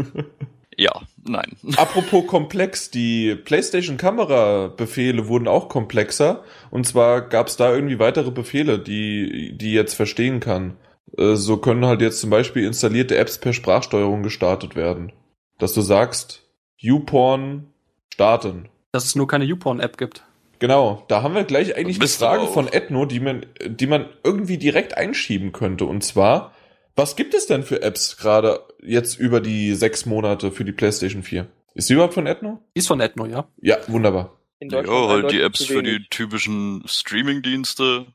ja, 0.76 0.92
nein. 1.22 1.52
Apropos 1.76 2.26
komplex, 2.26 2.90
die 2.90 3.34
PlayStation-Kamera-Befehle 3.34 5.28
wurden 5.28 5.48
auch 5.48 5.68
komplexer. 5.68 6.44
Und 6.70 6.86
zwar 6.86 7.20
gab 7.28 7.48
es 7.48 7.56
da 7.56 7.72
irgendwie 7.74 7.98
weitere 7.98 8.30
Befehle, 8.30 8.78
die, 8.78 9.56
die 9.56 9.72
jetzt 9.72 9.94
verstehen 9.94 10.40
kann. 10.40 10.76
Äh, 11.18 11.34
So 11.36 11.58
können 11.58 11.84
halt 11.84 12.00
jetzt 12.00 12.20
zum 12.20 12.30
Beispiel 12.30 12.64
installierte 12.64 13.16
Apps 13.16 13.38
per 13.38 13.52
Sprachsteuerung 13.52 14.22
gestartet 14.22 14.76
werden. 14.76 15.12
Dass 15.58 15.74
du 15.74 15.82
sagst, 15.82 16.42
YouPorn 16.78 17.68
starten. 18.12 18.68
Dass 18.94 19.04
es 19.04 19.16
nur 19.16 19.26
keine 19.26 19.44
YouPorn-App 19.44 19.98
gibt. 19.98 20.22
Genau, 20.60 21.04
da 21.08 21.22
haben 21.22 21.34
wir 21.34 21.44
gleich 21.44 21.76
eigentlich 21.76 21.98
eine 21.98 22.08
Frage 22.08 22.46
von 22.46 22.68
Ethno, 22.68 23.06
die 23.06 23.18
man, 23.18 23.44
die 23.66 23.88
man 23.88 24.08
irgendwie 24.22 24.56
direkt 24.56 24.96
einschieben 24.96 25.52
könnte. 25.52 25.84
Und 25.84 26.04
zwar, 26.04 26.54
Was 26.94 27.16
gibt 27.16 27.34
es 27.34 27.46
denn 27.46 27.64
für 27.64 27.82
Apps 27.82 28.16
gerade 28.16 28.60
jetzt 28.80 29.18
über 29.18 29.40
die 29.40 29.74
sechs 29.74 30.06
Monate 30.06 30.52
für 30.52 30.64
die 30.64 30.70
PlayStation 30.72 31.24
4? 31.24 31.48
Ist 31.74 31.88
die 31.88 31.94
überhaupt 31.94 32.14
von? 32.14 32.24
Die 32.24 32.78
ist 32.78 32.86
von 32.86 33.00
Ethno, 33.00 33.26
ja. 33.26 33.48
Ja, 33.60 33.78
wunderbar. 33.88 34.38
In 34.60 34.70
Ja, 34.70 34.82
Deutschland 34.82 35.08
halt 35.08 35.32
die 35.32 35.40
Apps 35.40 35.64
für 35.64 35.82
die 35.82 36.06
typischen 36.08 36.84
Streaming-Dienste. 36.86 38.06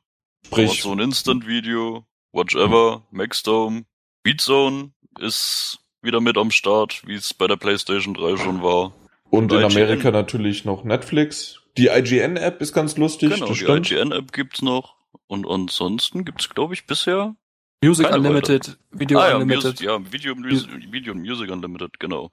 Sprich, 0.46 0.70
Amazon 0.70 1.00
Instant 1.00 1.46
Video, 1.46 2.06
Watch 2.32 2.56
Ever, 2.56 3.04
Maxdome, 3.12 3.84
Beatzone 4.24 4.92
ist 5.20 5.80
wieder 6.02 6.22
mit 6.22 6.38
am 6.38 6.50
Start, 6.50 7.02
wie 7.06 7.16
es 7.16 7.34
bei 7.34 7.48
der 7.48 7.58
PlayStation 7.58 8.14
3 8.14 8.38
schon 8.38 8.64
war. 8.64 8.94
Und 9.30 9.52
in 9.52 9.60
IGN. 9.60 9.66
Amerika 9.72 10.12
natürlich 10.12 10.66
noch 10.66 10.84
Netflix. 10.84 11.62
Die 11.78 11.88
IGN-App 11.88 12.62
ist 12.62 12.74
ganz 12.74 12.98
lustig, 12.98 13.34
Genau, 13.34 13.48
die 13.48 13.56
stimmt. 13.56 13.92
IGN-App 13.92 14.32
gibt's 14.34 14.62
noch. 14.62 14.96
Und 15.28 15.48
ansonsten 15.48 16.26
gibt's, 16.26 16.50
glaube 16.50 16.74
ich, 16.74 16.86
bisher. 16.86 17.36
Music 17.84 18.08
Keine 18.08 18.18
Unlimited, 18.18 18.78
Video 18.92 19.20
ah 19.20 19.30
ja, 19.30 19.36
Unlimited. 19.38 19.64
Music, 19.64 19.82
ja, 19.82 20.12
Video, 20.12 20.36
Music, 20.36 20.70
Video 20.92 21.14
und 21.14 21.22
Music 21.22 21.50
Unlimited, 21.50 22.00
genau. 22.00 22.32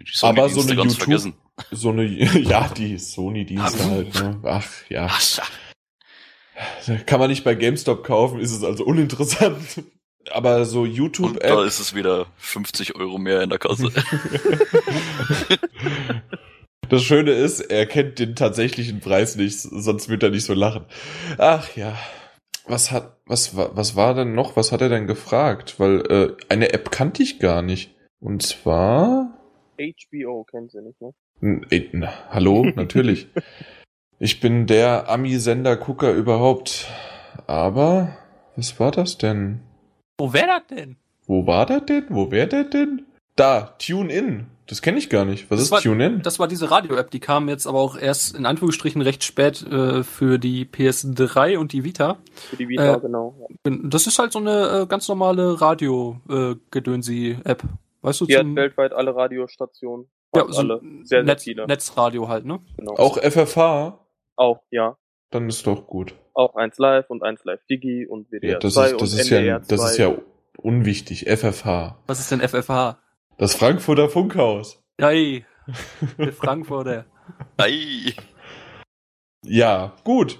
Die 0.00 0.04
Aber 0.22 0.48
so 0.50 0.60
eine 0.60 0.76
ganz 0.76 0.92
YouTube- 0.92 1.04
vergessen. 1.04 1.34
So 1.70 1.90
eine, 1.90 2.04
ja, 2.40 2.68
die 2.68 2.98
Sony-Dienste 2.98 3.84
halt, 3.90 4.14
ne? 4.14 4.40
Ach, 4.44 4.66
ja. 4.90 5.06
Ach, 5.10 5.20
Kann 7.06 7.18
man 7.20 7.30
nicht 7.30 7.44
bei 7.44 7.54
GameStop 7.54 8.04
kaufen, 8.04 8.40
ist 8.40 8.52
es 8.52 8.62
also 8.62 8.84
uninteressant. 8.84 9.82
Aber 10.32 10.64
so 10.64 10.86
Und 11.26 11.42
da 11.42 11.64
ist 11.64 11.80
es 11.80 11.94
wieder 11.94 12.26
50 12.36 12.96
Euro 12.96 13.18
mehr 13.18 13.42
in 13.42 13.50
der 13.50 13.58
Kasse. 13.58 13.90
Das 16.88 17.02
Schöne 17.02 17.32
ist, 17.32 17.60
er 17.60 17.84
kennt 17.84 18.18
den 18.18 18.34
tatsächlichen 18.34 19.00
Preis 19.00 19.36
nicht, 19.36 19.60
sonst 19.60 20.08
wird 20.08 20.22
er 20.22 20.30
nicht 20.30 20.44
so 20.44 20.54
lachen. 20.54 20.86
Ach 21.36 21.76
ja. 21.76 21.98
Was 22.66 22.90
hat, 22.90 23.18
was 23.26 23.56
war, 23.56 23.76
was 23.76 23.96
war 23.96 24.14
denn 24.14 24.34
noch? 24.34 24.56
Was 24.56 24.72
hat 24.72 24.80
er 24.80 24.88
denn 24.88 25.06
gefragt? 25.06 25.78
Weil 25.78 26.00
äh, 26.10 26.36
eine 26.48 26.72
App 26.72 26.90
kannte 26.90 27.22
ich 27.22 27.38
gar 27.38 27.62
nicht. 27.62 27.94
Und 28.20 28.42
zwar. 28.42 29.38
HBO 29.78 30.44
kennt 30.44 30.72
sie 30.72 30.80
nicht, 30.80 31.00
ne? 31.00 31.12
Äh, 31.70 31.88
na, 31.92 32.12
hallo, 32.30 32.64
natürlich. 32.74 33.28
Ich 34.18 34.40
bin 34.40 34.66
der 34.66 35.08
Ami-Sender-Gucker 35.08 36.12
überhaupt. 36.12 36.88
Aber 37.46 38.16
was 38.56 38.80
war 38.80 38.90
das 38.90 39.18
denn? 39.18 39.60
Wo 40.18 40.32
wäre 40.32 40.46
das 40.48 40.66
denn? 40.76 40.96
Wo 41.26 41.46
war 41.46 41.66
das 41.66 41.84
denn? 41.86 42.04
Wo 42.08 42.30
wäre 42.30 42.48
das 42.48 42.70
denn? 42.70 43.06
Da, 43.36 43.74
Tune 43.78 44.12
In. 44.12 44.46
Das 44.66 44.82
kenne 44.82 44.98
ich 44.98 45.08
gar 45.08 45.24
nicht. 45.24 45.50
Was 45.50 45.58
Das 45.58 45.64
ist 45.66 45.70
war- 45.70 45.80
Tune 45.80 46.06
In? 46.06 46.22
Das 46.22 46.38
war 46.38 46.48
diese 46.48 46.70
Radio-App, 46.70 47.10
die 47.10 47.20
kam 47.20 47.48
jetzt 47.48 47.66
aber 47.66 47.78
auch 47.78 47.96
erst 47.96 48.36
in 48.36 48.44
Anführungsstrichen 48.46 49.00
recht 49.00 49.24
spät 49.24 49.62
äh, 49.66 50.02
für 50.02 50.38
die 50.38 50.66
PS3 50.66 51.56
und 51.56 51.72
die 51.72 51.84
Vita. 51.84 52.18
Für 52.34 52.56
die 52.56 52.68
Vita, 52.68 52.96
Äh, 52.96 53.00
genau. 53.00 53.48
Das 53.64 54.06
ist 54.06 54.18
halt 54.18 54.32
so 54.32 54.40
eine 54.40 54.82
äh, 54.82 54.86
ganz 54.86 55.08
normale 55.08 55.60
Radio-Gedönsi-App. 55.60 57.62
Weißt 58.02 58.20
du, 58.20 58.26
Die 58.26 58.34
hat 58.36 58.42
zum 58.42 58.56
weltweit 58.56 58.92
alle 58.92 59.14
Radiostationen. 59.14 60.06
ja, 60.34 60.44
so 60.48 60.60
alle. 60.60 60.80
Sehr, 60.80 61.04
sehr 61.04 61.22
Netz, 61.22 61.44
viele. 61.44 61.66
Netzradio 61.66 62.28
halt, 62.28 62.44
ne? 62.44 62.60
Genau. 62.76 62.94
Auch 62.96 63.16
FFH? 63.18 63.98
Auch, 64.36 64.60
ja. 64.70 64.96
Dann 65.30 65.48
ist 65.48 65.66
doch 65.66 65.86
gut. 65.86 66.14
Auch 66.38 66.54
1 66.54 66.78
Live 66.78 67.10
und 67.10 67.24
1 67.24 67.42
Live 67.42 67.64
Digi 67.68 68.06
und 68.06 68.30
WDR 68.30 68.52
Ja, 68.52 68.58
das 68.60 68.74
2 68.74 68.84
ist, 68.84 69.00
das 69.00 69.12
und 69.12 69.18
ist 69.18 69.32
NDR 69.32 69.44
ja, 69.44 69.60
2. 69.60 69.74
das 69.74 69.90
ist 69.90 69.98
ja 69.98 70.14
unwichtig. 70.56 71.26
FFH. 71.26 71.98
Was 72.06 72.20
ist 72.20 72.30
denn 72.30 72.40
FFH? 72.40 72.96
Das 73.38 73.56
Frankfurter 73.56 74.08
Funkhaus. 74.08 74.80
Hey, 75.00 75.44
der 76.16 76.32
Frankfurter. 76.32 77.06
Ei. 77.56 78.14
Ja, 79.44 79.96
gut. 80.04 80.38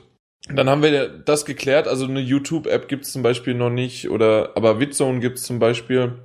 Dann 0.48 0.70
haben 0.70 0.84
wir 0.84 1.08
das 1.08 1.44
geklärt. 1.44 1.88
Also 1.88 2.04
eine 2.04 2.20
YouTube-App 2.20 2.86
gibt's 2.86 3.10
zum 3.10 3.24
Beispiel 3.24 3.54
noch 3.54 3.70
nicht 3.70 4.08
oder 4.08 4.52
aber 4.54 4.78
Witzone 4.78 5.18
gibt's 5.18 5.42
zum 5.42 5.58
Beispiel. 5.58 6.16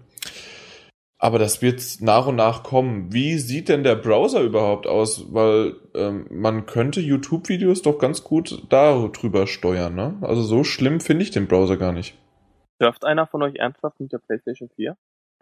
Aber 1.24 1.39
das 1.39 1.61
wird 1.61 1.82
nach 2.01 2.28
und 2.28 2.36
nach 2.36 2.63
kommen. 2.63 3.13
Wie 3.13 3.38
sieht 3.38 3.69
denn 3.69 3.86
der 3.86 3.95
Browser 3.95 4.41
überhaupt 4.41 4.88
aus? 4.88 5.34
Weil 5.34 5.78
ähm, 5.95 6.28
man 6.30 6.65
könnte 6.65 6.99
YouTube-Videos 6.99 7.82
doch 7.82 7.97
ganz 7.97 8.26
gut 8.26 8.61
darüber 8.67 9.47
steuern. 9.47 9.95
Ne? 9.95 10.17
Also 10.19 10.41
so 10.41 10.65
schlimm 10.65 10.99
finde 10.99 11.24
ich 11.24 11.32
den 11.32 11.47
Browser 11.47 11.78
gar 11.78 11.93
nicht. 11.93 12.17
Surft 12.78 13.05
einer 13.05 13.26
von 13.26 13.41
euch 13.41 13.55
ernsthaft 13.55 14.01
mit 14.01 14.11
der 14.11 14.17
PlayStation 14.17 14.69
4? 14.76 14.97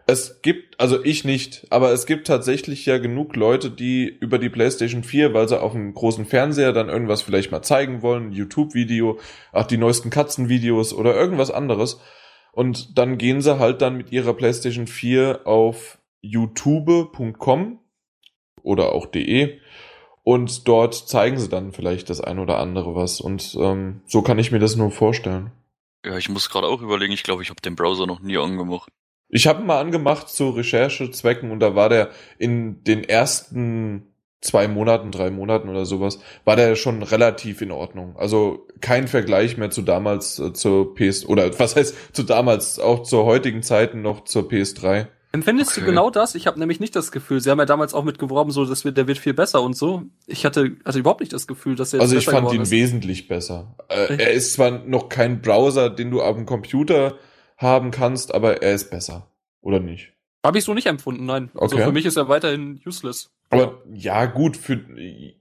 Es 0.06 0.40
gibt, 0.42 0.80
also 0.80 1.04
ich 1.04 1.24
nicht, 1.24 1.66
aber 1.70 1.90
es 1.90 2.06
gibt 2.06 2.28
tatsächlich 2.28 2.86
ja 2.86 2.98
genug 2.98 3.34
Leute, 3.34 3.68
die 3.68 4.06
über 4.06 4.38
die 4.38 4.50
PlayStation 4.50 5.02
4, 5.02 5.34
weil 5.34 5.48
sie 5.48 5.60
auf 5.60 5.72
dem 5.72 5.94
großen 5.94 6.26
Fernseher 6.26 6.72
dann 6.72 6.90
irgendwas 6.90 7.22
vielleicht 7.22 7.50
mal 7.50 7.62
zeigen 7.62 8.02
wollen, 8.02 8.30
YouTube-Video, 8.30 9.18
ach 9.52 9.66
die 9.66 9.78
neuesten 9.78 10.10
Katzenvideos 10.10 10.94
oder 10.94 11.16
irgendwas 11.16 11.50
anderes. 11.50 12.00
Und 12.52 12.98
dann 12.98 13.18
gehen 13.18 13.40
sie 13.40 13.58
halt 13.58 13.82
dann 13.82 13.96
mit 13.96 14.12
ihrer 14.12 14.34
PlayStation 14.34 14.86
4 14.86 15.46
auf 15.46 15.98
youtube.com 16.20 17.80
oder 18.62 18.92
auch 18.92 19.06
de 19.06 19.58
und 20.24 20.68
dort 20.68 20.94
zeigen 20.94 21.38
sie 21.38 21.48
dann 21.48 21.72
vielleicht 21.72 22.08
das 22.08 22.20
ein 22.20 22.38
oder 22.38 22.58
andere 22.58 22.94
was. 22.94 23.20
Und 23.20 23.56
ähm, 23.58 24.02
so 24.06 24.22
kann 24.22 24.38
ich 24.38 24.52
mir 24.52 24.60
das 24.60 24.76
nur 24.76 24.90
vorstellen. 24.90 25.50
Ja, 26.04 26.16
ich 26.16 26.28
muss 26.28 26.48
gerade 26.48 26.66
auch 26.66 26.80
überlegen, 26.80 27.12
ich 27.12 27.24
glaube, 27.24 27.42
ich 27.42 27.50
habe 27.50 27.60
den 27.60 27.76
Browser 27.76 28.06
noch 28.06 28.20
nie 28.20 28.38
angemacht. 28.38 28.90
Ich 29.28 29.46
habe 29.46 29.62
ihn 29.62 29.66
mal 29.66 29.80
angemacht 29.80 30.28
zu 30.28 30.50
Recherchezwecken 30.50 31.50
und 31.50 31.60
da 31.60 31.74
war 31.74 31.88
der 31.88 32.10
in 32.38 32.84
den 32.84 33.02
ersten 33.02 34.11
zwei 34.42 34.68
Monaten, 34.68 35.10
drei 35.10 35.30
Monaten 35.30 35.68
oder 35.70 35.86
sowas, 35.86 36.18
war 36.44 36.56
der 36.56 36.76
schon 36.76 37.02
relativ 37.02 37.62
in 37.62 37.70
Ordnung. 37.70 38.14
Also 38.16 38.66
kein 38.82 39.08
Vergleich 39.08 39.56
mehr 39.56 39.70
zu 39.70 39.80
damals 39.82 40.38
äh, 40.38 40.52
zur 40.52 40.94
PS 40.94 41.24
oder 41.24 41.58
was 41.58 41.76
heißt 41.76 41.94
zu 42.14 42.22
damals, 42.24 42.78
auch 42.78 43.04
zur 43.04 43.24
heutigen 43.24 43.62
Zeiten 43.62 44.02
noch 44.02 44.24
zur 44.24 44.42
PS3. 44.50 45.06
Empfindest 45.34 45.70
Okay. 45.70 45.80
du 45.80 45.86
genau 45.86 46.10
das? 46.10 46.34
Ich 46.34 46.46
habe 46.46 46.58
nämlich 46.58 46.78
nicht 46.78 46.94
das 46.94 47.10
Gefühl. 47.10 47.40
Sie 47.40 47.48
haben 47.50 47.58
ja 47.58 47.64
damals 47.64 47.94
auch 47.94 48.04
mitgeworben, 48.04 48.52
so, 48.52 48.66
dass 48.66 48.84
wir, 48.84 48.92
der 48.92 49.06
wird 49.06 49.16
viel 49.16 49.32
besser 49.32 49.62
und 49.62 49.74
so. 49.74 50.02
Ich 50.26 50.44
hatte, 50.44 50.72
hatte 50.84 50.98
überhaupt 50.98 51.20
nicht 51.20 51.32
das 51.32 51.46
Gefühl, 51.46 51.74
dass 51.74 51.94
er 51.94 52.00
jetzt 52.00 52.02
Also 52.02 52.16
ich 52.18 52.26
fand 52.26 52.52
ihn 52.52 52.60
ist. 52.62 52.70
wesentlich 52.70 53.28
besser. 53.28 53.74
Äh, 53.88 54.16
er 54.18 54.32
ist 54.32 54.52
zwar 54.52 54.70
noch 54.84 55.08
kein 55.08 55.40
Browser, 55.40 55.88
den 55.88 56.10
du 56.10 56.20
auf 56.20 56.36
dem 56.36 56.44
Computer 56.44 57.14
haben 57.56 57.92
kannst, 57.92 58.34
aber 58.34 58.62
er 58.62 58.74
ist 58.74 58.90
besser. 58.90 59.28
Oder 59.62 59.80
nicht? 59.80 60.12
Habe 60.44 60.58
ich 60.58 60.64
so 60.64 60.74
nicht 60.74 60.86
empfunden, 60.86 61.24
nein. 61.24 61.50
Also 61.54 61.76
Okay. 61.76 61.84
für 61.86 61.92
mich 61.92 62.04
ist 62.04 62.16
er 62.16 62.28
weiterhin 62.28 62.80
useless. 62.84 63.30
Aber 63.52 63.82
ja, 63.92 64.24
gut, 64.26 64.56
für 64.56 64.80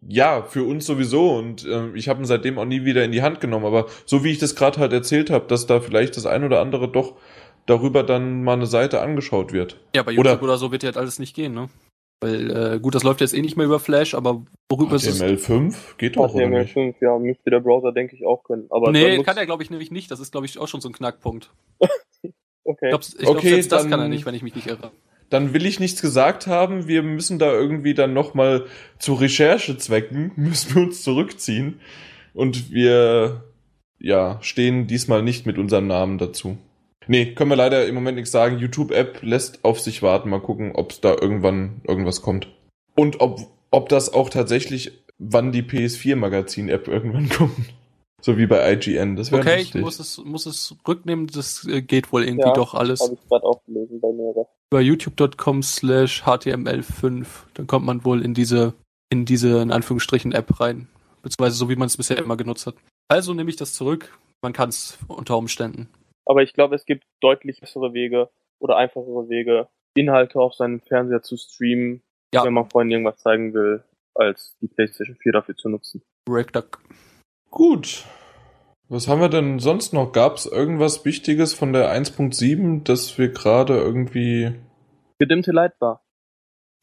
ja, 0.08 0.44
für 0.44 0.64
uns 0.64 0.86
sowieso. 0.86 1.32
Und 1.36 1.66
ähm, 1.66 1.96
ich 1.96 2.10
habe 2.10 2.22
ihn 2.22 2.26
seitdem 2.26 2.60
auch 2.60 2.66
nie 2.66 2.84
wieder 2.84 3.04
in 3.06 3.12
die 3.12 3.22
Hand 3.22 3.40
genommen. 3.40 3.66
Aber 3.66 3.88
so 4.06 4.24
wie 4.24 4.32
ich 4.32 4.38
das 4.40 4.56
gerade 4.56 4.80
halt 4.80 4.94
erzählt 4.94 5.30
habe, 5.30 5.48
dass 5.48 5.66
da 5.66 5.80
vielleicht 5.80 6.18
das 6.18 6.26
ein 6.26 6.44
oder 6.44 6.60
andere 6.60 6.92
doch 6.92 7.16
darüber 7.66 8.04
dann 8.04 8.44
mal 8.44 8.54
eine 8.54 8.66
Seite 8.66 9.02
angeschaut 9.02 9.54
wird. 9.54 9.80
Ja, 9.96 10.04
bei 10.04 10.18
Oder- 10.18 10.32
YouTube 10.32 10.44
oder, 10.44 10.58
so 10.58 10.72
wird 10.72 10.84
ja 10.84 10.88
halt 10.88 10.98
alles 10.98 11.20
nicht 11.20 11.36
gehen, 11.36 11.54
ne? 11.54 11.70
Weil, 12.24 12.76
äh, 12.76 12.80
gut, 12.80 12.94
das 12.94 13.04
läuft 13.04 13.22
jetzt 13.22 13.34
eh 13.34 13.42
nicht 13.42 13.58
mehr 13.58 13.66
über 13.66 13.80
Flash, 13.80 14.14
aber 14.14 14.44
worüber 14.70 14.96
ist 14.96 15.08
es? 15.08 15.22
HTML5 15.22 15.98
geht 15.98 16.18
doch, 16.18 16.34
oder 16.36 16.50
nicht? 16.50 16.76
HTML5, 16.76 16.96
ja, 17.02 17.18
müsste 17.18 17.50
der 17.50 17.62
Browser, 17.62 17.92
denke 17.94 18.16
ich, 18.16 18.26
auch 18.26 18.44
können. 18.44 18.68
Aber 18.70 18.92
Nee, 18.92 19.24
kann 19.24 19.38
er, 19.38 19.48
glaube 19.48 19.64
ich, 19.64 19.72
nämlich 19.72 19.90
nicht. 19.90 20.12
Das 20.12 20.20
ist, 20.20 20.32
glaube 20.32 20.46
ich, 20.46 20.60
auch 20.60 20.68
schon 20.68 20.82
so 20.82 20.90
ein 20.90 20.94
Knackpunkt. 20.94 21.52
Okay. 22.64 22.86
Ich 22.86 22.90
glaube, 22.90 23.04
ich 23.04 23.18
glaub, 23.18 23.36
Okay, 23.38 23.50
selbst 23.50 23.72
das 23.72 23.90
kann 23.90 24.00
er 24.00 24.08
nicht, 24.08 24.24
wenn 24.28 24.36
ich 24.36 24.44
mich 24.44 24.54
nicht 24.54 24.68
irre. 24.68 24.92
Dann 25.32 25.54
will 25.54 25.66
ich 25.66 25.80
nichts 25.80 26.02
gesagt 26.02 26.46
haben. 26.46 26.88
Wir 26.88 27.04
müssen 27.04 27.40
da 27.40 27.52
irgendwie 27.52 27.94
dann 27.94 28.14
nochmal 28.14 28.66
zu 29.00 29.14
Recherchezwecken, 29.14 30.34
müssen 30.36 30.76
wir 30.76 30.82
uns 30.84 31.02
zurückziehen. 31.02 31.80
Und 32.34 32.72
wir, 32.72 33.46
ja, 33.98 34.38
stehen 34.42 34.88
diesmal 34.88 35.24
nicht 35.24 35.46
mit 35.46 35.58
unserem 35.58 35.88
Namen 35.88 36.18
dazu. 36.18 36.58
Nee, 37.08 37.34
können 37.34 37.50
wir 37.50 37.56
leider 37.56 37.88
im 37.88 37.96
Moment 37.96 38.18
nichts 38.18 38.32
sagen. 38.32 38.60
YouTube-App 38.60 39.24
lässt 39.24 39.64
auf 39.64 39.80
sich 39.80 40.04
warten. 40.04 40.30
Mal 40.30 40.42
gucken, 40.42 40.74
ob 40.76 41.02
da 41.02 41.16
irgendwann 41.20 41.82
irgendwas 41.88 42.22
kommt. 42.22 42.50
Und 42.96 43.22
ob, 43.22 43.40
ob 43.72 43.90
das 43.90 44.14
auch 44.14 44.30
tatsächlich, 44.30 44.92
wann 45.18 45.52
die 45.52 45.64
PS4-Magazin-App 45.64 46.88
irgendwann 46.88 47.30
kommt. 47.38 47.74
So 48.22 48.38
wie 48.38 48.48
bei 48.48 48.74
IGN. 48.74 49.16
Das 49.16 49.32
wäre 49.32 49.42
Okay, 49.42 49.62
ich 49.62 49.74
lustig. 49.74 49.82
muss 49.82 50.00
es, 50.00 50.18
muss 50.24 50.46
es 50.46 50.76
rücknehmen. 50.86 51.28
Das 51.28 51.66
äh, 51.68 51.82
geht 51.82 52.12
wohl 52.12 52.24
irgendwie 52.24 52.50
Ja, 52.50 52.54
doch 52.54 52.76
alles. 52.76 53.02
Habe 53.02 53.14
ich 53.16 53.28
gerade 53.30 53.46
auch 53.46 53.64
gelesen 53.66 54.00
bei 54.00 54.12
mir. 54.12 54.46
Über 54.72 54.82
youtube.com 54.82 55.64
slash 55.64 56.24
html5. 56.24 57.26
Dann 57.56 57.68
kommt 57.68 57.86
man 57.86 58.06
wohl 58.06 58.24
in 58.24 58.34
diese, 58.34 58.74
in 59.12 59.26
diese, 59.26 59.62
in 59.62 59.72
Anführungsstrichen, 59.72 60.32
App 60.32 60.60
rein. 60.62 60.88
Beziehungsweise 61.22 61.58
so, 61.58 61.70
wie 61.70 61.76
man 61.76 61.88
es 61.88 61.98
bisher 61.98 62.18
immer 62.18 62.38
genutzt 62.38 62.68
hat. 62.68 62.76
Also 63.10 63.34
nehme 63.34 63.50
ich 63.50 63.58
das 63.58 63.74
zurück. 63.74 64.18
Man 64.42 64.54
kann 64.54 64.70
es 64.70 64.98
unter 65.08 65.38
Umständen. 65.38 65.90
Aber 66.26 66.42
ich 66.42 66.54
glaube, 66.54 66.76
es 66.76 66.86
gibt 66.86 67.04
deutlich 67.20 67.60
bessere 67.60 67.94
Wege 67.94 68.30
oder 68.60 68.78
einfachere 68.78 69.28
Wege, 69.28 69.68
Inhalte 69.94 70.40
auf 70.40 70.54
seinem 70.54 70.80
Fernseher 70.80 71.22
zu 71.22 71.36
streamen, 71.36 72.02
Ja. 72.34 72.46
wenn 72.46 72.54
man 72.54 72.70
Freunden 72.70 72.92
irgendwas 72.92 73.18
zeigen 73.20 73.54
will, 73.54 73.84
als 74.16 74.56
die 74.62 74.68
PlayStation 74.68 75.18
4 75.18 75.34
dafür 75.34 75.58
zu 75.58 75.68
nutzen. 75.68 76.02
Breakduck. 76.26 76.82
Gut. 77.50 78.06
Was 78.92 79.08
haben 79.08 79.22
wir 79.22 79.30
denn 79.30 79.60
sonst 79.60 79.94
noch? 79.94 80.12
Gab 80.12 80.36
es 80.36 80.46
irgendwas 80.46 81.06
Wichtiges 81.06 81.54
von 81.54 81.72
der 81.72 81.96
1.7, 81.96 82.84
das 82.84 83.18
wir 83.18 83.30
gerade 83.30 83.78
irgendwie. 83.78 84.52
Gedimmte 85.18 85.54
Lightbar. 85.54 86.04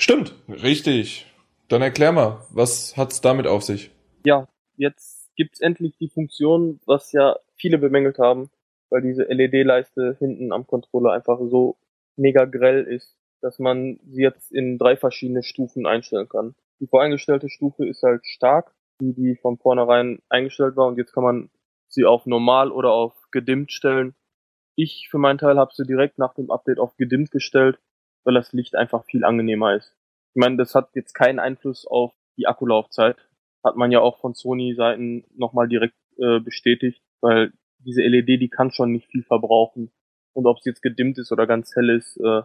Stimmt, 0.01 0.35
richtig. 0.49 1.27
Dann 1.69 1.83
erklär 1.83 2.13
mal, 2.13 2.47
was 2.49 2.97
hat's 2.97 3.21
damit 3.21 3.47
auf 3.47 3.63
sich? 3.63 3.91
Ja, 4.25 4.49
jetzt 4.79 5.29
gibt's 5.37 5.61
endlich 5.61 5.99
die 5.99 6.09
Funktion, 6.09 6.81
was 6.87 7.13
ja 7.13 7.37
viele 7.57 7.77
bemängelt 7.77 8.19
haben, 8.19 8.49
weil 8.89 9.03
diese 9.03 9.25
LED-Leiste 9.25 10.17
hinten 10.19 10.51
am 10.51 10.67
Controller 10.67 11.13
einfach 11.13 11.39
so 11.51 11.77
mega 12.17 12.47
grell 12.47 12.85
ist, 12.85 13.19
dass 13.43 13.59
man 13.59 14.01
sie 14.07 14.23
jetzt 14.23 14.51
in 14.51 14.79
drei 14.79 14.97
verschiedene 14.97 15.43
Stufen 15.43 15.85
einstellen 15.85 16.31
kann. 16.31 16.55
Die 16.81 16.87
voreingestellte 16.87 17.51
Stufe 17.51 17.87
ist 17.87 18.03
halt 18.03 18.25
stark, 18.25 18.73
die 18.99 19.13
die 19.13 19.37
von 19.37 19.59
vornherein 19.59 20.21
eingestellt 20.31 20.75
war 20.77 20.87
und 20.87 20.97
jetzt 20.97 21.13
kann 21.13 21.25
man 21.25 21.51
sie 21.89 22.05
auf 22.05 22.27
normal 22.27 22.71
oder 22.71 22.91
auf 22.91 23.15
gedimmt 23.31 23.73
stellen. 23.73 24.15
Ich 24.77 25.09
für 25.11 25.19
meinen 25.19 25.39
Teil 25.39 25.59
habe 25.59 25.73
sie 25.75 25.87
direkt 25.87 26.19
nach 26.19 26.35
dem 26.35 26.51
Update 26.51 26.79
auf 26.79 26.97
gedimmt 26.97 27.31
gestellt, 27.31 27.79
weil 28.25 28.35
das 28.35 28.53
Licht 28.53 28.77
einfach 28.77 29.05
viel 29.05 29.25
angenehmer 29.25 29.75
ist. 29.75 29.97
Ich 30.35 30.41
meine, 30.41 30.57
das 30.57 30.75
hat 30.75 30.91
jetzt 30.95 31.15
keinen 31.15 31.39
Einfluss 31.39 31.87
auf 31.87 32.13
die 32.37 32.47
Akkulaufzeit. 32.47 33.17
Hat 33.65 33.77
man 33.77 33.91
ja 33.91 34.01
auch 34.01 34.21
von 34.21 34.35
Sony-Seiten 34.35 35.25
nochmal 35.35 35.69
direkt 35.69 35.97
äh, 36.19 36.39
bestätigt, 36.41 37.03
weil 37.21 37.53
diese 37.79 38.03
LED, 38.03 38.41
die 38.41 38.49
kann 38.49 38.71
schon 38.71 38.93
nicht 38.93 39.11
viel 39.11 39.25
verbrauchen. 39.25 39.91
Und 40.33 40.47
ob 40.47 40.59
es 40.59 40.65
jetzt 40.65 40.83
gedimmt 40.83 41.19
ist 41.19 41.33
oder 41.33 41.47
ganz 41.47 41.75
hell 41.75 41.91
ist, 41.91 42.17
äh, 42.19 42.43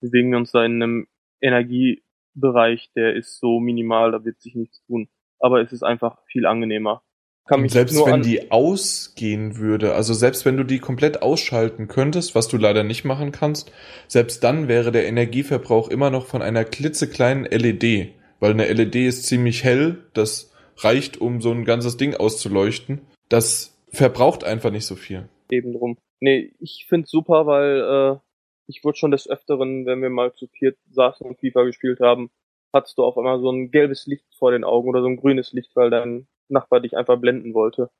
bewegen 0.00 0.30
wir 0.30 0.38
uns 0.38 0.52
da 0.52 0.64
in 0.64 0.82
einem 0.82 1.08
Energiebereich, 1.40 2.90
der 2.94 3.14
ist 3.14 3.38
so 3.38 3.60
minimal, 3.60 4.12
da 4.12 4.24
wird 4.24 4.40
sich 4.40 4.54
nichts 4.54 4.84
tun. 4.86 5.08
Aber 5.38 5.60
es 5.60 5.72
ist 5.72 5.82
einfach 5.82 6.18
viel 6.26 6.46
angenehmer. 6.46 7.02
Kann 7.46 7.62
mich 7.62 7.72
selbst 7.72 7.94
wenn 8.04 8.22
die 8.22 8.50
ausgehen 8.50 9.56
würde, 9.56 9.94
also 9.94 10.14
selbst 10.14 10.44
wenn 10.44 10.56
du 10.56 10.64
die 10.64 10.80
komplett 10.80 11.22
ausschalten 11.22 11.86
könntest, 11.86 12.34
was 12.34 12.48
du 12.48 12.56
leider 12.56 12.82
nicht 12.82 13.04
machen 13.04 13.30
kannst, 13.30 13.72
selbst 14.08 14.42
dann 14.42 14.66
wäre 14.66 14.90
der 14.90 15.06
Energieverbrauch 15.06 15.88
immer 15.88 16.10
noch 16.10 16.26
von 16.26 16.42
einer 16.42 16.64
klitzekleinen 16.64 17.44
LED, 17.44 18.14
weil 18.40 18.50
eine 18.50 18.66
LED 18.66 18.96
ist 18.96 19.26
ziemlich 19.26 19.62
hell, 19.62 20.04
das 20.12 20.52
reicht, 20.78 21.20
um 21.20 21.40
so 21.40 21.52
ein 21.52 21.64
ganzes 21.64 21.96
Ding 21.96 22.14
auszuleuchten. 22.14 23.02
Das 23.28 23.78
verbraucht 23.90 24.42
einfach 24.42 24.72
nicht 24.72 24.86
so 24.86 24.96
viel. 24.96 25.28
Eben 25.50 25.72
drum. 25.72 25.98
Nee, 26.18 26.52
ich 26.58 26.86
find's 26.88 27.10
super, 27.10 27.46
weil 27.46 27.80
äh, 27.80 28.18
ich 28.66 28.82
wurde 28.82 28.98
schon 28.98 29.12
des 29.12 29.28
Öfteren, 29.28 29.86
wenn 29.86 30.02
wir 30.02 30.10
mal 30.10 30.32
zu 30.32 30.48
viert 30.48 30.76
saßen 30.90 31.26
und 31.26 31.38
FIFA 31.38 31.62
gespielt 31.62 32.00
haben, 32.00 32.30
hattest 32.72 32.98
du 32.98 33.04
auf 33.04 33.16
einmal 33.16 33.40
so 33.40 33.50
ein 33.50 33.70
gelbes 33.70 34.06
Licht 34.06 34.26
vor 34.36 34.50
den 34.50 34.64
Augen 34.64 34.88
oder 34.88 35.02
so 35.02 35.06
ein 35.06 35.16
grünes 35.16 35.52
Licht, 35.52 35.70
weil 35.76 35.90
dein 35.90 36.26
Nachbar 36.48 36.80
dich 36.80 36.96
einfach 36.96 37.18
blenden 37.18 37.54
wollte. 37.54 37.90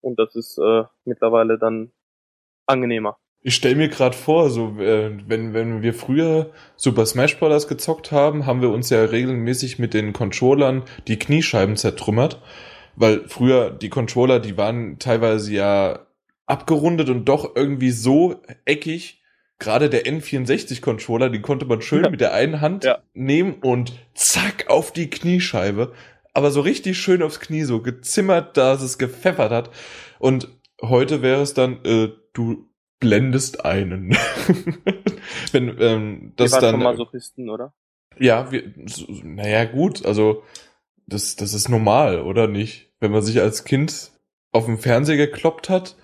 Und 0.00 0.18
das 0.18 0.34
ist 0.34 0.58
äh, 0.58 0.84
mittlerweile 1.04 1.58
dann 1.58 1.92
angenehmer. 2.66 3.18
Ich 3.44 3.56
stell 3.56 3.74
mir 3.74 3.88
gerade 3.88 4.16
vor, 4.16 4.50
so 4.50 4.78
äh, 4.78 5.10
wenn 5.26 5.52
wenn 5.52 5.82
wir 5.82 5.94
früher 5.94 6.50
Super 6.76 7.06
Smash 7.06 7.38
Bros. 7.38 7.66
gezockt 7.66 8.12
haben, 8.12 8.46
haben 8.46 8.62
wir 8.62 8.70
uns 8.70 8.88
ja 8.90 9.04
regelmäßig 9.04 9.80
mit 9.80 9.94
den 9.94 10.12
Controllern 10.12 10.84
die 11.08 11.18
Kniescheiben 11.18 11.76
zertrümmert, 11.76 12.40
weil 12.94 13.26
früher 13.28 13.70
die 13.70 13.88
Controller, 13.88 14.38
die 14.38 14.56
waren 14.56 15.00
teilweise 15.00 15.52
ja 15.52 16.06
abgerundet 16.46 17.08
und 17.10 17.24
doch 17.24 17.56
irgendwie 17.56 17.90
so 17.90 18.42
eckig. 18.64 19.18
Gerade 19.58 19.88
der 19.88 20.06
N64-Controller, 20.06 21.30
den 21.30 21.42
konnte 21.42 21.66
man 21.66 21.82
schön 21.82 22.02
ja. 22.02 22.10
mit 22.10 22.20
der 22.20 22.34
einen 22.34 22.60
Hand 22.60 22.84
ja. 22.84 22.98
nehmen 23.14 23.54
und 23.62 23.92
zack 24.12 24.68
auf 24.68 24.92
die 24.92 25.08
Kniescheibe 25.08 25.92
aber 26.34 26.50
so 26.50 26.60
richtig 26.60 26.98
schön 26.98 27.22
aufs 27.22 27.40
Knie, 27.40 27.62
so 27.62 27.80
gezimmert, 27.80 28.56
dass 28.56 28.82
es 28.82 28.98
gepfeffert 28.98 29.52
hat. 29.52 29.70
Und 30.18 30.48
heute 30.80 31.22
wäre 31.22 31.42
es 31.42 31.54
dann, 31.54 31.84
äh, 31.84 32.10
du 32.32 32.68
blendest 32.98 33.64
einen. 33.64 34.16
Wenn 35.52 35.76
ähm, 35.80 36.32
das 36.36 36.52
wir 36.52 36.60
dann. 36.60 36.70
Schon 36.72 36.82
Masochisten, 36.82 37.50
oder? 37.50 37.74
Ja, 38.18 38.50
wir, 38.52 38.72
so, 38.86 39.06
naja, 39.24 39.64
gut, 39.64 40.06
also 40.06 40.42
das, 41.06 41.36
das 41.36 41.54
ist 41.54 41.68
normal, 41.68 42.20
oder 42.20 42.46
nicht? 42.46 42.92
Wenn 43.00 43.10
man 43.10 43.22
sich 43.22 43.40
als 43.40 43.64
Kind 43.64 44.12
auf 44.52 44.66
dem 44.66 44.78
Fernseher 44.78 45.16
gekloppt 45.16 45.68
hat 45.68 45.96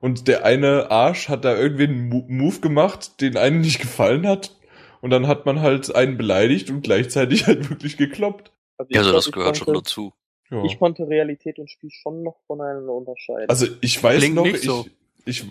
und 0.00 0.28
der 0.28 0.44
eine 0.44 0.90
Arsch 0.90 1.28
hat 1.28 1.44
da 1.44 1.56
irgendwie 1.56 1.84
einen 1.84 2.08
Move 2.08 2.60
gemacht, 2.60 3.20
den 3.20 3.36
einen 3.36 3.60
nicht 3.60 3.80
gefallen 3.80 4.26
hat 4.26 4.56
und 5.00 5.10
dann 5.10 5.26
hat 5.26 5.46
man 5.46 5.60
halt 5.60 5.94
einen 5.94 6.16
beleidigt 6.16 6.70
und 6.70 6.82
gleichzeitig 6.82 7.46
halt 7.46 7.70
wirklich 7.70 7.96
gekloppt. 7.96 8.52
Also, 8.76 8.90
also 8.92 9.10
glaub, 9.10 9.14
das 9.14 9.32
gehört 9.32 9.46
konnte, 9.46 9.64
schon 9.64 9.74
dazu. 9.74 10.12
Ja. 10.50 10.64
Ich 10.64 10.78
konnte 10.78 11.08
Realität 11.08 11.58
und 11.58 11.70
Spiel 11.70 11.90
schon 11.90 12.22
noch 12.22 12.36
voneinander 12.46 12.92
unterscheiden. 12.92 13.48
Also 13.48 13.66
ich 13.80 14.02
weiß 14.02 14.18
Klingt 14.18 14.34
noch, 14.34 14.46
ich, 14.46 14.62
so. 14.62 14.86
ich, 15.24 15.44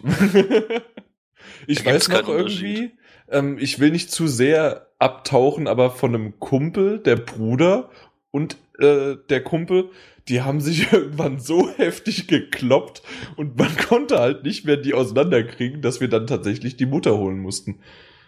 ich 1.68 1.86
weiß 1.86 2.10
noch 2.10 2.28
irgendwie, 2.28 2.92
ähm, 3.30 3.58
ich 3.60 3.80
will 3.80 3.92
nicht 3.92 4.12
zu 4.12 4.28
sehr 4.28 4.88
abtauchen, 5.00 5.68
aber 5.68 5.92
von 5.92 6.14
einem 6.14 6.40
Kumpel, 6.40 7.00
der 7.00 7.16
Bruder 7.16 7.90
und 8.32 8.58
äh, 8.80 9.16
der 9.30 9.44
Kumpel, 9.44 9.90
die 10.28 10.42
haben 10.42 10.62
sich 10.62 10.92
irgendwann 10.94 11.40
so 11.40 11.70
heftig 11.70 12.28
gekloppt 12.28 13.02
und 13.36 13.58
man 13.58 13.76
konnte 13.90 14.20
halt 14.20 14.44
nicht 14.44 14.66
mehr 14.66 14.78
die 14.78 14.94
auseinanderkriegen, 14.94 15.82
dass 15.82 16.02
wir 16.02 16.08
dann 16.08 16.28
tatsächlich 16.28 16.78
die 16.78 16.86
Mutter 16.86 17.18
holen 17.18 17.40
mussten. 17.40 17.80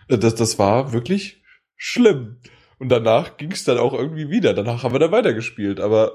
Äh, 0.07 0.17
das, 0.17 0.35
das 0.35 0.59
war 0.59 0.93
wirklich 0.93 1.43
schlimm. 1.75 2.37
Und 2.79 2.89
danach 2.89 3.37
ging 3.37 3.51
es 3.51 3.63
dann 3.63 3.77
auch 3.77 3.93
irgendwie 3.93 4.29
wieder. 4.29 4.53
Danach 4.53 4.83
haben 4.83 4.93
wir 4.93 4.99
dann 4.99 5.11
weitergespielt. 5.11 5.79
Aber 5.79 6.13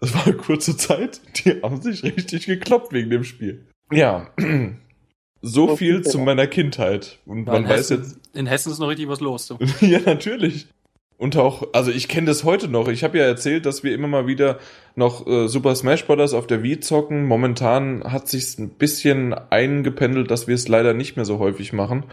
das 0.00 0.14
war 0.14 0.26
eine 0.26 0.36
kurze 0.36 0.76
Zeit. 0.76 1.20
Die 1.36 1.62
haben 1.62 1.82
sich 1.82 2.02
richtig 2.04 2.46
gekloppt 2.46 2.92
wegen 2.92 3.10
dem 3.10 3.24
Spiel. 3.24 3.66
Ja. 3.92 4.30
So 5.40 5.76
viel 5.76 6.02
zu 6.02 6.18
meiner 6.18 6.48
Kindheit. 6.48 7.20
Und 7.24 7.44
man 7.44 7.62
weiß 7.62 7.90
Hessen, 7.90 7.98
jetzt. 7.98 8.20
In 8.34 8.46
Hessen 8.46 8.72
ist 8.72 8.80
noch 8.80 8.88
richtig 8.88 9.06
was 9.06 9.20
los. 9.20 9.46
So. 9.46 9.56
ja, 9.80 10.00
natürlich. 10.04 10.66
Und 11.16 11.36
auch, 11.36 11.62
also 11.72 11.90
ich 11.90 12.08
kenne 12.08 12.26
das 12.26 12.44
heute 12.44 12.68
noch. 12.68 12.88
Ich 12.88 13.04
habe 13.04 13.18
ja 13.18 13.24
erzählt, 13.24 13.66
dass 13.66 13.84
wir 13.84 13.92
immer 13.92 14.08
mal 14.08 14.26
wieder 14.26 14.58
noch 14.96 15.26
äh, 15.26 15.48
Super 15.48 15.74
Smash 15.74 16.06
Bros. 16.06 16.34
auf 16.34 16.46
der 16.46 16.62
Wii 16.62 16.80
zocken. 16.80 17.24
Momentan 17.24 18.04
hat 18.04 18.28
sich's 18.28 18.58
ein 18.58 18.70
bisschen 18.70 19.32
eingependelt, 19.32 20.30
dass 20.30 20.48
wir 20.48 20.54
es 20.54 20.68
leider 20.68 20.94
nicht 20.94 21.16
mehr 21.16 21.24
so 21.24 21.38
häufig 21.38 21.72
machen. 21.72 22.04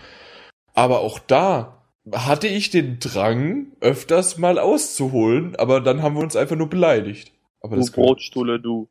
Aber 0.73 0.99
auch 0.99 1.19
da 1.19 1.84
hatte 2.11 2.47
ich 2.47 2.69
den 2.69 2.99
Drang, 2.99 3.67
öfters 3.79 4.37
mal 4.37 4.59
auszuholen, 4.59 5.55
aber 5.55 5.81
dann 5.81 6.01
haben 6.01 6.15
wir 6.15 6.23
uns 6.23 6.35
einfach 6.35 6.55
nur 6.55 6.69
beleidigt. 6.69 7.31
Aber 7.61 7.75
du 7.75 7.81
das 7.81 7.91
Brotstuhle, 7.91 8.59
du. 8.59 8.87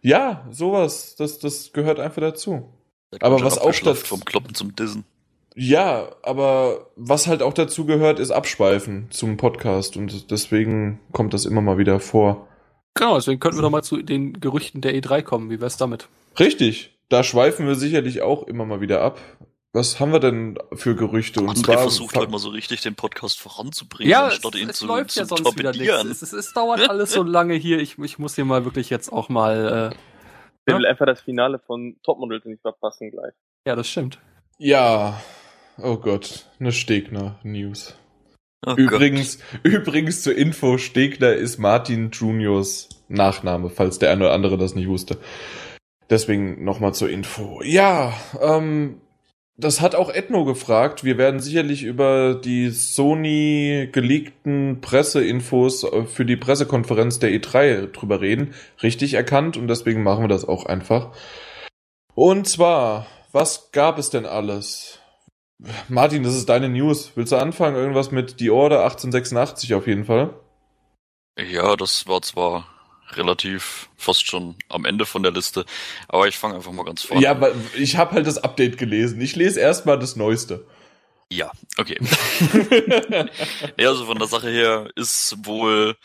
Ja, 0.00 0.46
sowas, 0.50 1.16
das, 1.16 1.38
das 1.38 1.72
gehört 1.72 1.98
einfach 2.00 2.20
dazu. 2.20 2.72
Aber 3.20 3.42
was 3.42 3.58
auch 3.58 3.72
dazu 3.72 4.06
vom 4.06 4.24
Kloppen 4.24 4.54
zum 4.54 4.74
Dissen. 4.74 5.04
Ja, 5.54 6.08
aber 6.22 6.90
was 6.96 7.26
halt 7.26 7.42
auch 7.42 7.52
dazu 7.52 7.84
gehört, 7.84 8.18
ist 8.18 8.30
Abschweifen 8.30 9.08
zum 9.10 9.36
Podcast 9.36 9.96
und 9.96 10.30
deswegen 10.30 10.98
kommt 11.12 11.34
das 11.34 11.44
immer 11.44 11.60
mal 11.60 11.78
wieder 11.78 12.00
vor. 12.00 12.48
Genau, 12.94 13.16
deswegen 13.16 13.40
könnten 13.40 13.58
wir 13.58 13.62
doch 13.62 13.70
mal 13.70 13.82
zu 13.82 14.02
den 14.02 14.40
Gerüchten 14.40 14.80
der 14.80 14.94
E3 14.94 15.22
kommen. 15.22 15.50
Wie 15.50 15.60
wär's 15.60 15.76
damit? 15.76 16.08
Richtig. 16.38 16.96
Da 17.08 17.22
schweifen 17.22 17.66
wir 17.66 17.74
sicherlich 17.74 18.22
auch 18.22 18.44
immer 18.44 18.64
mal 18.64 18.80
wieder 18.80 19.02
ab. 19.02 19.20
Was 19.74 20.00
haben 20.00 20.12
wir 20.12 20.20
denn 20.20 20.58
für 20.74 20.94
Gerüchte? 20.94 21.40
Und 21.40 21.56
André 21.56 21.78
versucht 21.78 22.14
halt 22.16 22.30
mal 22.30 22.38
so 22.38 22.50
richtig 22.50 22.82
den 22.82 22.94
Podcast 22.94 23.40
voranzubringen, 23.40 24.10
ja, 24.10 24.26
anstatt 24.26 24.54
es, 24.54 24.60
ihn 24.60 24.68
es 24.68 24.76
zu, 24.78 24.86
läuft 24.86 25.16
ja 25.16 25.24
sonst 25.24 25.58
wieder 25.58 25.72
nichts. 25.72 26.04
Es, 26.04 26.22
es, 26.22 26.32
es 26.34 26.52
dauert 26.52 26.80
alles 26.90 27.12
so 27.12 27.22
lange 27.22 27.54
hier. 27.54 27.78
Ich, 27.80 27.98
ich 27.98 28.18
muss 28.18 28.34
hier 28.34 28.44
mal 28.44 28.64
wirklich 28.66 28.90
jetzt 28.90 29.10
auch 29.10 29.30
mal. 29.30 29.92
Äh, 29.92 30.70
ja? 30.70 30.78
will 30.78 30.86
einfach 30.86 31.06
das 31.06 31.22
Finale 31.22 31.58
von 31.58 31.96
Topmodel 32.02 32.42
nicht 32.44 32.60
verpassen 32.60 33.10
gleich. 33.10 33.32
Ja, 33.66 33.74
das 33.74 33.88
stimmt. 33.88 34.18
Ja. 34.58 35.20
Oh 35.78 35.96
Gott, 35.96 36.46
eine 36.60 36.70
Stegner-News. 36.70 37.96
Oh 38.66 38.74
übrigens, 38.76 39.38
Gott. 39.38 39.60
übrigens 39.72 40.22
zur 40.22 40.36
Info, 40.36 40.78
Stegner 40.78 41.32
ist 41.32 41.58
Martin 41.58 42.10
Juniors 42.10 42.90
Nachname, 43.08 43.70
falls 43.70 43.98
der 43.98 44.12
eine 44.12 44.24
oder 44.24 44.34
andere 44.34 44.58
das 44.58 44.74
nicht 44.74 44.88
wusste. 44.88 45.18
Deswegen 46.10 46.62
nochmal 46.62 46.94
zur 46.94 47.08
Info. 47.08 47.62
Ja, 47.62 48.12
ähm, 48.40 49.00
das 49.62 49.80
hat 49.80 49.94
auch 49.94 50.10
Ethno 50.10 50.44
gefragt. 50.44 51.04
Wir 51.04 51.18
werden 51.18 51.40
sicherlich 51.40 51.84
über 51.84 52.34
die 52.34 52.70
Sony 52.70 53.88
geleakten 53.92 54.80
Presseinfos 54.80 55.84
äh, 55.84 56.04
für 56.04 56.24
die 56.24 56.36
Pressekonferenz 56.36 57.18
der 57.18 57.30
E3 57.30 57.86
drüber 57.92 58.20
reden. 58.20 58.54
Richtig 58.82 59.14
erkannt 59.14 59.56
und 59.56 59.68
deswegen 59.68 60.02
machen 60.02 60.24
wir 60.24 60.28
das 60.28 60.46
auch 60.46 60.66
einfach. 60.66 61.14
Und 62.14 62.48
zwar, 62.48 63.06
was 63.30 63.70
gab 63.72 63.98
es 63.98 64.10
denn 64.10 64.26
alles? 64.26 64.98
Martin, 65.88 66.24
das 66.24 66.34
ist 66.34 66.48
deine 66.48 66.68
News. 66.68 67.12
Willst 67.14 67.32
du 67.32 67.36
anfangen? 67.36 67.76
Irgendwas 67.76 68.10
mit 68.10 68.40
die 68.40 68.50
Order 68.50 68.82
1886 68.82 69.74
auf 69.74 69.86
jeden 69.86 70.04
Fall? 70.04 70.34
Ja, 71.38 71.76
das 71.76 72.06
war 72.08 72.20
zwar 72.20 72.71
relativ 73.16 73.88
fast 73.96 74.26
schon 74.26 74.56
am 74.68 74.84
Ende 74.84 75.06
von 75.06 75.22
der 75.22 75.32
Liste. 75.32 75.64
Aber 76.08 76.28
ich 76.28 76.38
fange 76.38 76.56
einfach 76.56 76.72
mal 76.72 76.84
ganz 76.84 77.02
vorne 77.02 77.22
Ja, 77.22 77.30
aber 77.30 77.52
ich 77.76 77.96
habe 77.96 78.12
halt 78.12 78.26
das 78.26 78.38
Update 78.38 78.78
gelesen. 78.78 79.20
Ich 79.20 79.36
lese 79.36 79.60
erstmal 79.60 79.98
das 79.98 80.16
Neueste. 80.16 80.66
Ja, 81.30 81.50
okay. 81.78 81.98
ja, 83.78 83.88
also 83.88 84.04
von 84.04 84.18
der 84.18 84.28
Sache 84.28 84.50
her 84.50 84.90
ist 84.96 85.34
wohl 85.44 85.96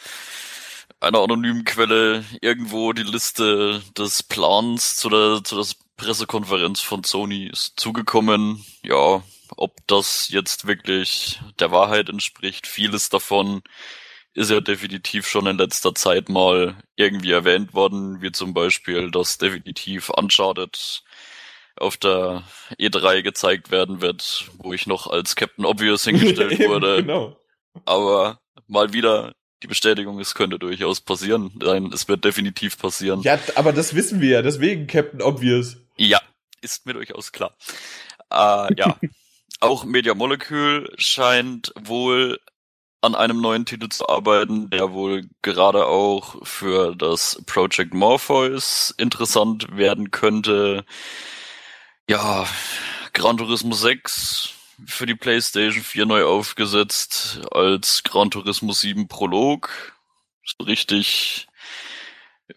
einer 1.00 1.20
anonymen 1.20 1.66
Quelle 1.66 2.24
irgendwo 2.42 2.94
die 2.94 3.04
Liste 3.04 3.82
des 3.98 4.24
Plans 4.24 4.96
zu 4.96 5.10
der, 5.10 5.44
zu 5.44 5.56
der 5.56 5.66
Pressekonferenz 5.98 6.80
von 6.80 7.04
Sony 7.04 7.48
ist 7.48 7.80
zugekommen. 7.80 8.64
Ja, 8.84 9.22
ob 9.58 9.76
das 9.88 10.30
jetzt 10.30 10.68
wirklich 10.68 11.40
der 11.60 11.72
Wahrheit 11.72 12.10
entspricht, 12.10 12.68
vieles 12.68 13.10
davon 13.10 13.64
ist 14.38 14.52
ja 14.52 14.62
definitiv 14.62 15.28
schon 15.28 15.48
in 15.48 15.58
letzter 15.58 15.96
Zeit 15.96 16.30
mal 16.30 16.76
irgendwie 16.96 17.32
erwähnt 17.32 17.74
worden, 17.74 18.22
wie 18.22 18.32
zum 18.32 18.54
Beispiel, 18.54 19.10
dass 19.10 19.40
definitiv 19.40 20.10
Uncharted 20.10 21.02
auf 21.76 21.98
der 21.98 22.44
E3 22.80 23.24
gezeigt 23.24 23.72
werden 23.72 24.02
wird, 24.02 24.52
wo 24.60 24.74
ich 24.74 24.86
noch 24.86 25.08
als 25.08 25.36
Captain 25.36 25.66
Obvious 25.66 26.04
hingestellt 26.04 26.60
wurde. 26.68 26.98
genau. 26.98 27.36
Aber 27.86 28.40
mal 28.68 28.94
wieder 28.94 29.34
die 29.64 29.68
Bestätigung, 29.68 30.20
es 30.20 30.36
könnte 30.36 30.60
durchaus 30.60 31.02
passieren. 31.02 31.52
Nein, 31.56 31.92
es 31.92 32.08
wird 32.08 32.24
definitiv 32.24 32.78
passieren. 32.78 33.22
Ja, 33.22 33.40
aber 33.56 33.74
das 33.74 33.96
wissen 33.96 34.22
wir 34.22 34.30
ja, 34.30 34.42
deswegen 34.44 34.86
Captain 34.86 35.24
Obvious. 35.24 35.78
Ja, 35.96 36.22
ist 36.62 36.86
mir 36.86 36.94
durchaus 36.94 37.32
klar. 37.32 37.58
Äh, 38.32 38.76
ja. 38.78 39.00
Auch 39.62 39.84
Media 39.84 40.14
Molecule 40.14 40.92
scheint 40.98 41.74
wohl 41.76 42.40
an 43.02 43.16
einem 43.16 43.42
neuen 43.42 43.66
Titel 43.66 43.90
zu 43.90 44.08
arbeiten, 44.10 44.70
der 44.70 44.92
wohl 44.92 45.30
gerade 45.42 45.86
auch 45.86 46.46
für 46.46 46.96
das 46.96 47.42
Project 47.46 47.94
Morpheus 47.94 48.94
interessant 48.98 49.78
werden 49.78 50.12
könnte. 50.12 50.86
Ja, 52.10 52.48
Gran 53.14 53.38
Turismo 53.38 53.74
6 53.74 54.54
für 54.86 55.06
die 55.06 55.16
PlayStation 55.16 55.84
4 55.84 56.06
neu 56.06 56.26
aufgesetzt 56.26 57.42
als 57.52 58.04
Gran 58.04 58.32
Turismo 58.32 58.74
7 58.74 59.08
Prolog. 59.08 59.94
So 60.44 60.66
richtig 60.66 61.47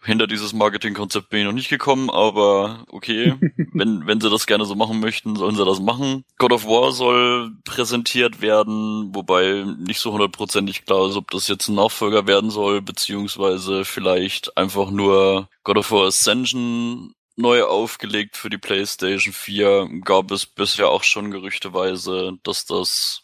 hinter 0.03 0.27
dieses 0.27 0.53
Marketingkonzept 0.53 1.29
bin 1.29 1.41
ich 1.41 1.45
noch 1.45 1.53
nicht 1.53 1.69
gekommen, 1.69 2.09
aber 2.09 2.85
okay, 2.89 3.35
wenn, 3.73 4.07
wenn 4.07 4.21
sie 4.21 4.29
das 4.29 4.47
gerne 4.47 4.65
so 4.65 4.75
machen 4.75 4.99
möchten, 4.99 5.35
sollen 5.35 5.55
sie 5.55 5.65
das 5.65 5.79
machen. 5.79 6.23
God 6.37 6.53
of 6.53 6.65
War 6.65 6.91
soll 6.91 7.51
präsentiert 7.63 8.41
werden, 8.41 9.13
wobei 9.13 9.65
nicht 9.79 9.99
so 9.99 10.13
hundertprozentig 10.13 10.85
klar 10.85 11.09
ist, 11.09 11.15
ob 11.15 11.29
das 11.31 11.47
jetzt 11.47 11.67
ein 11.67 11.75
Nachfolger 11.75 12.27
werden 12.27 12.49
soll, 12.49 12.81
beziehungsweise 12.81 13.85
vielleicht 13.85 14.57
einfach 14.57 14.91
nur 14.91 15.49
God 15.63 15.77
of 15.77 15.91
War 15.91 16.07
Ascension 16.07 17.13
neu 17.35 17.63
aufgelegt 17.63 18.37
für 18.37 18.49
die 18.49 18.57
PlayStation 18.57 19.33
4. 19.33 19.89
Gab 20.03 20.31
es 20.31 20.45
bisher 20.45 20.89
auch 20.89 21.03
schon 21.03 21.31
gerüchteweise, 21.31 22.33
dass 22.43 22.65
das 22.65 23.23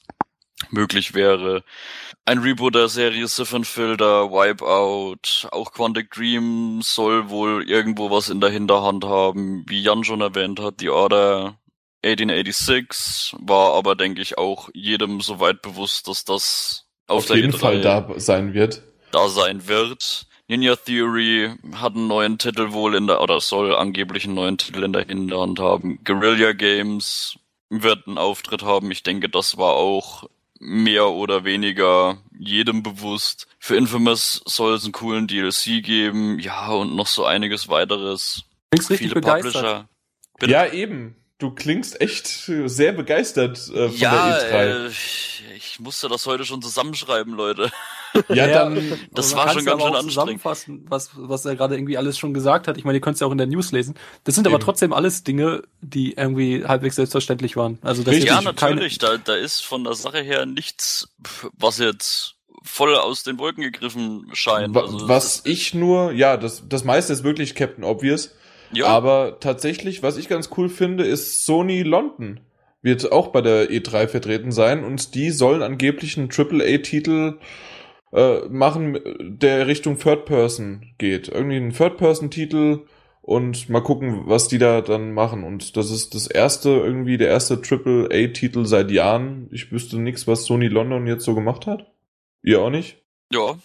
möglich 0.72 1.13
wäre. 1.13 1.63
Ein 2.28 2.39
Reboot 2.39 2.75
der 2.75 2.89
Serie 2.89 3.25
Siphon 3.30 3.63
Filter, 3.63 4.30
Wipeout, 4.30 5.47
auch 5.53 5.71
Quantic 5.71 6.11
Dream 6.11 6.82
soll 6.82 7.30
wohl 7.30 7.63
irgendwo 7.63 8.11
was 8.11 8.28
in 8.28 8.41
der 8.41 8.49
Hinterhand 8.49 9.05
haben. 9.05 9.63
Wie 9.65 9.82
Jan 9.82 10.03
schon 10.03 10.19
erwähnt 10.19 10.59
hat, 10.59 10.82
die 10.82 10.89
Order 10.89 11.57
1886 12.03 13.34
war 13.39 13.75
aber, 13.75 13.95
denke 13.95 14.21
ich, 14.21 14.38
auch 14.38 14.67
jedem 14.73 15.21
soweit 15.21 15.61
bewusst, 15.61 16.09
dass 16.09 16.25
das 16.25 16.89
auf, 17.07 17.30
Auf 17.30 17.36
jeden 17.38 17.53
E3 17.53 17.57
Fall 17.57 17.80
da 17.80 18.05
sein 18.17 18.53
wird. 18.53 18.84
da 19.11 19.30
sein 19.30 19.69
wird. 19.69 20.28
Ninja 20.49 20.75
Theory 20.75 21.53
hat 21.75 21.95
einen 21.95 22.07
neuen 22.07 22.38
Titel 22.39 22.73
wohl 22.73 22.95
in 22.95 23.07
der, 23.07 23.21
oder 23.21 23.39
soll 23.39 23.73
angeblich 23.73 24.25
einen 24.25 24.36
neuen 24.36 24.57
Titel 24.57 24.84
in 24.84 24.91
der 24.91 25.05
Hinterhand 25.05 25.61
haben. 25.61 26.03
Guerilla 26.03 26.51
Games 26.51 27.39
wird 27.69 28.05
einen 28.05 28.17
Auftritt 28.17 28.63
haben. 28.63 28.91
Ich 28.91 29.03
denke, 29.03 29.30
das 29.30 29.57
war 29.57 29.75
auch 29.75 30.25
mehr 30.60 31.08
oder 31.08 31.43
weniger 31.43 32.18
jedem 32.38 32.84
bewusst. 32.84 33.47
Für 33.60 33.76
Infamous 33.76 34.41
soll 34.45 34.74
es 34.76 34.84
einen 34.84 34.93
coolen 34.93 35.28
DLC 35.28 35.84
geben. 35.84 36.39
Ja, 36.39 36.70
und 36.70 36.95
noch 36.95 37.08
so 37.08 37.26
einiges 37.26 37.68
weiteres. 37.70 38.43
Klingst 38.72 38.89
richtig 38.89 39.10
Viele 39.10 39.22
begeistert. 39.22 39.53
Publisher. 39.53 39.89
Bitte? 40.39 40.51
Ja, 40.51 40.66
eben. 40.72 41.16
Du 41.39 41.51
klingst 41.51 42.01
echt 42.01 42.26
sehr 42.28 42.93
begeistert 42.93 43.58
äh, 43.70 43.89
von 43.89 43.97
Ja, 43.97 44.39
der 44.39 44.51
E3. 44.51 44.88
äh, 44.88 44.91
ich 45.55 45.80
musste 45.80 46.10
das 46.10 46.26
heute 46.26 46.45
schon 46.45 46.62
zusammenschreiben, 46.62 47.34
Leute. 47.34 47.72
Ja, 48.30 48.47
dann 48.47 48.76
Das 49.13 49.34
Aber 49.34 49.45
war 49.45 49.53
schon 49.53 49.65
ganz 49.65 49.70
aber 49.70 49.82
schön 49.82 49.88
anstrengend. 49.95 50.11
zusammenfassen, 50.11 50.86
was, 50.89 51.11
was 51.15 51.45
er 51.45 51.55
gerade 51.55 51.76
irgendwie 51.76 51.97
alles 51.97 52.18
schon 52.18 52.34
gesagt 52.34 52.68
hat. 52.68 52.78
Ich 52.78 52.84
meine, 52.86 52.97
ihr 52.97 53.01
könnt 53.01 53.15
es 53.15 53.20
ja 53.22 53.28
auch 53.28 53.32
in 53.32 53.38
der 53.38 53.47
News 53.47 53.72
lesen. 53.72 53.95
Das 54.24 54.36
sind 54.36 54.45
aber 54.47 54.55
Eben. 54.57 54.63
trotzdem 54.63 54.93
alles 54.93 55.24
Dinge, 55.24 55.63
die 55.82 56.13
irgendwie 56.13 56.65
halbwegs 56.65 56.95
selbstverständlich 56.95 57.55
waren. 57.57 57.78
Also 57.82 58.03
das 58.03 58.13
Richtig. 58.13 58.30
Ja, 58.30 58.41
natürlich. 58.41 58.97
Da, 58.97 59.18
da 59.18 59.36
ist 59.36 59.61
von 59.65 59.84
der 59.84 59.93
Sache 59.93 60.20
her 60.22 60.45
nichts, 60.45 61.07
was 61.57 61.78
jetzt 61.80 62.36
voll 62.63 62.95
aus 62.95 63.24
den 63.24 63.38
Wolken 63.39 63.63
gegriffen 63.63 64.28
scheint. 64.34 64.76
Wa- 64.76 64.82
Also, 64.82 65.07
was 65.07 65.41
ich 65.45 65.74
nur, 65.74 66.11
ja, 66.11 66.38
das, 66.38 66.63
das 66.68 66.84
meiste 66.84 67.13
ist 67.13 67.24
wirklich 67.24 67.55
Captain 67.55 67.84
Obvious. 67.84 68.32
ja, 68.74 68.88
Aber 68.88 69.38
tatsächlich, 69.39 70.03
was 70.03 70.18
ich 70.18 70.28
ganz 70.28 70.49
cool 70.57 70.68
finde, 70.68 71.05
ist 71.05 71.45
Sony 71.45 71.84
London 71.84 72.41
wird 72.84 73.11
auch 73.11 73.30
bei 73.30 73.41
der 73.41 73.70
E3 73.72 74.07
vertreten 74.07 74.51
sein 74.51 74.84
und 74.86 75.15
die 75.15 75.32
sollen 75.32 75.61
angeblich 75.63 76.18
einen 76.18 76.30
AAA-Titel 76.32 77.38
äh, 78.14 78.47
machen, 78.49 78.99
der 79.20 79.68
Richtung 79.68 79.97
Third 79.97 80.26
Person 80.26 80.93
geht. 80.97 81.28
Irgendwie 81.28 81.58
einen 81.58 81.74
Third 81.74 81.97
Person-Titel 81.97 82.86
und 83.22 83.70
mal 83.70 83.82
gucken, 83.82 84.24
was 84.26 84.47
die 84.47 84.58
da 84.58 84.82
dann 84.82 85.14
machen. 85.14 85.43
Und 85.43 85.76
das 85.76 85.91
ist 85.91 86.16
das 86.16 86.28
erste, 86.28 86.70
irgendwie 86.70 87.18
der 87.18 87.28
erste 87.28 87.55
AAA-Titel 87.55 88.66
seit 88.66 88.91
Jahren. 88.91 89.49
Ich 89.51 89.72
wüsste 89.72 89.99
nichts, 89.99 90.28
was 90.28 90.45
Sony 90.45 90.68
London 90.68 91.08
jetzt 91.08 91.26
so 91.26 91.36
gemacht 91.36 91.68
hat. 91.68 91.91
Ihr 92.43 92.62
auch 92.62 92.70
nicht? 92.70 93.03
ja, 93.32 93.58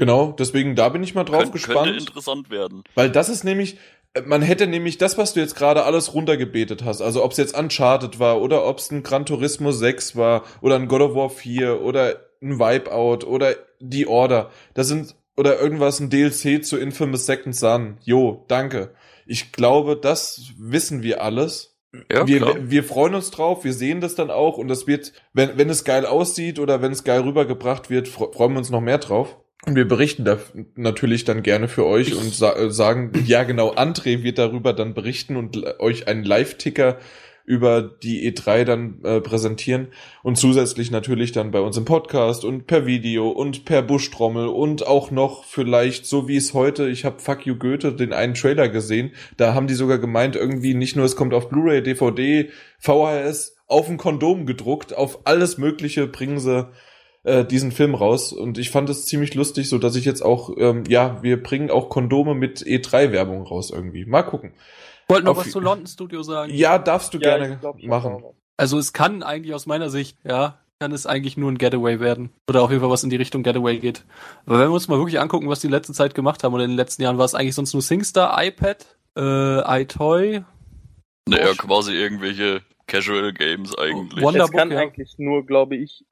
Genau, 0.00 0.32
deswegen 0.32 0.76
da 0.76 0.88
bin 0.88 1.02
ich 1.02 1.14
mal 1.14 1.24
drauf 1.24 1.40
könnte, 1.42 1.52
gespannt. 1.52 1.84
könnte 1.88 1.98
interessant 1.98 2.48
werden. 2.48 2.84
Weil 2.94 3.10
das 3.10 3.28
ist 3.28 3.44
nämlich, 3.44 3.76
äh, 4.14 4.22
man 4.22 4.40
hätte 4.40 4.66
nämlich 4.66 4.96
das, 4.96 5.18
was 5.18 5.34
du 5.34 5.40
jetzt 5.40 5.56
gerade 5.56 5.84
alles 5.84 6.14
runtergebetet 6.14 6.84
hast, 6.86 7.02
also 7.02 7.22
ob 7.22 7.32
es 7.32 7.36
jetzt 7.36 7.54
Uncharted 7.54 8.18
war 8.18 8.40
oder 8.40 8.64
ob 8.64 8.78
es 8.78 8.90
ein 8.90 9.02
Gran 9.02 9.26
Turismo 9.26 9.72
6 9.72 10.16
war 10.16 10.44
oder 10.62 10.76
ein 10.76 10.88
God 10.88 11.02
of 11.02 11.14
War 11.14 11.28
4 11.28 11.82
oder 11.82 12.29
ein 12.42 12.58
Wipeout 12.58 13.26
oder 13.26 13.54
die 13.80 14.06
Order, 14.06 14.50
das 14.74 14.88
sind 14.88 15.14
oder 15.36 15.60
irgendwas 15.60 16.00
ein 16.00 16.10
DLC 16.10 16.64
zu 16.64 16.76
Infamous 16.76 17.24
Second 17.26 17.56
Son. 17.56 17.98
Jo, 18.02 18.44
danke. 18.48 18.90
Ich 19.26 19.52
glaube, 19.52 19.96
das 19.96 20.50
wissen 20.58 21.02
wir 21.02 21.22
alles. 21.22 21.78
Ja, 22.12 22.26
wir, 22.26 22.70
wir 22.70 22.84
freuen 22.84 23.14
uns 23.14 23.30
drauf, 23.30 23.64
wir 23.64 23.72
sehen 23.72 24.00
das 24.00 24.14
dann 24.14 24.30
auch 24.30 24.58
und 24.58 24.68
das 24.68 24.86
wird, 24.86 25.12
wenn, 25.32 25.58
wenn 25.58 25.68
es 25.70 25.82
geil 25.84 26.06
aussieht 26.06 26.58
oder 26.60 26.82
wenn 26.82 26.92
es 26.92 27.02
geil 27.04 27.22
rübergebracht 27.22 27.90
wird, 27.90 28.06
fre- 28.06 28.32
freuen 28.32 28.52
wir 28.52 28.58
uns 28.58 28.70
noch 28.70 28.80
mehr 28.80 28.98
drauf. 28.98 29.36
Und 29.66 29.74
wir 29.74 29.88
berichten 29.88 30.24
da 30.24 30.38
natürlich 30.76 31.24
dann 31.24 31.42
gerne 31.42 31.68
für 31.68 31.84
euch 31.84 32.14
und 32.14 32.32
sa 32.32 32.70
sagen, 32.70 33.12
ja 33.26 33.42
genau, 33.42 33.72
André 33.74 34.22
wird 34.22 34.38
darüber 34.38 34.72
dann 34.72 34.94
berichten 34.94 35.36
und 35.36 35.80
euch 35.80 36.06
einen 36.06 36.22
Live-Ticker 36.24 36.98
über 37.50 37.82
die 37.82 38.32
E3 38.32 38.62
dann 38.62 39.00
äh, 39.02 39.20
präsentieren 39.20 39.88
und 40.22 40.38
zusätzlich 40.38 40.92
natürlich 40.92 41.32
dann 41.32 41.50
bei 41.50 41.60
uns 41.60 41.76
im 41.76 41.84
Podcast 41.84 42.44
und 42.44 42.68
per 42.68 42.86
Video 42.86 43.28
und 43.28 43.64
per 43.64 43.82
Buschtrommel 43.82 44.46
und 44.46 44.86
auch 44.86 45.10
noch 45.10 45.42
vielleicht 45.42 46.06
so 46.06 46.28
wie 46.28 46.36
es 46.36 46.54
heute, 46.54 46.88
ich 46.88 47.04
habe 47.04 47.18
Fuck 47.18 47.46
You 47.46 47.56
Goethe 47.56 47.92
den 47.92 48.12
einen 48.12 48.34
Trailer 48.34 48.68
gesehen, 48.68 49.10
da 49.36 49.52
haben 49.52 49.66
die 49.66 49.74
sogar 49.74 49.98
gemeint 49.98 50.36
irgendwie 50.36 50.74
nicht 50.74 50.94
nur 50.94 51.04
es 51.04 51.16
kommt 51.16 51.34
auf 51.34 51.48
Blu-ray, 51.48 51.82
DVD, 51.82 52.50
VHS, 52.78 53.56
auf 53.66 53.88
ein 53.88 53.96
Kondom 53.96 54.46
gedruckt, 54.46 54.96
auf 54.96 55.26
alles 55.26 55.58
mögliche 55.58 56.06
bringen 56.06 56.38
sie 56.38 56.68
äh, 57.24 57.44
diesen 57.44 57.72
Film 57.72 57.96
raus 57.96 58.32
und 58.32 58.58
ich 58.58 58.70
fand 58.70 58.88
es 58.90 59.06
ziemlich 59.06 59.34
lustig, 59.34 59.68
so 59.68 59.78
dass 59.78 59.96
ich 59.96 60.04
jetzt 60.04 60.22
auch 60.22 60.56
ähm, 60.56 60.84
ja, 60.86 61.20
wir 61.22 61.42
bringen 61.42 61.72
auch 61.72 61.88
Kondome 61.88 62.36
mit 62.36 62.62
E3 62.62 63.10
Werbung 63.10 63.42
raus 63.42 63.72
irgendwie. 63.74 64.04
Mal 64.04 64.22
gucken. 64.22 64.52
Wollte 65.10 65.24
noch 65.24 65.32
Auf- 65.32 65.44
was 65.44 65.50
zu 65.52 65.60
London 65.60 65.86
Studio 65.86 66.22
sagen. 66.22 66.52
Ja, 66.54 66.78
darfst 66.78 67.12
du 67.14 67.18
Ja, 67.18 67.36
gerne 67.38 67.58
glaub, 67.58 67.82
machen. 67.82 68.22
Also 68.56 68.78
es 68.78 68.92
kann 68.92 69.22
eigentlich 69.22 69.54
aus 69.54 69.66
meiner 69.66 69.90
Sicht, 69.90 70.16
ja, 70.24 70.58
kann 70.80 70.92
es 70.92 71.06
eigentlich 71.06 71.36
nur 71.36 71.50
ein 71.50 71.58
Getaway 71.58 72.00
werden. 72.00 72.30
Oder 72.48 72.62
auf 72.62 72.70
jeden 72.70 72.80
Fall 72.80 72.90
was 72.90 73.04
in 73.04 73.10
die 73.10 73.16
Richtung 73.16 73.42
Getaway 73.42 73.78
geht. 73.78 74.04
Aber 74.46 74.58
wenn 74.58 74.68
wir 74.68 74.72
uns 74.74 74.88
mal 74.88 74.98
wirklich 74.98 75.20
angucken, 75.20 75.48
was 75.48 75.60
die 75.60 75.68
letzte 75.68 75.92
Zeit 75.92 76.14
gemacht 76.14 76.42
haben, 76.44 76.54
oder 76.54 76.64
in 76.64 76.70
den 76.70 76.76
letzten 76.76 77.02
Jahren 77.02 77.18
war 77.18 77.24
es 77.26 77.34
eigentlich 77.34 77.54
sonst 77.54 77.72
nur 77.74 77.82
SingStar, 77.82 78.42
iPad, 78.42 78.86
äh, 79.18 79.82
iToy, 79.82 80.42
Naja, 81.28 81.52
quasi 81.56 81.92
irgendwelche 81.92 82.62
Casual 82.86 83.32
Games 83.32 83.76
eigentlich. 83.76 84.22
Wonder- 84.24 84.44
Es 84.44 84.50
kann 84.52 84.70
ja. 84.70 84.78
eigentlich 84.78 85.14
nur, 85.18 85.44
glaube 85.46 85.76
ich, 85.76 86.04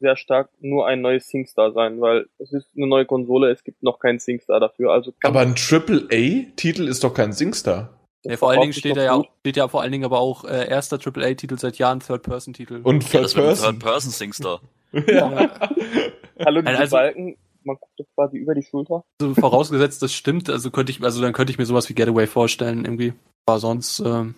sehr 0.00 0.16
stark 0.16 0.50
nur 0.60 0.86
ein 0.86 1.00
neues 1.00 1.28
SingStar 1.28 1.72
sein, 1.72 2.00
weil 2.00 2.26
es 2.38 2.52
ist 2.52 2.68
eine 2.76 2.86
neue 2.88 3.06
Konsole, 3.06 3.50
es 3.50 3.62
gibt 3.64 3.82
noch 3.82 3.98
keinen 4.00 4.18
SingStar 4.18 4.58
dafür. 4.60 4.92
Also 4.92 5.12
Aber 5.22 5.40
ein 5.40 5.54
AAA-Titel 5.56 6.88
ist 6.88 7.04
doch 7.04 7.14
kein 7.14 7.32
SingStar. 7.32 7.98
Ja, 8.24 8.36
vor 8.36 8.50
allen 8.50 8.60
Dingen 8.60 8.72
steht 8.72 8.96
er 8.96 9.04
ja, 9.04 9.12
auch, 9.14 9.24
steht 9.40 9.56
ja 9.56 9.66
vor 9.68 9.82
allen 9.82 9.92
Dingen 9.92 10.04
aber 10.04 10.20
auch 10.20 10.44
äh, 10.44 10.68
erster 10.68 10.98
AAA-Titel 11.04 11.58
seit 11.58 11.78
Jahren, 11.78 12.00
Third-Person-Titel. 12.00 12.80
Und 12.84 13.02
ja, 13.04 13.10
Third 13.10 13.24
das 13.24 13.36
wird 13.36 13.44
ein 13.46 13.48
Person. 13.48 13.72
Third-Person-Singstar. 13.80 14.60
ja. 15.08 15.50
Hallo, 16.44 16.62
diese 16.62 16.78
Also- 16.78 16.96
Balken, 16.96 17.36
man 17.64 17.76
guckt 17.76 17.92
das 17.98 18.06
quasi 18.14 18.38
über 18.38 18.54
die 18.54 18.62
Schulter. 18.62 19.04
Also 19.20 19.34
vorausgesetzt, 19.34 20.02
das 20.02 20.12
stimmt, 20.12 20.50
also 20.50 20.70
könnte 20.70 20.92
ich, 20.92 21.02
also 21.02 21.20
dann 21.22 21.32
könnte 21.32 21.52
ich 21.52 21.58
mir 21.58 21.66
sowas 21.66 21.88
wie 21.88 21.94
Getaway 21.94 22.26
vorstellen, 22.26 22.84
irgendwie. 22.84 23.12
Aber 23.46 23.58
sonst, 23.58 24.00
ähm, 24.00 24.34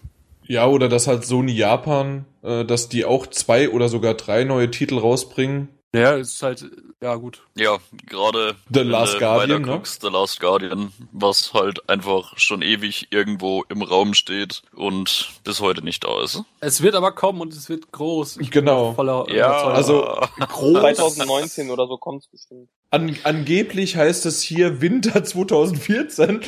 ja, 0.46 0.66
oder 0.66 0.88
dass 0.88 1.06
halt 1.06 1.24
Sony 1.24 1.52
Japan, 1.52 2.26
äh, 2.42 2.64
dass 2.64 2.88
die 2.88 3.04
auch 3.04 3.26
zwei 3.26 3.70
oder 3.70 3.88
sogar 3.88 4.14
drei 4.14 4.44
neue 4.44 4.70
Titel 4.70 4.98
rausbringen. 4.98 5.68
Ja, 5.94 6.16
es 6.16 6.34
ist 6.34 6.42
halt, 6.42 6.64
ja 7.00 7.14
gut. 7.14 7.40
Ja, 7.54 7.78
gerade 8.06 8.56
The 8.72 8.80
Last 8.80 9.18
Guardian, 9.18 9.62
ne? 9.62 9.68
guckst, 9.68 10.02
The 10.02 10.08
Last 10.08 10.40
Guardian, 10.40 10.92
was 11.12 11.54
halt 11.54 11.88
einfach 11.88 12.36
schon 12.36 12.62
ewig 12.62 13.08
irgendwo 13.10 13.64
im 13.68 13.80
Raum 13.82 14.12
steht 14.14 14.62
und 14.74 15.30
bis 15.44 15.60
heute 15.60 15.84
nicht 15.84 16.04
da 16.04 16.22
ist. 16.22 16.42
Es 16.60 16.82
wird 16.82 16.94
aber 16.96 17.12
kommen 17.12 17.40
und 17.40 17.52
es 17.52 17.68
wird 17.68 17.92
groß. 17.92 18.38
Ich 18.38 18.50
Genau. 18.50 18.86
bin 18.88 18.94
voller 18.96 19.26
Ja. 19.32 19.52
Also 19.68 20.02
groß. 20.38 20.80
2019 20.80 21.70
oder 21.70 21.86
so 21.86 21.96
kommt's 21.96 22.26
bestimmt. 22.26 22.68
An, 22.90 23.16
angeblich 23.24 23.96
heißt 23.96 24.24
es 24.26 24.40
hier 24.42 24.80
Winter 24.80 25.24
2014. 25.24 26.40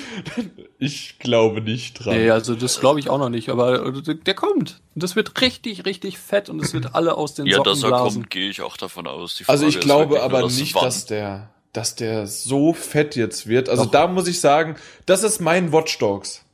Ich 0.78 1.18
glaube 1.18 1.60
nicht 1.60 1.94
dran. 2.04 2.16
Nee, 2.16 2.30
also 2.30 2.54
das 2.54 2.78
glaube 2.80 3.00
ich 3.00 3.08
auch 3.10 3.18
noch 3.18 3.30
nicht, 3.30 3.48
aber 3.48 3.90
der 3.92 4.34
kommt. 4.34 4.80
Und 4.94 5.02
das 5.02 5.16
wird 5.16 5.40
richtig, 5.40 5.84
richtig 5.86 6.18
fett 6.18 6.48
und 6.48 6.60
es 6.62 6.72
wird 6.72 6.94
alle 6.94 7.16
aus 7.16 7.34
den 7.34 7.46
Ja, 7.46 7.56
Socken 7.56 7.72
dass 7.72 7.82
er 7.82 7.88
blasen. 7.88 8.22
kommt, 8.22 8.30
gehe 8.30 8.48
ich 8.48 8.62
auch 8.62 8.76
davon 8.76 9.06
aus. 9.06 9.35
Die 9.38 9.48
Also 9.48 9.62
Frage 9.64 9.68
ich 9.70 9.76
ist 9.76 9.82
glaube 9.84 10.22
aber 10.22 10.40
nur, 10.40 10.50
nicht, 10.50 10.74
wann. 10.74 10.84
dass 10.84 11.06
der, 11.06 11.50
dass 11.72 11.94
der 11.94 12.26
so 12.26 12.72
fett 12.72 13.16
jetzt 13.16 13.46
wird. 13.46 13.68
Also 13.68 13.84
Doch. 13.84 13.90
da 13.90 14.06
muss 14.06 14.26
ich 14.28 14.40
sagen, 14.40 14.76
das 15.06 15.22
ist 15.22 15.40
mein 15.40 15.72
Watch 15.72 15.98
Dogs. 15.98 16.44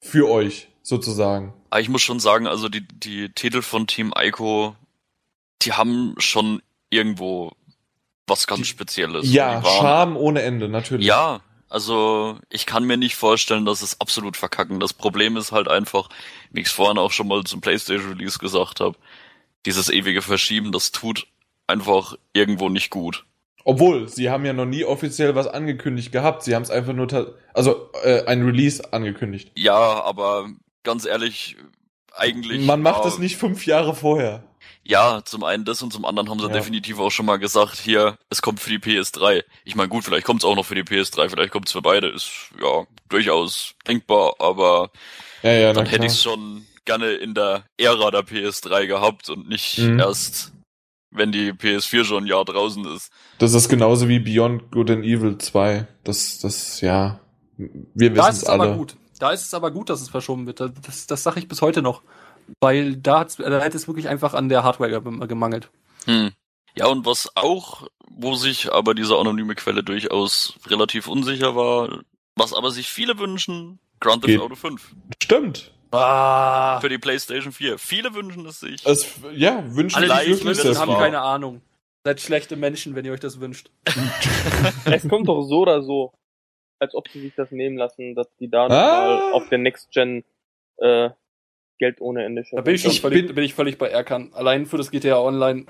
Für 0.00 0.28
euch, 0.28 0.68
sozusagen. 0.82 1.54
Aber 1.70 1.80
ich 1.80 1.88
muss 1.88 2.02
schon 2.02 2.20
sagen, 2.20 2.46
also 2.46 2.68
die, 2.68 2.86
die 2.86 3.30
Titel 3.30 3.62
von 3.62 3.86
Team 3.86 4.12
Ico, 4.16 4.76
die 5.62 5.72
haben 5.72 6.14
schon 6.18 6.60
irgendwo 6.90 7.52
was 8.26 8.46
ganz 8.46 8.60
Die- 8.62 8.66
Spezielles. 8.68 9.30
Ja, 9.32 9.60
Die 9.60 9.64
waren- 9.66 9.80
Charme 9.80 10.16
ohne 10.16 10.42
Ende, 10.42 10.68
natürlich. 10.68 11.06
Ja, 11.06 11.40
also 11.70 12.38
ich 12.50 12.66
kann 12.66 12.84
mir 12.84 12.96
nicht 12.98 13.16
vorstellen, 13.16 13.64
dass 13.64 13.80
es 13.82 14.00
absolut 14.00 14.36
verkacken. 14.36 14.78
Das 14.80 14.92
Problem 14.92 15.36
ist 15.36 15.52
halt 15.52 15.68
einfach, 15.68 16.08
wie 16.50 16.60
ich 16.60 16.66
es 16.66 16.72
vorhin 16.72 16.98
auch 16.98 17.12
schon 17.12 17.28
mal 17.28 17.42
zum 17.44 17.60
PlayStation 17.60 18.10
Release 18.12 18.38
gesagt 18.38 18.80
habe, 18.80 18.96
dieses 19.66 19.88
ewige 19.88 20.20
Verschieben, 20.22 20.70
das 20.72 20.92
tut 20.92 21.26
einfach 21.66 22.16
irgendwo 22.32 22.68
nicht 22.68 22.90
gut. 22.90 23.24
Obwohl, 23.64 24.08
sie 24.08 24.28
haben 24.30 24.44
ja 24.44 24.52
noch 24.52 24.66
nie 24.66 24.84
offiziell 24.84 25.34
was 25.34 25.46
angekündigt 25.46 26.12
gehabt. 26.12 26.42
Sie 26.42 26.54
haben 26.54 26.62
es 26.62 26.70
einfach 26.70 26.92
nur, 26.92 27.34
also 27.54 27.90
äh, 28.02 28.24
ein 28.26 28.42
Release 28.44 28.92
angekündigt. 28.92 29.50
Ja, 29.56 29.74
aber 30.02 30.48
ganz 30.82 31.06
ehrlich, 31.06 31.56
eigentlich. 32.12 32.64
Man 32.66 32.82
macht 32.82 33.06
es 33.06 33.18
nicht 33.18 33.36
fünf 33.38 33.64
Jahre 33.66 33.94
vorher. 33.94 34.44
Ja, 34.86 35.22
zum 35.24 35.44
einen 35.44 35.64
das 35.64 35.82
und 35.82 35.94
zum 35.94 36.04
anderen 36.04 36.28
haben 36.28 36.38
sie 36.40 36.46
Ja. 36.46 36.52
definitiv 36.52 36.98
auch 36.98 37.10
schon 37.10 37.24
mal 37.24 37.38
gesagt, 37.38 37.76
hier, 37.78 38.18
es 38.28 38.42
kommt 38.42 38.60
für 38.60 38.68
die 38.68 38.78
PS3. 38.78 39.42
Ich 39.64 39.76
meine, 39.76 39.88
gut, 39.88 40.04
vielleicht 40.04 40.26
kommt 40.26 40.42
es 40.42 40.44
auch 40.44 40.56
noch 40.56 40.66
für 40.66 40.74
die 40.74 40.82
PS3, 40.82 41.30
vielleicht 41.30 41.50
kommt 41.50 41.68
es 41.68 41.72
für 41.72 41.80
beide, 41.80 42.08
ist 42.08 42.30
ja 42.60 42.84
durchaus 43.08 43.74
denkbar, 43.88 44.34
aber 44.40 44.90
Ja, 45.42 45.52
ja, 45.52 45.72
dann 45.72 45.86
hätte 45.86 46.04
ich 46.04 46.12
es 46.12 46.22
schon 46.22 46.66
gerne 46.84 47.12
in 47.12 47.32
der 47.32 47.64
Ära 47.78 48.10
der 48.10 48.24
PS3 48.26 48.86
gehabt 48.86 49.30
und 49.30 49.48
nicht 49.48 49.78
Mhm. 49.78 50.00
erst, 50.00 50.52
wenn 51.14 51.32
die 51.32 51.52
PS4 51.52 52.04
schon 52.04 52.24
ein 52.24 52.26
Jahr 52.26 52.44
draußen 52.44 52.84
ist. 52.94 53.10
Das 53.38 53.54
ist 53.54 53.68
genauso 53.68 54.08
wie 54.08 54.18
Beyond 54.18 54.70
Good 54.72 54.90
and 54.90 55.04
Evil 55.04 55.38
2. 55.38 55.86
Das, 56.04 56.38
das, 56.40 56.80
ja. 56.80 57.20
Wir 57.56 58.10
Da 58.12 58.16
wissen 58.22 58.30
ist 58.30 58.36
es 58.38 58.42
es 58.42 58.48
aber 58.48 58.64
alle. 58.64 58.76
gut. 58.76 58.96
Da 59.20 59.30
ist 59.30 59.42
es 59.46 59.54
aber 59.54 59.70
gut, 59.70 59.88
dass 59.90 60.02
es 60.02 60.08
verschoben 60.10 60.46
wird. 60.46 60.60
Das, 60.60 61.06
das 61.06 61.22
sage 61.22 61.38
ich 61.38 61.48
bis 61.48 61.62
heute 61.62 61.82
noch. 61.82 62.02
Weil 62.60 62.96
da, 62.96 63.20
hat's, 63.20 63.36
da 63.36 63.60
hätte 63.60 63.76
es 63.76 63.86
wirklich 63.86 64.08
einfach 64.08 64.34
an 64.34 64.48
der 64.48 64.64
Hardware 64.64 65.00
gem- 65.00 65.20
gemangelt. 65.26 65.70
Hm. 66.04 66.32
Ja, 66.76 66.86
und 66.88 67.06
was 67.06 67.30
auch, 67.36 67.86
wo 68.10 68.34
sich 68.34 68.72
aber 68.72 68.94
diese 68.94 69.16
anonyme 69.16 69.54
Quelle 69.54 69.82
durchaus 69.84 70.54
relativ 70.66 71.06
unsicher 71.08 71.54
war, 71.54 72.00
was 72.36 72.52
aber 72.52 72.70
sich 72.72 72.88
viele 72.88 73.18
wünschen, 73.18 73.78
Grand 74.00 74.24
Theft. 74.24 74.40
Auto 74.42 74.56
5 74.56 74.94
Stimmt. 75.22 75.72
Ah, 75.94 76.80
für 76.80 76.88
die 76.88 76.98
PlayStation 76.98 77.52
4. 77.52 77.78
Viele 77.78 78.14
wünschen 78.14 78.44
es 78.46 78.60
sich. 78.60 78.84
Es, 78.86 79.14
ja, 79.32 79.62
wünschen 79.74 79.96
alle, 79.96 80.24
die 80.24 80.32
sich 80.34 80.44
wirklich 80.44 80.64
wünschen, 80.64 80.78
haben 80.80 80.88
wahr. 80.92 81.02
keine 81.02 81.20
Ahnung. 81.20 81.60
Seid 82.04 82.20
schlechte 82.20 82.56
Menschen, 82.56 82.94
wenn 82.94 83.04
ihr 83.04 83.12
euch 83.12 83.20
das 83.20 83.40
wünscht. 83.40 83.70
Es 84.84 85.08
kommt 85.08 85.28
doch 85.28 85.42
so 85.42 85.60
oder 85.60 85.82
so, 85.82 86.12
als 86.78 86.94
ob 86.94 87.08
sie 87.08 87.20
sich 87.20 87.34
das 87.34 87.50
nehmen 87.50 87.76
lassen, 87.78 88.14
dass 88.14 88.28
die 88.36 88.50
da 88.50 88.66
Ah. 88.66 88.68
nochmal 88.68 89.32
auf 89.32 89.48
der 89.48 89.58
Next 89.58 89.90
Gen 89.92 90.24
äh, 90.78 91.10
Geld 91.78 92.00
ohne 92.00 92.24
Ende 92.24 92.44
Da 92.52 92.60
bin 92.60 92.74
ich, 92.74 92.84
Ich 92.84 93.00
völlig, 93.00 93.26
bin- 93.26 93.34
bin 93.34 93.44
ich 93.44 93.54
völlig 93.54 93.78
bei 93.78 93.88
Erkan. 93.88 94.32
Allein 94.34 94.66
für 94.66 94.76
das 94.76 94.90
GTA 94.90 95.18
Online, 95.18 95.66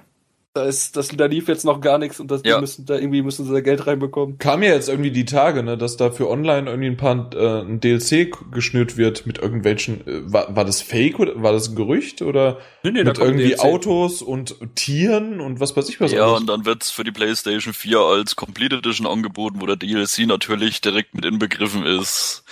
da 0.55 0.65
ist, 0.65 0.97
das, 0.97 1.09
da 1.09 1.27
lief 1.27 1.49
jetzt 1.49 1.65
noch 1.65 1.81
gar 1.81 1.99
nichts 1.99 2.21
und 2.21 2.31
das, 2.31 2.43
die 2.43 2.49
Ja. 2.51 2.61
müssen, 2.61 2.87
da 2.87 2.95
irgendwie 2.95 3.23
müssen 3.23 3.45
sie 3.45 3.53
da 3.53 3.61
Geld 3.61 3.89
reinbekommen. 3.89 4.39
Kam 4.39 4.63
ja 4.63 4.73
jetzt 4.73 4.89
irgendwie 4.89 5.11
die 5.11 5.25
Tage, 5.25 5.65
ne, 5.65 5.77
dass 5.77 5.97
da 5.97 6.13
für 6.13 6.31
online 6.31 6.71
irgendwie 6.71 6.91
ein 6.91 6.97
paar 6.97 7.35
äh, 7.35 7.63
ein 7.63 7.81
DLC 7.81 8.31
geschnürt 8.53 8.97
wird 8.97 9.27
mit 9.27 9.39
irgendwelchen. 9.39 10.07
Äh, 10.07 10.33
war, 10.33 10.55
war 10.55 10.65
das 10.65 10.81
Fake 10.81 11.19
oder 11.19 11.43
war 11.43 11.53
das 11.53 11.69
ein 11.69 11.75
Gerücht 11.75 12.23
oder 12.23 12.61
Nee, 12.85 12.93
nee, 12.93 13.03
mit 13.03 13.19
irgendwie 13.19 13.49
DLC. 13.49 13.61
Autos 13.65 14.23
und 14.23 14.55
Tieren 14.77 15.41
und 15.41 15.59
was 15.59 15.77
weiß 15.77 15.89
ich 15.89 16.01
was 16.01 16.13
ja, 16.13 16.25
alles? 16.25 16.41
und 16.43 16.47
dann 16.47 16.65
wird's 16.65 16.93
für 16.93 17.03
die 17.03 17.11
PlayStation 17.13 17.75
4 17.75 17.99
als 17.99 18.37
Complete 18.37 18.77
Edition 18.77 19.09
angeboten, 19.09 19.61
wo 19.61 19.67
der 19.67 19.77
DLC 19.77 20.21
natürlich 20.29 20.81
direkt 20.81 21.17
mit 21.17 21.25
inbegriffen 21.25 21.85
ist. 21.85 22.45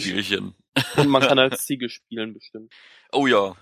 Spielchen. 0.00 0.54
Und 0.96 1.08
man 1.08 1.20
kann 1.20 1.38
als 1.38 1.66
Ziege 1.66 1.90
spielen, 1.90 2.32
bestimmt. 2.32 2.72
Oh 3.12 3.26
ja. 3.26 3.54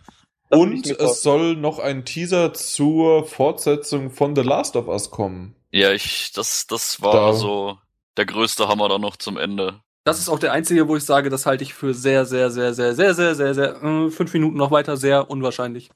Das 0.48 0.58
Und 0.60 0.86
es 0.86 1.22
soll 1.22 1.56
noch 1.56 1.78
ein 1.78 2.04
Teaser 2.04 2.54
zur 2.54 3.26
Fortsetzung 3.26 4.10
von 4.10 4.36
The 4.36 4.42
Last 4.42 4.76
of 4.76 4.86
Us 4.88 5.10
kommen. 5.10 5.54
Ja, 5.72 5.92
ich, 5.92 6.32
das, 6.32 6.66
das 6.66 7.02
war 7.02 7.12
Da- 7.12 7.32
so 7.32 7.78
der 8.16 8.26
größte 8.26 8.68
Hammer 8.68 8.88
dann 8.88 9.00
noch 9.00 9.16
zum 9.16 9.36
Ende. 9.36 9.80
Das 10.04 10.20
ist 10.20 10.28
auch 10.28 10.38
der 10.38 10.52
einzige, 10.52 10.86
wo 10.88 10.96
ich 10.96 11.04
sage, 11.04 11.30
das 11.30 11.46
halte 11.46 11.64
ich 11.64 11.74
für 11.74 11.92
sehr, 11.92 12.24
sehr, 12.26 12.50
sehr, 12.50 12.74
sehr, 12.74 12.94
sehr, 12.94 13.12
sehr, 13.14 13.34
sehr, 13.34 13.54
sehr, 13.54 13.82
äh, 13.82 14.10
fünf 14.10 14.32
Minuten 14.32 14.56
noch 14.56 14.70
weiter 14.70 14.96
sehr 14.96 15.28
unwahrscheinlich. 15.28 15.90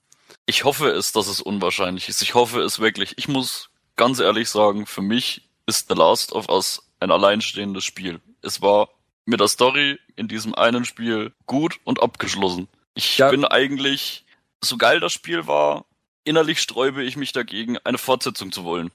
Ich 0.46 0.64
hoffe 0.64 0.88
es, 0.90 1.12
dass 1.12 1.28
es 1.28 1.40
unwahrscheinlich 1.40 2.08
ist. 2.08 2.20
Ich 2.20 2.34
hoffe 2.34 2.60
es 2.60 2.80
wirklich. 2.80 3.14
Ich 3.18 3.28
muss 3.28 3.70
ganz 3.94 4.18
ehrlich 4.18 4.48
sagen, 4.50 4.86
für 4.86 5.00
mich 5.02 5.48
ist 5.66 5.88
The 5.88 5.94
Last 5.94 6.32
of 6.32 6.48
Us 6.48 6.82
ein 6.98 7.12
alleinstehendes 7.12 7.84
Spiel. 7.84 8.20
Es 8.42 8.60
war 8.60 8.88
mit 9.26 9.38
der 9.38 9.46
Story 9.48 9.98
in 10.16 10.26
diesem 10.26 10.56
einen 10.56 10.84
Spiel 10.84 11.32
gut 11.46 11.78
und 11.84 12.02
abgeschlossen. 12.02 12.66
Ich 12.94 13.18
Ja. 13.18 13.30
bin 13.30 13.44
eigentlich, 13.44 14.24
so 14.64 14.76
geil 14.76 15.00
das 15.00 15.12
Spiel 15.12 15.46
war, 15.46 15.84
innerlich 16.24 16.60
sträube 16.60 17.02
ich 17.02 17.16
mich 17.16 17.32
dagegen, 17.32 17.78
eine 17.84 17.98
Fortsetzung 17.98 18.52
zu 18.52 18.64
wollen. 18.64 18.90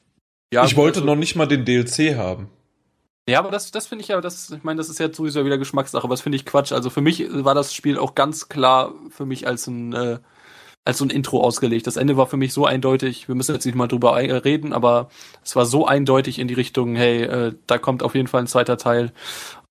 Ja, 0.53 0.63
ich 0.63 0.71
gut, 0.71 0.77
wollte 0.77 0.99
also- 0.99 1.07
noch 1.07 1.15
nicht 1.15 1.35
mal 1.35 1.47
den 1.47 1.65
DLC 1.65 2.15
haben. 2.15 2.49
Ja, 3.27 3.39
aber 3.39 3.49
das, 3.49 3.71
das 3.71 3.87
finde 3.87 4.03
ich 4.03 4.09
ja, 4.09 4.21
das, 4.21 4.51
ich 4.51 4.63
meine, 4.63 4.77
das 4.77 4.87
ist 4.87 4.99
ja 4.99 5.11
sowieso 5.11 5.43
wieder 5.45 5.57
Geschmackssache, 5.57 6.03
aber 6.03 6.13
das 6.13 6.21
finde 6.21 6.35
ich 6.35 6.45
Quatsch. 6.45 6.71
Also 6.71 6.91
für 6.91 7.01
mich 7.01 7.25
war 7.31 7.55
das 7.55 7.73
Spiel 7.73 7.97
auch 7.97 8.13
ganz 8.13 8.49
klar 8.49 8.93
für 9.09 9.25
mich 9.25 9.47
als 9.47 9.65
ein, 9.65 9.93
äh, 9.93 10.19
als 10.83 10.99
so 10.99 11.05
ein 11.05 11.09
Intro 11.09 11.41
ausgelegt. 11.41 11.87
Das 11.87 11.97
Ende 11.97 12.17
war 12.17 12.27
für 12.27 12.37
mich 12.37 12.53
so 12.53 12.67
eindeutig, 12.67 13.27
wir 13.27 13.33
müssen 13.33 13.55
jetzt 13.55 13.65
nicht 13.65 13.73
mal 13.73 13.87
drüber 13.87 14.15
reden, 14.15 14.73
aber 14.73 15.09
es 15.43 15.55
war 15.55 15.65
so 15.65 15.87
eindeutig 15.87 16.37
in 16.37 16.47
die 16.47 16.53
Richtung, 16.53 16.95
hey, 16.95 17.23
äh, 17.23 17.53
da 17.65 17.79
kommt 17.79 18.03
auf 18.03 18.13
jeden 18.13 18.27
Fall 18.27 18.41
ein 18.41 18.47
zweiter 18.47 18.77
Teil. 18.77 19.11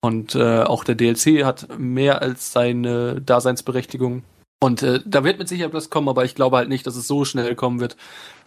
Und 0.01 0.35
äh, 0.35 0.63
auch 0.63 0.83
der 0.83 0.95
DLC 0.95 1.45
hat 1.45 1.79
mehr 1.79 2.21
als 2.21 2.51
seine 2.51 3.21
Daseinsberechtigung. 3.21 4.23
Und 4.59 4.81
äh, 4.83 4.99
da 5.05 5.23
wird 5.23 5.37
mit 5.37 5.47
Sicherheit 5.47 5.73
was 5.73 5.89
kommen, 5.89 6.09
aber 6.09 6.25
ich 6.25 6.35
glaube 6.35 6.57
halt 6.57 6.69
nicht, 6.69 6.87
dass 6.87 6.95
es 6.95 7.07
so 7.07 7.25
schnell 7.25 7.55
kommen 7.55 7.79
wird. 7.79 7.97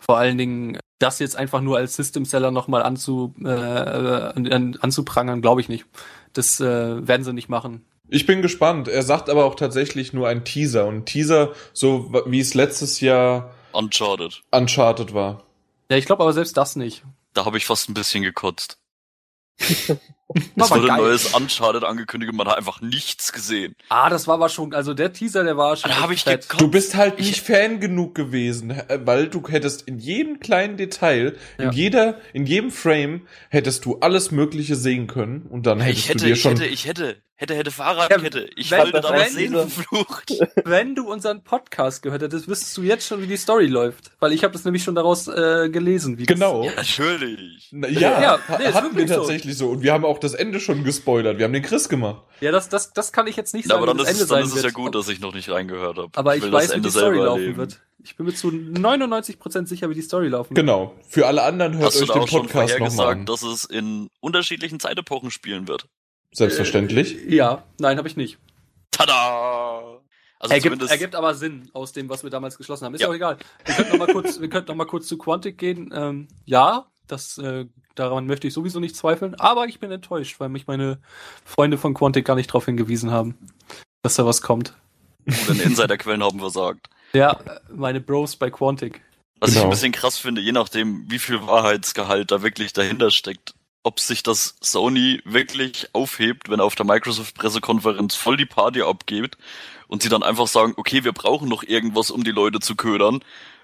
Vor 0.00 0.18
allen 0.18 0.38
Dingen, 0.38 0.78
das 0.98 1.18
jetzt 1.18 1.36
einfach 1.36 1.60
nur 1.60 1.76
als 1.76 1.96
System-Seller 1.96 2.50
nochmal 2.50 2.82
anzu, 2.82 3.34
äh, 3.44 3.48
an, 3.48 4.50
an, 4.50 4.78
anzuprangern, 4.80 5.42
glaube 5.42 5.60
ich 5.60 5.68
nicht. 5.68 5.86
Das 6.32 6.60
äh, 6.60 7.06
werden 7.06 7.24
sie 7.24 7.32
nicht 7.32 7.48
machen. 7.48 7.84
Ich 8.08 8.26
bin 8.26 8.42
gespannt. 8.42 8.88
Er 8.88 9.02
sagt 9.02 9.28
aber 9.28 9.44
auch 9.44 9.54
tatsächlich 9.54 10.12
nur 10.12 10.28
ein 10.28 10.44
Teaser. 10.44 10.86
Und 10.86 11.06
Teaser, 11.06 11.52
so 11.72 12.12
wie 12.26 12.40
es 12.40 12.54
letztes 12.54 13.00
Jahr 13.00 13.54
Uncharted. 13.72 14.42
Uncharted 14.50 15.12
war. 15.14 15.44
Ja, 15.90 15.96
ich 15.96 16.06
glaube 16.06 16.22
aber 16.22 16.32
selbst 16.32 16.56
das 16.56 16.74
nicht. 16.74 17.04
Da 17.34 17.44
habe 17.44 17.58
ich 17.58 17.66
fast 17.66 17.88
ein 17.88 17.94
bisschen 17.94 18.22
gekotzt. 18.22 18.78
Das 20.56 20.70
wurde 20.70 20.92
ein 20.92 20.98
neues 20.98 21.32
Uncharted 21.34 21.84
angekündigt 21.84 22.30
und 22.30 22.36
man 22.36 22.48
hat 22.48 22.58
einfach 22.58 22.80
nichts 22.82 23.32
gesehen. 23.32 23.74
Ah, 23.88 24.10
das 24.10 24.26
war 24.26 24.34
aber 24.34 24.48
schon, 24.50 24.74
also 24.74 24.92
der 24.92 25.12
Teaser, 25.12 25.42
der 25.44 25.56
war 25.56 25.76
schon. 25.76 25.90
Da 25.90 26.00
hab 26.00 26.10
ich 26.10 26.24
fett. 26.24 26.46
Du 26.58 26.68
bist 26.68 26.96
halt 26.96 27.14
Ich- 27.18 27.28
nicht 27.28 27.40
Fan 27.46 27.80
genug 27.80 28.14
gewesen, 28.14 28.78
weil 29.04 29.28
du 29.28 29.42
hättest 29.48 29.82
in 29.82 29.98
jedem 29.98 30.38
kleinen 30.40 30.76
Detail, 30.76 31.36
Ja. 31.58 31.64
in 31.66 31.72
jeder, 31.72 32.18
in 32.34 32.44
jedem 32.46 32.70
Frame 32.70 33.26
hättest 33.48 33.84
du 33.86 33.98
alles 34.00 34.30
Mögliche 34.30 34.76
sehen 34.76 35.06
können 35.06 35.42
und 35.48 35.66
dann 35.66 35.80
hättest 35.80 36.00
ich 36.04 36.08
hätte, 36.10 36.18
du 36.18 36.24
dir 36.26 36.32
ich 36.34 36.42
schon. 36.42 36.52
hätte, 36.56 36.66
ich 36.66 36.86
hätte, 36.86 37.16
hätte, 37.36 37.54
hätte 37.54 37.70
Fahrradkette. 37.70 38.50
Ich 38.56 38.70
wenn- 38.70 38.80
wollte 38.80 39.00
da 39.00 39.10
was 39.14 39.32
sehen, 39.32 39.52
verflucht. 39.52 40.32
Wenn 40.64 40.94
du 40.94 41.10
unseren 41.10 41.42
Podcast 41.44 42.02
gehört 42.02 42.20
hättest, 42.22 42.48
wüsstest 42.48 42.76
du 42.76 42.82
jetzt 42.82 43.06
schon, 43.06 43.22
wie 43.22 43.26
die 43.26 43.36
Story 43.36 43.66
läuft. 43.66 44.10
Weil 44.20 44.32
ich 44.32 44.42
habe 44.44 44.52
das 44.52 44.64
nämlich 44.64 44.82
schon 44.84 44.94
daraus 44.96 45.28
äh, 45.28 45.70
gelesen. 45.70 46.18
Wie 46.18 46.26
das- 46.26 46.34
genau. 46.34 46.64
Ja, 46.64 46.72
natürlich. 46.76 47.68
Na, 47.70 47.88
ja, 47.88 48.20
Ja, 48.20 48.38
nee, 48.58 48.66
hatten 48.66 48.88
wir 48.88 48.96
wirklich 48.96 49.08
so. 49.08 49.14
tatsächlich 49.20 49.56
so. 49.56 49.68
Und 49.70 49.82
wir 49.82 49.92
haben 49.92 50.04
auch 50.04 50.17
das 50.18 50.34
Ende 50.34 50.60
schon 50.60 50.84
gespoilert. 50.84 51.38
Wir 51.38 51.44
haben 51.44 51.52
den 51.52 51.62
Chris 51.62 51.88
gemacht. 51.88 52.22
Ja, 52.40 52.52
das, 52.52 52.68
das, 52.68 52.92
das 52.92 53.12
kann 53.12 53.26
ich 53.26 53.36
jetzt 53.36 53.54
nicht 53.54 53.66
Ja, 53.66 53.76
sagen, 53.76 53.82
aber 53.82 53.86
dann 53.94 53.98
ist, 53.98 54.02
das 54.06 54.10
Ende 54.12 54.22
es, 54.24 54.28
dann 54.28 54.36
sein 54.38 54.44
ist 54.44 54.50
es 54.50 54.54
wird. 54.56 54.64
ja 54.66 54.70
gut, 54.70 54.94
dass 54.94 55.08
ich 55.08 55.20
noch 55.20 55.34
nicht 55.34 55.48
reingehört 55.50 55.98
habe. 55.98 56.10
aber 56.14 56.36
ich, 56.36 56.42
will 56.42 56.52
weiß, 56.52 56.74
wie 56.76 56.80
die 56.80 56.90
Story 56.90 57.18
laufen 57.18 57.40
erleben. 57.40 57.56
wird. 57.58 57.80
Ich 58.04 58.16
bin 58.16 58.26
mir 58.26 58.34
zu 58.34 58.48
99% 58.48 59.66
sicher, 59.66 59.90
wie 59.90 59.94
die 59.94 60.02
Story 60.02 60.28
laufen 60.28 60.50
wird. 60.50 60.56
Genau. 60.66 60.94
Für 61.08 61.26
alle 61.26 61.42
anderen 61.42 61.74
hört 61.76 61.86
Hast 61.86 61.98
du 62.00 62.04
euch 62.04 62.10
den 62.10 62.22
auch 62.22 62.28
schon 62.28 62.42
Podcast 62.46 62.78
nochmal 62.78 63.08
an. 63.08 63.26
dass 63.26 63.42
es 63.42 63.64
in 63.64 64.08
unterschiedlichen 64.20 64.78
Zeitepochen 64.80 65.30
spielen 65.30 65.66
wird? 65.68 65.88
Selbstverständlich. 66.32 67.16
Ja, 67.28 67.64
nein, 67.78 67.98
habe 67.98 68.06
ich 68.08 68.16
nicht. 68.16 68.38
Tada! 68.90 70.00
Also 70.40 70.54
ergibt, 70.54 70.82
ergibt 70.88 71.14
aber 71.16 71.34
Sinn 71.34 71.68
aus 71.72 71.92
dem, 71.92 72.08
was 72.08 72.22
wir 72.22 72.30
damals 72.30 72.56
geschlossen 72.56 72.84
haben. 72.84 72.94
Ist 72.94 73.00
Ja. 73.00 73.08
auch 73.08 73.14
egal. 73.14 73.38
Wir 73.64 73.74
könnten 73.74 73.90
noch 73.98 74.06
mal 74.06 74.12
kurz, 74.12 74.40
wir 74.40 74.48
könnten 74.48 74.68
noch 74.68 74.76
mal 74.76 74.84
kurz 74.86 75.08
zu 75.08 75.18
Quantic 75.18 75.58
gehen. 75.58 75.92
Ähm, 75.92 76.28
ja, 76.44 76.86
das 77.08 77.38
äh, 77.38 77.66
daran 77.98 78.26
möchte 78.26 78.46
ich 78.46 78.54
sowieso 78.54 78.80
nicht 78.80 78.96
zweifeln. 78.96 79.34
Aber 79.36 79.66
ich 79.66 79.80
bin 79.80 79.90
enttäuscht, 79.90 80.40
weil 80.40 80.48
mich 80.48 80.66
meine 80.66 80.98
Freunde 81.44 81.78
von 81.78 81.94
Quantic 81.94 82.24
gar 82.24 82.36
nicht 82.36 82.48
darauf 82.50 82.64
hingewiesen 82.66 83.10
haben, 83.10 83.36
dass 84.02 84.14
da 84.16 84.24
was 84.26 84.42
kommt. 84.42 84.74
denn 85.26 85.60
Insiderquellen 85.60 86.22
haben 86.22 86.38
versagt. 86.40 86.88
Ja, 87.12 87.38
meine 87.74 88.00
Bros 88.00 88.36
bei 88.36 88.50
Quantic. 88.50 89.02
Was 89.40 89.50
ich 89.50 89.56
Genau. 89.56 89.66
ein 89.66 89.70
bisschen 89.70 89.92
krass 89.92 90.18
finde, 90.18 90.40
je 90.40 90.52
nachdem, 90.52 91.04
wie 91.10 91.18
viel 91.18 91.46
Wahrheitsgehalt 91.46 92.30
da 92.30 92.42
wirklich 92.42 92.72
dahinter 92.72 93.10
steckt, 93.10 93.54
ob 93.82 94.00
sich 94.00 94.22
das 94.22 94.56
Sony 94.60 95.20
wirklich 95.24 95.88
aufhebt, 95.94 96.50
wenn 96.50 96.60
auf 96.60 96.74
der 96.74 96.86
Microsoft-Pressekonferenz 96.86 98.14
voll 98.14 98.36
die 98.36 98.46
Party 98.46 98.82
abgeht 98.82 99.36
und 99.86 100.02
sie 100.02 100.08
dann 100.08 100.22
einfach 100.22 100.46
sagen, 100.48 100.74
okay, 100.76 101.04
wir 101.04 101.12
brauchen 101.12 101.48
noch 101.48 101.62
irgendwas, 101.62 102.10
um 102.10 102.24
die 102.24 102.32
Leute 102.32 102.60
zu 102.60 102.74
ködern 102.74 103.20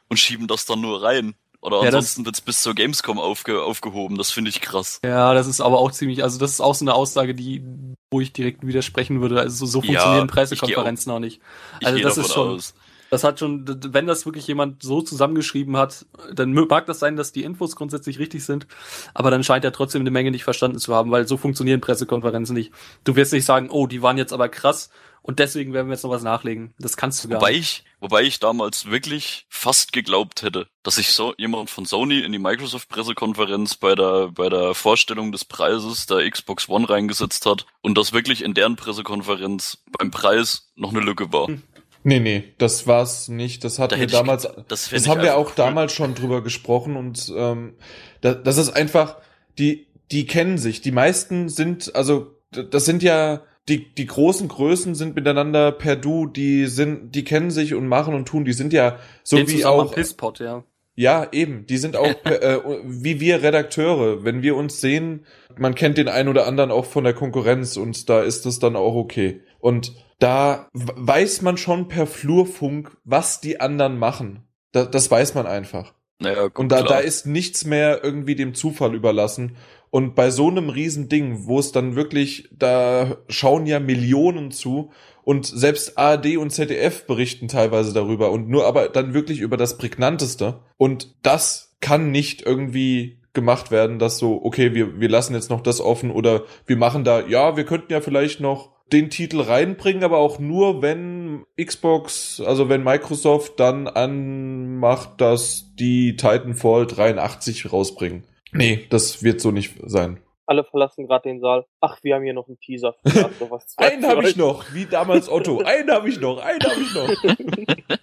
und 0.09 0.19
schieben 0.19 0.47
das 0.47 0.65
dann 0.67 0.81
nur 0.81 1.03
rein. 1.03 1.35
Oder 1.65 1.79
Ja, 1.81 1.85
ansonsten 1.87 2.27
wird's 2.27 2.43
bis 2.43 2.61
zur 2.63 2.75
Gamescom 2.75 3.19
aufge 3.19 3.63
aufgehoben. 3.63 4.19
Das 4.19 4.31
finde 4.31 4.51
ich 4.51 4.61
krass. 4.61 5.01
Ja, 5.03 5.33
das 5.33 5.47
ist 5.47 5.63
aber 5.63 5.79
auch 5.79 5.91
ziemlich, 5.93 6.23
also 6.23 6.39
das 6.39 6.51
ist 6.53 6.61
auch 6.61 6.75
so 6.75 6.85
eine 6.85 6.93
Aussage, 6.95 7.35
die, 7.35 7.63
wo 8.11 8.21
ich 8.21 8.35
direkt 8.35 8.67
widersprechen 8.67 9.23
würde. 9.23 9.41
Also 9.41 9.65
so, 9.65 9.67
so 9.67 9.81
funktionieren 9.81 10.27
Ja, 10.29 10.33
Pressekonferenzen 10.35 11.11
auch 11.11 11.21
nicht. 11.21 11.41
Ich 11.81 11.87
Also 11.87 11.99
das 12.03 12.19
ist 12.19 12.33
schon- 12.33 12.49
aus. 12.51 12.75
Das 13.11 13.23
hat 13.23 13.39
schon, 13.39 13.65
wenn 13.93 14.07
das 14.09 14.27
wirklich 14.27 14.47
jemand 14.49 14.83
so 14.83 15.01
zusammengeschrieben 15.01 15.77
hat, 15.77 16.05
dann 16.33 16.53
mag 16.53 16.87
das 16.87 16.99
sein, 16.99 17.15
dass 17.17 17.31
die 17.31 17.45
Infos 17.45 17.77
grundsätzlich 17.77 18.19
richtig 18.19 18.45
sind, 18.45 18.67
aber 19.13 19.31
dann 19.31 19.45
scheint 19.45 19.65
er 19.65 19.71
trotzdem 19.73 20.01
eine 20.01 20.11
Menge 20.11 20.33
nicht 20.33 20.43
verstanden 20.43 20.79
zu 20.81 20.93
haben, 20.95 21.13
weil 21.13 21.29
so 21.29 21.37
funktionieren 21.37 21.81
Pressekonferenzen 21.81 22.55
nicht. 22.57 22.73
Du 23.05 23.15
wirst 23.15 23.33
nicht 23.33 23.45
sagen, 23.45 23.69
oh, 23.71 23.87
die 23.87 24.03
waren 24.03 24.19
jetzt 24.19 24.33
aber 24.33 24.49
krass 24.49 24.91
und 25.27 25.39
deswegen 25.41 25.73
werden 25.73 25.89
wir 25.89 25.95
jetzt 25.95 26.05
noch 26.05 26.11
was 26.11 26.23
nachlegen. 26.23 26.75
Das 26.79 26.97
kannst 26.97 27.25
du 27.25 27.29
gar 27.29 27.41
Wobei 27.41 27.53
nicht. 27.53 27.61
ich, 27.61 27.85
wobei 27.99 28.23
ich 28.23 28.39
damals 28.41 28.87
wirklich 28.91 29.47
fast 29.49 29.93
geglaubt 29.93 30.43
hätte, 30.43 30.69
dass 30.83 30.97
sich 30.97 31.09
so 31.13 31.35
jemand 31.39 31.71
von 31.71 31.87
Sony 31.87 32.21
in 32.21 32.31
die 32.31 32.39
Microsoft-Pressekonferenz 32.39 33.77
bei 33.77 33.95
der, 33.95 34.29
bei 34.29 34.49
der 34.49 34.75
Vorstellung 34.75 35.33
des 35.33 35.45
Preises 35.45 36.07
der 36.07 36.29
Xbox 36.31 36.69
One 36.69 36.89
reingesetzt 36.89 37.47
hat 37.47 37.67
und 37.83 37.97
dass 37.99 38.13
wirklich 38.13 38.43
in 38.45 38.55
deren 38.55 38.77
Pressekonferenz 38.77 39.83
beim 39.99 40.11
Preis 40.11 40.71
noch 40.77 40.91
eine 40.91 41.01
Lücke 41.01 41.33
war. 41.33 41.49
Hm. 41.49 41.63
Nee, 42.07 42.21
nee, 42.21 42.55
das 42.59 42.87
war's 42.87 43.29
nicht. 43.29 43.65
Das 43.65 43.79
hatten 43.79 43.93
Da 43.95 43.99
wir 43.99 44.05
ich 44.07 44.13
damals. 44.13 44.43
ge- 44.43 44.53
das 44.69 44.91
Das, 44.91 44.93
ich 45.03 45.09
haben 45.09 45.23
wir 45.23 45.37
auch 45.39 45.47
cool. 45.49 45.53
damals 45.57 45.93
schon 45.95 46.15
drüber 46.15 46.43
gesprochen 46.43 46.97
und 46.97 47.33
ähm, 47.35 47.79
da, 48.21 48.35
das 48.35 48.59
ist 48.59 48.71
einfach, 48.71 49.17
die, 49.59 49.87
die 50.11 50.27
kennen 50.27 50.59
sich. 50.59 50.83
Die 50.83 50.93
meisten 50.93 51.49
sind, 51.49 51.95
also 51.95 52.39
das 52.51 52.85
sind 52.85 53.03
ja 53.03 53.41
die, 53.69 53.95
die 53.95 54.07
großen 54.07 54.49
Größen 54.49 54.95
sind 54.95 55.15
miteinander 55.17 55.73
per 55.73 55.97
Du, 55.97 56.27
die 56.27 56.67
sind, 56.67 57.15
die 57.15 57.25
kennen 57.25 57.51
sich 57.51 57.75
und 57.75 57.89
machen 57.89 58.15
und 58.15 58.27
tun. 58.27 58.45
Die 58.45 58.53
sind 58.53 58.73
ja 58.73 58.99
so 59.23 59.37
Den 59.37 59.49
wie 59.49 59.65
auch 59.65 59.95
Pisspot, 59.95 60.39
ja. 60.41 60.65
ja, 60.95 61.27
eben. 61.33 61.67
Die 61.67 61.79
sind 61.79 61.97
auch 61.97 62.23
per- 62.23 62.43
äh, 62.67 62.81
wie 62.85 63.21
wir 63.21 63.43
Redakteure. 63.43 64.23
Wenn 64.25 64.43
wir 64.43 64.57
uns 64.57 64.81
sehen, 64.81 65.25
man 65.57 65.75
kennt 65.75 65.97
den 65.97 66.09
einen 66.09 66.29
oder 66.29 66.47
anderen 66.47 66.71
auch 66.71 66.85
von 66.85 67.05
der 67.05 67.15
Konkurrenz 67.15 67.77
und 67.77 68.09
da 68.11 68.21
ist 68.23 68.45
das 68.45 68.59
dann 68.59 68.77
auch 68.77 68.95
okay. 68.97 69.41
Und 69.61 69.95
da 70.19 70.69
weiß 70.73 71.41
man 71.43 71.57
schon 71.57 71.89
per 71.89 72.07
Flurfunk, 72.07 72.97
was 73.05 73.41
die 73.41 73.61
anderen 73.61 73.99
machen. 73.99 74.45
Da, 74.73 74.85
das 74.85 75.11
weiß 75.11 75.35
man 75.35 75.47
einfach. 75.47 75.95
Naja, 76.21 76.45
gut, 76.45 76.59
Und 76.59 76.69
da, 76.71 76.77
klar. 76.83 76.89
da 76.89 76.99
ist 76.99 77.27
nichts 77.27 77.65
mehr 77.65 78.05
irgendwie 78.05 78.35
dem 78.37 78.55
Zufall 78.55 78.95
überlassen. 78.95 79.57
Und 79.95 80.17
bei 80.17 80.33
so 80.33 80.49
einem 80.49 80.71
riesen 80.71 81.09
Ding, 81.09 81.47
wo 81.47 81.61
es 81.61 81.71
dann 81.71 81.95
wirklich, 81.95 82.49
da 82.51 83.19
schauen 83.29 83.65
ja 83.65 83.79
Millionen 83.79 84.51
zu 84.51 84.91
und 85.23 85.47
selbst 85.47 85.97
ARD 85.97 86.37
und 86.37 86.51
ZDF 86.51 87.07
berichten 87.07 87.47
teilweise 87.47 87.93
darüber 87.93 88.33
und 88.33 88.49
nur 88.49 88.67
aber 88.67 88.89
dann 88.89 89.15
wirklich 89.15 89.39
über 89.39 89.57
das 89.57 89.79
Prägnanteste. 89.79 90.59
Und 90.79 91.15
das 91.23 91.77
kann 91.81 92.11
nicht 92.11 92.43
irgendwie 92.43 93.21
gemacht 93.35 93.71
werden, 93.71 94.01
dass 94.01 94.19
so, 94.19 94.41
okay, 94.43 94.75
wir, 94.75 94.99
wir 94.99 95.09
lassen 95.09 95.35
jetzt 95.35 95.49
noch 95.49 95.61
das 95.61 95.81
offen 95.81 96.11
oder 96.11 96.43
wir 96.67 96.77
machen 96.77 97.05
da, 97.05 97.25
ja, 97.25 97.57
wir 97.57 97.65
könnten 97.65 97.93
ja 97.93 98.01
vielleicht 98.01 98.41
noch 98.41 98.71
den 98.93 99.11
Titel 99.11 99.43
reinbringen, 99.43 100.03
aber 100.03 100.19
auch 100.19 100.41
nur, 100.41 100.83
wenn 100.83 101.45
Xbox, 101.57 102.43
also 102.45 102.69
wenn 102.69 102.83
Microsoft 102.83 103.61
dann 103.61 103.87
anmacht, 103.87 105.21
dass 105.21 105.73
die 105.79 106.17
Titanfall 106.17 106.89
83 106.89 107.73
rausbringen. 107.73 108.25
Nee, 108.55 108.87
das 108.89 109.23
wird 109.23 109.41
so 109.41 109.51
nicht 109.51 109.75
sein. 109.85 110.21
Alle 110.47 110.65
verlassen 110.65 111.07
gerade 111.07 111.29
den 111.29 111.41
Saal. 111.41 111.67
Ach, 111.81 111.99
wir 112.03 112.15
haben 112.15 112.23
hier 112.23 112.35
noch 112.35 112.47
einen 112.47 112.61
Teaser 112.61 112.95
für 113.03 113.21
Last 113.21 113.43
of 113.43 113.51
Us 113.51 113.67
2 113.69 113.93
Einen 113.93 114.07
habe 114.07 114.29
ich 114.29 114.37
noch, 114.37 114.73
wie 114.73 114.87
damals 114.87 115.29
Otto. 115.29 115.59
Einen 115.65 115.91
habe 115.91 116.09
ich 116.09 116.21
noch, 116.21 116.39
einen 116.39 116.61
habe 116.63 116.81
ich 116.81 116.95
noch. 116.95 117.99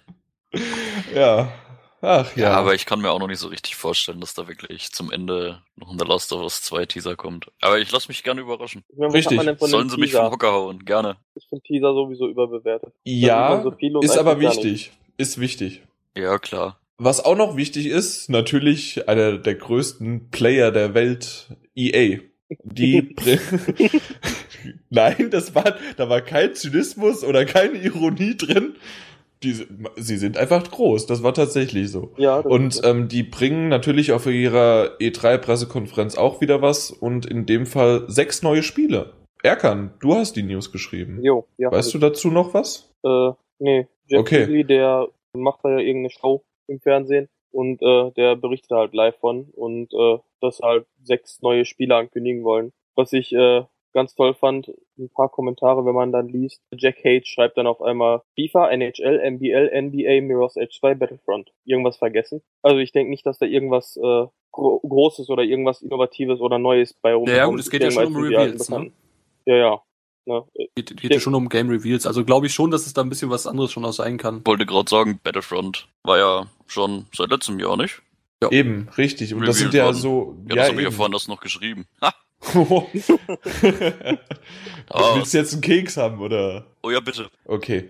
ja. 1.14 1.52
Ach 2.04 2.36
ja. 2.36 2.50
ja, 2.50 2.56
aber 2.56 2.74
ich 2.74 2.84
kann 2.84 3.00
mir 3.00 3.12
auch 3.12 3.20
noch 3.20 3.28
nicht 3.28 3.38
so 3.38 3.46
richtig 3.46 3.76
vorstellen, 3.76 4.20
dass 4.20 4.34
da 4.34 4.48
wirklich 4.48 4.90
zum 4.90 5.12
Ende 5.12 5.62
noch 5.76 5.92
ein 5.92 5.98
The 5.98 6.04
Last 6.04 6.32
of 6.32 6.42
Us 6.42 6.62
2 6.62 6.86
Teaser 6.86 7.14
kommt. 7.14 7.46
Aber 7.60 7.78
ich 7.78 7.92
lasse 7.92 8.08
mich 8.08 8.24
gerne 8.24 8.40
überraschen. 8.40 8.82
Ich 8.88 8.98
meine, 8.98 9.14
Richtig. 9.14 9.40
Sollen 9.60 9.88
sie 9.88 9.98
mich 9.98 10.12
vom? 10.12 10.32
Hocker 10.32 10.52
hauen? 10.52 10.84
Gerne. 10.84 11.16
Ich 11.36 11.46
finde 11.48 11.62
Teaser 11.62 11.94
sowieso 11.94 12.28
überbewertet. 12.28 12.92
ja, 13.04 13.62
so 13.62 14.00
ist 14.00 14.18
aber 14.18 14.40
wichtig. 14.40 14.90
Ist 15.16 15.38
wichtig. 15.38 15.82
Ja, 16.16 16.38
klar. 16.40 16.81
Was 17.04 17.24
auch 17.24 17.36
noch 17.36 17.56
wichtig 17.56 17.86
ist, 17.86 18.30
natürlich 18.30 19.08
einer 19.08 19.36
der 19.38 19.56
größten 19.56 20.30
Player 20.30 20.70
der 20.70 20.94
Welt, 20.94 21.48
EA. 21.74 22.20
Die 22.62 23.16
Nein, 24.90 25.30
das 25.30 25.54
war, 25.54 25.74
da 25.96 26.08
war 26.08 26.20
kein 26.20 26.54
Zynismus 26.54 27.24
oder 27.24 27.44
keine 27.44 27.78
Ironie 27.78 28.36
drin. 28.36 28.76
Die, 29.42 29.54
sie 29.96 30.16
sind 30.16 30.38
einfach 30.38 30.70
groß, 30.70 31.06
das 31.06 31.24
war 31.24 31.34
tatsächlich 31.34 31.90
so. 31.90 32.12
Ja, 32.18 32.36
Und 32.38 32.80
ähm, 32.84 33.08
die 33.08 33.24
bringen 33.24 33.68
natürlich 33.68 34.12
auf 34.12 34.26
ihrer 34.26 34.96
E3-Pressekonferenz 35.00 36.16
auch 36.16 36.40
wieder 36.40 36.62
was 36.62 36.92
und 36.92 37.26
in 37.26 37.46
dem 37.46 37.66
Fall 37.66 38.04
sechs 38.06 38.42
neue 38.42 38.62
Spiele. 38.62 39.14
Erkan, 39.42 39.94
du 39.98 40.14
hast 40.14 40.36
die 40.36 40.44
News 40.44 40.70
geschrieben. 40.70 41.18
jo, 41.24 41.48
ja. 41.58 41.72
Weißt 41.72 41.92
du 41.92 41.98
dazu 41.98 42.30
noch 42.30 42.54
was? 42.54 42.92
Äh, 43.02 43.30
nee, 43.58 43.88
Jeff 44.06 44.20
Okay. 44.20 44.44
Keighley, 44.44 44.64
der 44.64 45.08
macht 45.36 45.64
da 45.64 45.70
ja 45.70 45.78
irgendeine 45.78 46.10
Show 46.10 46.44
im 46.66 46.80
Fernsehen 46.80 47.28
und 47.50 47.82
äh, 47.82 48.10
der 48.12 48.36
berichtet 48.36 48.72
halt 48.72 48.94
live 48.94 49.16
von 49.18 49.48
und 49.52 49.92
äh, 49.92 50.18
dass 50.40 50.60
halt 50.60 50.86
sechs 51.02 51.42
neue 51.42 51.64
Spiele 51.64 51.96
ankündigen 51.96 52.44
wollen. 52.44 52.72
Was 52.94 53.12
ich 53.12 53.32
äh, 53.32 53.64
ganz 53.92 54.14
toll 54.14 54.34
fand, 54.34 54.72
ein 54.98 55.10
paar 55.10 55.28
Kommentare, 55.28 55.84
wenn 55.84 55.94
man 55.94 56.12
dann 56.12 56.28
liest. 56.28 56.62
Jack 56.74 57.04
Hage 57.04 57.26
schreibt 57.26 57.56
dann 57.58 57.66
auf 57.66 57.82
einmal 57.82 58.22
FIFA, 58.34 58.70
NHL, 58.70 59.30
MBL, 59.30 59.70
NBA, 59.82 60.22
Mirror's 60.22 60.56
Edge 60.56 60.76
2, 60.80 60.94
Battlefront. 60.94 61.52
Irgendwas 61.64 61.98
vergessen? 61.98 62.42
Also 62.62 62.78
ich 62.78 62.92
denke 62.92 63.10
nicht, 63.10 63.26
dass 63.26 63.38
da 63.38 63.46
irgendwas 63.46 63.96
äh, 63.96 64.26
Gro 64.50 64.80
Großes 64.80 65.30
oder 65.30 65.42
irgendwas 65.42 65.82
Innovatives 65.82 66.40
oder 66.40 66.58
Neues 66.58 66.94
bei 66.94 67.14
rumkommt. 67.14 67.36
Ja, 67.36 67.46
gut, 67.46 67.60
es 67.60 67.70
geht 67.70 67.82
ja 67.82 67.90
schon 67.90 68.06
um 68.06 68.16
Reveals, 68.16 68.68
ne? 68.70 68.92
Ja, 69.46 69.56
ja. 69.56 69.82
Ne? 70.26 70.42
Geht, 70.74 70.96
geht 70.96 71.12
ja 71.12 71.20
schon 71.20 71.34
um 71.34 71.48
Game 71.48 71.68
Reveals. 71.68 72.06
Also 72.06 72.24
glaube 72.24 72.46
ich 72.46 72.54
schon, 72.54 72.70
dass 72.70 72.86
es 72.86 72.92
da 72.92 73.02
ein 73.02 73.08
bisschen 73.08 73.30
was 73.30 73.46
anderes 73.46 73.72
schon 73.72 73.84
auch 73.84 73.92
sein 73.92 74.18
kann. 74.18 74.44
Wollte 74.46 74.66
gerade 74.66 74.88
sagen, 74.88 75.20
Battlefront 75.22 75.88
war 76.02 76.18
ja 76.18 76.46
schon 76.66 77.06
seit 77.14 77.30
letztem 77.30 77.58
Jahr, 77.58 77.76
nicht? 77.76 78.02
Eben, 78.50 78.88
richtig. 78.98 79.34
Und 79.34 79.46
das 79.46 79.56
Revealed 79.56 79.72
sind 79.72 79.78
ja 79.78 79.84
worden. 79.86 79.96
so. 79.96 80.36
Ja, 80.48 80.56
das 80.56 80.68
habe 80.70 80.80
ich 80.80 80.84
ja 80.84 80.90
vorhin 80.90 81.12
das 81.12 81.28
noch 81.28 81.40
geschrieben. 81.40 81.86
Ha! 82.00 82.14
Du 84.92 85.14
willst 85.14 85.32
jetzt 85.32 85.52
einen 85.52 85.62
Keks 85.62 85.96
haben, 85.96 86.20
oder? 86.20 86.66
Oh 86.82 86.90
ja, 86.90 87.00
bitte. 87.00 87.30
Okay. 87.44 87.88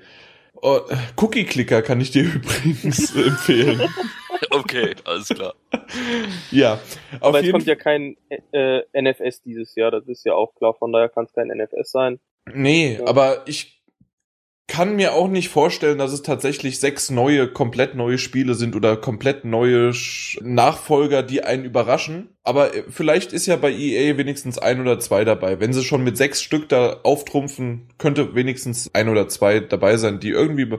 Oh, 0.60 0.80
Cookie 1.16 1.44
Clicker 1.44 1.82
kann 1.82 2.00
ich 2.00 2.10
dir 2.10 2.24
übrigens 2.34 3.14
empfehlen. 3.16 3.80
Okay, 4.50 4.94
alles 5.04 5.28
klar. 5.28 5.54
Ja, 6.50 6.74
auf 7.20 7.28
Aber 7.28 7.42
es 7.44 7.50
kommt 7.50 7.66
ja 7.66 7.74
kein 7.76 8.16
äh, 8.52 8.80
NFS 8.92 9.42
dieses 9.42 9.74
Jahr, 9.74 9.90
das 9.90 10.06
ist 10.08 10.24
ja 10.24 10.34
auch 10.34 10.54
klar, 10.54 10.74
von 10.74 10.92
daher 10.92 11.08
kann 11.08 11.24
es 11.24 11.32
kein 11.32 11.48
NFS 11.48 11.90
sein. 11.90 12.18
Nee, 12.52 12.98
Ja. 13.00 13.06
aber 13.06 13.42
ich 13.46 13.80
kann 14.68 14.96
mir 14.96 15.12
auch 15.12 15.28
nicht 15.28 15.48
vorstellen, 15.50 15.98
dass 15.98 16.12
es 16.12 16.22
tatsächlich 16.22 16.80
sechs 16.80 17.10
neue, 17.10 17.46
komplett 17.48 17.94
neue 17.94 18.16
Spiele 18.16 18.54
sind 18.54 18.74
oder 18.74 18.96
komplett 18.96 19.44
neue 19.44 19.90
Sch- 19.90 20.42
Nachfolger, 20.42 21.22
die 21.22 21.42
einen 21.44 21.64
überraschen. 21.64 22.30
Aber 22.42 22.74
äh, 22.74 22.84
vielleicht 22.88 23.32
ist 23.34 23.46
ja 23.46 23.56
bei 23.56 23.70
EA 23.70 24.16
wenigstens 24.16 24.58
ein 24.58 24.80
oder 24.80 24.98
zwei 24.98 25.24
dabei. 25.24 25.60
Wenn 25.60 25.72
sie 25.74 25.84
schon 25.84 26.02
mit 26.04 26.16
sechs 26.16 26.42
Stück 26.42 26.68
da 26.70 27.00
auftrumpfen, 27.02 27.88
könnte 27.98 28.34
wenigstens 28.34 28.90
ein 28.94 29.08
oder 29.10 29.28
zwei 29.28 29.60
dabei 29.60 29.96
sein, 29.98 30.20
die 30.20 30.30
irgendwie 30.30 30.78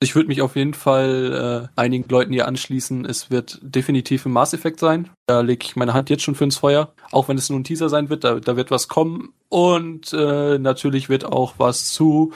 Ich 0.00 0.14
würde 0.14 0.28
mich 0.28 0.42
auf 0.42 0.54
jeden 0.56 0.74
Fall 0.74 1.68
äh, 1.76 1.80
einigen 1.80 2.06
Leuten 2.08 2.32
hier 2.32 2.46
anschließen. 2.46 3.04
Es 3.06 3.30
wird 3.30 3.58
definitiv 3.62 4.26
ein 4.26 4.32
Mass 4.32 4.52
Effect 4.52 4.78
sein. 4.78 5.08
Da 5.26 5.40
lege 5.40 5.64
ich 5.64 5.76
meine 5.76 5.94
Hand 5.94 6.10
jetzt 6.10 6.22
schon 6.24 6.34
für 6.34 6.44
ins 6.44 6.58
Feuer. 6.58 6.92
Auch 7.10 7.28
wenn 7.28 7.38
es 7.38 7.48
nur 7.48 7.58
ein 7.58 7.64
Teaser 7.64 7.88
sein 7.88 8.10
wird, 8.10 8.22
da, 8.24 8.34
da 8.40 8.56
wird 8.56 8.70
was 8.70 8.88
kommen. 8.88 9.32
Und 9.48 10.12
äh, 10.12 10.58
natürlich 10.58 11.08
wird 11.08 11.24
auch 11.24 11.54
was 11.58 11.92
zu 11.92 12.32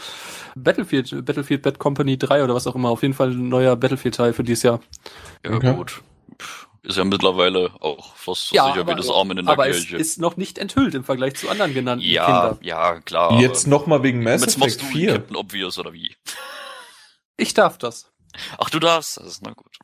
Battlefield, 0.57 1.25
Battlefield 1.27 1.63
Bad 1.63 1.79
Company 1.79 2.17
3 2.17 2.45
oder 2.45 2.55
was 2.55 2.67
auch 2.67 2.75
immer. 2.75 2.89
Auf 2.91 3.03
jeden 3.03 3.15
Fall 3.15 3.31
ein 3.33 3.49
neuer 3.49 3.77
Battlefield-Teil 3.77 4.33
für 4.33 4.45
dieses 4.45 4.63
Jahr. 4.63 4.81
Ja, 5.45 5.53
Okay. 5.53 5.75
gut. 5.75 6.01
Ist 6.85 6.97
ja 6.97 7.05
mittlerweile 7.05 7.71
auch 7.81 8.15
fast 8.15 8.49
so 8.49 8.55
Ja, 8.57 8.67
sicher 8.69 8.81
aber- 8.81 8.93
wie 8.93 8.97
das 8.97 9.11
Amen 9.11 9.37
in 9.37 9.45
der 9.45 9.53
Aber 9.53 9.69
es 9.69 9.79
Kirche. 9.79 9.97
ist 9.99 10.21
noch 10.21 10.39
nicht 10.39 10.57
enthüllt 10.57 10.95
im 10.95 11.05
Vergleich 11.05 11.35
zu 11.35 11.51
anderen 11.51 11.75
genannten 11.75 12.05
ja, 12.05 12.25
Kindern. 12.25 12.59
ja, 12.63 13.01
klar. 13.01 13.39
jetzt 13.41 13.67
nochmal 13.67 14.03
wegen 14.05 14.23
Mass 14.23 14.41
Jetzt 14.43 14.57
Effect 14.57 14.61
machst 14.61 14.83
du 14.83 14.87
4. 14.87 15.13
Captain 15.15 15.37
Obvious 15.37 15.79
oder 15.79 15.93
wie? 15.93 16.15
Ich 17.39 17.55
darf 17.55 17.79
das. 17.79 18.13
Ach, 18.59 18.69
du 18.69 18.79
darfst 18.79 19.17
das, 19.17 19.41
na 19.41 19.53
gut. 19.53 19.79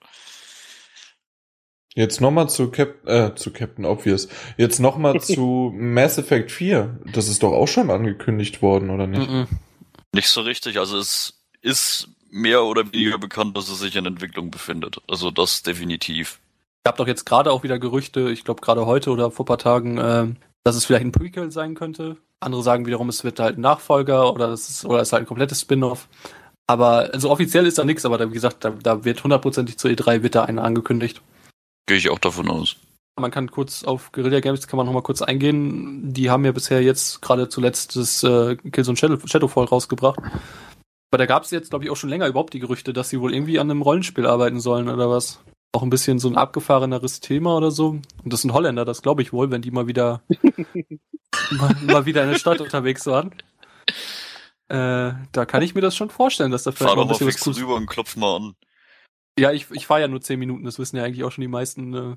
Jetzt 1.94 2.20
nochmal 2.20 2.48
zu, 2.50 2.70
Cap 2.70 3.06
äh, 3.06 3.34
zu 3.36 3.52
Captain 3.52 3.84
Obvious. 3.84 4.28
Jetzt 4.56 4.80
nochmal 4.80 5.20
zu 5.22 5.72
Mass 5.74 6.18
Effect 6.18 6.50
4. 6.50 7.00
Das 7.12 7.28
ist 7.28 7.42
doch 7.42 7.52
auch 7.52 7.68
schon 7.68 7.90
angekündigt 7.90 8.60
worden, 8.60 8.90
oder 8.90 9.06
nicht? 9.06 9.30
Mhm. 9.30 9.46
Nicht 10.12 10.28
so 10.28 10.42
richtig, 10.42 10.78
also 10.78 10.98
es 10.98 11.40
ist 11.62 12.08
mehr 12.30 12.64
oder 12.64 12.92
weniger 12.92 13.18
bekannt, 13.18 13.56
dass 13.56 13.68
es 13.68 13.78
sich 13.78 13.94
in 13.94 14.06
Entwicklung 14.06 14.50
befindet. 14.50 15.00
Also 15.08 15.30
das 15.30 15.62
definitiv. 15.62 16.40
gab 16.82 16.96
doch 16.96 17.06
jetzt 17.06 17.24
gerade 17.24 17.52
auch 17.52 17.62
wieder 17.62 17.78
Gerüchte, 17.78 18.30
ich 18.30 18.44
glaube 18.44 18.60
gerade 18.60 18.86
heute 18.86 19.10
oder 19.10 19.30
vor 19.30 19.46
paar 19.46 19.58
Tagen, 19.58 19.98
ähm, 19.98 20.36
dass 20.64 20.74
es 20.74 20.84
vielleicht 20.84 21.04
ein 21.04 21.12
Prequel 21.12 21.52
sein 21.52 21.74
könnte. 21.74 22.16
Andere 22.40 22.62
sagen 22.64 22.86
wiederum, 22.86 23.08
es 23.08 23.22
wird 23.22 23.38
halt 23.38 23.56
ein 23.56 23.60
Nachfolger 23.60 24.32
oder 24.32 24.48
es 24.48 24.68
ist, 24.68 24.84
oder 24.84 25.00
es 25.00 25.08
ist 25.08 25.12
halt 25.12 25.22
ein 25.22 25.28
komplettes 25.28 25.60
Spin-off. 25.60 26.08
Aber 26.66 27.10
also 27.12 27.30
offiziell 27.30 27.66
ist 27.66 27.78
da 27.78 27.84
nichts, 27.84 28.04
aber 28.04 28.18
da, 28.18 28.30
wie 28.30 28.34
gesagt, 28.34 28.64
da, 28.64 28.70
da 28.70 29.04
wird 29.04 29.22
hundertprozentig 29.22 29.78
zur 29.78 29.90
E3 29.90 30.22
wird 30.22 30.34
da 30.34 30.44
einer 30.44 30.64
angekündigt. 30.64 31.20
Gehe 31.86 31.98
ich 31.98 32.08
auch 32.08 32.18
davon 32.18 32.48
aus. 32.48 32.76
Man 33.20 33.30
kann 33.30 33.50
kurz 33.50 33.84
auf 33.84 34.10
Guerilla 34.10 34.40
Games 34.40 34.66
kann 34.66 34.76
man 34.76 34.86
noch 34.86 34.92
mal 34.92 35.02
kurz 35.02 35.22
eingehen. 35.22 36.12
Die 36.12 36.30
haben 36.30 36.44
ja 36.44 36.52
bisher 36.52 36.82
jetzt 36.82 37.22
gerade 37.22 37.48
zuletzt 37.48 37.94
das 37.96 38.22
äh, 38.24 38.56
Killzone 38.56 38.96
Shadow, 38.96 39.18
Shadowfall 39.24 39.66
rausgebracht. 39.66 40.18
Aber 40.18 41.18
da 41.18 41.26
gab 41.26 41.44
es 41.44 41.52
jetzt, 41.52 41.70
glaube 41.70 41.84
ich, 41.84 41.90
auch 41.90 41.96
schon 41.96 42.10
länger 42.10 42.26
überhaupt 42.26 42.54
die 42.54 42.58
Gerüchte, 42.58 42.92
dass 42.92 43.10
sie 43.10 43.20
wohl 43.20 43.32
irgendwie 43.32 43.60
an 43.60 43.70
einem 43.70 43.82
Rollenspiel 43.82 44.26
arbeiten 44.26 44.58
sollen 44.58 44.88
oder 44.88 45.08
was. 45.08 45.38
Auch 45.72 45.84
ein 45.84 45.90
bisschen 45.90 46.18
so 46.18 46.28
ein 46.28 46.36
abgefahreneres 46.36 47.20
Thema 47.20 47.56
oder 47.56 47.70
so. 47.70 47.90
Und 47.90 48.32
das 48.32 48.42
sind 48.42 48.52
Holländer, 48.52 48.84
das 48.84 49.02
glaube 49.02 49.22
ich 49.22 49.32
wohl, 49.32 49.50
wenn 49.52 49.62
die 49.62 49.70
mal 49.70 49.86
wieder 49.86 50.22
mal, 51.52 51.76
mal 51.82 52.06
wieder 52.06 52.24
in 52.24 52.30
der 52.30 52.38
Stadt 52.38 52.60
unterwegs 52.60 53.06
waren. 53.06 53.32
Äh, 54.74 55.14
da 55.32 55.46
kann 55.46 55.62
ich 55.62 55.74
mir 55.74 55.80
das 55.82 55.94
schon 55.96 56.10
vorstellen, 56.10 56.50
dass 56.50 56.64
da 56.64 56.72
vielleicht 56.72 56.88
Fahr 56.88 56.96
noch 56.96 57.02
ein 57.04 57.08
doch 57.08 57.20
mal 57.20 57.26
bisschen 57.26 57.26
was 57.28 57.34
fix 57.34 57.44
Cooles 57.44 57.58
rüber 57.60 57.74
und 57.76 57.86
klopf 57.86 58.16
mal 58.16 58.36
an. 58.36 58.54
Ja, 59.38 59.50
ich, 59.52 59.66
ich 59.72 59.86
fahre 59.86 60.00
ja 60.02 60.08
nur 60.08 60.20
zehn 60.20 60.38
Minuten, 60.38 60.64
das 60.64 60.78
wissen 60.78 60.96
ja 60.96 61.02
eigentlich 61.04 61.24
auch 61.24 61.32
schon 61.32 61.42
die 61.42 61.48
meisten. 61.48 61.94
Äh. 61.94 62.16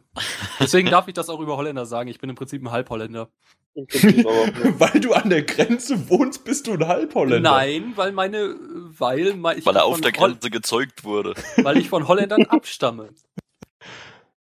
Deswegen 0.60 0.89
darf 0.89 1.08
ich 1.08 1.14
das 1.16 1.30
auch 1.30 1.39
über 1.39 1.58
Holländer 1.58 1.86
sagen. 1.86 2.10
Ich 2.10 2.20
bin 2.20 2.30
im 2.30 2.36
Prinzip 2.36 2.62
ein 2.64 2.72
Halbholländer. 2.72 3.30
Weil 3.76 4.99
du 4.99 5.14
an 5.14 5.30
der 5.30 5.43
Grenze 5.43 6.10
wohnst, 6.10 6.43
bist 6.45 6.68
du 6.68 6.74
ein 6.74 6.88
Halbholländer. 6.88 7.49
Nein, 7.51 7.93
weil 7.95 8.12
meine, 8.12 8.55
weil, 8.97 9.36
mein- 9.36 9.60
ich 9.60 9.66
Weil 9.66 9.76
er 9.76 9.84
von 9.84 9.93
auf 9.93 10.01
der 10.01 10.12
Hol- 10.14 10.32
Grenze 10.32 10.49
gezeugt 10.49 11.03
wurde. 11.03 11.34
weil 11.58 11.78
ich 11.78 11.89
von 11.89 12.08
Holländern 12.08 12.45
abstamme. 12.49 13.10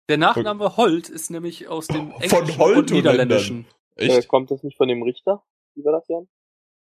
Der 0.09 0.17
Nachname 0.17 0.77
Holt 0.77 1.09
ist 1.09 1.29
nämlich 1.29 1.67
aus 1.67 1.87
dem 1.87 2.11
Von 2.11 2.21
Englischen 2.21 2.57
Holt 2.59 2.77
und 2.77 2.91
Niederländischen. 2.91 3.65
Äh, 3.95 4.07
Echt? 4.07 4.27
kommt 4.27 4.49
das 4.51 4.63
nicht 4.63 4.77
von 4.77 4.87
dem 4.87 5.03
Richter? 5.03 5.43
Wie 5.75 5.83
war 5.83 5.91
das, 5.93 6.07
Jan? 6.07 6.27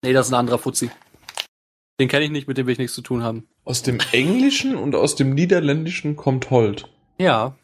Nee, 0.05 0.13
das 0.13 0.27
ist 0.27 0.33
ein 0.33 0.39
anderer 0.39 0.59
Fuzzi. 0.59 0.91
Den 2.01 2.09
kenne 2.09 2.25
ich 2.25 2.31
nicht, 2.31 2.49
mit 2.49 2.57
dem 2.59 2.67
will 2.67 2.73
ich 2.73 2.79
nichts 2.79 2.95
zu 2.95 3.03
tun 3.03 3.23
haben. 3.23 3.47
Aus 3.65 3.83
dem 3.83 3.99
Englischen 4.13 4.77
und 4.77 4.95
aus 4.95 5.15
dem 5.15 5.35
Niederländischen 5.35 6.17
kommt 6.17 6.51
Holt. 6.51 6.89
Ja, 7.19 7.55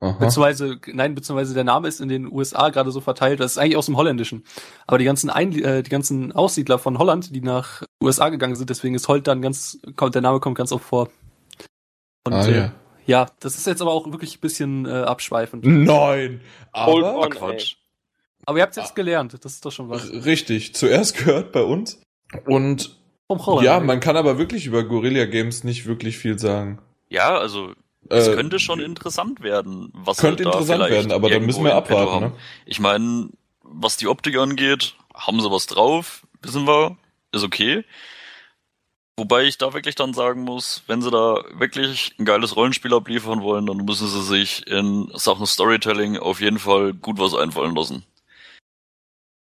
Aha. 0.00 0.12
beziehungsweise, 0.12 0.78
nein, 0.86 1.14
beziehungsweise 1.14 1.52
der 1.54 1.64
Name 1.64 1.86
ist 1.86 2.00
in 2.00 2.08
den 2.08 2.32
USA 2.32 2.70
gerade 2.70 2.90
so 2.90 3.00
verteilt, 3.02 3.38
das 3.38 3.52
ist 3.52 3.58
eigentlich 3.58 3.76
aus 3.76 3.86
dem 3.86 3.96
Holländischen. 3.98 4.44
Aber 4.86 4.96
die 4.98 5.04
ganzen, 5.04 5.28
Ein 5.28 5.52
äh, 5.62 5.82
die 5.82 5.90
ganzen 5.90 6.32
Aussiedler 6.32 6.78
von 6.78 6.98
Holland, 6.98 7.34
die 7.34 7.42
nach 7.42 7.82
USA 8.02 8.30
gegangen 8.30 8.56
sind, 8.56 8.70
deswegen 8.70 8.94
ist 8.94 9.06
Holt 9.08 9.26
dann 9.26 9.42
ganz, 9.42 9.78
kommt, 9.96 10.14
der 10.14 10.22
Name 10.22 10.40
kommt 10.40 10.56
ganz 10.56 10.72
oft 10.72 10.84
vor. 10.86 11.10
Und 12.26 12.32
Ah, 12.32 12.46
äh, 12.48 12.56
ja. 12.56 12.72
ja, 13.06 13.26
das 13.40 13.56
ist 13.56 13.66
jetzt 13.66 13.82
aber 13.82 13.92
auch 13.92 14.10
wirklich 14.10 14.38
ein 14.38 14.40
bisschen 14.40 14.86
äh, 14.86 14.90
abschweifend. 14.90 15.64
Nein. 15.66 16.40
Holt 16.74 17.04
Aber 17.04 17.18
on, 17.18 17.30
Quatsch. 17.30 17.76
Aber 18.46 18.56
ihr 18.58 18.62
habt 18.62 18.76
Ah. 18.78 18.80
jetzt 18.80 18.96
gelernt, 18.96 19.36
das 19.44 19.52
ist 19.52 19.64
doch 19.66 19.70
schon 19.70 19.90
was. 19.90 20.08
r- 20.08 20.24
richtig, 20.24 20.74
zuerst 20.74 21.18
gehört 21.18 21.52
bei 21.52 21.62
uns. 21.62 22.00
Und 22.46 22.96
Vom 23.30 23.46
Holland. 23.46 23.64
ja, 23.64 23.78
man 23.78 24.00
kann 24.00 24.16
aber 24.16 24.38
wirklich 24.38 24.66
über 24.66 24.82
Guerilla 24.82 25.24
Games 25.26 25.62
nicht 25.62 25.86
wirklich 25.86 26.18
viel 26.18 26.36
sagen. 26.36 26.80
Ja, 27.10 27.38
also 27.38 27.74
es 28.08 28.26
Äh, 28.26 28.34
könnte 28.34 28.58
schon 28.58 28.80
interessant 28.80 29.40
werden. 29.40 29.92
Was 29.94 30.18
Könnte 30.18 30.42
halt 30.44 30.54
interessant 30.54 30.78
vielleicht 30.82 30.94
werden, 30.94 31.12
aber 31.12 31.30
dann 31.30 31.46
müssen 31.46 31.62
wir 31.62 31.76
abwarten. 31.76 32.24
Ne? 32.24 32.32
Ich 32.66 32.80
meine, 32.80 33.28
was 33.62 33.96
die 33.96 34.08
Optik 34.08 34.36
angeht, 34.36 34.96
haben 35.14 35.40
sie 35.40 35.48
was 35.48 35.66
drauf, 35.66 36.26
wissen 36.42 36.66
wir, 36.66 36.96
ist 37.30 37.44
okay. 37.44 37.84
Wobei 39.16 39.44
ich 39.44 39.58
da 39.58 39.74
wirklich 39.74 39.94
dann 39.94 40.12
sagen 40.12 40.40
muss, 40.42 40.82
wenn 40.88 41.00
sie 41.02 41.10
da 41.12 41.44
wirklich 41.52 42.12
ein 42.18 42.24
geiles 42.24 42.56
Rollenspiel 42.56 42.92
abliefern 42.94 43.42
wollen, 43.42 43.66
dann 43.66 43.76
müssen 43.76 44.08
sie 44.08 44.22
sich 44.24 44.66
in 44.66 45.08
Sachen 45.14 45.46
Storytelling 45.46 46.16
auf 46.18 46.40
jeden 46.40 46.58
Fall 46.58 46.94
gut 46.94 47.18
was 47.20 47.34
einfallen 47.36 47.76
lassen. 47.76 48.04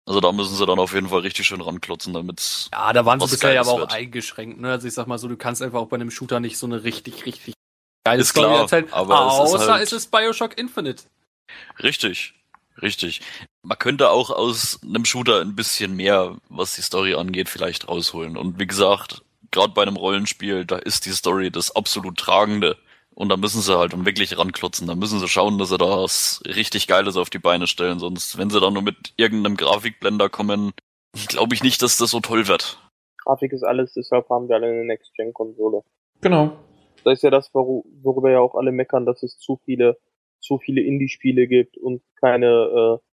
Also 0.05 0.19
da 0.19 0.31
müssen 0.33 0.55
sie 0.55 0.65
dann 0.65 0.79
auf 0.79 0.93
jeden 0.93 1.07
Fall 1.07 1.21
richtig 1.21 1.47
schön 1.47 1.61
ranklotzen, 1.61 2.13
damit's 2.13 2.69
Ja, 2.73 2.91
da 2.91 3.05
waren 3.05 3.19
sie 3.21 3.27
bisher 3.27 3.53
ja 3.53 3.61
aber 3.61 3.71
auch 3.71 3.79
wird. 3.79 3.93
eingeschränkt. 3.93 4.59
Ne? 4.59 4.69
Also 4.71 4.87
ich 4.87 4.93
sag 4.93 5.07
mal 5.07 5.17
so, 5.17 5.27
du 5.29 5.37
kannst 5.37 5.61
einfach 5.61 5.79
auch 5.79 5.87
bei 5.87 5.95
einem 5.95 6.11
Shooter 6.11 6.39
nicht 6.41 6.57
so 6.57 6.65
eine 6.65 6.83
richtig, 6.83 7.25
richtig 7.25 7.53
geile 8.05 8.21
Ist 8.21 8.29
Story 8.29 8.47
klar, 8.47 8.61
erzählen. 8.61 8.91
aber 8.91 9.13
es 9.27 9.33
ist 9.49 9.55
außer 9.55 9.73
halt- 9.73 9.83
es 9.83 9.93
ist 9.93 10.11
Bioshock 10.11 10.57
Infinite. 10.57 11.03
Richtig, 11.81 12.33
richtig. 12.81 13.21
Man 13.61 13.77
könnte 13.79 14.09
auch 14.09 14.29
aus 14.29 14.79
einem 14.83 15.05
Shooter 15.05 15.41
ein 15.41 15.55
bisschen 15.55 15.95
mehr, 15.95 16.37
was 16.49 16.75
die 16.75 16.81
Story 16.81 17.15
angeht, 17.15 17.49
vielleicht 17.49 17.87
rausholen. 17.87 18.35
Und 18.37 18.59
wie 18.59 18.67
gesagt, 18.67 19.21
gerade 19.51 19.73
bei 19.73 19.83
einem 19.83 19.95
Rollenspiel, 19.95 20.65
da 20.65 20.77
ist 20.77 21.05
die 21.05 21.11
Story 21.11 21.49
das 21.51 21.75
absolut 21.75 22.17
Tragende. 22.17 22.77
Und 23.15 23.29
da 23.29 23.37
müssen 23.37 23.61
sie 23.61 23.77
halt 23.77 23.93
dann 23.93 24.05
wirklich 24.05 24.37
ranklotzen. 24.37 24.87
Da 24.87 24.95
müssen 24.95 25.19
sie 25.19 25.27
schauen, 25.27 25.57
dass 25.57 25.69
sie 25.69 25.77
da 25.77 25.85
was 25.85 26.41
richtig 26.45 26.87
Geiles 26.87 27.15
auf 27.15 27.29
die 27.29 27.39
Beine 27.39 27.67
stellen. 27.67 27.99
Sonst, 27.99 28.37
wenn 28.37 28.49
sie 28.49 28.59
dann 28.59 28.73
nur 28.73 28.81
mit 28.81 29.13
irgendeinem 29.17 29.55
Grafikblender 29.55 30.29
kommen, 30.29 30.73
glaube 31.27 31.53
ich 31.53 31.63
nicht, 31.63 31.81
dass 31.81 31.97
das 31.97 32.11
so 32.11 32.19
toll 32.19 32.47
wird. 32.47 32.79
Grafik 33.23 33.53
ist 33.53 33.63
alles, 33.63 33.93
deshalb 33.93 34.29
haben 34.29 34.49
wir 34.49 34.55
alle 34.55 34.67
eine 34.67 34.85
Next-Gen-Konsole. 34.85 35.83
Genau. 36.21 36.57
Das 37.03 37.13
ist 37.13 37.23
ja 37.23 37.29
das, 37.29 37.53
worüber 37.53 38.31
ja 38.31 38.39
auch 38.39 38.55
alle 38.55 38.71
meckern, 38.71 39.05
dass 39.05 39.23
es 39.23 39.37
zu 39.37 39.59
viele, 39.63 39.97
zu 40.39 40.57
viele 40.57 40.81
Indie-Spiele 40.81 41.47
gibt 41.47 41.77
und 41.77 42.01
keine 42.19 42.47
äh, 42.47 43.12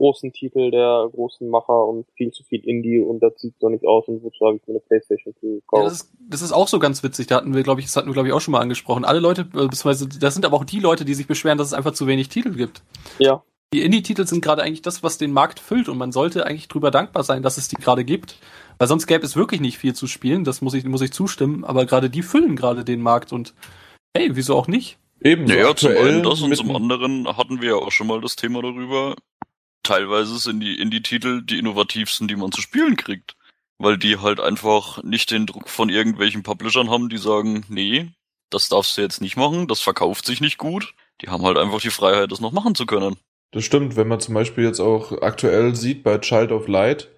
großen 0.00 0.32
Titel 0.32 0.70
der 0.70 1.10
großen 1.12 1.46
Macher 1.50 1.86
und 1.86 2.06
viel 2.16 2.30
zu 2.30 2.42
viel 2.42 2.60
Indie 2.66 3.00
und 3.00 3.20
das 3.20 3.34
sieht 3.36 3.54
doch 3.60 3.68
nicht 3.68 3.86
aus 3.86 4.08
und 4.08 4.22
wozu 4.22 4.46
habe 4.46 4.56
ich 4.56 4.66
mir 4.66 4.72
eine 4.72 4.80
Playstation 4.80 5.34
4 5.38 5.48
Ja, 5.50 5.54
gekauft. 5.56 5.86
das, 5.86 5.92
ist, 5.92 6.12
das 6.18 6.42
ist 6.42 6.52
auch 6.52 6.68
so 6.68 6.78
ganz 6.78 7.02
witzig. 7.02 7.26
Da 7.26 7.36
hatten 7.36 7.54
wir, 7.54 7.62
glaube 7.62 7.80
ich, 7.80 7.86
das 7.86 7.96
hatten 7.96 8.08
wir, 8.08 8.14
glaube 8.14 8.28
ich, 8.28 8.34
auch 8.34 8.40
schon 8.40 8.52
mal 8.52 8.60
angesprochen. 8.60 9.04
Alle 9.04 9.20
Leute, 9.20 9.42
äh, 9.42 9.44
beziehungsweise 9.44 10.08
das 10.08 10.32
sind 10.32 10.46
aber 10.46 10.56
auch 10.56 10.64
die 10.64 10.80
Leute, 10.80 11.04
die 11.04 11.12
sich 11.12 11.26
beschweren, 11.26 11.58
dass 11.58 11.66
es 11.68 11.74
einfach 11.74 11.92
zu 11.92 12.06
wenig 12.06 12.30
Titel 12.30 12.54
gibt. 12.54 12.82
Ja, 13.18 13.42
Die 13.74 13.82
Indie-Titel 13.82 14.26
sind 14.26 14.42
gerade 14.42 14.62
eigentlich 14.62 14.82
das, 14.82 15.02
was 15.02 15.18
den 15.18 15.32
Markt 15.32 15.60
füllt 15.60 15.88
und 15.90 15.98
man 15.98 16.10
sollte 16.12 16.46
eigentlich 16.46 16.68
drüber 16.68 16.90
dankbar 16.90 17.22
sein, 17.22 17.42
dass 17.42 17.58
es 17.58 17.68
die 17.68 17.76
gerade 17.76 18.04
gibt. 18.04 18.38
Weil 18.78 18.88
sonst 18.88 19.06
gäbe 19.06 19.26
es 19.26 19.36
wirklich 19.36 19.60
nicht 19.60 19.76
viel 19.76 19.94
zu 19.94 20.06
spielen, 20.06 20.42
das 20.44 20.62
muss 20.62 20.72
ich, 20.72 20.84
muss 20.84 21.02
ich 21.02 21.12
zustimmen, 21.12 21.64
aber 21.64 21.84
gerade 21.84 22.08
die 22.08 22.22
füllen 22.22 22.56
gerade 22.56 22.82
den 22.84 23.02
Markt 23.02 23.32
und 23.34 23.52
hey, 24.16 24.30
wieso 24.32 24.56
auch 24.56 24.66
nicht? 24.68 24.96
Ebenso 25.22 25.52
Naja, 25.52 25.66
zum 25.76 25.90
aktuell 25.90 26.08
einen 26.14 26.22
das 26.22 26.40
und 26.40 26.56
zum 26.56 26.74
anderen 26.74 27.28
hatten 27.36 27.60
wir 27.60 27.68
ja 27.68 27.74
auch 27.76 27.92
schon 27.92 28.06
mal 28.06 28.22
das 28.22 28.36
Thema 28.36 28.62
darüber. 28.62 29.14
Teilweise 29.90 30.38
sind 30.38 30.60
die 30.60 30.80
Indie-Titel 30.80 31.42
die 31.42 31.58
innovativsten, 31.58 32.28
die 32.28 32.36
man 32.36 32.52
zu 32.52 32.60
spielen 32.60 32.94
kriegt. 32.94 33.34
Weil 33.76 33.98
die 33.98 34.18
halt 34.18 34.38
einfach 34.38 35.02
nicht 35.02 35.32
den 35.32 35.46
Druck 35.46 35.68
von 35.68 35.88
irgendwelchen 35.88 36.44
Publishern 36.44 36.88
haben, 36.88 37.08
die 37.08 37.18
sagen, 37.18 37.64
nee, 37.68 38.06
das 38.50 38.68
darfst 38.68 38.96
du 38.96 39.02
jetzt 39.02 39.20
nicht 39.20 39.36
machen, 39.36 39.66
das 39.66 39.80
verkauft 39.80 40.26
sich 40.26 40.40
nicht 40.40 40.58
gut. 40.58 40.94
Die 41.20 41.28
haben 41.28 41.44
halt 41.44 41.58
einfach 41.58 41.80
die 41.80 41.90
Freiheit, 41.90 42.30
das 42.30 42.40
noch 42.40 42.52
machen 42.52 42.76
zu 42.76 42.86
können. 42.86 43.16
Das 43.50 43.64
stimmt, 43.64 43.96
wenn 43.96 44.06
man 44.06 44.20
zum 44.20 44.34
Beispiel 44.34 44.62
jetzt 44.62 44.78
auch 44.78 45.22
aktuell 45.22 45.74
sieht 45.74 46.04
bei 46.04 46.18
Child 46.18 46.52
of 46.52 46.68
Light, 46.68 47.08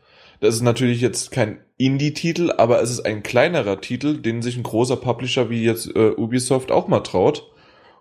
das 0.40 0.54
ist 0.54 0.62
natürlich 0.62 1.02
jetzt 1.02 1.30
kein 1.30 1.62
Indie-Titel, 1.76 2.52
aber 2.56 2.80
es 2.80 2.88
ist 2.88 3.04
ein 3.04 3.22
kleinerer 3.22 3.82
Titel, 3.82 4.16
den 4.16 4.40
sich 4.40 4.56
ein 4.56 4.62
großer 4.62 4.96
Publisher 4.96 5.50
wie 5.50 5.62
jetzt 5.62 5.94
äh, 5.94 6.12
Ubisoft 6.16 6.70
auch 6.70 6.88
mal 6.88 7.00
traut. 7.00 7.51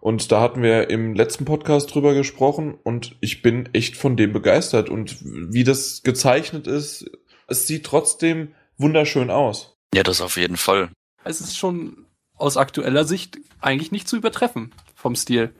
Und 0.02 0.32
da 0.32 0.42
hatten 0.42 0.64
wir 0.64 0.90
im 0.90 1.14
letzten 1.14 1.46
Podcast 1.46 1.94
drüber 1.94 2.16
gesprochen 2.16 2.74
und 2.84 3.16
ich 3.22 3.44
bin 3.44 3.70
echt 3.74 3.96
von 3.96 4.18
dem 4.18 4.34
begeistert 4.34 4.90
und 4.90 5.18
wie 5.22 5.64
das 5.64 6.02
gezeichnet 6.02 6.66
ist, 6.68 7.10
es 7.48 7.68
sieht 7.68 7.86
trotzdem 7.86 8.54
wunderschön 8.78 9.30
aus. 9.30 9.78
Ja, 9.94 10.02
das 10.02 10.20
auf 10.22 10.38
jeden 10.38 10.58
Fall. 10.58 10.90
Es 11.24 11.40
ist 11.40 11.56
schon 11.56 12.08
aus 12.36 12.58
aktueller 12.58 13.06
Sicht 13.06 13.38
eigentlich 13.60 13.92
nicht 13.92 14.08
zu 14.08 14.18
übertreffen 14.18 14.74
vom 14.96 15.16
Stil. 15.16 15.54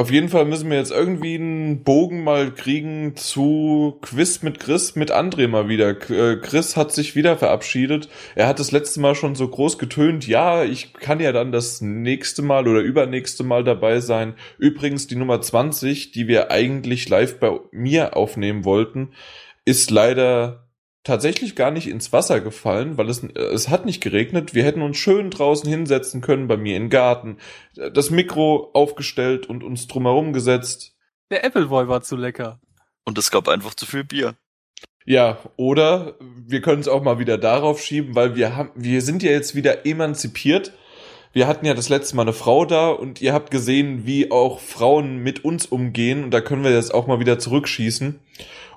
Auf 0.00 0.10
jeden 0.10 0.30
Fall 0.30 0.46
müssen 0.46 0.70
wir 0.70 0.78
jetzt 0.78 0.92
irgendwie 0.92 1.34
einen 1.34 1.84
Bogen 1.84 2.24
mal 2.24 2.54
kriegen 2.54 3.16
zu 3.16 3.98
Quiz 4.00 4.40
mit 4.40 4.58
Chris, 4.58 4.96
mit 4.96 5.12
André 5.12 5.46
mal 5.46 5.68
wieder. 5.68 5.90
Äh, 6.08 6.36
Chris 6.38 6.74
hat 6.74 6.90
sich 6.90 7.16
wieder 7.16 7.36
verabschiedet. 7.36 8.08
Er 8.34 8.46
hat 8.46 8.58
das 8.58 8.72
letzte 8.72 9.00
Mal 9.00 9.14
schon 9.14 9.34
so 9.34 9.46
groß 9.46 9.76
getönt. 9.76 10.26
Ja, 10.26 10.64
ich 10.64 10.94
kann 10.94 11.20
ja 11.20 11.32
dann 11.32 11.52
das 11.52 11.82
nächste 11.82 12.40
Mal 12.40 12.66
oder 12.66 12.80
übernächste 12.80 13.44
Mal 13.44 13.62
dabei 13.62 14.00
sein. 14.00 14.36
Übrigens, 14.56 15.06
die 15.06 15.16
Nummer 15.16 15.42
20, 15.42 16.12
die 16.12 16.28
wir 16.28 16.50
eigentlich 16.50 17.06
live 17.10 17.38
bei 17.38 17.60
mir 17.70 18.16
aufnehmen 18.16 18.64
wollten, 18.64 19.10
ist 19.66 19.90
leider 19.90 20.69
tatsächlich 21.04 21.56
gar 21.56 21.70
nicht 21.70 21.88
ins 21.88 22.12
Wasser 22.12 22.40
gefallen, 22.40 22.98
weil 22.98 23.08
es, 23.08 23.22
es 23.22 23.68
hat 23.68 23.86
nicht 23.86 24.02
geregnet. 24.02 24.54
Wir 24.54 24.64
hätten 24.64 24.82
uns 24.82 24.96
schön 24.96 25.30
draußen 25.30 25.68
hinsetzen 25.68 26.20
können, 26.20 26.48
bei 26.48 26.56
mir 26.56 26.76
im 26.76 26.90
Garten, 26.90 27.38
das 27.74 28.10
Mikro 28.10 28.70
aufgestellt 28.74 29.46
und 29.46 29.64
uns 29.64 29.86
drumherum 29.86 30.32
gesetzt. 30.32 30.96
Der 31.30 31.44
Appleboy 31.44 31.88
war 31.88 32.02
zu 32.02 32.16
lecker. 32.16 32.60
Und 33.04 33.16
es 33.18 33.30
gab 33.30 33.48
einfach 33.48 33.74
zu 33.74 33.86
viel 33.86 34.04
Bier. 34.04 34.36
Ja, 35.06 35.38
oder 35.56 36.16
wir 36.20 36.60
können 36.60 36.80
es 36.80 36.88
auch 36.88 37.02
mal 37.02 37.18
wieder 37.18 37.38
darauf 37.38 37.80
schieben, 37.80 38.14
weil 38.14 38.36
wir 38.36 38.54
haben, 38.54 38.70
wir 38.74 39.00
sind 39.00 39.22
ja 39.22 39.30
jetzt 39.30 39.54
wieder 39.54 39.86
emanzipiert. 39.86 40.72
Wir 41.32 41.46
hatten 41.46 41.64
ja 41.64 41.74
das 41.74 41.88
letzte 41.88 42.16
Mal 42.16 42.22
eine 42.22 42.32
Frau 42.32 42.64
da 42.64 42.90
und 42.90 43.22
ihr 43.22 43.32
habt 43.32 43.50
gesehen, 43.50 44.04
wie 44.04 44.30
auch 44.30 44.60
Frauen 44.60 45.18
mit 45.18 45.44
uns 45.44 45.64
umgehen 45.64 46.24
und 46.24 46.32
da 46.32 46.40
können 46.40 46.64
wir 46.64 46.72
jetzt 46.72 46.92
auch 46.92 47.06
mal 47.06 47.20
wieder 47.20 47.38
zurückschießen. 47.38 48.20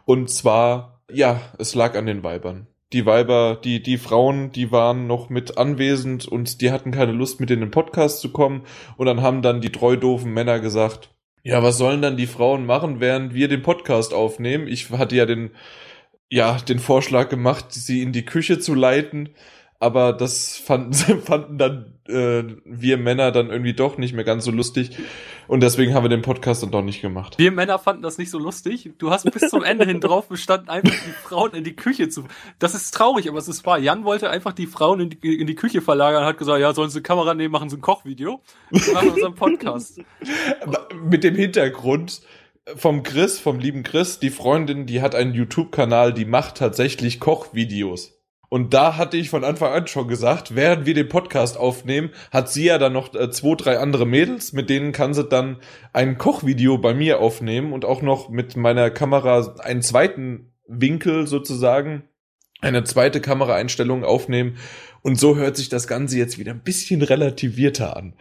Und 0.06 0.30
zwar, 0.30 0.93
ja, 1.12 1.42
es 1.58 1.76
lag 1.76 1.96
an 1.96 2.06
den 2.06 2.24
Weibern. 2.24 2.68
Die 2.92 3.06
Weiber, 3.06 3.60
die, 3.64 3.82
die 3.82 3.98
Frauen, 3.98 4.52
die 4.52 4.72
waren 4.72 5.08
noch 5.08 5.30
mit 5.30 5.58
anwesend 5.58 6.28
und 6.28 6.62
die 6.62 6.72
hatten 6.72 6.92
keine 6.92 7.12
Lust, 7.12 7.40
mit 7.40 7.50
in 7.50 7.60
den 7.60 7.72
Podcast 7.72 8.20
zu 8.20 8.32
kommen. 8.32 8.64
Und 8.98 9.08
dann 9.08 9.22
haben 9.22 9.42
dann 9.42 9.62
die 9.62 9.72
treu 9.72 9.98
doofen 9.98 10.34
Männer 10.34 10.60
gesagt, 10.60 11.10
ja, 11.42 11.64
was 11.64 11.78
sollen 11.78 12.02
dann 12.02 12.18
die 12.18 12.28
Frauen 12.28 12.66
machen, 12.66 13.00
während 13.00 13.34
wir 13.34 13.48
den 13.48 13.64
Podcast 13.64 14.14
aufnehmen? 14.14 14.68
Ich 14.68 14.92
hatte 14.92 15.16
ja 15.16 15.26
den, 15.26 15.52
ja, 16.30 16.58
den 16.58 16.80
Vorschlag 16.80 17.30
gemacht, 17.30 17.66
sie 17.72 18.02
in 18.02 18.12
die 18.12 18.26
Küche 18.26 18.60
zu 18.60 18.76
leiten 18.76 19.30
aber 19.84 20.14
das 20.14 20.56
fanden, 20.58 20.94
fanden 21.22 21.58
dann 21.58 21.93
äh, 22.08 22.44
wir 22.66 22.98
Männer 22.98 23.32
dann 23.32 23.50
irgendwie 23.50 23.74
doch 23.74 23.98
nicht 23.98 24.14
mehr 24.14 24.24
ganz 24.24 24.46
so 24.46 24.52
lustig 24.52 24.92
und 25.48 25.62
deswegen 25.64 25.94
haben 25.94 26.04
wir 26.04 26.10
den 26.10 26.22
Podcast 26.22 26.64
dann 26.64 26.72
doch 26.72 26.82
nicht 26.82 27.02
gemacht. 27.02 27.38
Wir 27.38 27.52
Männer 27.52 27.80
fanden 27.80 28.02
das 28.02 28.18
nicht 28.18 28.30
so 28.30 28.40
lustig. 28.40 28.92
Du 28.98 29.10
hast 29.10 29.30
bis 29.32 29.50
zum 29.50 29.64
Ende 29.64 29.86
hin 29.86 30.02
drauf 30.02 30.28
bestanden, 30.28 30.70
einfach 30.70 30.92
die 30.92 31.12
Frauen 31.12 31.54
in 31.54 31.64
die 31.64 31.76
Küche 31.76 32.10
zu. 32.10 32.26
Das 32.60 32.76
ist 32.76 32.92
traurig, 32.94 33.30
aber 33.30 33.38
es 33.38 33.48
ist 33.48 33.66
wahr. 33.66 33.78
Jan 33.80 34.04
wollte 34.04 34.30
einfach 34.30 34.54
die 34.54 34.68
Frauen 34.68 35.00
in 35.00 35.10
die, 35.10 35.40
in 35.40 35.48
die 35.48 35.56
Küche 35.56 35.82
verlagern, 35.82 36.26
hat 36.26 36.38
gesagt, 36.38 36.60
ja, 36.60 36.74
sollen 36.74 36.90
sie 36.90 37.00
eine 37.00 37.04
Kamera 37.04 37.34
nehmen, 37.34 37.52
machen 37.52 37.70
sie 37.70 37.78
ein 37.78 37.82
Kochvideo. 37.82 38.42
Wir 38.70 38.94
machen 38.94 39.10
unseren 39.10 39.36
Podcast. 39.36 40.02
Mit 41.04 41.24
dem 41.24 41.36
Hintergrund, 41.36 42.22
vom 42.76 43.04
Chris, 43.04 43.40
vom 43.40 43.60
lieben 43.60 43.84
Chris, 43.84 44.20
die 44.20 44.30
Freundin, 44.30 44.86
die 44.86 45.02
hat 45.02 45.16
einen 45.16 45.34
YouTube-Kanal, 45.34 46.14
die 46.14 46.26
macht 46.26 46.56
tatsächlich 46.56 47.20
Kochvideos. 47.20 48.23
Und 48.54 48.76
da 48.76 48.98
hatte 48.98 49.18
ich 49.18 49.32
von 49.32 49.44
Anfang 49.44 49.74
an 49.74 49.88
schon 49.88 50.08
gesagt, 50.08 50.54
während 50.54 50.86
wir 50.86 50.94
den 50.94 51.10
Podcast 51.10 51.58
aufnehmen, 51.58 52.12
hat 52.32 52.52
sie 52.52 52.66
ja 52.66 52.78
dann 52.78 52.94
noch 52.94 53.12
äh, 53.16 53.32
zwei, 53.32 53.56
drei 53.56 53.80
andere 53.80 54.06
Mädels, 54.06 54.54
mit 54.54 54.70
denen 54.70 54.92
kann 54.92 55.16
sie 55.16 55.24
dann 55.24 55.58
ein 55.92 56.20
Kochvideo 56.20 56.78
bei 56.78 56.94
mir 56.94 57.20
aufnehmen 57.20 57.74
und 57.74 57.84
auch 57.84 58.04
noch 58.04 58.30
mit 58.30 58.56
meiner 58.56 58.92
Kamera 58.92 59.56
einen 59.58 59.82
zweiten 59.82 60.54
Winkel 60.68 61.26
sozusagen, 61.26 62.04
eine 62.62 62.84
zweite 62.84 63.22
Kameraeinstellung 63.22 64.04
aufnehmen. 64.04 64.58
Und 65.02 65.20
so 65.20 65.36
hört 65.36 65.58
sich 65.58 65.70
das 65.70 65.88
Ganze 65.88 66.20
jetzt 66.20 66.38
wieder 66.38 66.52
ein 66.52 66.62
bisschen 66.62 67.02
relativierter 67.02 67.98
an. 67.98 68.14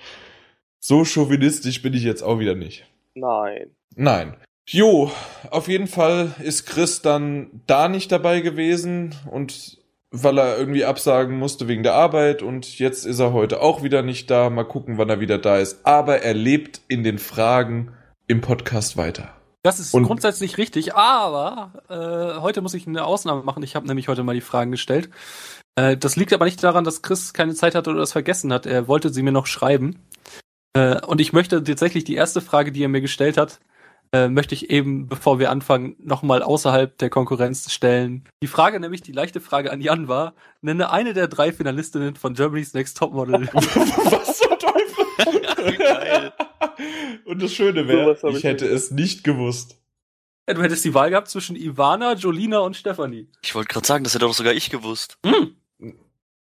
So 0.81 1.05
chauvinistisch 1.05 1.83
bin 1.83 1.93
ich 1.93 2.05
jetzt 2.05 2.23
auch 2.23 2.39
wieder 2.39 2.55
nicht. 2.55 2.87
Nein. 3.13 3.67
Nein. 3.97 4.35
Jo, 4.67 5.13
auf 5.51 5.69
jeden 5.69 5.89
Fall 5.89 6.35
ist 6.43 6.65
Chris 6.65 7.03
dann 7.03 7.51
da 7.67 7.91
nicht 7.91 8.11
dabei 8.11 8.41
gewesen 8.41 9.15
und 9.31 9.82
weil 10.13 10.39
er 10.39 10.59
irgendwie 10.59 10.85
absagen 10.85 11.39
musste 11.39 11.69
wegen 11.69 11.83
der 11.83 11.95
Arbeit 11.95 12.43
und 12.43 12.79
jetzt 12.79 13.07
ist 13.07 13.19
er 13.19 13.33
heute 13.33 13.63
auch 13.63 13.83
wieder 13.83 14.03
nicht 14.03 14.31
da. 14.31 14.51
Mal 14.51 14.65
gucken, 14.65 14.99
wann 14.99 15.09
er 15.09 15.21
wieder 15.21 15.39
da 15.39 15.59
ist. 15.59 15.81
Aber 15.85 16.23
er 16.23 16.35
lebt 16.35 16.83
in 16.87 17.03
den 17.03 17.19
Fragen 17.19 17.93
im 18.27 18.43
Podcast 18.43 18.97
weiter. 18.97 19.35
Das 19.63 19.81
ist 19.81 19.95
und 19.95 20.05
grundsätzlich 20.05 20.59
richtig, 20.59 20.95
aber 20.95 21.73
äh, 21.89 22.41
heute 22.41 22.61
muss 22.61 22.75
ich 22.75 22.87
eine 22.87 23.05
Ausnahme 23.05 23.43
machen. 23.43 23.63
Ich 23.63 23.75
habe 23.75 23.87
nämlich 23.87 24.09
heute 24.09 24.25
mal 24.25 24.35
die 24.35 24.41
Fragen 24.41 24.71
gestellt. 24.73 25.09
Äh, 25.77 25.97
das 25.97 26.17
liegt 26.17 26.33
aber 26.33 26.45
nicht 26.45 26.63
daran, 26.63 26.85
dass 26.85 27.03
Chris 27.03 27.33
keine 27.33 27.55
Zeit 27.55 27.75
hatte 27.75 27.91
oder 27.91 28.01
das 28.01 28.13
vergessen 28.13 28.53
hat. 28.53 28.67
Er 28.67 28.89
wollte 28.89 29.11
sie 29.11 29.23
mir 29.23 29.33
noch 29.33 29.47
schreiben. 29.47 30.01
Äh, 30.75 31.01
und 31.07 31.21
ich 31.21 31.33
möchte 31.33 31.63
tatsächlich 31.63 32.05
die 32.05 32.17
erste 32.17 32.41
Frage, 32.41 32.73
die 32.73 32.83
er 32.83 32.89
mir 32.89 33.01
gestellt 33.01 33.37
hat, 33.37 33.61
äh, 34.13 34.29
möchte 34.29 34.55
ich 34.55 34.71
eben, 34.71 35.09
bevor 35.09 35.39
wir 35.39 35.51
anfangen, 35.51 35.97
nochmal 35.99 36.43
außerhalb 36.43 36.97
der 36.99 37.11
Konkurrenz 37.11 37.73
stellen. 37.73 38.25
Die 38.43 38.47
Frage, 38.47 38.79
nämlich 38.79 39.03
die 39.03 39.13
leichte 39.13 39.41
Frage 39.41 39.73
an 39.73 39.81
Jan 39.81 40.07
war, 40.07 40.35
nenne 40.61 40.91
eine 40.91 41.15
der 41.15 41.29
drei 41.29 41.53
Finalistinnen 41.53 42.17
von 42.17 42.35
Germany's 42.35 42.75
Next 42.75 42.99
Topmodel. 42.99 43.49
Was 43.53 44.39
zum 44.39 44.59
Teufel? 44.59 45.79
Geil. 45.79 46.33
Und 47.25 47.43
das 47.43 47.53
Schöne 47.53 47.89
wäre, 47.89 48.17
so, 48.17 48.29
ich, 48.29 48.37
ich 48.37 48.45
hätte 48.45 48.67
es 48.67 48.91
nicht 48.91 49.25
gewusst. 49.25 49.79
Ja, 50.49 50.55
du 50.55 50.63
hättest 50.63 50.85
die 50.85 50.93
Wahl 50.93 51.11
gehabt 51.11 51.29
zwischen 51.29 51.57
Ivana, 51.57 52.15
Jolina 52.15 52.59
und 52.59 52.77
Stefanie. 52.77 53.29
Ich 53.43 53.55
wollte 53.55 53.69
gerade 53.69 53.87
sagen, 53.87 54.05
das 54.05 54.15
hätte 54.15 54.27
doch 54.27 54.35
sogar 54.35 54.53
ich 54.53 54.71
gewusst. 54.71 55.19
Hm. 55.25 55.57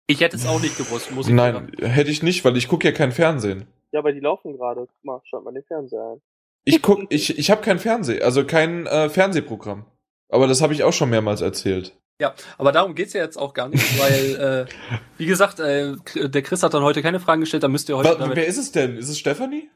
Ich 0.07 0.19
hätte 0.19 0.35
es 0.35 0.45
auch 0.45 0.59
nicht 0.59 0.77
gewusst, 0.77 1.11
muss 1.11 1.29
ich 1.29 1.35
sagen. 1.35 1.71
Nein, 1.77 1.89
hätte 1.89 2.11
ich 2.11 2.21
nicht, 2.21 2.43
weil 2.43 2.57
ich 2.57 2.67
gucke 2.67 2.87
ja 2.87 2.93
kein 2.93 3.13
Fernsehen. 3.13 3.67
Ja, 3.91 3.99
aber 3.99 4.11
die 4.11 4.19
laufen 4.19 4.57
gerade. 4.57 4.81
Guck 4.81 5.05
mal, 5.05 5.21
schaut 5.29 5.45
mal 5.45 5.53
den 5.53 5.63
Fernseher 5.63 6.15
ein. 6.15 6.21
Ich 6.63 6.81
guck, 6.81 7.05
ich, 7.09 7.37
ich 7.37 7.49
habe 7.51 7.61
kein 7.61 7.79
Fernseh, 7.79 8.21
also 8.21 8.45
kein 8.45 8.85
äh, 8.85 9.09
Fernsehprogramm. 9.09 9.85
Aber 10.29 10.47
das 10.47 10.61
habe 10.61 10.73
ich 10.73 10.83
auch 10.83 10.93
schon 10.93 11.09
mehrmals 11.09 11.41
erzählt. 11.41 11.97
Ja, 12.21 12.35
aber 12.57 12.71
darum 12.71 12.93
geht's 12.93 13.13
ja 13.13 13.23
jetzt 13.23 13.37
auch 13.37 13.53
gar 13.53 13.67
nicht, 13.67 13.99
weil, 13.99 14.67
äh, 14.69 14.73
wie 15.17 15.25
gesagt, 15.25 15.59
äh, 15.59 15.95
der 16.15 16.41
Chris 16.43 16.61
hat 16.61 16.73
dann 16.73 16.83
heute 16.83 17.01
keine 17.01 17.19
Fragen 17.19 17.41
gestellt, 17.41 17.63
da 17.63 17.67
müsst 17.67 17.89
ihr 17.89 17.97
heute. 17.97 18.19
Wa 18.19 18.31
wer 18.33 18.45
ist 18.45 18.57
es 18.57 18.71
denn? 18.71 18.95
Ist 18.95 19.09
es 19.09 19.17
Stefanie? 19.17 19.69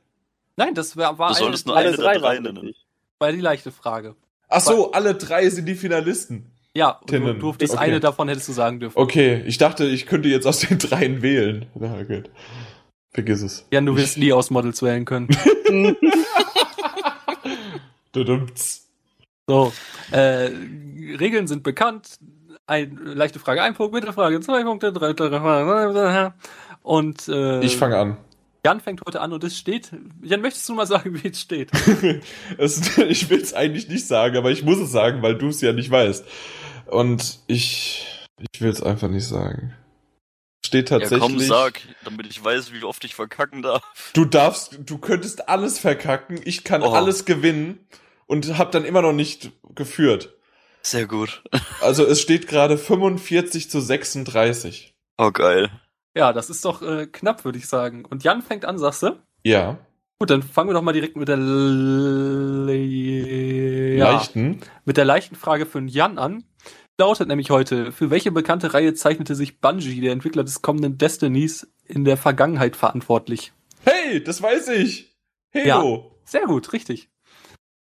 Nein, 0.56 0.76
das 0.76 0.96
war, 0.96 1.18
war 1.18 1.30
du 1.30 1.36
solltest 1.36 1.68
eine, 1.68 1.76
eine 1.76 1.98
der 1.98 2.20
drei 2.20 2.40
nennen. 2.40 2.74
War 3.20 3.32
die 3.32 3.42
leichte 3.42 3.72
Frage. 3.72 4.16
Ach 4.48 4.62
so, 4.62 4.92
alle 4.92 5.16
drei 5.16 5.50
sind 5.50 5.66
die 5.66 5.76
Finalisten. 5.76 6.52
Ja, 6.76 7.00
und 7.00 7.12
du 7.12 7.34
durftest 7.34 7.74
okay. 7.74 7.84
eine 7.84 8.00
davon 8.00 8.28
hättest 8.28 8.50
du 8.50 8.54
sagen 8.54 8.80
dürfen. 8.80 8.98
Okay, 8.98 9.42
ich 9.46 9.58
dachte, 9.58 9.86
ich 9.86 10.06
könnte 10.06 10.30
jetzt 10.30 10.46
aus 10.46 10.60
den 10.60 10.78
dreien 10.78 11.22
wählen. 11.22 11.66
Na 11.74 12.04
gut. 12.04 12.30
Vergiss 13.12 13.42
es. 13.42 13.66
Jan, 13.72 13.86
du 13.86 13.96
wirst 13.96 14.18
nie 14.18 14.34
aus 14.34 14.50
Models 14.50 14.82
wählen 14.82 15.06
können. 15.06 15.30
so, 19.48 19.74
äh, 20.12 20.50
Regeln 21.20 21.48
sind 21.48 21.64
bekannt. 21.64 22.20
Ein, 22.68 22.98
leichte 23.04 23.38
Frage, 23.40 23.62
ein 23.62 23.76
Punkt, 23.76 23.94
Mittelfrage, 23.94 24.40
zwei 24.42 24.64
Punkte, 24.64 24.92
drei, 24.92 25.14
drei 25.14 25.40
Frage. 25.40 26.34
Und 26.82 27.28
äh, 27.28 27.62
ich 27.62 27.78
fange 27.78 27.98
an. 27.98 28.18
Jan 28.66 28.80
fängt 28.80 29.02
heute 29.06 29.22
an 29.22 29.32
und 29.34 29.44
es 29.44 29.56
steht. 29.56 29.92
Jan, 30.24 30.42
möchtest 30.42 30.68
du 30.68 30.74
mal 30.74 30.88
sagen, 30.88 31.22
wie 31.24 31.28
es 31.28 31.42
steht? 31.42 31.70
es, 32.58 32.98
ich 32.98 33.30
will 33.30 33.40
es 33.40 33.54
eigentlich 33.54 33.88
nicht 33.88 34.08
sagen, 34.08 34.38
aber 34.38 34.50
ich 34.50 34.64
muss 34.64 34.80
es 34.80 34.92
sagen, 34.92 35.22
weil 35.22 35.38
du 35.38 35.50
es 35.50 35.62
ja 35.62 35.74
nicht 35.74 35.92
weißt. 35.92 36.26
Und 36.88 37.40
ich, 37.46 38.28
ich 38.54 38.62
will 38.62 38.72
es 38.72 38.82
einfach 38.82 39.10
nicht 39.10 39.28
sagen 39.28 39.76
steht 40.66 40.90
tatsächlich. 40.90 41.22
Ja, 41.22 41.28
komm, 41.28 41.40
sag, 41.40 41.82
damit 42.04 42.28
ich 42.28 42.44
weiß, 42.44 42.74
wie 42.74 42.84
oft 42.84 43.04
ich 43.06 43.16
verkacken 43.16 43.62
darf. 43.62 43.84
Du 44.14 44.26
darfst, 44.26 44.80
du 44.86 44.98
könntest 44.98 45.48
alles 45.48 45.80
verkacken, 45.80 46.40
ich 46.44 46.64
kann 46.64 46.82
oh. 46.82 46.92
alles 46.92 47.26
gewinnen 47.26 47.80
und 48.28 48.58
hab 48.58 48.72
dann 48.72 48.86
immer 48.86 49.02
noch 49.02 49.14
nicht 49.14 49.52
geführt. 49.76 50.36
Sehr 50.82 51.08
gut. 51.08 51.44
also 51.82 52.06
es 52.06 52.22
steht 52.22 52.48
gerade 52.48 52.78
45 52.78 53.70
zu 53.70 53.80
36. 53.80 54.96
Oh, 55.18 55.32
geil. 55.32 55.72
Ja, 56.16 56.32
das 56.32 56.50
ist 56.50 56.64
doch 56.66 56.82
äh, 56.82 57.08
knapp, 57.08 57.44
würde 57.46 57.58
ich 57.58 57.68
sagen. 57.68 58.06
Und 58.06 58.24
Jan 58.24 58.42
fängt 58.42 58.66
an, 58.66 58.78
sagst 58.78 59.04
du? 59.04 59.20
Ja. 59.44 59.80
Gut, 60.20 60.30
dann 60.30 60.44
fangen 60.44 60.70
wir 60.70 60.74
doch 60.74 60.82
mal 60.82 60.94
direkt 60.94 61.18
mit 61.18 61.28
der 61.28 61.38
Le 61.38 62.76
ja, 63.98 64.12
leichten. 64.12 64.62
Mit 64.86 64.98
der 64.98 65.06
leichten 65.06 65.36
Frage 65.36 65.66
für 65.66 65.82
Jan 65.82 66.18
an 66.18 66.46
lautet 66.98 67.28
nämlich 67.28 67.50
heute, 67.50 67.92
für 67.92 68.10
welche 68.10 68.32
bekannte 68.32 68.74
Reihe 68.74 68.94
zeichnete 68.94 69.36
sich 69.36 69.60
Bungie, 69.60 70.02
der 70.02 70.14
Entwickler 70.14 70.44
des 70.44 70.62
kommenden 70.62 70.98
Destinies, 70.98 71.68
in 71.86 72.06
der 72.06 72.18
Vergangenheit 72.18 72.76
verantwortlich? 72.76 73.54
Hey, 73.84 74.24
das 74.24 74.42
weiß 74.42 74.70
ich. 74.70 75.16
Halo. 75.54 75.96
Ja, 75.96 76.12
sehr 76.24 76.46
gut, 76.48 76.74
richtig. 76.74 77.10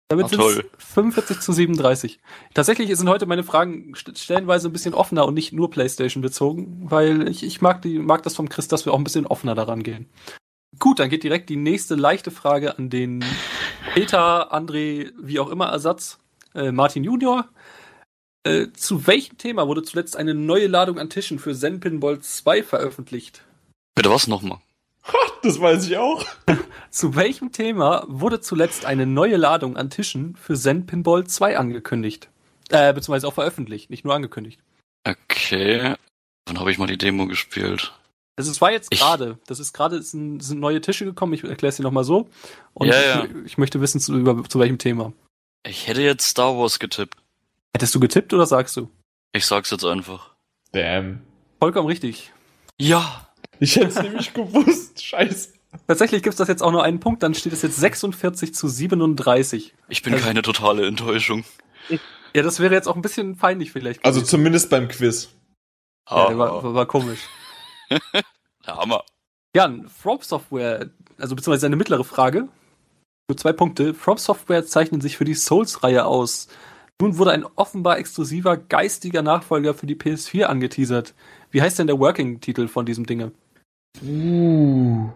Damit 0.10 0.30
sind 0.30 0.42
es 0.42 0.64
45 0.78 1.42
zu 1.42 1.52
37. 1.52 2.20
Tatsächlich 2.54 2.96
sind 2.96 3.10
heute 3.10 3.26
meine 3.26 3.44
Fragen 3.44 3.94
stellenweise 3.96 4.70
ein 4.70 4.74
bisschen 4.74 4.94
offener 4.94 5.26
und 5.26 5.34
nicht 5.34 5.52
nur 5.52 5.70
PlayStation 5.70 6.22
bezogen, 6.22 6.80
weil 6.90 7.28
ich, 7.28 7.44
ich 7.44 7.62
mag, 7.62 7.82
die, 7.82 8.00
mag 8.00 8.24
das 8.24 8.36
vom 8.36 8.48
Chris, 8.48 8.70
dass 8.70 8.86
wir 8.86 8.94
auch 8.94 8.98
ein 8.98 9.04
bisschen 9.04 9.28
offener 9.28 9.54
daran 9.54 9.84
gehen. 9.84 10.08
Gut, 10.80 11.00
dann 11.00 11.10
geht 11.10 11.24
direkt 11.24 11.50
die 11.50 11.58
nächste 11.58 11.96
leichte 11.96 12.32
Frage 12.32 12.78
an 12.78 12.90
den 12.90 13.26
Peter, 13.94 14.54
André, 14.54 15.12
wie 15.20 15.40
auch 15.40 15.50
immer 15.50 15.68
Ersatz, 15.68 16.20
äh, 16.56 16.72
Martin 16.72 17.04
Junior. 17.04 17.50
Äh, 18.44 18.68
zu 18.72 19.08
welchem 19.08 19.38
Thema 19.38 19.68
wurde 19.68 19.84
zuletzt 19.84 20.16
eine 20.16 20.34
neue 20.34 20.68
Ladung 20.68 21.00
an 21.00 21.10
Tischen 21.10 21.40
für 21.40 21.54
Zen 21.54 21.82
Pinball 21.82 22.20
2 22.20 22.64
veröffentlicht? 22.64 23.44
Bitte 23.94 24.10
was 24.10 24.28
nochmal? 24.28 24.60
Das 25.44 25.62
weiß 25.62 25.88
ich 25.88 25.98
auch. 25.98 26.26
zu 26.90 27.16
welchem 27.16 27.52
Thema 27.52 28.06
wurde 28.08 28.42
zuletzt 28.42 28.86
eine 28.86 29.06
neue 29.06 29.38
Ladung 29.38 29.78
an 29.78 29.90
Tischen 29.90 30.36
für 30.36 30.56
Zen 30.56 30.86
Pinball 30.86 31.26
2 31.26 31.58
angekündigt? 31.58 32.30
Äh, 32.70 32.94
beziehungsweise 32.94 33.28
auch 33.28 33.34
veröffentlicht, 33.34 33.90
nicht 33.90 34.04
nur 34.04 34.14
angekündigt. 34.14 34.60
Okay. 35.06 35.96
Dann 36.46 36.60
habe 36.60 36.72
ich 36.72 36.78
mal 36.78 36.88
die 36.88 36.98
Demo 36.98 37.28
gespielt. 37.28 37.94
Das 38.36 38.48
ist, 38.48 38.62
war 38.62 38.72
jetzt 38.72 38.92
gerade. 38.92 39.40
Das 39.48 39.60
ist 39.60 39.74
gerade, 39.74 40.02
sind, 40.02 40.42
sind 40.42 40.60
neue 40.60 40.80
Tische 40.80 41.06
gekommen. 41.06 41.34
Ich 41.34 41.44
erkläre 41.44 41.70
es 41.70 41.78
dir 41.78 41.84
nochmal 41.84 42.04
so. 42.04 42.30
Und 42.74 42.88
ja, 42.88 43.02
ja. 43.02 43.24
Ich, 43.24 43.46
ich, 43.46 43.58
möchte 43.58 43.82
wissen, 43.82 44.00
zu, 44.00 44.16
über, 44.16 44.44
zu 44.44 44.60
welchem 44.60 44.78
Thema. 44.78 45.12
Ich 45.66 45.88
hätte 45.88 46.02
jetzt 46.02 46.28
Star 46.28 46.58
Wars 46.58 46.78
getippt. 46.78 47.18
Hättest 47.76 47.96
du 47.96 48.00
getippt 48.00 48.34
oder 48.34 48.46
sagst 48.46 48.78
du? 48.78 48.90
Ich 49.34 49.46
sag's 49.46 49.72
jetzt 49.72 49.86
einfach. 49.86 50.36
Damn. 50.72 51.22
Vollkommen 51.60 51.88
richtig. 51.88 52.32
Ja. 52.78 53.27
Ich 53.60 53.76
hätte 53.76 53.88
es 53.88 54.02
nämlich 54.02 54.34
gewusst. 54.34 55.04
Scheiße. 55.04 55.54
Tatsächlich 55.88 56.24
gibt's 56.24 56.38
das 56.38 56.48
jetzt 56.48 56.64
auch 56.64 56.72
nur 56.72 56.84
einen 56.84 57.00
Punkt, 57.00 57.24
dann 57.24 57.34
steht 57.34 57.54
es 57.54 57.62
jetzt 57.62 57.78
46 57.78 58.54
zu 58.54 58.68
37. 58.68 59.74
Ich 59.90 60.02
bin 60.02 60.14
also, 60.14 60.26
keine 60.26 60.42
totale 60.42 60.88
Enttäuschung. 60.88 61.44
Ja, 62.34 62.44
das 62.44 62.60
wäre 62.60 62.74
jetzt 62.74 62.88
auch 62.88 62.96
ein 62.96 63.02
bisschen 63.02 63.38
peinlich 63.38 63.72
vielleicht. 63.72 64.04
Also 64.06 64.20
gewesen. 64.20 64.30
zumindest 64.30 64.70
beim 64.70 64.88
Quiz. 64.88 65.30
ja, 66.10 66.28
der 66.28 66.38
war, 66.38 66.52
Ah, 66.52 66.64
war, 66.64 66.74
war 66.74 66.86
komisch. 66.86 67.20
der 67.90 68.76
Hammer. 68.78 69.04
Jan, 69.56 69.88
From 69.90 70.20
Software, 70.22 70.90
also 71.18 71.36
beziehungsweise 71.36 71.66
eine 71.66 71.76
mittlere 71.76 72.04
Frage. 72.04 72.48
Für 73.30 73.36
zwei 73.36 73.54
Punkte. 73.54 73.94
From 73.94 74.18
Software 74.18 74.66
zeichnen 74.66 75.02
sich 75.02 75.18
für 75.18 75.26
die 75.26 75.34
Souls-Reihe 75.36 76.06
aus. 76.06 76.48
Nun 77.02 77.18
wurde 77.18 77.32
ein 77.32 77.46
offenbar 77.56 77.98
exklusiver 78.00 78.58
geistiger 78.58 79.22
Nachfolger 79.22 79.74
für 79.74 79.86
die 79.86 79.96
PS4 79.96 80.44
angeteasert. 80.46 81.14
Wie 81.52 81.62
heißt 81.62 81.78
denn 81.80 81.88
der 81.88 82.00
Working-Titel 82.00 82.68
von 82.68 82.86
diesem 82.86 83.06
Dinge? 83.06 83.32
Uh. 84.04 85.10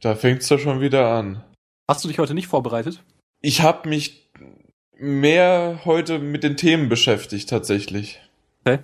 Da 0.00 0.14
fängt's 0.14 0.48
ja 0.48 0.58
schon 0.58 0.80
wieder 0.80 1.12
an. 1.12 1.42
Hast 1.88 2.04
du 2.04 2.08
dich 2.08 2.18
heute 2.18 2.34
nicht 2.34 2.46
vorbereitet? 2.46 3.02
Ich 3.40 3.62
habe 3.62 3.88
mich 3.88 4.30
mehr 4.96 5.80
heute 5.84 6.18
mit 6.18 6.42
den 6.42 6.56
Themen 6.56 6.88
beschäftigt, 6.88 7.48
tatsächlich. 7.48 8.20
Okay. 8.64 8.80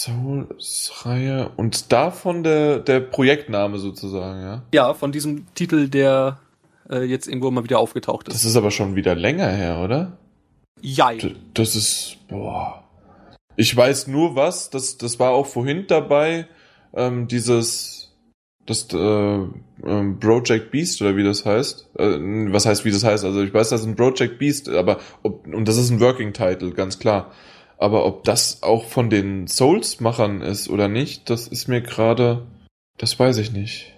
Souls-Reihe 0.00 1.50
und 1.56 1.92
davon 1.92 2.42
der, 2.42 2.80
der 2.80 3.00
Projektname 3.00 3.78
sozusagen, 3.78 4.42
ja. 4.42 4.62
Ja, 4.74 4.94
von 4.94 5.12
diesem 5.12 5.46
Titel, 5.54 5.88
der 5.88 6.40
äh, 6.90 7.04
jetzt 7.04 7.28
irgendwo 7.28 7.50
mal 7.50 7.62
wieder 7.62 7.78
aufgetaucht 7.78 8.28
ist. 8.28 8.34
Das 8.34 8.44
ist 8.44 8.56
aber 8.56 8.70
schon 8.70 8.96
wieder 8.96 9.14
länger 9.14 9.48
her, 9.48 9.78
oder? 9.78 10.18
Jai. 10.80 11.18
D 11.18 11.36
das 11.54 11.76
ist, 11.76 12.16
boah. 12.28 12.82
Ich 13.54 13.76
weiß 13.76 14.08
nur 14.08 14.34
was, 14.34 14.70
das, 14.70 14.96
das 14.98 15.20
war 15.20 15.30
auch 15.30 15.46
vorhin 15.46 15.86
dabei, 15.86 16.48
ähm, 16.94 17.28
dieses, 17.28 18.01
das, 18.66 18.86
äh, 18.92 18.96
ähm, 19.84 20.18
Project 20.20 20.70
Beast 20.70 21.02
oder 21.02 21.16
wie 21.16 21.24
das 21.24 21.44
heißt. 21.44 21.88
Äh, 21.98 22.18
was 22.52 22.66
heißt, 22.66 22.84
wie 22.84 22.92
das 22.92 23.04
heißt? 23.04 23.24
Also 23.24 23.42
ich 23.42 23.52
weiß, 23.52 23.70
das 23.70 23.82
ist 23.82 23.86
ein 23.86 23.96
Project 23.96 24.38
Beast, 24.38 24.68
aber, 24.68 25.00
ob, 25.22 25.46
und 25.46 25.66
das 25.66 25.76
ist 25.76 25.90
ein 25.90 26.00
Working 26.00 26.32
Title, 26.32 26.72
ganz 26.72 26.98
klar. 26.98 27.32
Aber 27.78 28.06
ob 28.06 28.22
das 28.24 28.62
auch 28.62 28.84
von 28.84 29.10
den 29.10 29.48
Souls-Machern 29.48 30.40
ist 30.40 30.68
oder 30.68 30.86
nicht, 30.86 31.28
das 31.30 31.48
ist 31.48 31.66
mir 31.66 31.80
gerade, 31.80 32.46
das 32.98 33.18
weiß 33.18 33.38
ich 33.38 33.52
nicht. 33.52 33.92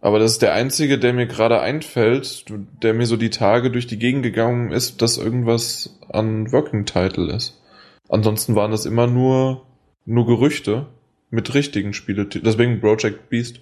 Aber 0.00 0.18
das 0.18 0.32
ist 0.32 0.42
der 0.42 0.54
einzige, 0.54 0.98
der 0.98 1.12
mir 1.12 1.26
gerade 1.26 1.60
einfällt, 1.60 2.46
der 2.82 2.94
mir 2.94 3.04
so 3.04 3.18
die 3.18 3.28
Tage 3.28 3.70
durch 3.70 3.86
die 3.86 3.98
Gegend 3.98 4.22
gegangen 4.22 4.72
ist, 4.72 5.02
dass 5.02 5.18
irgendwas 5.18 5.98
an 6.08 6.50
Working 6.52 6.86
Title 6.86 7.30
ist. 7.30 7.60
Ansonsten 8.08 8.56
waren 8.56 8.70
das 8.70 8.86
immer 8.86 9.06
nur, 9.06 9.66
nur 10.06 10.26
Gerüchte 10.26 10.86
mit 11.28 11.52
richtigen 11.52 11.92
Spieletiteln. 11.92 12.44
Deswegen 12.44 12.80
Project 12.80 13.28
Beast. 13.28 13.60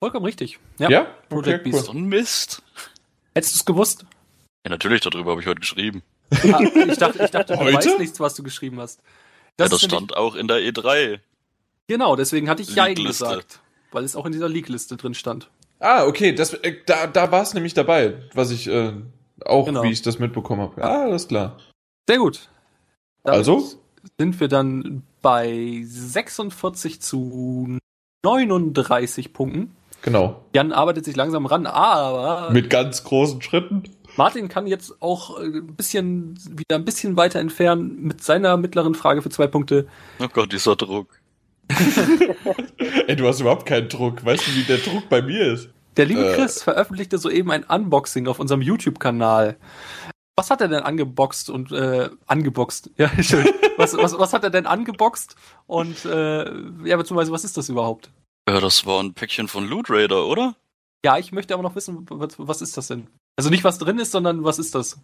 Vollkommen 0.00 0.26
richtig. 0.26 0.58
Ja? 0.78 1.06
Project 1.28 1.60
Okay, 1.60 1.70
Beast. 1.70 1.86
So 1.86 1.92
ein 1.92 2.04
Mist. 2.04 2.62
Hättest 3.34 3.54
du 3.54 3.58
es 3.58 3.64
gewusst? 3.64 4.04
Ja, 4.64 4.70
natürlich, 4.70 5.00
darüber 5.00 5.32
habe 5.32 5.40
ich 5.40 5.46
heute 5.46 5.60
geschrieben. 5.60 6.02
Ah, 6.30 6.60
ich 6.62 6.98
dachte, 6.98 7.24
ich 7.24 7.30
dachte 7.30 7.54
du 7.54 7.58
Heute? 7.58 7.76
weißt 7.76 7.98
nichts, 7.98 8.20
was 8.20 8.34
du 8.34 8.42
geschrieben 8.42 8.78
hast. 8.80 9.00
ja, 9.58 9.64
ist 9.64 9.72
das 9.72 9.82
nämlich- 9.82 9.96
stand 9.98 10.16
auch 10.16 10.34
in 10.34 10.46
der 10.46 10.58
E 10.58 10.68
E3. 10.70 11.20
Genau, 11.88 12.16
deswegen 12.16 12.48
hatte 12.50 12.62
ich 12.62 12.74
Jai 12.74 12.88
League-Liste. 12.88 13.24
gesagt. 13.24 13.60
Weil 13.92 14.04
es 14.04 14.14
auch 14.14 14.26
in 14.26 14.32
dieser 14.32 14.48
League-Liste 14.48 14.96
drin 14.98 15.14
stand. 15.14 15.50
Ah, 15.80 16.04
okay, 16.04 16.32
das, 16.34 16.52
äh, 16.54 16.76
da, 16.84 17.06
da 17.06 17.30
war 17.32 17.42
es 17.42 17.54
nämlich 17.54 17.72
dabei, 17.72 18.22
was 18.34 18.50
ich 18.50 18.66
äh, 18.66 18.92
auch, 19.44 19.64
Genau. 19.66 19.82
wie 19.84 19.90
ich 19.90 20.02
das 20.02 20.18
mitbekommen 20.18 20.60
habe. 20.60 20.82
Ah, 20.84 21.04
alles 21.04 21.28
klar. 21.28 21.56
Sehr 22.08 22.18
gut. 22.18 22.48
Damit 23.24 23.38
Also? 23.38 23.72
sind 24.18 24.38
wir 24.38 24.48
dann 24.48 25.02
bei 25.22 25.82
46 25.84 27.00
zu 27.00 27.78
39 28.24 29.32
Punkten. 29.32 29.74
Genau. 30.02 30.44
Jan 30.54 30.72
arbeitet 30.72 31.04
sich 31.04 31.16
langsam 31.16 31.46
ran, 31.46 31.66
aber 31.66 32.50
Mit 32.52 32.70
ganz 32.70 33.04
großen 33.04 33.42
Schritten. 33.42 33.82
Martin 34.16 34.48
kann 34.48 34.66
jetzt 34.66 35.00
auch 35.00 35.38
äh, 35.38 35.44
ein 35.44 35.74
bisschen 35.76 36.38
wieder 36.50 36.76
ein 36.76 36.84
bisschen 36.84 37.16
weiter 37.16 37.40
entfernen 37.40 38.02
mit 38.02 38.22
seiner 38.22 38.56
mittleren 38.56 38.94
Frage 38.94 39.22
für 39.22 39.30
zwei 39.30 39.46
Punkte. 39.46 39.86
Oh 40.20 40.28
Gott, 40.32 40.52
dieser 40.52 40.76
Druck. 40.76 41.20
Ey, 43.06 43.16
du 43.16 43.26
hast 43.26 43.40
überhaupt 43.40 43.66
keinen 43.66 43.88
Druck. 43.88 44.24
Weißt 44.24 44.46
du, 44.46 44.50
wie 44.54 44.62
der 44.62 44.78
Druck 44.78 45.08
bei 45.08 45.22
mir 45.22 45.52
ist? 45.52 45.68
Der 45.96 46.06
liebe 46.06 46.32
Äh. 46.32 46.34
Chris 46.34 46.62
veröffentlichte 46.62 47.18
soeben 47.18 47.50
ein 47.50 47.64
Unboxing 47.64 48.26
auf 48.28 48.38
unserem 48.38 48.62
YouTube-Kanal. 48.62 49.56
Was 50.36 50.50
hat 50.50 50.60
er 50.60 50.68
denn 50.68 50.82
angeboxt 50.82 51.50
und 51.50 51.72
äh, 51.72 52.10
angeboxt? 52.26 52.90
Ja, 52.96 53.10
schön. 53.22 53.46
Was, 53.76 53.96
was, 53.96 54.18
was 54.18 54.32
hat 54.32 54.44
er 54.44 54.50
denn 54.50 54.66
angeboxt? 54.66 55.34
Und 55.66 56.04
äh, 56.04 56.44
ja, 56.84 56.96
beziehungsweise 56.96 57.32
was 57.32 57.44
ist 57.44 57.56
das 57.56 57.68
überhaupt? 57.68 58.10
Ja, 58.48 58.60
das 58.60 58.86
war 58.86 59.02
ein 59.02 59.12
Päckchen 59.12 59.46
von 59.46 59.68
Loot 59.68 59.90
Raider, 59.90 60.24
oder? 60.24 60.56
Ja, 61.04 61.18
ich 61.18 61.32
möchte 61.32 61.52
aber 61.52 61.62
noch 61.62 61.74
wissen, 61.76 62.06
was, 62.08 62.38
was 62.38 62.62
ist 62.62 62.78
das 62.78 62.86
denn? 62.86 63.06
Also 63.36 63.50
nicht 63.50 63.62
was 63.62 63.78
drin 63.78 63.98
ist, 63.98 64.12
sondern 64.12 64.42
was 64.42 64.58
ist 64.58 64.74
das? 64.74 64.98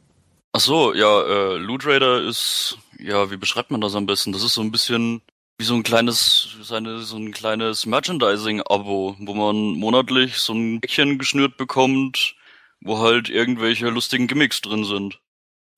Ach 0.53 0.61
so, 0.61 0.95
ja, 0.95 1.21
äh, 1.21 1.57
Loot 1.59 1.85
Raider 1.85 2.23
ist, 2.23 2.79
ja, 2.99 3.31
wie 3.31 3.37
beschreibt 3.37 3.71
man 3.71 3.83
das 3.83 3.95
am 3.95 4.07
besten? 4.07 4.33
Das 4.33 4.43
ist 4.43 4.55
so 4.55 4.62
ein 4.62 4.73
bisschen 4.73 5.21
wie 5.59 5.65
so 5.66 5.75
ein 5.75 5.83
kleines, 5.83 6.57
seine, 6.62 7.01
so 7.01 7.19
ein 7.19 7.33
kleines 7.33 7.85
Merchandising-Abo, 7.85 9.16
wo 9.19 9.35
man 9.35 9.57
monatlich 9.79 10.39
so 10.39 10.55
ein 10.55 10.81
Päckchen 10.81 11.19
geschnürt 11.19 11.59
bekommt, 11.59 12.37
wo 12.81 12.99
halt 12.99 13.29
irgendwelche 13.29 13.91
lustigen 13.91 14.27
Gimmicks 14.27 14.62
drin 14.62 14.85
sind. 14.85 15.21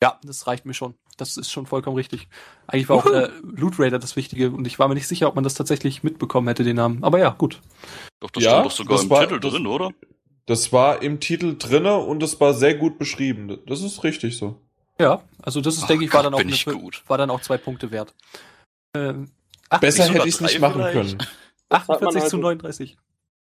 Ja, 0.01 0.21
das 0.23 0.47
reicht 0.47 0.67
mir 0.67 0.75
schon. 0.75 0.95
Das 1.17 1.37
ist 1.37 1.51
schon 1.51 1.67
vollkommen 1.67 1.97
richtig. 1.97 2.29
Eigentlich 2.67 2.89
war 2.89 2.97
auch 2.97 3.07
äh, 3.07 3.31
Loot 3.43 3.79
Raider 3.79 3.99
das 3.99 4.17
Wichtige 4.17 4.51
und 4.51 4.67
ich 4.67 4.79
war 4.79 4.89
mir 4.89 4.95
nicht 4.95 5.09
sicher, 5.09 5.29
ob 5.29 5.35
man 5.35 5.45
das 5.45 5.55
tatsächlich 5.55 6.03
mitbekommen 6.03 6.47
hätte, 6.49 6.63
den 6.65 6.77
Namen. 6.77 7.03
Aber 7.05 7.19
ja, 7.19 7.31
gut. 7.31 7.61
Doch, 8.21 8.31
das 8.31 8.43
Ja, 8.45 8.51
stand 8.51 8.67
doch 8.67 8.71
sogar 8.71 8.97
das 8.97 9.05
im 9.05 9.11
war- 9.11 9.21
Titel 9.27 9.41
das- 9.41 9.53
drin, 9.53 9.67
oder? 9.67 9.91
Das 10.47 10.73
war 10.73 11.03
im 11.03 11.19
Titel 11.19 11.57
drinne 11.59 11.97
und 11.97 12.23
es 12.23 12.41
war 12.41 12.55
sehr 12.55 12.75
gut 12.77 12.99
beschrieben. 12.99 13.59
Das 13.67 13.83
ist 13.83 14.05
richtig 14.05 14.37
so. 14.37 14.61
Ja, 15.01 15.23
also 15.43 15.61
das 15.61 15.77
ist, 15.77 15.85
Ach 15.85 15.87
denke 15.89 16.05
ich, 16.05 16.13
war 16.13 16.21
Gott, 16.23 16.27
dann 16.27 16.35
auch 16.35 16.39
eine, 16.41 16.51
ich 16.53 16.65
gut. 16.67 17.03
war 17.09 17.19
dann 17.19 17.31
auch 17.31 17.41
zwei 17.41 17.57
Punkte 17.59 17.91
wert. 17.91 18.15
Ähm, 18.95 19.31
ach, 19.71 19.81
Besser 19.81 20.05
sogar 20.05 20.19
hätte 20.21 20.29
ich 20.29 20.35
es 20.37 20.41
nicht 20.41 20.61
machen 20.61 20.75
vielleicht? 20.83 21.19
können. 21.19 21.19
Das 21.69 21.81
hat 21.81 21.89
man 21.89 21.97
48 21.97 22.21
zu 22.21 22.37
also- 22.37 22.37
39. 22.39 22.97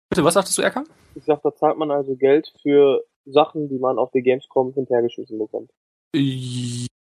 Bitte, 0.09 0.23
was 0.23 0.33
sagtest 0.33 0.57
du, 0.57 0.61
Erkan? 0.63 0.85
Ich 1.13 1.23
sag, 1.25 1.41
da 1.43 1.53
zahlt 1.53 1.77
man 1.77 1.91
also 1.91 2.15
Geld 2.15 2.51
für 2.63 3.03
Sachen, 3.25 3.69
die 3.69 3.77
man 3.77 3.99
auf 3.99 4.09
der 4.11 4.21
Gamescom 4.23 4.73
hinterhergeschmissen 4.73 5.37
bekommt. 5.37 5.69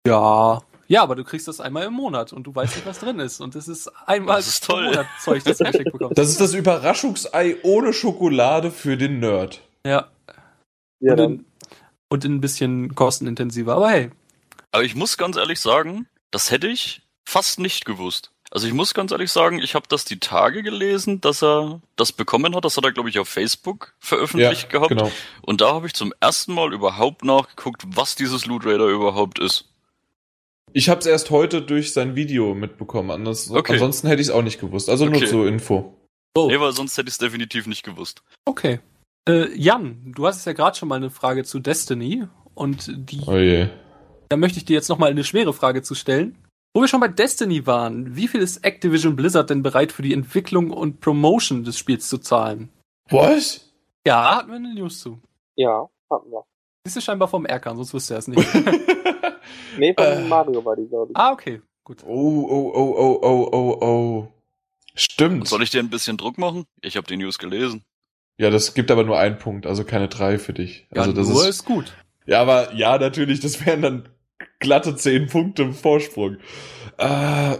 Ja. 0.06 0.62
Ja, 0.90 1.02
aber 1.02 1.16
du 1.16 1.24
kriegst 1.24 1.46
das 1.46 1.60
einmal 1.60 1.84
im 1.84 1.92
Monat 1.92 2.32
und 2.32 2.44
du 2.44 2.54
weißt 2.54 2.76
nicht, 2.76 2.86
was 2.86 2.98
drin 2.98 3.18
ist. 3.20 3.40
Und 3.40 3.54
das 3.54 3.68
ist 3.68 3.88
einmal 4.06 4.36
Das 4.36 4.48
ist 4.48 4.64
toll. 4.64 4.86
Monat 4.86 5.06
Zeug, 5.22 5.44
das 5.44 5.58
du 5.58 5.64
geschenkt 5.64 5.92
bekommst. 5.92 6.16
Das 6.16 6.30
ist 6.30 6.40
das 6.40 6.54
Überraschungsei 6.54 7.56
ohne 7.62 7.92
Schokolade 7.92 8.70
für 8.70 8.96
den 8.96 9.20
Nerd. 9.20 9.60
ja. 9.84 10.08
Ja, 11.00 11.12
und, 11.12 11.18
in, 11.20 11.44
und 12.08 12.24
ein 12.24 12.40
bisschen 12.40 12.94
kostenintensiver. 12.96 13.76
Aber 13.76 13.90
hey, 13.90 14.10
Aber 14.72 14.82
ich 14.82 14.96
muss 14.96 15.16
ganz 15.16 15.36
ehrlich 15.36 15.60
sagen, 15.60 16.08
das 16.32 16.50
hätte 16.50 16.66
ich 16.66 17.02
fast 17.24 17.60
nicht 17.60 17.84
gewusst. 17.84 18.32
Also 18.50 18.66
ich 18.66 18.72
muss 18.72 18.94
ganz 18.94 19.12
ehrlich 19.12 19.30
sagen, 19.30 19.60
ich 19.60 19.76
habe 19.76 19.86
das 19.88 20.04
die 20.04 20.18
Tage 20.18 20.62
gelesen, 20.64 21.20
dass 21.20 21.42
er 21.42 21.80
das 21.94 22.10
bekommen 22.12 22.56
hat. 22.56 22.64
Das 22.64 22.76
hat 22.76 22.84
er, 22.84 22.90
glaube 22.90 23.10
ich, 23.10 23.18
auf 23.20 23.28
Facebook 23.28 23.94
veröffentlicht 24.00 24.70
gehabt. 24.70 24.88
genau. 24.88 25.12
Und 25.42 25.60
da 25.60 25.74
habe 25.74 25.86
ich 25.86 25.94
zum 25.94 26.12
ersten 26.18 26.52
Mal 26.54 26.72
überhaupt 26.72 27.24
nachgeguckt, 27.24 27.82
was 27.86 28.16
dieses 28.16 28.46
Loot 28.46 28.64
Raider 28.66 28.86
überhaupt 28.88 29.38
ist. 29.38 29.66
Ich 30.72 30.88
habe 30.88 31.00
es 31.00 31.06
erst 31.06 31.30
heute 31.30 31.62
durch 31.62 31.92
sein 31.92 32.14
Video 32.16 32.54
mitbekommen. 32.54 33.10
Anders, 33.10 33.50
Okay. 33.50 33.74
Ansonsten 33.74 34.08
hätte 34.08 34.20
ich 34.22 34.28
es 34.28 34.32
auch 34.34 34.42
nicht 34.42 34.60
gewusst. 34.60 34.88
Also 34.88 35.06
nur 35.06 35.16
Okay. 35.16 35.26
zur 35.26 35.46
Info. 35.48 35.94
Oh. 36.36 36.46
Nee, 36.48 36.60
weil 36.60 36.72
sonst 36.72 36.96
hätte 36.96 37.08
ich 37.08 37.14
es 37.14 37.18
definitiv 37.18 37.66
nicht 37.66 37.84
gewusst. 37.84 38.22
okay. 38.46 38.80
Äh, 39.28 39.54
Jan, 39.56 40.12
du 40.16 40.26
hast 40.26 40.46
ja 40.46 40.54
gerade 40.54 40.76
schon 40.76 40.88
mal 40.88 40.94
eine 40.96 41.10
Frage 41.10 41.44
zu 41.44 41.58
Destiny. 41.60 42.26
Und 42.54 42.90
die, 43.10 43.20
Oh 43.26 43.36
je. 43.36 43.68
da 44.30 44.36
möchte 44.36 44.58
ich 44.58 44.64
dir 44.64 44.74
jetzt 44.74 44.88
nochmal 44.88 45.10
eine 45.10 45.22
schwere 45.22 45.52
Frage 45.52 45.82
zu 45.82 45.94
stellen. 45.94 46.38
Wo 46.74 46.80
wir 46.80 46.88
schon 46.88 47.00
bei 47.00 47.08
Destiny 47.08 47.66
waren, 47.66 48.16
wie 48.16 48.26
viel 48.28 48.40
ist 48.40 48.64
Activision 48.64 49.16
Blizzard 49.16 49.50
denn 49.50 49.62
bereit 49.62 49.92
für 49.92 50.02
die 50.02 50.12
Entwicklung 50.14 50.70
und 50.70 51.00
Promotion 51.00 51.62
des 51.64 51.78
Spiels 51.78 52.08
zu 52.08 52.18
zahlen? 52.18 52.70
Was? 53.10 53.72
Ja, 54.06 54.36
hatten 54.38 54.48
wir 54.50 54.56
eine 54.56 54.74
News 54.74 55.00
zu. 55.00 55.20
Ja, 55.56 55.88
hatten 56.10 56.30
wir. 56.30 56.44
Siehst 56.86 56.96
du 56.96 57.00
scheinbar 57.00 57.28
vom 57.28 57.44
Erkan, 57.46 57.76
sonst 57.76 57.92
wüsste 57.94 58.14
er 58.14 58.18
es 58.18 58.28
nicht. 58.28 58.46
Nee, 59.78 59.94
von 59.94 60.04
Äh. 60.04 60.20
Mario 60.28 60.64
war 60.64 60.76
die, 60.76 60.86
glaube 60.86 61.12
ich. 61.12 61.16
ah, 61.16 61.32
okay, 61.32 61.60
gut. 61.84 62.02
Oh, 62.04 62.46
oh, 62.48 62.72
oh, 62.74 62.94
oh, 62.98 63.18
oh, 63.22 63.48
oh, 63.52 63.86
oh. 63.86 64.28
Stimmt. 64.94 65.46
Soll 65.48 65.62
ich 65.62 65.70
dir 65.70 65.80
ein 65.80 65.90
bisschen 65.90 66.16
Druck 66.16 66.38
machen? 66.38 66.64
Ich 66.82 66.96
habe 66.96 67.06
die 67.06 67.16
News 67.16 67.38
gelesen. 67.38 67.84
Ja, 68.36 68.50
das 68.50 68.74
gibt 68.74 68.90
aber 68.90 69.04
nur 69.04 69.18
einen 69.18 69.38
Punkt, 69.38 69.66
also 69.66 69.84
keine 69.84 70.08
drei 70.08 70.38
für 70.38 70.52
dich. 70.52 70.86
Ja, 70.94 71.02
Also 71.02 71.12
das 71.12 71.28
nur 71.28 71.42
ist, 71.42 71.48
ist 71.48 71.64
gut. 71.64 71.92
Ja, 72.26 72.40
aber 72.40 72.74
ja, 72.74 72.98
natürlich, 72.98 73.40
das 73.40 73.64
wären 73.64 73.82
dann 73.82 74.08
glatte 74.60 74.94
zehn 74.96 75.26
Punkte 75.28 75.62
im 75.62 75.74
Vorsprung. 75.74 76.36
Äh, 76.98 77.56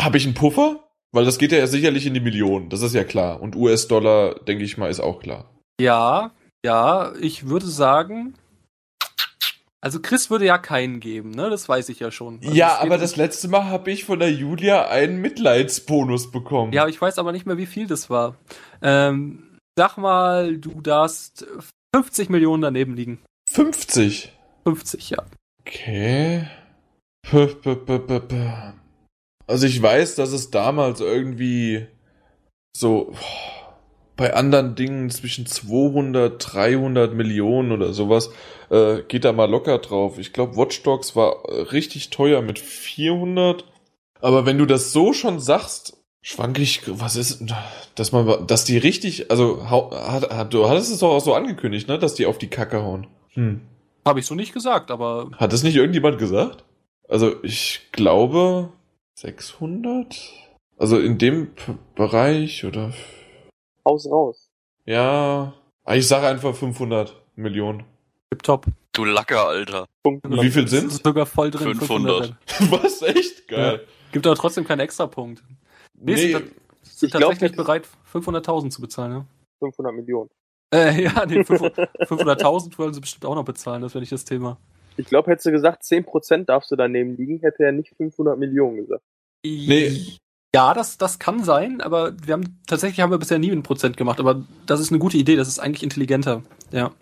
Habe 0.00 0.16
ich 0.16 0.24
einen 0.24 0.34
Puffer? 0.34 0.88
Weil 1.10 1.24
das 1.26 1.36
geht 1.38 1.52
ja 1.52 1.66
sicherlich 1.66 2.06
in 2.06 2.14
die 2.14 2.20
Millionen, 2.20 2.70
das 2.70 2.80
ist 2.80 2.94
ja 2.94 3.04
klar. 3.04 3.40
Und 3.42 3.54
US-Dollar, 3.54 4.36
denke 4.46 4.64
ich 4.64 4.78
mal, 4.78 4.88
ist 4.90 5.00
auch 5.00 5.20
klar. 5.20 5.50
Ja, 5.78 6.32
ja, 6.64 7.12
ich 7.20 7.48
würde 7.48 7.66
sagen, 7.66 8.34
also 9.82 10.00
Chris 10.00 10.30
würde 10.30 10.46
ja 10.46 10.58
keinen 10.58 11.00
geben, 11.00 11.32
ne? 11.32 11.50
Das 11.50 11.68
weiß 11.68 11.88
ich 11.88 11.98
ja 11.98 12.12
schon. 12.12 12.38
Also 12.40 12.54
ja, 12.54 12.78
aber 12.78 12.98
das 12.98 13.16
letzte 13.16 13.48
Mal 13.48 13.64
habe 13.64 13.90
ich 13.90 14.04
von 14.04 14.20
der 14.20 14.32
Julia 14.32 14.86
einen 14.86 15.20
Mitleidsbonus 15.20 16.30
bekommen. 16.30 16.72
Ja, 16.72 16.86
ich 16.86 17.00
weiß 17.00 17.18
aber 17.18 17.32
nicht 17.32 17.46
mehr, 17.46 17.58
wie 17.58 17.66
viel 17.66 17.88
das 17.88 18.08
war. 18.08 18.36
Ähm, 18.80 19.58
sag 19.76 19.96
mal, 19.96 20.56
du 20.56 20.80
darfst 20.80 21.44
50 21.96 22.30
Millionen 22.30 22.62
daneben 22.62 22.94
liegen. 22.94 23.22
50. 23.50 24.32
50, 24.64 25.10
ja. 25.10 25.24
Okay. 25.60 26.46
P 27.28 27.36
-p 27.36 27.74
-p 27.74 28.06
-p 28.06 28.20
-p. 28.20 28.72
Also 29.48 29.66
ich 29.66 29.82
weiß, 29.82 30.14
dass 30.14 30.30
es 30.30 30.52
damals 30.52 31.00
irgendwie 31.00 31.88
so 32.76 33.12
bei 34.22 34.34
anderen 34.34 34.76
Dingen 34.76 35.10
zwischen 35.10 35.46
200, 35.46 36.54
300 36.54 37.12
Millionen 37.12 37.72
oder 37.72 37.92
sowas 37.92 38.30
äh, 38.70 39.02
geht 39.08 39.24
da 39.24 39.32
mal 39.32 39.50
locker 39.50 39.78
drauf. 39.78 40.16
Ich 40.16 40.32
glaube, 40.32 40.56
Watch 40.56 40.84
Dogs 40.84 41.16
war 41.16 41.42
richtig 41.72 42.10
teuer 42.10 42.40
mit 42.40 42.60
400. 42.60 43.64
Aber 44.20 44.46
wenn 44.46 44.58
du 44.58 44.64
das 44.64 44.92
so 44.92 45.12
schon 45.12 45.40
sagst, 45.40 45.96
schwank 46.20 46.60
ich, 46.60 46.82
was 46.86 47.16
ist, 47.16 47.44
dass 47.96 48.12
man, 48.12 48.46
dass 48.46 48.64
die 48.64 48.78
richtig, 48.78 49.28
also 49.32 49.68
hat, 49.68 50.30
hat, 50.30 50.54
du 50.54 50.68
hattest 50.68 50.92
es 50.92 51.00
doch 51.00 51.10
auch 51.10 51.20
so 51.20 51.34
angekündigt, 51.34 51.88
ne, 51.88 51.98
dass 51.98 52.14
die 52.14 52.26
auf 52.26 52.38
die 52.38 52.46
Kacke 52.46 52.80
hauen. 52.80 53.08
Hm. 53.30 53.62
Habe 54.04 54.20
ich 54.20 54.26
so 54.26 54.36
nicht 54.36 54.54
gesagt, 54.54 54.92
aber. 54.92 55.32
Hat 55.36 55.52
das 55.52 55.64
nicht 55.64 55.74
irgendjemand 55.74 56.18
gesagt? 56.18 56.62
Also 57.08 57.42
ich 57.42 57.88
glaube 57.90 58.68
600? 59.14 60.16
Also 60.78 61.00
in 61.00 61.18
dem 61.18 61.54
P 61.56 61.74
Bereich 61.96 62.64
oder? 62.64 62.92
Haus 63.84 64.06
raus. 64.10 64.50
Ja, 64.86 65.54
ich 65.90 66.06
sage 66.06 66.26
einfach 66.26 66.54
500 66.54 67.14
Millionen. 67.36 67.84
Tipptopp. 68.30 68.66
Du 68.92 69.04
Lacker, 69.04 69.46
Alter. 69.48 69.86
Punkt. 70.02 70.24
Wie 70.28 70.50
viel 70.50 70.64
ist 70.64 71.02
sogar 71.04 71.26
voll 71.26 71.50
drin. 71.50 71.74
500. 71.74 72.34
Was? 72.70 73.02
Echt? 73.02 73.48
Geil. 73.48 73.86
Gibt 74.12 74.26
aber 74.26 74.36
trotzdem 74.36 74.64
keinen 74.64 74.80
Extrapunkt. 74.80 75.42
Nee, 75.98 76.14
Nee, 76.14 76.32
sind, 76.32 76.50
sind 76.82 77.06
Ich 77.08 77.10
glaub, 77.12 77.30
tatsächlich 77.30 77.56
das- 77.56 77.64
bereit, 77.66 77.88
500.000 78.12 78.70
zu 78.70 78.80
bezahlen, 78.82 79.12
ne? 79.12 79.26
500 79.60 79.94
Millionen. 79.94 80.30
Äh, 80.74 81.02
ja, 81.04 81.24
nee, 81.26 81.40
500.000 81.40 82.76
wollen 82.78 82.92
sie 82.94 83.00
bestimmt 83.00 83.24
auch 83.24 83.34
noch 83.34 83.44
bezahlen, 83.44 83.82
das 83.82 83.94
wäre 83.94 84.00
nicht 84.00 84.12
das 84.12 84.24
Thema. 84.24 84.58
Ich 84.96 85.06
glaube, 85.06 85.30
hättest 85.30 85.46
du 85.46 85.52
gesagt, 85.52 85.82
10% 85.84 86.44
darfst 86.44 86.70
du 86.70 86.76
daneben 86.76 87.16
liegen, 87.16 87.38
hätte 87.40 87.64
er 87.64 87.72
nicht 87.72 87.94
500 87.96 88.38
Millionen 88.38 88.76
gesagt. 88.76 89.02
Nee. 89.44 90.18
Ja, 90.54 90.74
das, 90.74 90.98
das 90.98 91.18
kann 91.18 91.44
sein, 91.44 91.80
aber 91.80 92.12
wir 92.22 92.34
haben 92.34 92.60
tatsächlich 92.66 93.00
haben 93.00 93.10
wir 93.10 93.18
bisher 93.18 93.38
nie 93.38 93.50
ein 93.50 93.62
Prozent 93.62 93.96
gemacht, 93.96 94.20
aber 94.20 94.44
das 94.66 94.80
ist 94.80 94.90
eine 94.90 94.98
gute 94.98 95.16
Idee, 95.16 95.36
das 95.36 95.48
ist 95.48 95.58
eigentlich 95.58 95.82
intelligenter. 95.82 96.42
Ja. 96.70 96.92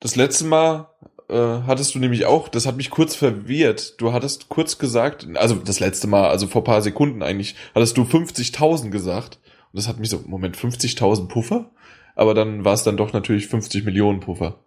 Das 0.00 0.16
letzte 0.16 0.44
Mal 0.44 0.88
äh, 1.28 1.34
hattest 1.66 1.94
du 1.94 1.98
nämlich 1.98 2.26
auch, 2.26 2.48
das 2.48 2.66
hat 2.66 2.76
mich 2.76 2.90
kurz 2.90 3.14
verwirrt. 3.14 4.00
Du 4.00 4.12
hattest 4.12 4.48
kurz 4.48 4.78
gesagt, 4.78 5.26
also 5.34 5.54
das 5.54 5.80
letzte 5.80 6.06
Mal, 6.06 6.28
also 6.28 6.46
vor 6.46 6.64
paar 6.64 6.82
Sekunden 6.82 7.22
eigentlich, 7.22 7.56
hattest 7.74 7.96
du 7.96 8.02
50.000 8.02 8.90
gesagt. 8.90 9.38
Und 9.72 9.78
das 9.78 9.88
hat 9.88 9.98
mich 9.98 10.10
so, 10.10 10.22
Moment, 10.26 10.56
50.000 10.56 11.28
Puffer? 11.28 11.70
Aber 12.14 12.34
dann 12.34 12.64
war 12.64 12.74
es 12.74 12.82
dann 12.82 12.96
doch 12.96 13.12
natürlich 13.12 13.46
50 13.46 13.84
Millionen 13.84 14.20
Puffer. 14.20 14.58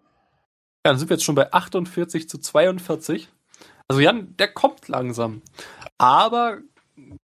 Ja, 0.86 0.92
dann 0.92 0.98
sind 0.98 1.10
wir 1.10 1.16
jetzt 1.16 1.24
schon 1.24 1.36
bei 1.36 1.52
48 1.52 2.30
zu 2.30 2.38
42. 2.38 3.28
Also 3.88 4.02
Jan, 4.02 4.36
der 4.38 4.50
kommt 4.50 4.88
langsam. 4.88 5.42
Aber 5.98 6.60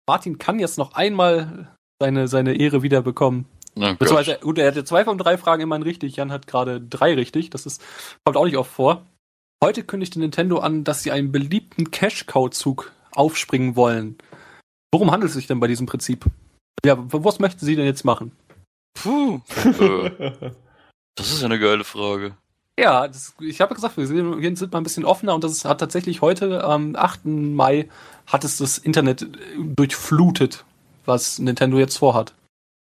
Martin 0.07 0.37
kann 0.37 0.59
jetzt 0.59 0.77
noch 0.77 0.93
einmal 0.93 1.75
seine, 2.01 2.27
seine 2.27 2.55
Ehre 2.55 2.83
wiederbekommen. 2.83 3.45
Na 3.75 3.93
Beziehungsweise, 3.93 4.39
gut, 4.41 4.57
er 4.57 4.67
hatte 4.67 4.83
zwei 4.83 5.03
von 5.03 5.17
drei 5.17 5.37
Fragen 5.37 5.63
immerhin 5.63 5.83
richtig. 5.83 6.15
Jan 6.15 6.31
hat 6.31 6.47
gerade 6.47 6.79
drei 6.79 7.13
richtig. 7.13 7.49
Das 7.49 7.65
ist, 7.65 7.81
kommt 8.23 8.37
auch 8.37 8.45
nicht 8.45 8.57
oft 8.57 8.71
vor. 8.71 9.05
Heute 9.63 9.83
kündigte 9.83 10.19
Nintendo 10.19 10.59
an, 10.59 10.83
dass 10.83 11.03
sie 11.03 11.11
einen 11.11 11.31
beliebten 11.31 11.89
Cash-Cow-Zug 11.89 12.91
aufspringen 13.11 13.75
wollen. 13.75 14.17
Worum 14.91 15.11
handelt 15.11 15.29
es 15.29 15.35
sich 15.35 15.47
denn 15.47 15.59
bei 15.59 15.67
diesem 15.67 15.87
Prinzip? 15.87 16.25
Ja, 16.85 16.97
was 16.97 17.39
möchten 17.39 17.65
sie 17.65 17.75
denn 17.75 17.85
jetzt 17.85 18.03
machen? 18.03 18.31
Puh. 18.93 19.39
Äh, 19.55 20.51
das 21.15 21.31
ist 21.31 21.41
ja 21.41 21.45
eine 21.45 21.59
geile 21.59 21.83
Frage. 21.83 22.35
Ja, 22.79 23.07
das, 23.07 23.35
ich 23.39 23.61
habe 23.61 23.75
gesagt, 23.75 23.97
wir 23.97 24.07
sind, 24.07 24.41
wir 24.41 24.57
sind 24.57 24.71
mal 24.71 24.79
ein 24.79 24.83
bisschen 24.83 25.05
offener 25.05 25.35
und 25.35 25.43
das 25.43 25.51
ist, 25.51 25.65
hat 25.65 25.79
tatsächlich 25.79 26.21
heute, 26.21 26.63
am 26.63 26.95
8. 26.95 27.25
Mai, 27.25 27.87
hat 28.25 28.43
es 28.43 28.57
das 28.57 28.79
Internet 28.79 29.27
durchflutet, 29.57 30.65
was 31.05 31.37
Nintendo 31.37 31.77
jetzt 31.77 31.97
vorhat. 31.97 32.33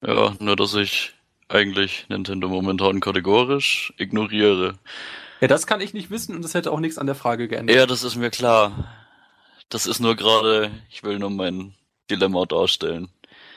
Ja, 0.06 0.36
nur 0.40 0.56
dass 0.56 0.74
ich 0.74 1.14
eigentlich 1.50 2.08
Nintendo 2.10 2.48
momentan 2.48 3.00
kategorisch 3.00 3.94
ignoriere. 3.98 4.76
Ja, 5.42 5.48
das 5.48 5.68
kann 5.68 5.82
ich 5.82 5.94
nicht 5.94 6.10
wissen 6.10 6.36
und 6.36 6.42
das 6.42 6.56
hätte 6.56 6.72
auch 6.72 6.80
nichts 6.80 6.98
an 6.98 7.06
der 7.06 7.16
Frage 7.16 7.48
geändert. 7.48 7.76
Ja, 7.76 7.86
das 7.86 8.04
ist 8.04 8.16
mir 8.16 8.32
klar. 8.32 8.86
Das 9.70 9.86
ist 9.86 10.00
nur 10.00 10.16
gerade, 10.16 10.72
ich 10.90 11.04
will 11.04 11.20
nur 11.20 11.30
mein 11.30 11.76
Dilemma 12.10 12.46
darstellen. 12.46 13.10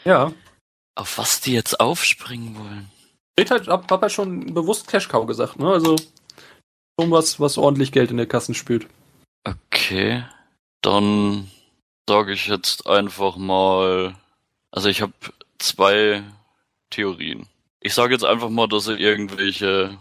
Ja. 0.04 0.32
Auf 0.94 1.16
was 1.16 1.40
die 1.40 1.52
jetzt 1.52 1.80
aufspringen 1.80 2.56
wollen? 2.58 2.90
Ich 3.36 3.50
halt, 3.50 3.68
hab, 3.68 3.90
hab 3.90 4.02
halt 4.02 4.12
schon 4.12 4.52
bewusst 4.52 4.88
Cash 4.88 5.08
Cow 5.08 5.26
gesagt, 5.26 5.58
ne? 5.58 5.68
Also 5.70 5.96
schon 6.98 7.10
was, 7.10 7.38
was 7.40 7.58
ordentlich 7.58 7.92
Geld 7.92 8.10
in 8.10 8.16
der 8.16 8.26
Kassen 8.26 8.54
spült. 8.54 8.86
Okay, 9.44 10.24
dann 10.82 11.50
sage 12.08 12.32
ich 12.32 12.46
jetzt 12.48 12.86
einfach 12.86 13.36
mal, 13.36 14.14
also 14.72 14.88
ich 14.88 15.00
habe 15.02 15.12
zwei 15.58 16.22
Theorien. 16.90 17.46
Ich 17.80 17.94
sage 17.94 18.12
jetzt 18.14 18.24
einfach 18.24 18.48
mal, 18.50 18.66
dass 18.68 18.86
sie 18.86 18.94
irgendwelche, 18.98 19.98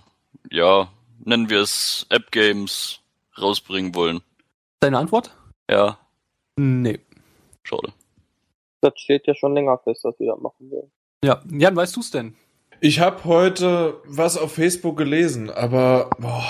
ja, 0.49 0.89
nennen 1.23 1.49
wir 1.49 1.61
es 1.61 2.05
App-Games 2.09 2.99
rausbringen 3.39 3.93
wollen. 3.93 4.21
Deine 4.79 4.97
Antwort? 4.97 5.31
Ja, 5.69 5.97
Nee. 6.55 6.99
schade. 7.63 7.93
Das 8.81 8.93
steht 8.95 9.27
ja 9.27 9.35
schon 9.35 9.53
länger 9.53 9.77
fest, 9.79 10.03
dass 10.05 10.19
wir 10.19 10.31
das 10.33 10.39
machen 10.39 10.71
wollen. 10.71 10.91
Ja, 11.23 11.41
Jan, 11.51 11.75
weißt 11.75 11.95
du's 11.95 12.09
denn? 12.11 12.35
Ich 12.79 12.99
habe 12.99 13.23
heute 13.25 13.99
was 14.05 14.37
auf 14.37 14.53
Facebook 14.53 14.97
gelesen, 14.97 15.49
aber 15.49 16.09
boah, 16.19 16.45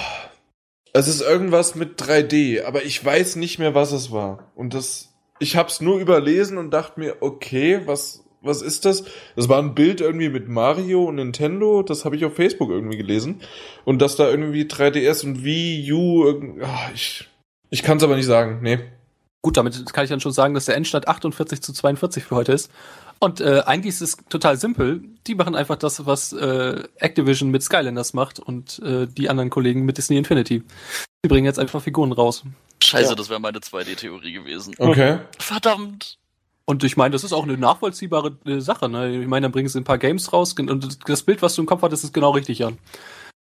es 0.93 1.07
ist 1.07 1.21
irgendwas 1.21 1.75
mit 1.75 2.01
3D, 2.01 2.63
aber 2.63 2.83
ich 2.83 3.03
weiß 3.03 3.35
nicht 3.35 3.59
mehr, 3.59 3.75
was 3.75 3.91
es 3.91 4.11
war. 4.11 4.51
Und 4.55 4.73
das, 4.73 5.13
ich 5.39 5.55
habe 5.55 5.69
es 5.69 5.81
nur 5.81 5.99
überlesen 5.99 6.57
und 6.57 6.71
dachte 6.71 6.99
mir, 6.99 7.17
okay, 7.21 7.81
was, 7.85 8.23
was 8.41 8.61
ist 8.61 8.85
das? 8.85 9.03
Das 9.35 9.49
war 9.49 9.59
ein 9.61 9.75
Bild 9.75 10.01
irgendwie 10.01 10.29
mit 10.29 10.47
Mario 10.47 11.05
und 11.05 11.15
Nintendo, 11.15 11.83
das 11.83 12.05
habe 12.05 12.15
ich 12.15 12.25
auf 12.25 12.35
Facebook 12.35 12.69
irgendwie 12.69 12.97
gelesen. 12.97 13.41
Und 13.85 14.01
dass 14.01 14.15
da 14.15 14.29
irgendwie 14.29 14.63
3DS 14.63 15.25
und 15.25 15.43
Wii 15.43 15.91
U, 15.91 16.61
ah, 16.63 16.89
ich, 16.93 17.27
ich 17.69 17.83
kann 17.83 17.97
es 17.97 18.03
aber 18.03 18.15
nicht 18.15 18.25
sagen, 18.25 18.59
nee. 18.61 18.79
Gut, 19.41 19.55
damit 19.57 19.93
kann 19.93 20.03
ich 20.03 20.09
dann 20.09 20.19
schon 20.19 20.31
sagen, 20.31 20.53
dass 20.53 20.65
der 20.65 20.75
Endstand 20.75 21.07
48 21.07 21.61
zu 21.61 21.71
42 21.71 22.23
für 22.23 22.35
heute 22.35 22.53
ist. 22.53 22.71
Und 23.19 23.41
äh, 23.41 23.61
eigentlich 23.65 23.95
ist 23.95 24.01
es 24.01 24.17
total 24.29 24.57
simpel. 24.57 25.01
Die 25.25 25.35
machen 25.35 25.55
einfach 25.55 25.75
das, 25.75 26.05
was 26.05 26.33
äh, 26.33 26.83
Activision 26.97 27.49
mit 27.49 27.63
Skylanders 27.63 28.13
macht 28.13 28.39
und 28.39 28.79
äh, 28.79 29.07
die 29.07 29.29
anderen 29.29 29.49
Kollegen 29.49 29.85
mit 29.85 29.97
Disney 29.97 30.17
Infinity. 30.17 30.63
Die 31.25 31.27
bringen 31.27 31.45
jetzt 31.45 31.59
einfach 31.59 31.81
Figuren 31.81 32.11
raus. 32.11 32.43
Scheiße, 32.83 33.09
Ja. 33.09 33.15
das 33.15 33.29
wäre 33.29 33.39
meine 33.39 33.59
2D-Theorie 33.59 34.33
gewesen. 34.33 34.75
Okay. 34.77 35.19
Verdammt! 35.39 36.17
Und 36.65 36.83
ich 36.83 36.97
meine, 36.97 37.13
das 37.13 37.23
ist 37.23 37.31
auch 37.33 37.43
eine 37.43 37.57
nachvollziehbare 37.57 38.37
äh, 38.45 38.59
Sache. 38.59 38.89
Ne? 38.89 39.21
Ich 39.21 39.27
meine, 39.27 39.45
dann 39.45 39.51
bringen 39.53 39.69
sie 39.69 39.79
ein 39.79 39.85
paar 39.85 39.97
Games 39.97 40.33
raus 40.33 40.53
und 40.53 41.09
das 41.09 41.23
Bild, 41.23 41.41
was 41.41 41.55
du 41.55 41.61
im 41.61 41.65
Kopf 41.65 41.81
hattest, 41.81 42.03
ist 42.03 42.13
genau 42.13 42.31
richtig, 42.31 42.59
Jan. 42.59 42.77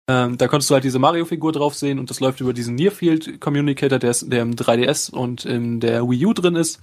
Ähm, 0.07 0.37
da 0.37 0.47
konntest 0.47 0.69
du 0.69 0.75
halt 0.75 0.83
diese 0.83 0.99
Mario-Figur 0.99 1.51
drauf 1.51 1.73
sehen 1.73 1.97
und 1.97 2.11
das 2.11 2.19
läuft 2.19 2.39
über 2.39 2.53
diesen 2.53 2.75
Nearfield 2.75 3.41
Communicator, 3.41 3.97
der, 3.97 4.11
ist, 4.11 4.31
der 4.31 4.43
im 4.43 4.55
3DS 4.55 5.09
und 5.11 5.45
in 5.45 5.79
der 5.79 6.07
Wii 6.07 6.27
U 6.27 6.33
drin 6.33 6.55
ist. 6.55 6.79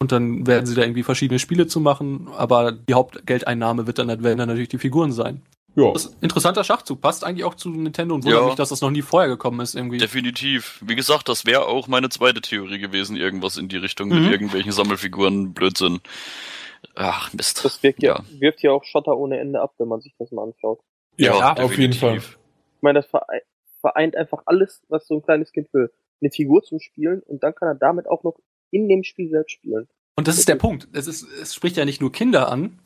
Und 0.00 0.10
dann 0.10 0.46
werden 0.48 0.66
sie 0.66 0.74
da 0.74 0.82
irgendwie 0.82 1.04
verschiedene 1.04 1.38
Spiele 1.38 1.68
zu 1.68 1.78
machen, 1.78 2.26
aber 2.36 2.72
die 2.72 2.94
Hauptgeldeinnahme 2.94 3.86
wird 3.86 3.98
dann, 4.00 4.08
werden 4.08 4.38
dann 4.38 4.48
natürlich 4.48 4.68
die 4.68 4.78
Figuren 4.78 5.12
sein. 5.12 5.42
Ja. 5.76 5.92
Das 5.92 6.06
ist 6.06 6.14
ein 6.14 6.22
interessanter 6.22 6.64
Schachzug, 6.64 7.00
passt 7.02 7.22
eigentlich 7.22 7.44
auch 7.44 7.54
zu 7.54 7.68
Nintendo 7.68 8.14
und 8.16 8.24
wundert 8.24 8.40
Ja. 8.40 8.46
mich, 8.46 8.54
dass 8.56 8.70
das 8.70 8.80
noch 8.80 8.90
nie 8.90 9.02
vorher 9.02 9.28
gekommen 9.28 9.60
ist 9.60 9.74
irgendwie. 9.76 9.98
Definitiv. 9.98 10.80
Wie 10.84 10.96
gesagt, 10.96 11.28
das 11.28 11.44
wäre 11.46 11.66
auch 11.66 11.86
meine 11.86 12.08
zweite 12.08 12.40
Theorie 12.40 12.78
gewesen, 12.80 13.16
irgendwas 13.16 13.58
in 13.58 13.68
die 13.68 13.76
Richtung 13.76 14.08
Mhm. 14.08 14.22
mit 14.22 14.32
irgendwelchen 14.32 14.72
Sammelfiguren, 14.72 15.52
Blödsinn. 15.52 16.00
Ach, 16.96 17.32
Mist. 17.32 17.64
Das 17.64 17.82
wirkt 17.82 18.02
ja, 18.02 18.16
Ja. 18.16 18.40
wirft 18.40 18.62
ja 18.62 18.72
auch 18.72 18.84
Schotter 18.84 19.16
ohne 19.16 19.38
Ende 19.38 19.60
ab, 19.60 19.74
wenn 19.78 19.86
man 19.88 20.00
sich 20.00 20.14
das 20.18 20.32
mal 20.32 20.44
anschaut. 20.44 20.80
Ja, 21.18 21.52
auf 21.54 21.76
jeden 21.78 21.92
Fall. 21.92 22.22
Ich 22.76 22.82
meine, 22.82 23.00
das 23.00 23.08
verei- 23.08 23.42
vereint 23.80 24.16
einfach 24.16 24.42
alles, 24.46 24.82
was 24.88 25.06
so 25.06 25.16
ein 25.16 25.22
kleines 25.22 25.52
Kind 25.52 25.72
will. 25.72 25.90
Eine 26.20 26.30
Figur 26.30 26.62
zum 26.62 26.80
Spielen 26.80 27.20
und 27.22 27.42
dann 27.42 27.54
kann 27.54 27.68
er 27.68 27.74
damit 27.74 28.06
auch 28.06 28.22
noch 28.22 28.38
in 28.70 28.88
dem 28.88 29.02
Spiel 29.04 29.28
selbst 29.28 29.52
spielen. 29.52 29.88
Und 30.16 30.28
das 30.28 30.38
ist 30.38 30.48
der 30.48 30.56
Punkt. 30.56 30.88
Es, 30.92 31.06
ist, 31.06 31.26
es 31.40 31.54
spricht 31.54 31.76
ja 31.76 31.84
nicht 31.84 32.00
nur 32.00 32.10
Kinder 32.10 32.50
an, 32.50 32.78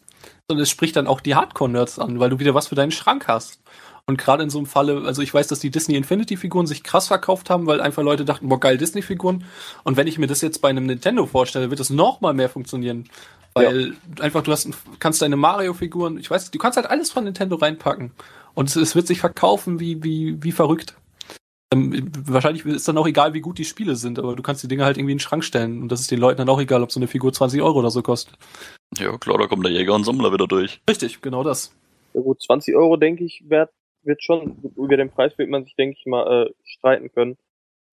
sondern 0.49 0.65
es 0.65 0.71
spricht 0.71 0.97
dann 0.97 1.07
auch 1.07 1.21
die 1.21 1.37
Hardcore-Nerds 1.37 1.99
an, 1.99 2.19
weil 2.19 2.31
du 2.31 2.39
wieder 2.41 2.55
was 2.55 2.69
für 2.69 2.75
deinen 2.75 2.91
Schrank 2.91 3.29
hast. 3.29 3.63
Und 4.11 4.17
gerade 4.17 4.43
in 4.43 4.51
so 4.51 4.59
einem 4.59 4.67
Falle, 4.67 5.03
also 5.07 5.23
ich 5.23 5.33
weiß, 5.33 5.47
dass 5.47 5.61
die 5.61 5.71
Disney 5.71 5.95
Infinity-Figuren 5.95 6.67
sich 6.67 6.83
krass 6.83 7.07
verkauft 7.07 7.49
haben, 7.49 7.67
weil 7.67 7.81
einfach 7.81 8.03
Leute 8.03 8.25
dachten, 8.25 8.49
boah, 8.49 8.59
geil, 8.59 8.77
Disney-Figuren. 8.77 9.45
Und 9.85 9.97
wenn 9.97 10.09
ich 10.09 10.19
mir 10.19 10.27
das 10.27 10.41
jetzt 10.41 10.61
bei 10.61 10.69
einem 10.69 10.87
Nintendo 10.87 11.27
vorstelle, 11.27 11.71
wird 11.71 11.79
das 11.79 11.91
noch 11.91 12.21
mal 12.21 12.35
mehr 12.35 12.49
funktionieren. 12.49 13.09
Weil 13.55 13.95
einfach 14.19 14.43
du 14.43 14.51
hast, 14.51 14.69
kannst 14.99 15.23
deine 15.23 15.37
Mario-Figuren, 15.37 16.19
ich 16.19 16.29
weiß, 16.29 16.51
du 16.51 16.59
kannst 16.59 16.77
halt 16.77 16.91
alles 16.91 17.13
von 17.13 17.23
Nintendo 17.23 17.55
reinpacken. 17.55 18.11
Und 18.55 18.69
es, 18.69 18.75
es 18.75 18.97
wird 18.97 19.07
sich 19.07 19.21
verkaufen 19.21 19.79
wie, 19.79 20.03
wie, 20.03 20.43
wie 20.43 20.51
verrückt. 20.51 20.97
Ähm, 21.73 22.11
wahrscheinlich 22.25 22.67
ist 22.67 22.89
dann 22.89 22.99
auch 22.99 23.07
egal, 23.07 23.33
wie 23.33 23.41
gut 23.41 23.59
die 23.59 23.65
Spiele 23.65 23.95
sind, 23.95 24.19
aber 24.19 24.35
du 24.35 24.43
kannst 24.43 24.65
die 24.65 24.69
Dinge 24.69 24.85
halt 24.85 24.99
irgendwie 24.99 25.13
in 25.13 25.19
den 25.19 25.23
Schrank 25.23 25.45
stellen. 25.45 25.83
Und 25.83 25.93
das 25.93 26.01
ist 26.01 26.11
den 26.11 26.19
Leuten 26.19 26.39
dann 26.39 26.49
auch 26.49 26.61
egal, 26.61 26.83
ob 26.83 26.91
so 26.91 26.99
eine 26.99 27.07
Figur 27.07 27.33
20 27.33 27.63
Euro 27.63 27.79
oder 27.79 27.91
so 27.91 28.03
kostet. 28.03 28.35
Ja, 28.99 29.17
klar, 29.19 29.39
da 29.39 29.47
kommt 29.47 29.65
der 29.65 29.71
Jäger 29.71 29.95
und 29.95 30.03
Sammler 30.03 30.33
wieder 30.33 30.49
durch. 30.49 30.81
Richtig, 30.91 31.23
genau 31.23 31.45
das. 31.45 31.73
Ja 32.13 32.21
gut, 32.23 32.43
20 32.43 32.75
Euro, 32.75 32.97
denke 32.97 33.25
ich, 33.25 33.45
wert, 33.47 33.71
wird 34.03 34.23
schon, 34.23 34.57
über 34.77 34.97
den 34.97 35.11
Preis 35.11 35.37
wird 35.39 35.51
man 35.51 35.65
sich, 35.65 35.75
denke 35.77 35.97
ich 35.99 36.07
mal, 36.07 36.47
äh, 36.47 36.51
streiten 36.65 37.11
können. 37.13 37.37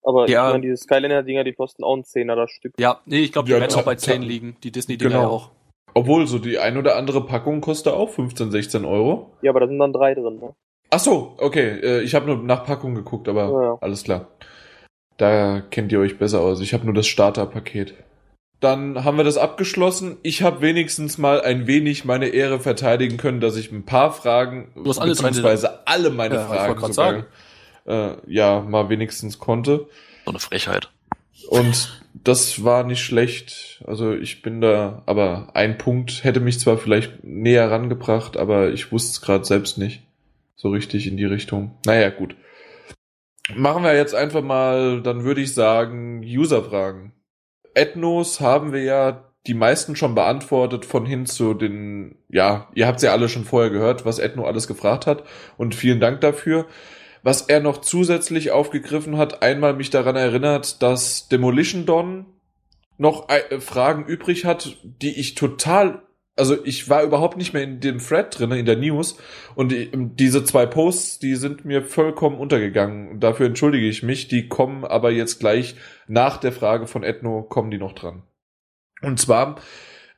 Aber 0.02 0.28
Ja. 0.28 0.48
ich 0.48 0.52
meine, 0.54 0.62
diese 0.62 0.76
Skyliner-Dinger, 0.76 1.44
die 1.44 1.52
kosten 1.52 1.84
auch 1.84 1.94
einen 1.94 2.04
Zehner 2.04 2.36
das 2.36 2.50
Stück. 2.50 2.72
Ja, 2.78 3.00
nee, 3.06 3.20
ich 3.20 3.32
glaube, 3.32 3.46
die 3.46 3.52
Ja, 3.52 3.60
werden 3.60 3.74
auch 3.74 3.82
bei 3.84 3.94
ta- 3.94 4.00
10 4.00 4.22
liegen, 4.22 4.56
die 4.62 4.70
Disney-Dinger 4.70 5.10
Genau. 5.10 5.22
ja 5.22 5.28
auch. 5.28 5.50
Obwohl, 5.94 6.26
so 6.26 6.38
die 6.38 6.58
ein 6.58 6.76
oder 6.76 6.96
andere 6.96 7.26
Packung 7.26 7.60
kostet 7.60 7.92
auch 7.92 8.10
15, 8.10 8.50
16 8.50 8.84
Euro. 8.84 9.32
Ja, 9.42 9.50
aber 9.50 9.60
da 9.60 9.66
sind 9.66 9.78
dann 9.78 9.92
drei 9.92 10.14
drin. 10.14 10.38
Ne? 10.38 10.54
Ach 10.90 10.98
so, 11.00 11.34
okay. 11.38 11.80
äh, 11.82 12.00
Ich 12.02 12.14
habe 12.14 12.26
nur 12.26 12.36
nach 12.38 12.64
Packung 12.64 12.94
geguckt, 12.94 13.28
aber 13.28 13.42
Ja, 13.50 13.62
ja. 13.62 13.78
alles 13.80 14.04
klar. 14.04 14.28
Da 15.16 15.60
kennt 15.60 15.90
ihr 15.90 15.98
euch 15.98 16.16
besser 16.18 16.40
aus. 16.40 16.60
Ich 16.60 16.72
habe 16.72 16.84
nur 16.84 16.94
das 16.94 17.06
Starterpaket. 17.08 17.94
Dann 18.60 19.04
haben 19.04 19.16
wir 19.16 19.24
das 19.24 19.36
abgeschlossen. 19.36 20.16
Ich 20.22 20.42
habe 20.42 20.60
wenigstens 20.62 21.16
mal 21.16 21.40
ein 21.40 21.66
wenig 21.68 22.04
meine 22.04 22.28
Ehre 22.28 22.58
verteidigen 22.58 23.16
können, 23.16 23.40
dass 23.40 23.56
ich 23.56 23.70
ein 23.70 23.84
paar 23.84 24.12
Fragen, 24.12 24.72
Du 24.74 24.88
hast 24.88 24.98
alle 24.98 25.12
beziehungsweise 25.12 25.86
alle 25.86 26.10
meine 26.10 26.34
Ja, 26.34 26.46
Fragen 26.46 26.92
sogar, 26.92 27.26
äh, 27.86 28.16
ja, 28.26 28.60
mal 28.60 28.88
wenigstens 28.88 29.38
konnte. 29.38 29.86
So 30.24 30.32
eine 30.32 30.40
Frechheit. 30.40 30.90
Und 31.48 32.02
das 32.12 32.64
war 32.64 32.84
nicht 32.84 33.02
schlecht. 33.02 33.82
Also 33.86 34.12
ich 34.12 34.42
bin 34.42 34.60
da, 34.60 35.02
aber 35.06 35.50
ein 35.54 35.78
Punkt 35.78 36.24
hätte 36.24 36.40
mich 36.40 36.58
zwar 36.58 36.78
vielleicht 36.78 37.22
näher 37.22 37.70
rangebracht, 37.70 38.36
aber 38.36 38.72
ich 38.72 38.90
wusste 38.90 39.12
es 39.12 39.20
gerade 39.20 39.44
selbst 39.44 39.78
nicht. 39.78 40.02
So 40.56 40.70
richtig 40.70 41.06
in 41.06 41.16
die 41.16 41.24
Richtung. 41.24 41.78
Naja, 41.86 42.10
gut. 42.10 42.34
Machen 43.54 43.84
wir 43.84 43.94
jetzt 43.94 44.14
einfach 44.14 44.42
mal, 44.42 45.00
dann 45.00 45.22
würde 45.22 45.40
ich 45.40 45.54
sagen, 45.54 46.22
User-Fragen. 46.22 47.12
Ethnos 47.78 48.40
haben 48.40 48.72
wir 48.72 48.82
ja 48.82 49.24
die 49.46 49.54
meisten 49.54 49.96
schon 49.96 50.14
beantwortet, 50.14 50.84
von 50.84 51.06
hin 51.06 51.24
zu 51.24 51.54
den, 51.54 52.16
ja, 52.28 52.68
ihr 52.74 52.86
habt 52.86 53.00
ja 53.00 53.12
alle 53.12 53.28
schon 53.28 53.44
vorher 53.44 53.70
gehört, 53.70 54.04
was 54.04 54.18
Ethno 54.18 54.44
alles 54.44 54.66
gefragt 54.66 55.06
hat. 55.06 55.24
Und 55.56 55.74
vielen 55.74 56.00
Dank 56.00 56.20
dafür. 56.20 56.66
Was 57.22 57.42
er 57.42 57.60
noch 57.60 57.78
zusätzlich 57.78 58.50
aufgegriffen 58.50 59.16
hat, 59.16 59.42
einmal 59.42 59.74
mich 59.74 59.90
daran 59.90 60.16
erinnert, 60.16 60.82
dass 60.82 61.28
Demolition 61.28 61.86
Dawn 61.86 62.26
noch 62.98 63.28
äh, 63.28 63.60
Fragen 63.60 64.04
übrig 64.04 64.44
hat, 64.44 64.76
die 64.82 65.18
ich 65.18 65.34
total, 65.34 66.02
also 66.38 66.56
ich 66.64 66.88
war 66.88 67.02
überhaupt 67.02 67.36
nicht 67.36 67.52
mehr 67.52 67.62
in 67.62 67.80
dem 67.80 67.98
Thread 67.98 68.38
drin, 68.38 68.52
in 68.52 68.66
der 68.66 68.76
News, 68.76 69.16
und 69.54 69.72
die, 69.72 69.90
diese 69.92 70.44
zwei 70.44 70.66
Posts, 70.66 71.18
die 71.18 71.34
sind 71.34 71.64
mir 71.64 71.82
vollkommen 71.82 72.38
untergegangen. 72.38 73.20
Dafür 73.20 73.46
entschuldige 73.46 73.88
ich 73.88 74.02
mich, 74.02 74.28
die 74.28 74.48
kommen 74.48 74.84
aber 74.84 75.10
jetzt 75.10 75.40
gleich 75.40 75.74
nach 76.06 76.36
der 76.36 76.52
Frage 76.52 76.86
von 76.86 77.02
Ethno, 77.02 77.42
kommen 77.42 77.70
die 77.70 77.78
noch 77.78 77.92
dran. 77.92 78.22
Und 79.02 79.20
zwar 79.20 79.56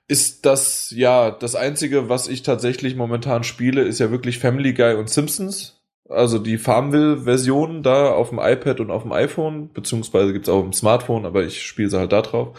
ist 0.09 0.45
das, 0.45 0.93
ja, 0.95 1.31
das 1.31 1.55
einzige, 1.55 2.09
was 2.09 2.29
ich 2.29 2.43
tatsächlich 2.43 2.97
momentan 2.97 3.45
spiele, 3.45 3.83
ist 3.83 4.01
ja 4.01 4.11
wirklich 4.11 4.39
Family 4.39 4.75
Guy 4.75 4.95
und 4.95 5.09
Simpsons. 5.09 5.81
Also 6.09 6.41
die 6.41 6.59
Farmville-Version 6.59 7.85
da 7.85 8.11
auf 8.11 8.31
dem 8.31 8.41
iPad 8.41 8.81
und 8.81 8.91
auf 8.91 9.03
dem 9.03 9.13
iPhone, 9.13 9.73
beziehungsweise 9.73 10.33
gibt's 10.33 10.49
auch 10.49 10.65
im 10.65 10.73
Smartphone, 10.73 11.25
aber 11.25 11.45
ich 11.45 11.63
spiele 11.63 11.89
sie 11.89 11.99
halt 11.99 12.11
da 12.11 12.23
drauf. 12.23 12.59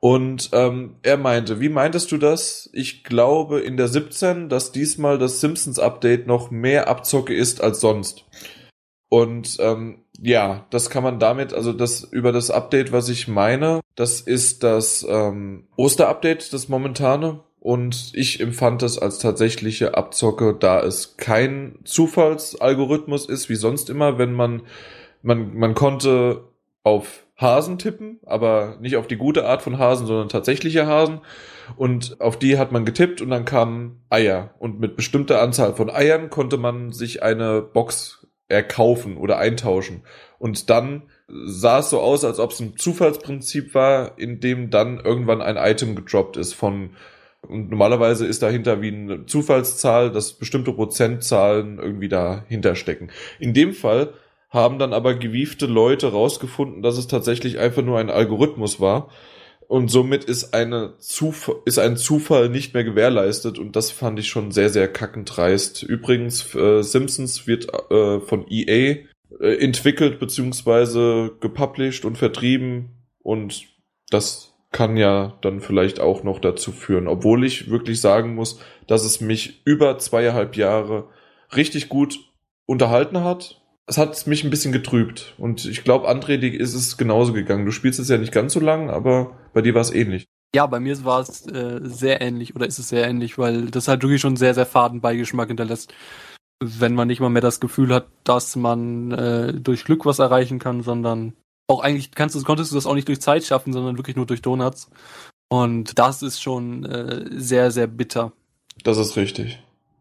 Und 0.00 0.48
ähm, 0.54 0.96
er 1.02 1.18
meinte, 1.18 1.60
wie 1.60 1.68
meintest 1.68 2.10
du 2.10 2.16
das? 2.16 2.70
Ich 2.72 3.04
glaube 3.04 3.60
in 3.60 3.76
der 3.76 3.88
17, 3.88 4.48
dass 4.48 4.72
diesmal 4.72 5.18
das 5.18 5.40
Simpsons-Update 5.40 6.26
noch 6.26 6.50
mehr 6.50 6.88
Abzocke 6.88 7.34
ist 7.34 7.62
als 7.62 7.80
sonst. 7.80 8.24
Und 9.10 9.58
ähm, 9.60 9.98
ja, 10.18 10.66
das 10.70 10.88
kann 10.88 11.02
man 11.02 11.18
damit, 11.18 11.52
also 11.52 11.74
das 11.74 12.02
über 12.02 12.32
das 12.32 12.50
Update, 12.50 12.92
was 12.92 13.10
ich 13.10 13.28
meine, 13.28 13.80
das 13.94 14.22
ist 14.22 14.62
das 14.62 15.04
ähm, 15.06 15.68
Oster-Update, 15.76 16.52
das 16.54 16.68
momentane. 16.68 17.40
Und 17.58 18.12
ich 18.14 18.40
empfand 18.40 18.80
das 18.80 18.98
als 18.98 19.18
tatsächliche 19.18 19.94
Abzocke, 19.94 20.56
da 20.58 20.80
es 20.80 21.18
kein 21.18 21.78
Zufallsalgorithmus 21.84 23.28
ist, 23.28 23.50
wie 23.50 23.56
sonst 23.56 23.90
immer, 23.90 24.16
wenn 24.16 24.32
man, 24.32 24.62
man, 25.20 25.54
man 25.54 25.74
konnte 25.74 26.44
auf 26.84 27.26
Hasen 27.40 27.78
tippen, 27.78 28.20
aber 28.26 28.76
nicht 28.80 28.96
auf 28.96 29.06
die 29.06 29.16
gute 29.16 29.46
Art 29.46 29.62
von 29.62 29.78
Hasen, 29.78 30.06
sondern 30.06 30.28
tatsächliche 30.28 30.86
Hasen. 30.86 31.20
Und 31.76 32.20
auf 32.20 32.38
die 32.38 32.58
hat 32.58 32.72
man 32.72 32.84
getippt 32.84 33.22
und 33.22 33.30
dann 33.30 33.44
kamen 33.44 34.02
Eier. 34.10 34.54
Und 34.58 34.80
mit 34.80 34.96
bestimmter 34.96 35.40
Anzahl 35.40 35.74
von 35.74 35.90
Eiern 35.90 36.30
konnte 36.30 36.56
man 36.58 36.92
sich 36.92 37.22
eine 37.22 37.62
Box 37.62 38.26
erkaufen 38.48 39.16
oder 39.16 39.38
eintauschen. 39.38 40.02
Und 40.38 40.68
dann 40.68 41.04
sah 41.28 41.78
es 41.78 41.90
so 41.90 42.00
aus, 42.00 42.24
als 42.24 42.40
ob 42.40 42.50
es 42.50 42.60
ein 42.60 42.76
Zufallsprinzip 42.76 43.74
war, 43.74 44.18
in 44.18 44.40
dem 44.40 44.70
dann 44.70 44.98
irgendwann 44.98 45.40
ein 45.40 45.56
Item 45.56 45.94
gedroppt 45.94 46.36
ist 46.36 46.54
von 46.54 46.90
und 47.48 47.70
normalerweise 47.70 48.26
ist 48.26 48.42
dahinter 48.42 48.82
wie 48.82 48.88
eine 48.88 49.24
Zufallszahl, 49.26 50.12
dass 50.12 50.34
bestimmte 50.34 50.72
Prozentzahlen 50.72 51.78
irgendwie 51.78 52.08
dahinter 52.08 52.74
stecken. 52.74 53.10
In 53.38 53.54
dem 53.54 53.72
Fall 53.72 54.12
haben 54.50 54.78
dann 54.78 54.92
aber 54.92 55.14
gewiefte 55.14 55.66
Leute 55.66 56.12
rausgefunden, 56.12 56.82
dass 56.82 56.98
es 56.98 57.06
tatsächlich 57.06 57.58
einfach 57.58 57.82
nur 57.82 57.98
ein 57.98 58.10
Algorithmus 58.10 58.80
war. 58.80 59.08
Und 59.68 59.88
somit 59.88 60.24
ist, 60.24 60.52
eine 60.52 60.98
Zuf 60.98 61.52
ist 61.64 61.78
ein 61.78 61.96
Zufall 61.96 62.48
nicht 62.48 62.74
mehr 62.74 62.82
gewährleistet 62.82 63.56
und 63.56 63.76
das 63.76 63.92
fand 63.92 64.18
ich 64.18 64.28
schon 64.28 64.50
sehr, 64.50 64.68
sehr 64.68 64.88
kackend 64.88 65.36
dreist. 65.36 65.84
Übrigens, 65.84 66.56
äh, 66.56 66.82
Simpsons 66.82 67.46
wird 67.46 67.68
äh, 67.88 68.18
von 68.18 68.46
EA 68.50 68.96
äh, 69.38 69.54
entwickelt 69.58 70.18
beziehungsweise 70.18 71.36
gepublished 71.40 72.04
und 72.04 72.18
vertrieben 72.18 73.06
und 73.20 73.68
das 74.10 74.54
kann 74.72 74.96
ja 74.96 75.38
dann 75.40 75.60
vielleicht 75.60 76.00
auch 76.00 76.24
noch 76.24 76.40
dazu 76.40 76.72
führen, 76.72 77.06
obwohl 77.06 77.44
ich 77.44 77.70
wirklich 77.70 78.00
sagen 78.00 78.34
muss, 78.34 78.58
dass 78.88 79.04
es 79.04 79.20
mich 79.20 79.62
über 79.64 79.98
zweieinhalb 79.98 80.56
Jahre 80.56 81.08
richtig 81.54 81.88
gut 81.88 82.18
unterhalten 82.66 83.22
hat. 83.22 83.59
Es 83.90 83.98
hat 83.98 84.24
mich 84.28 84.44
ein 84.44 84.50
bisschen 84.50 84.70
getrübt 84.70 85.34
und 85.36 85.64
ich 85.64 85.82
glaube, 85.82 86.08
André, 86.08 86.36
dir 86.36 86.60
ist 86.60 86.74
es 86.74 86.96
genauso 86.96 87.32
gegangen. 87.32 87.66
Du 87.66 87.72
spielst 87.72 87.98
es 87.98 88.08
ja 88.08 88.18
nicht 88.18 88.30
ganz 88.30 88.52
so 88.52 88.60
lang, 88.60 88.88
aber 88.88 89.36
bei 89.52 89.62
dir 89.62 89.74
war 89.74 89.80
es 89.80 89.92
ähnlich. 89.92 90.26
Ja, 90.54 90.66
bei 90.66 90.78
mir 90.78 91.04
war 91.04 91.18
es 91.18 91.44
äh, 91.48 91.80
sehr 91.82 92.20
ähnlich 92.20 92.54
oder 92.54 92.68
ist 92.68 92.78
es 92.78 92.88
sehr 92.88 93.08
ähnlich, 93.08 93.36
weil 93.36 93.66
das 93.66 93.88
halt 93.88 94.04
wirklich 94.04 94.20
schon 94.20 94.36
sehr, 94.36 94.54
sehr 94.54 94.64
faden 94.64 95.00
Beigeschmack 95.00 95.48
hinterlässt. 95.48 95.92
Wenn 96.62 96.94
man 96.94 97.08
nicht 97.08 97.18
mal 97.18 97.30
mehr 97.30 97.42
das 97.42 97.58
Gefühl 97.58 97.92
hat, 97.92 98.06
dass 98.22 98.54
man 98.54 99.10
äh, 99.10 99.54
durch 99.54 99.84
Glück 99.84 100.06
was 100.06 100.20
erreichen 100.20 100.60
kann, 100.60 100.84
sondern 100.84 101.32
auch 101.68 101.80
eigentlich 101.80 102.12
kannst 102.12 102.36
du, 102.36 102.42
konntest 102.44 102.70
du 102.70 102.76
das 102.76 102.86
auch 102.86 102.94
nicht 102.94 103.08
durch 103.08 103.20
Zeit 103.20 103.44
schaffen, 103.44 103.72
sondern 103.72 103.98
wirklich 103.98 104.14
nur 104.14 104.26
durch 104.26 104.40
Donuts. 104.40 104.88
Und 105.48 105.98
das 105.98 106.22
ist 106.22 106.40
schon 106.40 106.84
äh, 106.84 107.24
sehr, 107.32 107.72
sehr 107.72 107.88
bitter. 107.88 108.32
Das 108.84 108.98
ist 108.98 109.16
richtig. 109.16 109.58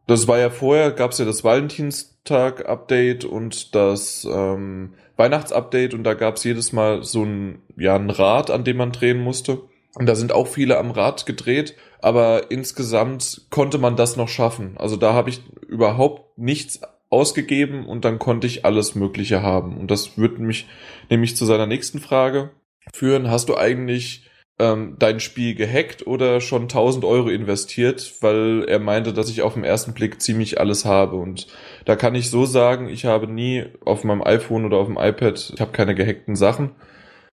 Das 0.09 0.27
war 0.27 0.39
ja 0.39 0.49
vorher, 0.49 0.89
gab 0.89 1.11
es 1.11 1.19
ja 1.19 1.25
das 1.25 1.43
Valentinstag-Update 1.43 3.25
und 3.25 3.75
das 3.75 4.27
ähm, 4.27 4.95
Weihnachts-Update 5.17 5.93
und 5.93 6.03
da 6.03 6.15
gab 6.15 6.37
es 6.37 6.43
jedes 6.43 6.73
Mal 6.73 7.03
so 7.03 7.23
ein, 7.23 7.61
ja, 7.77 7.95
ein 7.95 8.09
Rad, 8.09 8.49
an 8.49 8.63
dem 8.63 8.77
man 8.77 8.91
drehen 8.91 9.19
musste. 9.19 9.61
Und 9.93 10.07
da 10.07 10.15
sind 10.15 10.31
auch 10.31 10.47
viele 10.47 10.79
am 10.79 10.89
Rad 10.89 11.27
gedreht, 11.27 11.75
aber 12.01 12.49
insgesamt 12.49 13.45
konnte 13.51 13.77
man 13.77 13.97
das 13.97 14.15
noch 14.15 14.29
schaffen. 14.29 14.77
Also 14.77 14.95
da 14.95 15.13
habe 15.13 15.29
ich 15.29 15.43
überhaupt 15.67 16.39
nichts 16.39 16.81
ausgegeben 17.11 17.85
und 17.85 18.03
dann 18.03 18.17
konnte 18.17 18.47
ich 18.47 18.65
alles 18.65 18.95
Mögliche 18.95 19.43
haben. 19.43 19.77
Und 19.77 19.91
das 19.91 20.17
würde 20.17 20.41
mich 20.41 20.65
nämlich 21.11 21.37
zu 21.37 21.45
seiner 21.45 21.67
nächsten 21.67 21.99
Frage 21.99 22.49
führen. 22.95 23.29
Hast 23.29 23.47
du 23.47 23.57
eigentlich 23.57 24.27
ähm, 24.59 24.97
dein 24.99 25.19
Spiel 25.21 25.55
gehackt 25.55 26.05
oder 26.05 26.41
schon 26.41 26.63
1000 26.63 27.05
Euro 27.05 27.29
investiert, 27.29 28.13
weil 28.21 28.65
er 28.67 28.79
meinte, 28.79 29.13
dass 29.13 29.29
ich 29.29 29.41
auf 29.41 29.53
den 29.53 29.63
ersten 29.63 29.93
Blick 29.93 30.21
ziemlich 30.21 30.59
alles 30.59 30.85
habe. 30.85 31.15
Und 31.15 31.47
da 31.85 31.95
kann 31.95 32.13
ich 32.13 32.29
so 32.29 32.45
sagen, 32.45 32.89
ich 32.89 33.05
habe 33.05 33.27
nie 33.27 33.65
auf 33.85 34.03
meinem 34.03 34.21
iPhone 34.21 34.65
oder 34.65 34.77
auf 34.77 34.87
dem 34.87 34.97
iPad, 34.97 35.53
ich 35.55 35.61
habe 35.61 35.71
keine 35.71 35.95
gehackten 35.95 36.35
Sachen. 36.35 36.71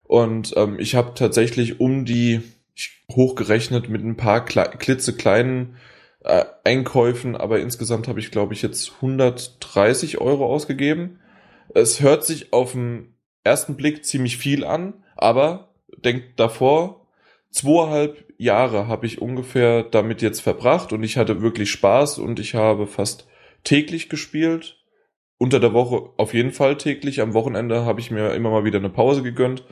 Und 0.03 0.53
ähm, 0.57 0.77
ich 0.79 0.95
habe 0.95 1.13
tatsächlich 1.15 1.79
um 1.79 2.05
die 2.05 2.41
hochgerechnet 3.09 3.89
mit 3.89 4.03
ein 4.03 4.17
paar 4.17 4.43
kle 4.43 4.69
klitzekleinen 4.77 5.77
äh, 6.23 6.43
Einkäufen, 6.63 7.35
aber 7.35 7.59
insgesamt 7.59 8.07
habe 8.07 8.19
ich, 8.19 8.31
glaube 8.31 8.53
ich, 8.53 8.61
jetzt 8.61 8.93
130 8.95 10.19
Euro 10.19 10.45
ausgegeben. 10.45 11.19
Es 11.73 12.01
hört 12.01 12.25
sich 12.25 12.51
auf 12.51 12.73
den 12.73 13.15
ersten 13.43 13.75
Blick 13.75 14.05
ziemlich 14.05 14.37
viel 14.37 14.65
an, 14.65 14.93
aber 15.15 15.73
denkt 16.03 16.39
davor, 16.39 17.02
zweieinhalb 17.53 18.25
Jahre 18.37 18.87
habe 18.87 19.05
ich 19.05 19.21
ungefähr 19.21 19.83
damit 19.83 20.21
jetzt 20.21 20.41
verbracht 20.41 20.91
und 20.91 21.03
ich 21.03 21.17
hatte 21.17 21.41
wirklich 21.41 21.71
Spaß 21.71 22.19
und 22.19 22.39
ich 22.39 22.55
habe 22.55 22.87
fast 22.87 23.27
täglich 23.63 24.09
gespielt. 24.09 24.79
Unter 25.37 25.59
der 25.59 25.73
Woche 25.73 26.11
auf 26.17 26.33
jeden 26.33 26.51
Fall 26.51 26.77
täglich. 26.77 27.21
Am 27.21 27.33
Wochenende 27.33 27.85
habe 27.85 27.99
ich 27.99 28.11
mir 28.11 28.33
immer 28.33 28.49
mal 28.49 28.65
wieder 28.65 28.79
eine 28.79 28.89
Pause 28.89 29.23
gegönnt. 29.23 29.65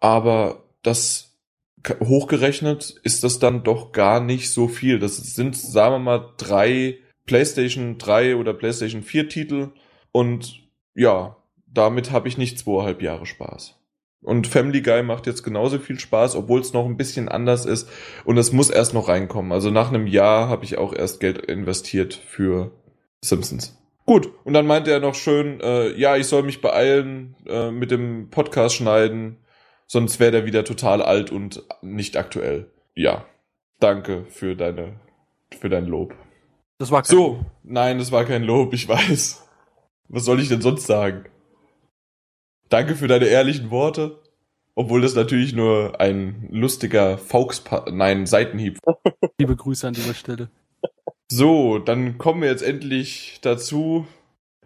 Aber 0.00 0.64
das 0.82 1.38
hochgerechnet 2.00 2.90
ist 3.02 3.22
das 3.24 3.38
dann 3.38 3.62
doch 3.62 3.92
gar 3.92 4.20
nicht 4.20 4.50
so 4.50 4.68
viel. 4.68 4.98
Das 4.98 5.16
sind, 5.16 5.56
sagen 5.56 5.94
wir 5.94 5.98
mal, 5.98 6.34
drei 6.36 6.98
PlayStation 7.26 7.98
3 7.98 8.36
oder 8.36 8.54
PlayStation 8.54 9.02
4 9.02 9.28
Titel 9.28 9.70
und 10.10 10.60
ja, 10.94 11.36
damit 11.66 12.10
habe 12.10 12.28
ich 12.28 12.36
nicht 12.36 12.58
zweieinhalb 12.58 13.02
Jahre 13.02 13.26
Spaß. 13.26 13.81
Und 14.22 14.46
Family 14.46 14.82
Guy 14.82 15.02
macht 15.02 15.26
jetzt 15.26 15.42
genauso 15.42 15.78
viel 15.78 15.98
Spaß, 15.98 16.36
obwohl 16.36 16.60
es 16.60 16.72
noch 16.72 16.86
ein 16.86 16.96
bisschen 16.96 17.28
anders 17.28 17.66
ist 17.66 17.88
und 18.24 18.38
es 18.38 18.52
muss 18.52 18.70
erst 18.70 18.94
noch 18.94 19.08
reinkommen. 19.08 19.50
Also 19.50 19.70
nach 19.70 19.88
einem 19.88 20.06
Jahr 20.06 20.48
habe 20.48 20.64
ich 20.64 20.78
auch 20.78 20.94
erst 20.94 21.18
Geld 21.18 21.38
investiert 21.38 22.14
für 22.14 22.70
Simpsons. 23.20 23.76
Gut, 24.06 24.30
und 24.44 24.52
dann 24.52 24.66
meinte 24.66 24.90
er 24.92 25.00
noch 25.00 25.14
schön, 25.14 25.60
äh, 25.60 25.92
ja, 25.98 26.16
ich 26.16 26.26
soll 26.26 26.42
mich 26.42 26.60
beeilen 26.60 27.36
äh, 27.46 27.70
mit 27.70 27.90
dem 27.90 28.30
Podcast 28.30 28.76
schneiden, 28.76 29.38
sonst 29.86 30.20
wäre 30.20 30.32
der 30.32 30.46
wieder 30.46 30.64
total 30.64 31.02
alt 31.02 31.30
und 31.30 31.62
nicht 31.82 32.16
aktuell. 32.16 32.70
Ja, 32.94 33.24
danke 33.80 34.24
für 34.28 34.54
deine, 34.54 35.00
für 35.58 35.68
dein 35.68 35.86
Lob. 35.86 36.14
Das 36.78 36.90
war 36.90 37.02
kein 37.02 37.10
So, 37.10 37.46
nein, 37.62 37.98
das 37.98 38.10
war 38.10 38.24
kein 38.24 38.42
Lob, 38.42 38.72
ich 38.72 38.88
weiß. 38.88 39.48
Was 40.08 40.24
soll 40.24 40.40
ich 40.40 40.48
denn 40.48 40.60
sonst 40.60 40.86
sagen? 40.86 41.24
Danke 42.72 42.96
für 42.96 43.06
deine 43.06 43.26
ehrlichen 43.26 43.70
Worte. 43.70 44.18
Obwohl 44.74 45.02
das 45.02 45.14
natürlich 45.14 45.52
nur 45.52 46.00
ein 46.00 46.48
lustiger 46.50 47.18
Fauks, 47.18 47.62
nein, 47.92 48.24
Seitenhieb. 48.24 48.78
Liebe 49.38 49.54
Grüße 49.54 49.86
an 49.86 49.92
dieser 49.92 50.14
Stelle. 50.14 50.48
So, 51.30 51.78
dann 51.78 52.16
kommen 52.16 52.40
wir 52.40 52.48
jetzt 52.48 52.62
endlich 52.62 53.40
dazu. 53.42 54.06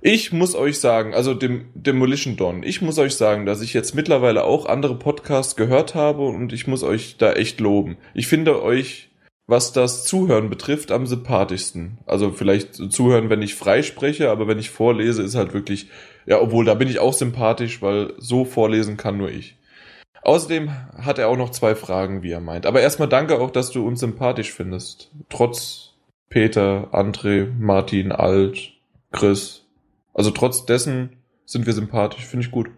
Ich 0.00 0.32
muss 0.32 0.54
euch 0.54 0.78
sagen, 0.78 1.14
also 1.14 1.34
dem 1.34 1.66
Demolition 1.74 2.36
Dawn, 2.36 2.62
ich 2.62 2.80
muss 2.80 2.96
euch 2.98 3.16
sagen, 3.16 3.44
dass 3.44 3.60
ich 3.60 3.74
jetzt 3.74 3.96
mittlerweile 3.96 4.44
auch 4.44 4.66
andere 4.66 4.96
Podcasts 4.96 5.56
gehört 5.56 5.96
habe 5.96 6.26
und 6.26 6.52
ich 6.52 6.68
muss 6.68 6.84
euch 6.84 7.16
da 7.16 7.32
echt 7.32 7.58
loben. 7.58 7.96
Ich 8.14 8.28
finde 8.28 8.62
euch, 8.62 9.10
was 9.48 9.72
das 9.72 10.04
Zuhören 10.04 10.48
betrifft, 10.48 10.92
am 10.92 11.08
sympathischsten. 11.08 11.98
Also 12.06 12.30
vielleicht 12.30 12.76
zuhören, 12.76 13.30
wenn 13.30 13.42
ich 13.42 13.56
frei 13.56 13.82
spreche, 13.82 14.30
aber 14.30 14.46
wenn 14.46 14.60
ich 14.60 14.70
vorlese, 14.70 15.24
ist 15.24 15.34
halt 15.34 15.54
wirklich, 15.54 15.88
ja, 16.26 16.40
obwohl 16.40 16.64
da 16.64 16.74
bin 16.74 16.88
ich 16.88 16.98
auch 16.98 17.12
sympathisch, 17.12 17.80
weil 17.82 18.12
so 18.18 18.44
vorlesen 18.44 18.96
kann 18.96 19.16
nur 19.16 19.30
ich. 19.30 19.56
Außerdem 20.22 20.70
hat 20.98 21.18
er 21.18 21.28
auch 21.28 21.36
noch 21.36 21.50
zwei 21.50 21.76
Fragen, 21.76 22.22
wie 22.22 22.32
er 22.32 22.40
meint. 22.40 22.66
Aber 22.66 22.80
erstmal 22.80 23.08
danke 23.08 23.38
auch, 23.38 23.50
dass 23.50 23.70
du 23.70 23.86
uns 23.86 24.00
sympathisch 24.00 24.52
findest. 24.52 25.12
Trotz 25.28 25.92
Peter, 26.28 26.88
André, 26.92 27.48
Martin, 27.58 28.10
Alt, 28.10 28.72
Chris. 29.12 29.64
Also 30.14 30.32
trotz 30.32 30.66
dessen 30.66 31.10
sind 31.44 31.66
wir 31.66 31.72
sympathisch. 31.72 32.26
Finde 32.26 32.44
ich 32.44 32.50
gut. 32.50 32.70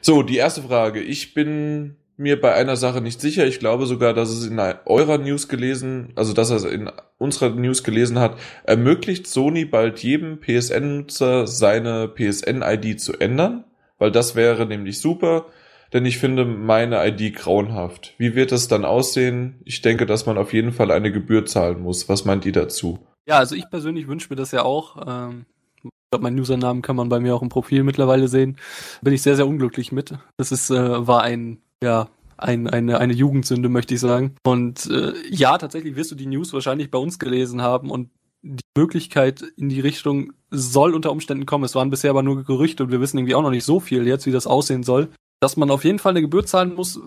So, 0.00 0.22
die 0.22 0.36
erste 0.36 0.62
Frage. 0.62 1.00
Ich 1.00 1.34
bin 1.34 1.96
mir 2.16 2.40
bei 2.40 2.54
einer 2.54 2.76
Sache 2.76 3.00
nicht 3.00 3.20
sicher. 3.20 3.46
Ich 3.46 3.58
glaube 3.58 3.86
sogar, 3.86 4.14
dass 4.14 4.30
es 4.30 4.46
in 4.46 4.58
eurer 4.58 5.18
News 5.18 5.48
gelesen, 5.48 6.12
also 6.14 6.32
dass 6.32 6.50
er 6.50 6.56
es 6.56 6.64
in 6.64 6.90
unserer 7.18 7.50
News 7.50 7.82
gelesen 7.82 8.18
hat, 8.18 8.38
ermöglicht 8.64 9.26
Sony 9.26 9.64
bald 9.64 10.00
jedem 10.00 10.40
PSN-Nutzer 10.40 11.46
seine 11.46 12.08
PSN-ID 12.08 13.00
zu 13.00 13.14
ändern, 13.14 13.64
weil 13.98 14.10
das 14.10 14.36
wäre 14.36 14.66
nämlich 14.66 15.00
super 15.00 15.46
denn 15.92 16.06
ich 16.06 16.18
finde 16.18 16.44
meine 16.44 17.06
ID 17.06 17.34
grauenhaft. 17.36 18.14
Wie 18.18 18.34
wird 18.34 18.52
es 18.52 18.68
dann 18.68 18.84
aussehen? 18.84 19.60
Ich 19.64 19.82
denke, 19.82 20.06
dass 20.06 20.26
man 20.26 20.38
auf 20.38 20.52
jeden 20.52 20.72
Fall 20.72 20.90
eine 20.90 21.12
Gebühr 21.12 21.44
zahlen 21.44 21.80
muss. 21.82 22.08
Was 22.08 22.24
meint 22.24 22.46
ihr 22.46 22.52
dazu? 22.52 22.98
Ja, 23.26 23.38
also 23.38 23.54
ich 23.54 23.68
persönlich 23.70 24.08
wünsche 24.08 24.28
mir 24.30 24.36
das 24.36 24.52
ja 24.52 24.62
auch. 24.62 24.96
Ähm, 25.06 25.44
ich 25.84 25.90
glaube, 26.10 26.22
meinen 26.22 26.40
Usernamen 26.40 26.82
kann 26.82 26.96
man 26.96 27.08
bei 27.08 27.20
mir 27.20 27.34
auch 27.34 27.42
im 27.42 27.48
Profil 27.48 27.84
mittlerweile 27.84 28.28
sehen. 28.28 28.56
Bin 29.02 29.12
ich 29.12 29.22
sehr, 29.22 29.36
sehr 29.36 29.46
unglücklich 29.46 29.92
mit. 29.92 30.14
Das 30.36 30.50
ist, 30.50 30.70
äh, 30.70 31.06
war 31.06 31.22
ein, 31.22 31.58
ja, 31.82 32.08
ein, 32.38 32.68
eine, 32.68 32.98
eine 32.98 33.12
Jugendsünde, 33.12 33.68
möchte 33.68 33.94
ich 33.94 34.00
sagen. 34.00 34.34
Und 34.44 34.86
äh, 34.90 35.12
ja, 35.30 35.58
tatsächlich 35.58 35.96
wirst 35.96 36.10
du 36.10 36.14
die 36.14 36.26
News 36.26 36.52
wahrscheinlich 36.52 36.90
bei 36.90 36.98
uns 36.98 37.18
gelesen 37.18 37.62
haben 37.62 37.90
und 37.90 38.10
die 38.42 38.64
Möglichkeit 38.76 39.42
in 39.56 39.68
die 39.68 39.80
Richtung 39.80 40.32
soll 40.50 40.94
unter 40.94 41.12
Umständen 41.12 41.46
kommen. 41.46 41.64
Es 41.64 41.74
waren 41.74 41.90
bisher 41.90 42.10
aber 42.10 42.22
nur 42.22 42.42
Gerüchte 42.44 42.82
und 42.82 42.90
wir 42.90 43.00
wissen 43.00 43.18
irgendwie 43.18 43.36
auch 43.36 43.42
noch 43.42 43.50
nicht 43.50 43.64
so 43.64 43.78
viel 43.78 44.06
jetzt, 44.06 44.26
wie 44.26 44.32
das 44.32 44.46
aussehen 44.46 44.82
soll. 44.82 45.08
Dass 45.40 45.56
man 45.56 45.70
auf 45.70 45.84
jeden 45.84 45.98
Fall 45.98 46.10
eine 46.10 46.20
Gebühr 46.20 46.46
zahlen 46.46 46.74
muss, 46.74 47.00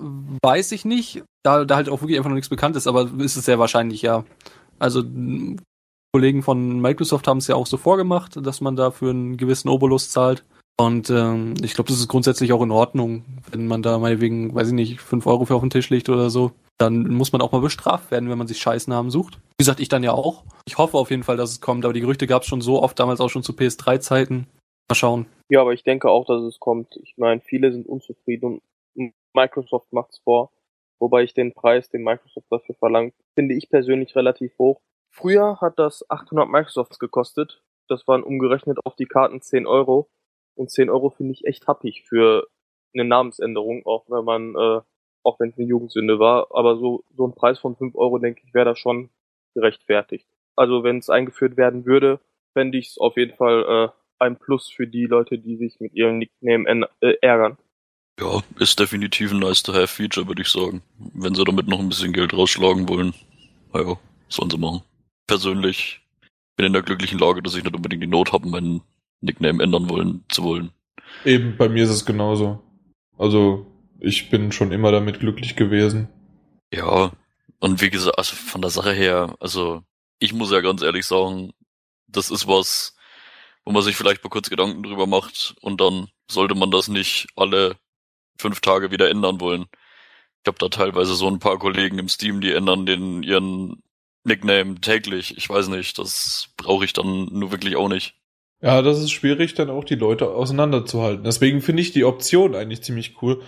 weiß 0.44 0.72
ich 0.74 0.84
nicht. 0.86 1.24
Da, 1.44 1.64
da 1.66 1.76
halt 1.76 1.90
auch 1.90 2.02
wirklich 2.02 2.18
einfach 2.18 2.30
noch 2.30 2.36
nichts 2.36 2.50
bekannt 2.50 2.76
ist, 2.76 2.88
aber 2.88 3.10
ist 3.20 3.38
es 3.38 3.46
sehr 3.46 3.60
wahrscheinlich, 3.60 4.02
ja. 4.02 4.26
Also 4.80 5.04
Kollegen 6.14 6.44
von 6.44 6.82
Microsoft 6.82 7.28
haben 7.28 7.38
es 7.38 7.48
ja 7.48 7.56
auch 7.56 7.68
so 7.68 7.78
vorgemacht, 7.78 8.46
dass 8.46 8.62
man 8.62 8.76
da 8.76 8.92
für 8.92 9.10
einen 9.10 9.38
gewissen 9.38 9.70
Obolus 9.70 10.10
zahlt. 10.10 10.44
Und 10.78 11.10
ähm, 11.10 11.54
ich 11.64 11.74
glaube, 11.74 11.88
das 11.88 12.00
ist 12.00 12.10
grundsätzlich 12.10 12.52
auch 12.52 12.62
in 12.62 12.72
Ordnung, 12.72 13.24
wenn 13.50 13.66
man 13.66 13.82
da 13.82 13.98
mal 13.98 14.20
wegen, 14.20 14.54
weiß 14.54 14.68
ich 14.70 14.74
nicht, 14.74 15.00
fünf 15.00 15.26
Euro 15.26 15.46
für 15.46 15.56
auf 15.56 15.62
den 15.62 15.70
Tisch 15.70 15.90
legt 15.90 16.10
oder 16.10 16.30
so. 16.30 16.52
Dann 16.78 17.08
muss 17.14 17.32
man 17.32 17.42
auch 17.42 17.54
mal 17.54 17.62
bestraft 17.62 18.12
werden, 18.12 18.30
wenn 18.30 18.38
man 18.38 18.48
sich 18.48 18.58
Scheißnamen 18.58 19.10
sucht. 19.10 19.36
Wie 19.58 19.64
gesagt, 19.64 19.80
ich 19.80 19.88
dann 19.88 20.04
ja 20.04 20.12
auch. 20.12 20.44
Ich 20.66 20.78
hoffe 20.78 20.98
auf 20.98 21.12
jeden 21.12 21.24
Fall, 21.24 21.38
dass 21.38 21.52
es 21.52 21.62
kommt, 21.62 21.86
aber 21.86 21.94
die 21.94 22.02
Gerüchte 22.02 22.28
gab 22.28 22.42
es 22.42 22.50
schon 22.50 22.60
so 22.60 22.84
oft, 22.84 23.00
damals 23.00 23.22
auch 23.22 23.30
schon 23.30 23.44
zu 23.44 23.54
PS3-Zeiten. 23.54 24.48
Mal 24.90 24.96
schauen. 24.96 25.28
Ja, 25.50 25.62
aber 25.62 25.74
ich 25.74 25.84
denke 25.84 26.10
auch, 26.10 26.26
dass 26.26 26.44
es 26.44 26.60
kommt. 26.60 26.98
Ich 27.04 27.16
meine, 27.18 27.40
viele 27.40 27.72
sind 27.72 27.88
unzufrieden 27.88 28.62
und 28.96 29.14
Microsoft 29.34 29.94
macht's 29.94 30.20
vor. 30.20 30.52
Wobei 31.00 31.24
ich 31.24 31.34
den 31.34 31.54
Preis, 31.54 31.90
den 31.90 32.04
Microsoft 32.04 32.48
dafür 32.50 32.76
verlangt, 32.76 33.14
finde 33.34 33.56
ich 33.56 33.70
persönlich 33.70 34.16
relativ 34.16 34.58
hoch. 34.58 34.82
Früher 35.10 35.62
hat 35.62 35.80
das 35.80 36.10
800 36.10 36.50
Microsofts 36.50 37.00
gekostet. 37.00 37.62
Das 37.88 38.08
waren 38.08 38.24
umgerechnet 38.24 38.80
auf 38.84 38.96
die 38.96 39.06
Karten 39.06 39.42
10 39.42 39.66
Euro. 39.68 40.10
Und 40.56 40.72
10 40.72 40.90
Euro 40.90 41.10
finde 41.10 41.34
ich 41.34 41.46
echt 41.46 41.68
happig 41.68 42.04
für 42.08 42.48
eine 42.94 43.06
Namensänderung, 43.06 43.86
auch 43.86 44.06
wenn 44.08 44.24
man, 44.24 44.56
äh, 44.56 44.82
auch 45.24 45.40
wenn 45.40 45.50
es 45.50 45.58
eine 45.58 45.68
Jugendsünde 45.68 46.20
war. 46.20 46.48
Aber 46.52 46.78
so, 46.78 47.04
so 47.16 47.28
ein 47.28 47.36
Preis 47.36 47.60
von 47.60 47.76
5 47.76 47.96
Euro, 47.96 48.20
denke 48.20 48.42
ich, 48.46 48.54
wäre 48.54 48.66
da 48.66 48.76
schon 48.76 49.10
gerechtfertigt. 49.54 50.28
Also 50.56 50.84
wenn 50.84 51.00
es 51.00 51.10
eingeführt 51.10 51.58
werden 51.58 51.86
würde, 51.86 52.20
fände 52.54 52.78
ich 52.78 52.88
es 52.88 52.98
auf 52.98 53.18
jeden 53.18 53.36
Fall 53.36 53.64
äh, 53.64 54.24
ein 54.24 54.38
Plus 54.38 54.70
für 54.70 54.88
die 54.88 55.06
Leute, 55.06 55.38
die 55.38 55.58
sich 55.58 55.80
mit 55.80 55.94
ihrem 55.94 56.20
Nickname 56.20 56.88
äh, 57.02 57.16
ärgern. 57.22 57.58
Ja, 58.20 58.42
ist 58.60 58.80
definitiv 58.80 59.34
ein 59.34 59.40
nice-to-have-Feature, 59.40 60.28
würde 60.28 60.42
ich 60.42 60.48
sagen. 60.48 60.82
Wenn 60.98 61.36
sie 61.36 61.44
damit 61.44 61.68
noch 61.68 61.80
ein 61.80 61.90
bisschen 61.90 62.14
Geld 62.14 62.34
rausschlagen 62.34 62.88
wollen, 62.88 63.14
naja, 63.74 63.98
sollen 64.30 64.50
sie 64.50 64.58
machen. 64.58 64.84
Persönlich 65.28 66.02
bin 66.56 66.68
in 66.68 66.74
der 66.74 66.82
glücklichen 66.82 67.20
Lage, 67.20 67.42
dass 67.42 67.56
ich 67.56 67.64
nicht 67.66 67.76
unbedingt 67.76 68.02
die 68.02 68.08
Not 68.08 68.32
habe, 68.32 68.48
meinen 68.48 68.82
Nickname 69.26 69.62
ändern 69.64 69.90
wollen 69.90 70.24
zu 70.30 70.44
wollen. 70.44 70.72
Eben, 71.24 71.58
bei 71.58 71.70
mir 71.70 71.84
ist 71.84 71.90
es 71.90 72.06
genauso. 72.06 72.62
Also, 73.18 73.66
ich 74.00 74.30
bin 74.30 74.52
schon 74.52 74.72
immer 74.72 74.92
damit 74.92 75.20
glücklich 75.20 75.56
gewesen. 75.56 76.08
Ja, 76.72 77.12
und 77.60 77.82
wie 77.82 77.90
gesagt, 77.90 78.18
also 78.18 78.36
von 78.36 78.62
der 78.62 78.72
Sache 78.72 78.92
her, 78.92 79.36
also 79.40 79.84
ich 80.20 80.34
muss 80.34 80.52
ja 80.52 80.62
ganz 80.62 80.82
ehrlich 80.82 81.06
sagen, 81.06 81.52
das 82.08 82.30
ist 82.32 82.48
was, 82.48 82.96
wo 83.64 83.72
man 83.72 83.84
sich 83.84 83.96
vielleicht 83.96 84.24
mal 84.24 84.30
kurz 84.30 84.50
Gedanken 84.50 84.84
drüber 84.84 85.08
macht 85.08 85.56
und 85.62 85.82
dann 85.82 86.08
sollte 86.30 86.56
man 86.56 86.72
das 86.72 86.88
nicht 86.88 87.28
alle 87.36 87.78
fünf 88.38 88.62
Tage 88.62 88.92
wieder 88.92 89.10
ändern 89.10 89.40
wollen. 89.40 89.66
Ich 90.44 90.48
habe 90.48 90.58
da 90.60 90.70
teilweise 90.70 91.16
so 91.16 91.28
ein 91.28 91.40
paar 91.40 91.58
Kollegen 91.58 91.98
im 91.98 92.10
Steam, 92.10 92.42
die 92.42 92.52
ändern 92.52 92.86
den 92.86 93.24
ihren 93.24 93.82
Nickname 94.24 94.80
täglich. 94.82 95.38
Ich 95.38 95.50
weiß 95.50 95.70
nicht, 95.70 95.98
das 95.98 96.50
brauche 96.58 96.86
ich 96.86 96.94
dann 96.94 97.26
nur 97.32 97.52
wirklich 97.52 97.76
auch 97.76 97.90
nicht. 97.90 98.16
Ja, 98.66 98.82
das 98.82 98.98
ist 98.98 99.12
schwierig, 99.12 99.54
dann 99.54 99.70
auch 99.70 99.84
die 99.84 99.94
Leute 99.94 100.32
auseinanderzuhalten. 100.32 101.24
Deswegen 101.24 101.62
finde 101.62 101.84
ich 101.84 101.92
die 101.92 102.04
Option 102.04 102.56
eigentlich 102.56 102.82
ziemlich 102.82 103.22
cool, 103.22 103.44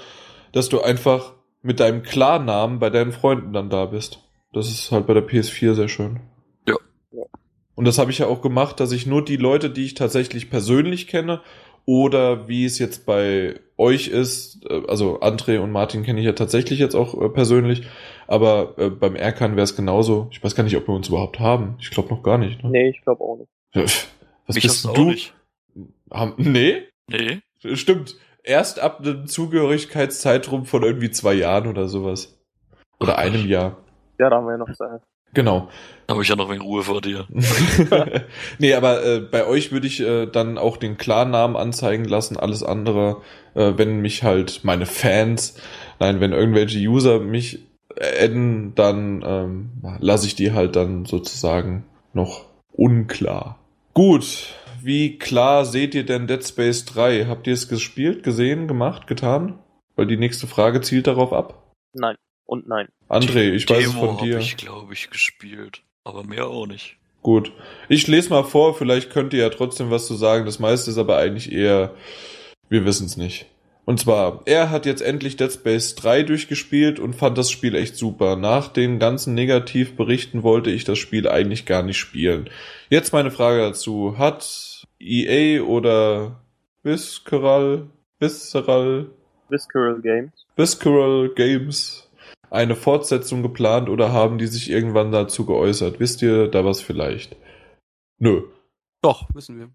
dass 0.51 0.69
du 0.69 0.79
einfach 0.79 1.33
mit 1.63 1.79
deinem 1.79 2.03
Klarnamen 2.03 2.77
bei 2.77 2.91
deinen 2.91 3.11
Freunden 3.11 3.51
dann 3.51 3.71
da 3.71 3.85
bist. 3.85 4.23
Das 4.53 4.69
ist 4.69 4.91
halt 4.91 5.07
bei 5.07 5.15
der 5.15 5.27
PS4 5.27 5.73
sehr 5.73 5.87
schön. 5.87 6.19
Ja. 6.67 6.75
Und 7.73 7.85
das 7.85 7.97
habe 7.97 8.11
ich 8.11 8.19
ja 8.19 8.27
auch 8.27 8.43
gemacht, 8.43 8.79
dass 8.79 8.91
ich 8.91 9.07
nur 9.07 9.25
die 9.25 9.37
Leute, 9.37 9.71
die 9.71 9.85
ich 9.85 9.95
tatsächlich 9.95 10.51
persönlich 10.51 11.07
kenne, 11.07 11.41
oder 11.87 12.47
wie 12.47 12.65
es 12.65 12.77
jetzt 12.77 13.07
bei 13.07 13.55
euch 13.75 14.09
ist, 14.09 14.69
äh, 14.69 14.83
also 14.87 15.21
André 15.21 15.57
und 15.57 15.71
Martin 15.71 16.03
kenne 16.03 16.19
ich 16.19 16.27
ja 16.27 16.33
tatsächlich 16.33 16.77
jetzt 16.77 16.95
auch 16.95 17.19
äh, 17.19 17.29
persönlich, 17.29 17.87
aber 18.27 18.75
äh, 18.77 18.91
beim 18.91 19.15
Erkan 19.15 19.55
wäre 19.55 19.63
es 19.63 19.75
genauso. 19.75 20.27
Ich 20.29 20.43
weiß 20.43 20.53
gar 20.53 20.63
nicht, 20.63 20.77
ob 20.77 20.87
wir 20.87 20.93
uns 20.93 21.07
überhaupt 21.07 21.39
haben. 21.39 21.77
Ich 21.79 21.89
glaube 21.89 22.09
noch 22.09 22.21
gar 22.21 22.37
nicht. 22.37 22.61
Ne? 22.61 22.69
Nee, 22.69 22.89
ich 22.89 23.01
glaube 23.01 23.23
auch 23.23 23.37
nicht. 23.73 24.07
Was 24.47 24.55
Mich 24.55 24.63
bist 24.63 24.85
du? 24.85 25.05
Nicht. 25.05 25.33
Haben, 26.09 26.33
nee? 26.37 26.83
Nee. 27.09 27.41
Stimmt. 27.75 28.15
Erst 28.43 28.79
ab 28.79 29.01
einem 29.01 29.27
Zugehörigkeitszeitraum 29.27 30.65
von 30.65 30.83
irgendwie 30.83 31.11
zwei 31.11 31.33
Jahren 31.33 31.67
oder 31.67 31.87
sowas. 31.87 32.37
Oder 32.99 33.17
einem 33.17 33.45
Jahr. 33.45 33.77
Ja, 34.17 34.29
da 34.29 34.37
haben 34.37 34.45
wir 34.45 34.53
ja 34.53 34.57
noch 34.57 34.73
Zeit. 34.73 35.01
Genau. 35.33 35.67
Habe 36.09 36.21
ich 36.21 36.29
ja 36.29 36.37
noch 36.37 36.49
wegen 36.49 36.61
Ruhe 36.61 36.83
vor 36.83 37.01
dir. 37.01 37.27
nee, 38.59 38.73
aber 38.73 39.05
äh, 39.05 39.19
bei 39.19 39.45
euch 39.45 39.71
würde 39.73 39.85
ich 39.85 39.99
äh, 39.99 40.25
dann 40.25 40.57
auch 40.57 40.77
den 40.77 40.97
Klarnamen 40.97 41.57
anzeigen 41.57 42.05
lassen, 42.05 42.37
alles 42.37 42.63
andere, 42.63 43.21
äh, 43.53 43.73
wenn 43.75 43.99
mich 43.99 44.23
halt 44.23 44.61
meine 44.63 44.85
Fans, 44.85 45.61
nein, 45.99 46.21
wenn 46.21 46.31
irgendwelche 46.31 46.79
User 46.79 47.19
mich 47.19 47.67
adden, 47.99 48.73
dann 48.75 49.23
ähm, 49.25 49.69
lasse 49.99 50.27
ich 50.27 50.35
die 50.35 50.53
halt 50.53 50.75
dann 50.75 51.05
sozusagen 51.05 51.83
noch 52.13 52.45
unklar. 52.71 53.59
Gut, 53.97 54.53
wie 54.83 55.17
klar 55.17 55.65
seht 55.65 55.95
ihr 55.95 56.05
denn 56.05 56.27
Dead 56.27 56.47
Space 56.47 56.85
3? 56.85 57.25
Habt 57.25 57.47
ihr 57.47 57.53
es 57.55 57.67
gespielt, 57.67 58.21
gesehen, 58.21 58.67
gemacht, 58.67 59.07
getan? 59.07 59.57
Weil 59.95 60.05
die 60.05 60.17
nächste 60.17 60.45
Frage 60.45 60.81
zielt 60.81 61.07
darauf 61.07 61.33
ab. 61.33 61.73
Nein 61.93 62.15
und 62.45 62.67
nein. 62.67 62.89
André, 63.09 63.53
ich 63.53 63.67
weiß 63.67 63.87
es 63.87 63.93
von 63.95 64.19
dir. 64.19 64.37
ich, 64.37 64.55
glaube 64.55 64.93
ich, 64.93 65.09
gespielt. 65.09 65.81
Aber 66.03 66.23
mehr 66.23 66.45
auch 66.45 66.67
nicht. 66.67 66.97
Gut. 67.23 67.51
Ich 67.89 68.05
lese 68.05 68.29
mal 68.29 68.43
vor, 68.43 68.75
vielleicht 68.75 69.09
könnt 69.09 69.33
ihr 69.33 69.39
ja 69.39 69.49
trotzdem 69.49 69.89
was 69.89 70.05
zu 70.05 70.13
sagen. 70.13 70.45
Das 70.45 70.59
meiste 70.59 70.91
ist 70.91 70.99
aber 70.99 71.17
eigentlich 71.17 71.51
eher, 71.51 71.95
wir 72.69 72.85
wissen 72.85 73.07
es 73.07 73.17
nicht. 73.17 73.47
Und 73.87 74.01
zwar, 74.01 74.41
er 74.43 74.69
hat 74.69 74.85
jetzt 74.85 75.01
endlich 75.01 75.37
Dead 75.37 75.49
Space 75.49 75.95
3 75.95 76.23
durchgespielt 76.23 76.99
und 76.99 77.15
fand 77.15 77.37
das 77.37 77.49
Spiel 77.49 77.73
echt 77.73 77.95
super. 77.95 78.35
Nach 78.35 78.67
den 78.67 78.99
ganzen 78.99 79.33
Negativberichten 79.33 80.43
wollte 80.43 80.71
ich 80.71 80.83
das 80.83 80.97
Spiel 80.97 81.25
eigentlich 81.29 81.65
gar 81.65 81.83
nicht 81.83 81.97
spielen. 81.97 82.49
Jetzt 82.89 83.13
meine 83.13 83.31
Frage 83.31 83.61
dazu. 83.61 84.17
Hat 84.17 84.85
EA 84.99 85.61
oder 85.61 86.41
Visceral, 86.83 87.87
Visceral, 88.19 89.09
Visceral 89.47 90.01
Games. 90.01 90.33
Visceral 90.57 91.29
Games 91.29 92.09
eine 92.49 92.75
Fortsetzung 92.75 93.41
geplant 93.41 93.87
oder 93.87 94.11
haben 94.11 94.37
die 94.37 94.47
sich 94.47 94.69
irgendwann 94.69 95.13
dazu 95.13 95.45
geäußert? 95.45 96.01
Wisst 96.01 96.21
ihr 96.21 96.49
da 96.49 96.65
was 96.65 96.81
vielleicht? 96.81 97.37
Nö. 98.19 98.43
Doch, 99.01 99.29
wissen 99.33 99.57
wir. 99.57 99.69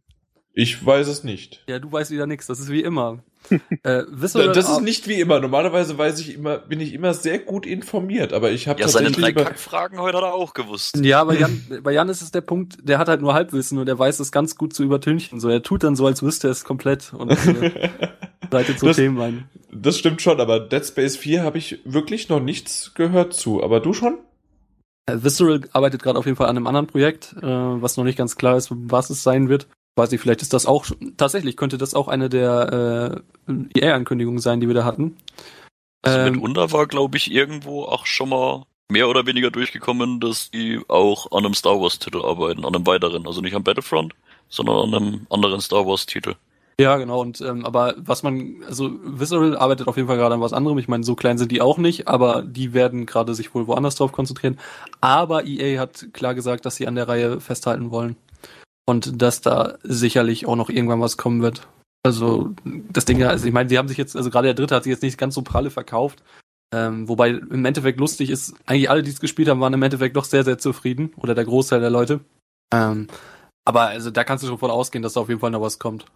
Ich 0.55 0.85
weiß 0.85 1.09
es 1.09 1.25
nicht. 1.25 1.65
Ja, 1.67 1.79
du 1.79 1.91
weißt 1.91 2.11
wieder 2.11 2.27
nichts. 2.27 2.47
Das 2.47 2.61
ist 2.61 2.71
wie 2.71 2.83
immer. 2.83 3.21
äh, 3.83 4.03
Visceral 4.09 4.49
Das 4.53 4.67
ist 4.67 4.71
Ar- 4.77 4.81
nicht 4.83 5.09
wie 5.09 5.19
immer. 5.21 5.41
Normalerweise 5.41 5.97
weiß 5.99 6.21
ich 6.21 6.35
immer, 6.35 6.59
bin 6.59 6.79
ich 6.81 6.93
immer 6.93 7.15
sehr 7.15 7.39
gut 7.39 7.65
informiert, 7.67 8.33
aber 8.33 8.51
ich 8.53 8.69
habe 8.69 8.81
Ja, 8.81 8.87
seine 8.89 9.07
tatsächlich 9.07 9.35
drei 9.35 9.41
über, 9.41 9.51
Kackfragen 9.51 9.99
heute 9.99 10.19
hat 10.19 10.25
er 10.25 10.35
auch 10.35 10.53
gewusst. 10.55 10.97
Ja, 11.03 11.25
bei 11.25 11.39
Jan, 11.39 11.63
bei 11.83 11.93
Jan 11.93 12.09
ist 12.11 12.21
es 12.23 12.31
der 12.31 12.43
Punkt, 12.43 12.77
der 12.83 12.99
hat 12.99 13.09
halt 13.09 13.21
nur 13.23 13.35
Halbwissen 13.35 13.79
und 13.79 13.89
er 13.89 13.99
weiß 13.99 14.21
es 14.21 14.31
ganz 14.31 14.57
gut 14.57 14.75
zu 14.75 14.85
übertünchen. 14.85 15.41
So, 15.41 15.49
er 15.49 15.63
tut 15.63 15.83
dann 15.85 15.97
so, 15.97 16.07
als 16.07 16.23
wüsste 16.23 16.49
er 16.49 16.53
es 16.53 16.65
komplett 16.65 17.13
und 17.15 17.31
äh, 17.31 17.89
leitet 18.51 18.79
so 18.79 18.89
Das- 18.89 18.97
Themen 18.97 19.21
ein. 19.21 19.49
Das 19.75 19.97
stimmt 19.99 20.21
schon, 20.21 20.39
aber 20.39 20.61
Dead 20.61 20.85
Space 20.85 21.17
4 21.17 21.43
habe 21.43 21.57
ich 21.57 21.81
wirklich 21.87 22.29
noch 22.29 22.41
nichts 22.41 22.93
gehört 22.95 23.33
zu. 23.33 23.63
Aber 23.65 23.81
du 23.81 23.95
schon? 23.95 24.19
Äh, 25.07 25.17
Visceral 25.23 25.63
arbeitet 25.73 26.03
gerade 26.03 26.19
auf 26.19 26.27
jeden 26.27 26.37
Fall 26.37 26.49
an 26.49 26.59
einem 26.59 26.67
anderen 26.67 26.87
Projekt, 26.87 27.35
äh, 27.39 27.43
was 27.43 27.97
noch 27.97 28.05
nicht 28.05 28.19
ganz 28.19 28.37
klar 28.37 28.59
ist, 28.59 28.69
was 28.71 29.09
es 29.09 29.23
sein 29.23 29.49
wird. 29.49 29.67
Weiß 29.97 30.11
nicht, 30.11 30.21
vielleicht 30.21 30.41
ist 30.43 30.55
das 30.55 30.65
auch 30.65 30.87
tatsächlich 31.19 31.57
könnte 31.57 31.77
das 31.77 31.95
auch 31.95 32.09
eine 32.09 32.31
der 32.31 33.23
äh, 33.47 33.79
EA-Ankündigungen 33.79 34.41
sein, 34.41 34.61
die 34.61 34.67
wir 34.67 34.75
da 34.75 34.85
hatten. 34.85 35.17
Also 36.01 36.19
Ähm, 36.19 36.35
mitunter 36.35 36.73
war, 36.73 36.87
glaube 36.87 37.17
ich, 37.19 37.31
irgendwo 37.31 37.85
auch 37.85 38.07
schon 38.07 38.31
mal 38.31 38.65
mehr 38.91 39.09
oder 39.09 39.27
weniger 39.27 39.51
durchgekommen, 39.51 40.19
dass 40.21 40.51
die 40.51 40.81
auch 40.89 41.31
an 41.33 41.45
einem 41.45 41.55
Star 41.55 41.81
Wars-Titel 41.81 42.23
arbeiten, 42.23 42.65
an 42.65 42.75
einem 42.75 42.87
weiteren. 42.87 43.27
Also 43.27 43.43
nicht 43.43 43.55
am 43.55 43.65
Battlefront, 43.65 44.15
sondern 44.49 44.77
an 44.77 44.95
einem 44.95 45.27
anderen 45.29 45.61
Star 45.61 45.87
Wars-Titel. 45.87 46.35
Ja, 46.81 46.97
genau. 46.97 47.21
Und 47.21 47.43
ähm, 47.43 47.67
aber 47.67 47.95
was 47.99 48.23
man, 48.23 48.63
also 48.67 48.91
Visceral 49.05 49.57
arbeitet 49.57 49.89
auf 49.89 49.97
jeden 49.97 50.09
Fall 50.09 50.17
gerade 50.17 50.35
an 50.35 50.41
was 50.41 50.55
anderem. 50.55 50.79
Ich 50.79 50.89
meine, 50.89 51.05
so 51.05 51.15
klein 51.15 51.37
sind 51.37 51.53
die 51.53 51.61
auch 51.61 51.77
nicht, 51.77 52.09
aber 52.09 52.43
die 52.43 52.73
werden 52.73 53.05
gerade 53.05 53.35
sich 53.35 53.55
wohl 53.55 53.67
woanders 53.67 53.97
drauf 53.97 54.11
konzentrieren. 54.11 54.59
Aber 55.03 55.45
EA 55.45 55.79
hat 55.79 56.09
klar 56.15 56.35
gesagt, 56.35 56.65
dass 56.65 56.77
sie 56.77 56.89
an 56.89 56.95
der 56.95 57.09
Reihe 57.09 57.41
festhalten 57.41 57.91
wollen 57.91 58.17
und 58.87 59.23
dass 59.23 59.41
da 59.41 59.79
sicherlich 59.83 60.47
auch 60.47 60.57
noch 60.57 60.71
irgendwann 60.71 61.01
was 61.01 61.17
kommen 61.17 61.43
wird. 61.43 61.69
Also 62.05 62.53
das 62.65 63.05
Ding, 63.05 63.23
also 63.23 63.47
ich 63.47 63.53
meine, 63.53 63.69
sie 63.69 63.79
haben 63.79 63.89
sich 63.89 63.99
jetzt, 63.99 64.17
also 64.17 64.31
gerade 64.31 64.49
der 64.49 64.55
Dritte 64.55 64.75
hat 64.75 64.85
sich 64.85 64.91
jetzt 64.91 65.03
nicht 65.03 65.19
ganz 65.19 65.35
so 65.35 65.43
pralle 65.43 65.71
verkauft. 65.71 66.23
Ähm, 66.75 67.09
wobei 67.09 67.31
im 67.31 67.65
Endeffekt 67.65 68.01
lustig 68.01 68.31
ist, 68.31 68.55
eigentlich 68.67 68.91
alle, 68.91 69.03
die 69.03 69.11
es 69.11 69.21
gespielt 69.21 69.49
haben, 69.49 69.61
waren 69.61 69.75
im 69.75 69.83
Endeffekt 69.83 70.17
doch 70.17 70.25
sehr, 70.25 70.43
sehr 70.43 70.59
zufrieden. 70.59 71.13
Oder 71.17 71.35
der 71.35 71.45
Großteil 71.45 71.81
der 71.81 71.91
Leute. 71.91 72.21
Ähm, 72.73 73.09
aber 73.65 73.83
also 73.83 74.11
da 74.11 74.25
kannst 74.25 74.43
du 74.43 74.49
schon 74.49 74.59
von 74.59 74.71
ausgehen, 74.71 75.03
dass 75.03 75.13
da 75.13 75.21
auf 75.21 75.29
jeden 75.29 75.41
Fall 75.41 75.51
noch 75.51 75.61
was 75.61 75.79
kommt. 75.79 76.07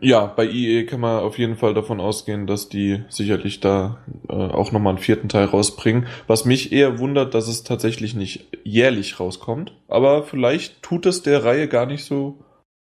Ja, 0.00 0.26
bei 0.26 0.46
EA 0.48 0.84
kann 0.84 1.00
man 1.00 1.20
auf 1.20 1.38
jeden 1.38 1.56
Fall 1.56 1.74
davon 1.74 2.00
ausgehen, 2.00 2.46
dass 2.46 2.68
die 2.68 3.04
sicherlich 3.08 3.60
da 3.60 3.98
äh, 4.28 4.32
auch 4.32 4.70
nochmal 4.70 4.94
einen 4.94 5.02
vierten 5.02 5.28
Teil 5.28 5.46
rausbringen. 5.46 6.06
Was 6.26 6.44
mich 6.44 6.72
eher 6.72 6.98
wundert, 6.98 7.34
dass 7.34 7.48
es 7.48 7.64
tatsächlich 7.64 8.14
nicht 8.14 8.46
jährlich 8.64 9.18
rauskommt. 9.18 9.72
Aber 9.88 10.22
vielleicht 10.22 10.82
tut 10.82 11.06
es 11.06 11.22
der 11.22 11.44
Reihe 11.44 11.68
gar 11.68 11.86
nicht 11.86 12.04
so 12.04 12.38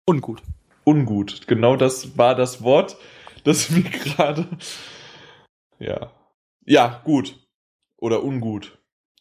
Ungut. 0.07 0.43
ungut. 0.85 1.47
Genau 1.47 1.77
das 1.77 2.17
war 2.17 2.35
das 2.35 2.63
Wort, 2.63 2.97
das 3.45 3.71
mir 3.71 3.83
gerade. 4.05 4.47
Ja. 5.79 6.13
Ja, 6.65 7.01
gut. 7.05 7.37
Oder 7.97 8.23
ungut. 8.23 8.79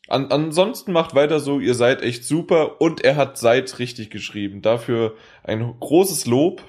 An, 0.08 0.32
ansonsten 0.32 0.92
macht 0.92 1.14
weiter 1.14 1.40
so, 1.40 1.60
ihr 1.60 1.76
seid 1.76 2.02
echt 2.02 2.24
super 2.24 2.82
und 2.82 3.02
er 3.04 3.16
hat 3.16 3.38
seid 3.38 3.78
richtig 3.80 4.10
geschrieben. 4.10 4.62
Dafür 4.62 5.16
ein 5.44 5.76
großes 5.80 6.26
Lob. 6.26 6.64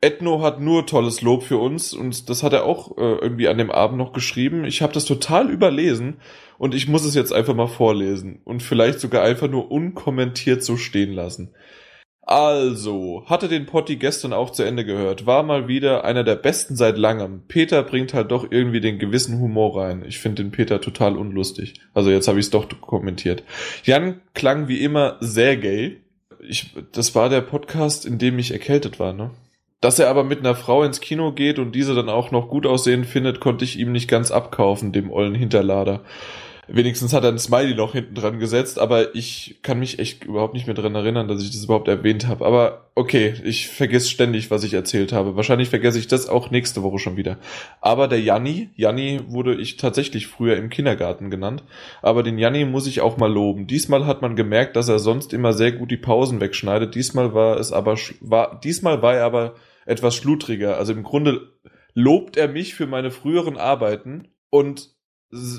Ethno 0.00 0.42
hat 0.42 0.60
nur 0.60 0.86
tolles 0.86 1.22
Lob 1.22 1.42
für 1.42 1.56
uns 1.56 1.94
und 1.94 2.28
das 2.28 2.42
hat 2.42 2.52
er 2.52 2.64
auch 2.64 2.96
äh, 2.98 3.16
irgendwie 3.16 3.48
an 3.48 3.58
dem 3.58 3.70
Abend 3.70 3.98
noch 3.98 4.12
geschrieben. 4.12 4.64
Ich 4.64 4.82
habe 4.82 4.92
das 4.92 5.06
total 5.06 5.50
überlesen 5.50 6.18
und 6.58 6.74
ich 6.74 6.86
muss 6.86 7.04
es 7.04 7.14
jetzt 7.14 7.32
einfach 7.32 7.54
mal 7.54 7.66
vorlesen 7.66 8.40
und 8.44 8.62
vielleicht 8.62 9.00
sogar 9.00 9.22
einfach 9.22 9.48
nur 9.48 9.70
unkommentiert 9.70 10.62
so 10.62 10.76
stehen 10.76 11.12
lassen. 11.12 11.54
Also, 12.28 13.22
hatte 13.26 13.46
den 13.46 13.66
Potti 13.66 13.96
gestern 13.96 14.32
auch 14.32 14.50
zu 14.50 14.64
Ende 14.64 14.84
gehört. 14.84 15.26
War 15.26 15.44
mal 15.44 15.68
wieder 15.68 16.04
einer 16.04 16.24
der 16.24 16.34
besten 16.34 16.74
seit 16.74 16.98
langem. 16.98 17.44
Peter 17.46 17.84
bringt 17.84 18.14
halt 18.14 18.32
doch 18.32 18.50
irgendwie 18.50 18.80
den 18.80 18.98
gewissen 18.98 19.38
Humor 19.38 19.80
rein. 19.80 20.04
Ich 20.04 20.18
finde 20.18 20.42
den 20.42 20.50
Peter 20.50 20.80
total 20.80 21.16
unlustig. 21.16 21.74
Also 21.94 22.10
jetzt 22.10 22.26
habe 22.26 22.40
ich 22.40 22.46
es 22.46 22.50
doch 22.50 22.68
kommentiert. 22.80 23.44
Jan 23.84 24.20
klang 24.34 24.66
wie 24.66 24.82
immer 24.82 25.18
sehr 25.20 25.56
gay. 25.56 26.00
Ich, 26.40 26.74
das 26.90 27.14
war 27.14 27.28
der 27.28 27.42
Podcast, 27.42 28.04
in 28.04 28.18
dem 28.18 28.40
ich 28.40 28.50
erkältet 28.50 28.98
war, 28.98 29.12
ne? 29.12 29.30
Dass 29.80 29.98
er 29.98 30.08
aber 30.08 30.24
mit 30.24 30.40
einer 30.40 30.54
Frau 30.54 30.82
ins 30.82 31.00
Kino 31.00 31.32
geht 31.32 31.58
und 31.58 31.72
diese 31.72 31.94
dann 31.94 32.08
auch 32.08 32.30
noch 32.30 32.48
gut 32.48 32.66
aussehen 32.66 33.04
findet, 33.04 33.40
konnte 33.40 33.64
ich 33.64 33.78
ihm 33.78 33.92
nicht 33.92 34.08
ganz 34.08 34.30
abkaufen, 34.30 34.92
dem 34.92 35.10
ollen 35.10 35.34
Hinterlader. 35.34 36.02
Wenigstens 36.68 37.12
hat 37.12 37.22
er 37.22 37.30
ein 37.30 37.38
Smiley 37.38 37.74
noch 37.74 37.92
hinten 37.92 38.14
dran 38.14 38.40
gesetzt, 38.40 38.80
aber 38.80 39.14
ich 39.14 39.60
kann 39.62 39.78
mich 39.78 40.00
echt 40.00 40.24
überhaupt 40.24 40.54
nicht 40.54 40.66
mehr 40.66 40.74
dran 40.74 40.96
erinnern, 40.96 41.28
dass 41.28 41.42
ich 41.42 41.52
das 41.52 41.64
überhaupt 41.64 41.86
erwähnt 41.86 42.26
habe. 42.26 42.44
Aber 42.44 42.90
okay, 42.96 43.34
ich 43.44 43.68
vergesse 43.68 44.08
ständig, 44.08 44.50
was 44.50 44.64
ich 44.64 44.74
erzählt 44.74 45.12
habe. 45.12 45.36
Wahrscheinlich 45.36 45.68
vergesse 45.68 46.00
ich 46.00 46.08
das 46.08 46.28
auch 46.28 46.50
nächste 46.50 46.82
Woche 46.82 46.98
schon 46.98 47.16
wieder. 47.16 47.38
Aber 47.80 48.08
der 48.08 48.20
Janni, 48.20 48.70
Janni 48.74 49.20
wurde 49.28 49.54
ich 49.54 49.76
tatsächlich 49.76 50.26
früher 50.26 50.56
im 50.56 50.68
Kindergarten 50.68 51.30
genannt, 51.30 51.62
aber 52.02 52.24
den 52.24 52.38
Janni 52.38 52.64
muss 52.64 52.88
ich 52.88 53.00
auch 53.00 53.16
mal 53.16 53.32
loben. 53.32 53.68
Diesmal 53.68 54.06
hat 54.06 54.20
man 54.20 54.34
gemerkt, 54.34 54.74
dass 54.74 54.88
er 54.88 54.98
sonst 54.98 55.32
immer 55.32 55.52
sehr 55.52 55.70
gut 55.70 55.92
die 55.92 55.96
Pausen 55.96 56.40
wegschneidet. 56.40 56.96
Diesmal 56.96 57.32
war 57.32 57.60
es 57.60 57.72
aber 57.72 57.96
war 58.20 58.58
diesmal 58.60 59.02
war 59.02 59.14
er 59.14 59.24
aber 59.24 59.54
etwas 59.84 60.16
schludriger. 60.16 60.78
Also 60.78 60.92
im 60.92 61.04
Grunde 61.04 61.52
lobt 61.94 62.36
er 62.36 62.48
mich 62.48 62.74
für 62.74 62.86
meine 62.86 63.12
früheren 63.12 63.56
Arbeiten 63.56 64.28
und 64.50 64.95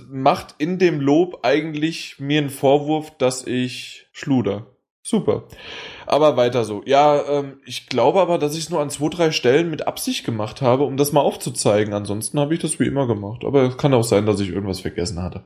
macht 0.10 0.56
in 0.58 0.80
dem 0.80 0.99
Lob 0.99 1.40
eigentlich 1.44 2.20
mir 2.20 2.40
einen 2.41 2.49
Vorwurf, 2.49 3.18
dass 3.18 3.45
ich 3.45 4.08
schluder. 4.12 4.68
Super. 5.08 5.44
Aber 6.06 6.36
weiter 6.36 6.66
so. 6.66 6.82
Ja, 6.86 7.24
ähm, 7.30 7.62
ich 7.66 7.88
glaube 7.88 8.20
aber, 8.20 8.38
dass 8.38 8.56
ich 8.56 8.66
es 8.66 8.70
nur 8.70 8.82
an 8.82 8.90
zwei, 8.90 9.08
drei 9.08 9.32
Stellen 9.32 9.70
mit 9.70 9.88
Absicht 9.88 10.26
gemacht 10.26 10.62
habe, 10.62 10.84
um 10.84 10.98
das 10.98 11.14
mal 11.14 11.22
aufzuzeigen. 11.22 11.94
Ansonsten 11.94 12.38
habe 12.41 12.54
ich 12.54 12.60
das 12.60 12.78
wie 12.78 12.88
immer 12.88 13.08
gemacht. 13.08 13.45
Aber 13.45 13.64
es 13.64 13.78
kann 13.78 13.94
auch 13.94 14.04
sein, 14.04 14.26
dass 14.26 14.41
ich 14.41 14.49
irgendwas 14.49 14.82
vergessen 14.82 15.24
hatte. 15.24 15.44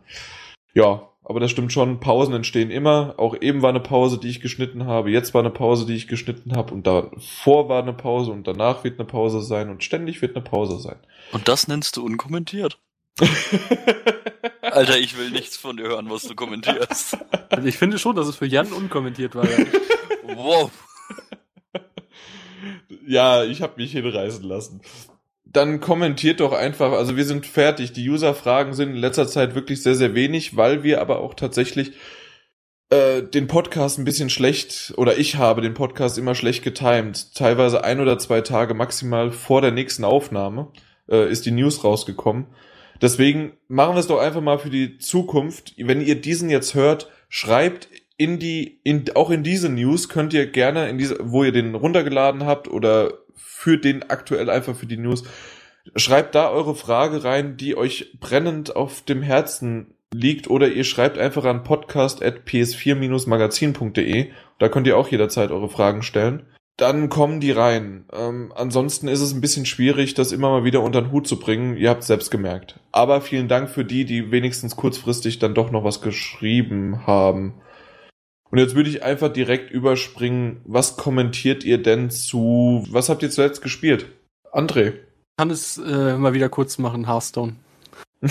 Ja, 0.73 1.09
aber 1.23 1.39
das 1.39 1.51
stimmt 1.51 1.71
schon. 1.71 1.99
Pausen 1.99 2.33
entstehen 2.33 2.71
immer. 2.71 3.13
Auch 3.17 3.39
eben 3.39 3.61
war 3.61 3.69
eine 3.69 3.79
Pause, 3.79 4.17
die 4.17 4.29
ich 4.29 4.41
geschnitten 4.41 4.87
habe. 4.87 5.11
Jetzt 5.11 5.35
war 5.35 5.41
eine 5.41 5.51
Pause, 5.51 5.85
die 5.85 5.95
ich 5.95 6.07
geschnitten 6.07 6.55
habe. 6.55 6.73
Und 6.73 6.87
davor 6.87 7.69
war 7.69 7.83
eine 7.83 7.93
Pause 7.93 8.31
und 8.31 8.47
danach 8.47 8.83
wird 8.83 8.99
eine 8.99 9.07
Pause 9.07 9.43
sein. 9.43 9.69
Und 9.69 9.83
ständig 9.83 10.23
wird 10.23 10.35
eine 10.35 10.43
Pause 10.43 10.79
sein. 10.79 10.97
Und 11.33 11.47
das 11.47 11.67
nennst 11.67 11.97
du 11.97 12.03
unkommentiert? 12.03 12.79
Alter, 14.61 14.97
ich 14.97 15.17
will 15.17 15.31
nichts 15.31 15.57
von 15.57 15.77
dir 15.77 15.83
hören, 15.83 16.09
was 16.09 16.23
du 16.23 16.35
kommentierst. 16.35 17.17
Also 17.49 17.67
ich 17.67 17.77
finde 17.77 17.99
schon, 17.99 18.15
dass 18.15 18.27
es 18.27 18.35
für 18.35 18.45
Jan 18.45 18.71
unkommentiert 18.71 19.35
war. 19.35 19.45
Ja. 19.45 19.65
Wow. 20.35 20.71
ja, 23.05 23.43
ich 23.43 23.61
habe 23.61 23.73
mich 23.81 23.91
hinreißen 23.91 24.43
lassen. 24.43 24.81
Dann 25.43 25.81
kommentiert 25.81 26.39
doch 26.39 26.53
einfach, 26.53 26.93
also 26.93 27.17
wir 27.17 27.25
sind 27.25 27.45
fertig. 27.45 27.91
Die 27.91 28.09
User-Fragen 28.09 28.73
sind 28.73 28.91
in 28.91 28.95
letzter 28.95 29.27
Zeit 29.27 29.55
wirklich 29.55 29.83
sehr, 29.83 29.95
sehr 29.95 30.15
wenig, 30.15 30.55
weil 30.55 30.83
wir 30.83 31.01
aber 31.01 31.19
auch 31.19 31.33
tatsächlich 31.33 31.91
äh, 32.89 33.23
den 33.23 33.47
Podcast 33.47 33.99
ein 33.99 34.05
bisschen 34.05 34.29
schlecht, 34.29 34.93
oder 34.97 35.17
ich 35.17 35.35
habe 35.35 35.61
den 35.61 35.73
Podcast 35.73 36.17
immer 36.17 36.35
schlecht 36.35 36.63
getimed. 36.63 37.33
Teilweise 37.35 37.83
ein 37.83 37.99
oder 37.99 38.17
zwei 38.19 38.41
Tage 38.41 38.73
maximal 38.73 39.31
vor 39.31 39.61
der 39.61 39.71
nächsten 39.71 40.05
Aufnahme 40.05 40.71
äh, 41.09 41.29
ist 41.29 41.45
die 41.45 41.51
News 41.51 41.83
rausgekommen. 41.83 42.47
Deswegen 43.01 43.53
machen 43.67 43.95
wir 43.95 43.99
es 43.99 44.07
doch 44.07 44.19
einfach 44.19 44.41
mal 44.41 44.59
für 44.59 44.69
die 44.69 44.99
Zukunft. 44.99 45.73
Wenn 45.77 46.01
ihr 46.01 46.21
diesen 46.21 46.49
jetzt 46.49 46.75
hört, 46.75 47.09
schreibt 47.29 47.89
in 48.17 48.37
die, 48.37 48.79
in, 48.83 49.05
auch 49.15 49.31
in 49.31 49.43
diese 49.43 49.69
News 49.69 50.07
könnt 50.07 50.33
ihr 50.33 50.45
gerne 50.45 50.87
in 50.89 50.99
diese, 50.99 51.17
wo 51.21 51.43
ihr 51.43 51.51
den 51.51 51.73
runtergeladen 51.73 52.45
habt 52.45 52.67
oder 52.67 53.13
für 53.35 53.77
den 53.77 54.09
aktuell 54.09 54.49
einfach 54.49 54.75
für 54.75 54.85
die 54.85 54.97
News, 54.97 55.23
schreibt 55.95 56.35
da 56.35 56.51
eure 56.51 56.75
Frage 56.75 57.23
rein, 57.23 57.57
die 57.57 57.75
euch 57.75 58.15
brennend 58.19 58.75
auf 58.75 59.01
dem 59.01 59.23
Herzen 59.23 59.95
liegt 60.13 60.49
oder 60.49 60.67
ihr 60.67 60.83
schreibt 60.83 61.17
einfach 61.17 61.45
an 61.45 61.63
podcast.ps4-magazin.de. 61.63 64.31
Da 64.59 64.69
könnt 64.69 64.85
ihr 64.85 64.97
auch 64.97 65.07
jederzeit 65.07 65.49
eure 65.51 65.69
Fragen 65.69 66.03
stellen. 66.03 66.45
Dann 66.77 67.09
kommen 67.09 67.39
die 67.39 67.51
rein. 67.51 68.05
Ähm, 68.11 68.51
ansonsten 68.55 69.07
ist 69.07 69.21
es 69.21 69.33
ein 69.33 69.41
bisschen 69.41 69.65
schwierig, 69.65 70.13
das 70.13 70.31
immer 70.31 70.49
mal 70.49 70.63
wieder 70.63 70.81
unter 70.81 71.01
den 71.01 71.11
Hut 71.11 71.27
zu 71.27 71.37
bringen. 71.37 71.77
Ihr 71.77 71.89
habt 71.89 72.01
es 72.01 72.07
selbst 72.07 72.31
gemerkt. 72.31 72.79
Aber 72.91 73.21
vielen 73.21 73.47
Dank 73.47 73.69
für 73.69 73.85
die, 73.85 74.05
die 74.05 74.31
wenigstens 74.31 74.75
kurzfristig 74.75 75.39
dann 75.39 75.53
doch 75.53 75.71
noch 75.71 75.83
was 75.83 76.01
geschrieben 76.01 77.05
haben. 77.05 77.53
Und 78.49 78.57
jetzt 78.57 78.75
würde 78.75 78.89
ich 78.89 79.03
einfach 79.03 79.31
direkt 79.31 79.71
überspringen. 79.71 80.61
Was 80.65 80.97
kommentiert 80.97 81.63
ihr 81.63 81.81
denn 81.81 82.09
zu, 82.09 82.85
was 82.89 83.09
habt 83.09 83.23
ihr 83.23 83.31
zuletzt 83.31 83.61
gespielt? 83.61 84.07
André. 84.51 84.93
Kann 85.37 85.49
es 85.49 85.77
äh, 85.77 86.17
mal 86.17 86.33
wieder 86.33 86.49
kurz 86.49 86.77
machen, 86.77 87.07
Hearthstone. 87.07 87.55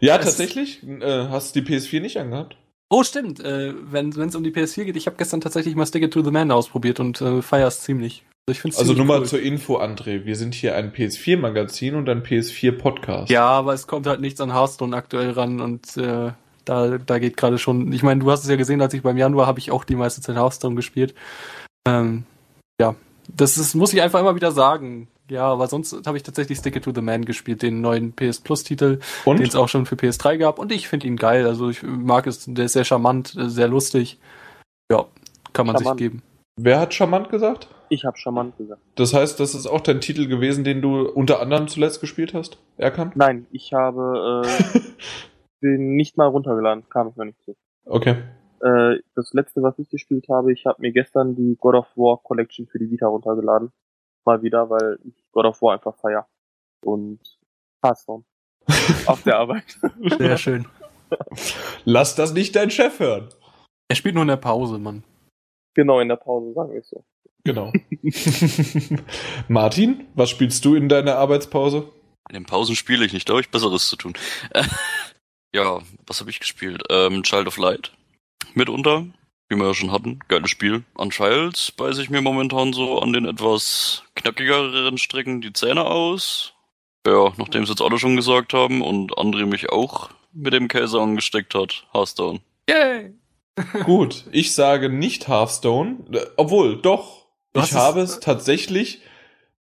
Ja, 0.00 0.18
tatsächlich? 0.18 0.82
Äh, 0.86 1.28
hast 1.28 1.54
du 1.54 1.60
die 1.60 1.72
PS4 1.72 2.00
nicht 2.00 2.18
angehabt? 2.18 2.56
Oh, 2.96 3.02
stimmt. 3.02 3.40
Äh, 3.40 3.74
wenn 3.90 4.10
es 4.10 4.36
um 4.36 4.44
die 4.44 4.52
PS4 4.52 4.84
geht, 4.84 4.96
ich 4.96 5.06
habe 5.06 5.16
gestern 5.16 5.40
tatsächlich 5.40 5.74
mal 5.74 5.84
Stick 5.84 6.04
It 6.04 6.12
to 6.12 6.22
the 6.22 6.30
Man 6.30 6.52
ausprobiert 6.52 7.00
und 7.00 7.20
äh, 7.20 7.42
feier's 7.42 7.80
ziemlich. 7.80 8.22
Ich 8.48 8.60
find's 8.60 8.78
Also 8.78 8.92
nur 8.92 9.04
mal 9.04 9.18
cool. 9.18 9.26
zur 9.26 9.40
Info, 9.42 9.80
André. 9.80 10.24
Wir 10.24 10.36
sind 10.36 10.54
hier 10.54 10.76
ein 10.76 10.92
PS4-Magazin 10.92 11.96
und 11.96 12.08
ein 12.08 12.22
PS4-Podcast. 12.22 13.32
Ja, 13.32 13.46
aber 13.46 13.74
es 13.74 13.88
kommt 13.88 14.06
halt 14.06 14.20
nichts 14.20 14.40
an 14.40 14.52
Hearthstone 14.52 14.94
aktuell 14.94 15.32
ran 15.32 15.60
und 15.60 15.96
äh, 15.96 16.30
da, 16.64 16.98
da 16.98 17.18
geht 17.18 17.36
gerade 17.36 17.58
schon. 17.58 17.92
Ich 17.92 18.04
meine, 18.04 18.20
du 18.20 18.30
hast 18.30 18.44
es 18.44 18.48
ja 18.48 18.54
gesehen, 18.54 18.80
als 18.80 18.94
ich 18.94 19.02
beim 19.02 19.16
Januar 19.18 19.48
habe 19.48 19.58
ich 19.58 19.72
auch 19.72 19.82
die 19.82 19.96
meiste 19.96 20.20
Zeit 20.20 20.36
Hearthstone 20.36 20.76
gespielt. 20.76 21.16
Ähm, 21.88 22.22
ja, 22.80 22.94
das 23.26 23.58
ist, 23.58 23.74
muss 23.74 23.92
ich 23.92 24.02
einfach 24.02 24.20
immer 24.20 24.36
wieder 24.36 24.52
sagen. 24.52 25.08
Ja, 25.30 25.46
aber 25.46 25.66
sonst 25.68 26.06
habe 26.06 26.16
ich 26.16 26.22
tatsächlich 26.22 26.58
Stick 26.58 26.76
It 26.76 26.84
to 26.84 26.92
the 26.94 27.00
Man 27.00 27.24
gespielt, 27.24 27.62
den 27.62 27.80
neuen 27.80 28.12
PS 28.12 28.40
Plus 28.40 28.62
Titel, 28.62 28.98
den 29.24 29.42
es 29.42 29.56
auch 29.56 29.68
schon 29.68 29.86
für 29.86 29.94
PS3 29.94 30.36
gab. 30.36 30.58
Und 30.58 30.70
ich 30.70 30.88
finde 30.88 31.06
ihn 31.06 31.16
geil. 31.16 31.46
Also 31.46 31.70
ich 31.70 31.82
mag 31.82 32.26
es, 32.26 32.44
der 32.46 32.66
ist 32.66 32.74
sehr 32.74 32.84
charmant, 32.84 33.34
sehr 33.36 33.68
lustig. 33.68 34.18
Ja, 34.90 35.06
kann 35.54 35.66
man 35.66 35.76
Charmant. 35.76 35.98
sich 35.98 36.10
geben. 36.10 36.22
Wer 36.56 36.78
hat 36.78 36.94
charmant 36.94 37.30
gesagt? 37.30 37.68
Ich 37.88 38.04
habe 38.04 38.16
charmant 38.16 38.56
gesagt. 38.58 38.80
Das 38.96 39.14
heißt, 39.14 39.40
das 39.40 39.54
ist 39.54 39.66
auch 39.66 39.80
dein 39.80 40.00
Titel 40.00 40.28
gewesen, 40.28 40.62
den 40.62 40.82
du 40.82 41.08
unter 41.08 41.40
anderem 41.40 41.68
zuletzt 41.68 42.00
gespielt 42.00 42.34
hast? 42.34 42.58
Erkan? 42.76 43.12
Nein, 43.14 43.46
ich 43.50 43.72
habe 43.72 44.42
äh, 44.74 44.80
den 45.62 45.96
nicht 45.96 46.16
mal 46.16 46.26
runtergeladen, 46.26 46.88
kam 46.90 47.08
ich 47.08 47.16
noch 47.16 47.24
nicht 47.24 47.42
zu. 47.42 47.56
Okay. 47.86 48.16
Äh, 48.60 48.98
das 49.14 49.32
letzte, 49.32 49.62
was 49.62 49.78
ich 49.78 49.88
gespielt 49.90 50.26
habe, 50.28 50.52
ich 50.52 50.66
habe 50.66 50.80
mir 50.80 50.92
gestern 50.92 51.34
die 51.34 51.56
God 51.58 51.74
of 51.74 51.86
War 51.96 52.20
Collection 52.22 52.66
für 52.66 52.78
die 52.78 52.90
Vita 52.90 53.06
runtergeladen. 53.06 53.72
Mal 54.24 54.42
wieder, 54.42 54.68
weil 54.70 54.98
ich 55.04 55.14
God 55.32 55.46
of 55.46 55.60
War 55.62 55.74
einfach 55.74 55.94
feier. 55.96 56.26
Und 56.82 57.20
Hearthstone. 57.84 58.24
Auf 59.06 59.22
der 59.22 59.38
Arbeit. 59.38 59.78
Sehr 60.18 60.38
schön. 60.38 60.66
Lass 61.84 62.14
das 62.14 62.32
nicht 62.32 62.56
dein 62.56 62.70
Chef 62.70 62.98
hören. 62.98 63.28
Er 63.88 63.96
spielt 63.96 64.14
nur 64.14 64.22
in 64.22 64.28
der 64.28 64.36
Pause, 64.36 64.78
Mann. 64.78 65.04
Genau, 65.74 66.00
in 66.00 66.08
der 66.08 66.16
Pause, 66.16 66.52
sagen 66.54 66.72
wir 66.72 66.80
es 66.80 66.88
so. 66.88 67.04
Genau. 67.44 67.72
Martin, 69.48 70.06
was 70.14 70.30
spielst 70.30 70.64
du 70.64 70.74
in 70.74 70.88
deiner 70.88 71.16
Arbeitspause? 71.16 71.92
In 72.30 72.34
den 72.34 72.46
Pausen 72.46 72.74
spiele 72.74 73.04
ich 73.04 73.12
nicht, 73.12 73.28
da 73.28 73.34
habe 73.34 73.42
ich 73.42 73.50
Besseres 73.50 73.88
zu 73.88 73.96
tun. 73.96 74.14
ja, 75.54 75.80
was 76.06 76.20
habe 76.20 76.30
ich 76.30 76.40
gespielt? 76.40 76.82
Ähm, 76.90 77.22
Child 77.22 77.48
of 77.48 77.58
Light. 77.58 77.92
Mitunter, 78.54 79.06
wie 79.48 79.56
wir 79.56 79.66
ja 79.66 79.74
schon 79.74 79.92
hatten. 79.92 80.20
Geiles 80.28 80.50
Spiel. 80.50 80.84
An 80.96 81.10
Childs 81.10 81.72
beiße 81.72 82.02
ich 82.02 82.10
mir 82.10 82.20
momentan 82.20 82.72
so 82.72 82.98
an 83.00 83.12
den 83.12 83.26
etwas 83.26 84.02
knackigeren 84.14 84.98
Strecken 84.98 85.40
die 85.40 85.52
Zähne 85.52 85.84
aus. 85.84 86.54
Ja, 87.06 87.32
nachdem 87.36 87.64
es 87.64 87.68
jetzt 87.68 87.82
alle 87.82 87.98
schon 87.98 88.16
gesagt 88.16 88.54
haben 88.54 88.80
und 88.80 89.12
André 89.12 89.44
mich 89.46 89.70
auch 89.70 90.10
mit 90.32 90.52
dem 90.54 90.68
Käse 90.68 91.00
angesteckt 91.00 91.54
hat. 91.54 91.86
Hearthstone. 91.92 92.40
Yay! 92.68 93.14
Gut, 93.84 94.24
ich 94.32 94.54
sage 94.54 94.88
nicht 94.88 95.28
Hearthstone, 95.28 95.98
äh, 96.12 96.26
obwohl, 96.36 96.80
doch. 96.80 97.26
Du 97.52 97.60
Ich 97.60 97.72
habe 97.72 98.00
es 98.00 98.18
tatsächlich 98.20 99.00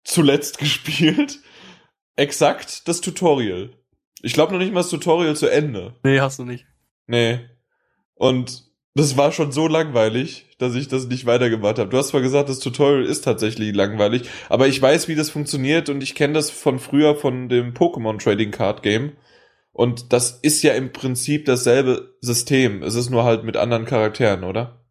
zuletzt 0.03 0.57
gespielt. 0.59 1.39
Exakt 2.15 2.87
das 2.87 3.01
Tutorial. 3.01 3.71
Ich 4.21 4.33
glaube 4.33 4.51
noch 4.51 4.59
nicht 4.59 4.73
mal 4.73 4.81
das 4.81 4.89
Tutorial 4.89 5.35
zu 5.35 5.47
Ende. 5.47 5.95
Nee, 6.03 6.19
hast 6.19 6.37
du 6.39 6.43
nicht. 6.43 6.65
Nee. 7.07 7.39
Und 8.15 8.68
das 8.99 9.17
war 9.17 9.31
schon 9.31 9.51
so 9.51 9.67
langweilig, 9.67 10.45
dass 10.57 10.75
ich 10.75 10.87
das 10.87 11.07
nicht 11.07 11.25
weitergemacht 11.25 11.79
habe. 11.79 11.89
Du 11.89 11.97
hast 11.97 12.09
zwar 12.09 12.21
gesagt, 12.21 12.49
das 12.49 12.59
Tutorial 12.59 13.05
ist 13.05 13.21
tatsächlich 13.21 13.73
langweilig, 13.73 14.29
aber 14.49 14.67
ich 14.67 14.81
weiß, 14.81 15.07
wie 15.07 15.15
das 15.15 15.29
funktioniert 15.29 15.89
und 15.89 16.03
ich 16.03 16.15
kenne 16.15 16.33
das 16.33 16.51
von 16.51 16.79
früher 16.79 17.15
von 17.15 17.47
dem 17.47 17.73
Pokémon 17.73 18.21
Trading 18.21 18.51
Card 18.51 18.83
Game. 18.83 19.13
Und 19.71 20.11
das 20.11 20.31
ist 20.41 20.61
ja 20.63 20.73
im 20.73 20.91
Prinzip 20.91 21.45
dasselbe 21.45 22.17
System. 22.19 22.83
Es 22.83 22.95
ist 22.95 23.09
nur 23.09 23.23
halt 23.23 23.45
mit 23.45 23.55
anderen 23.55 23.85
Charakteren, 23.85 24.43
oder? 24.43 24.83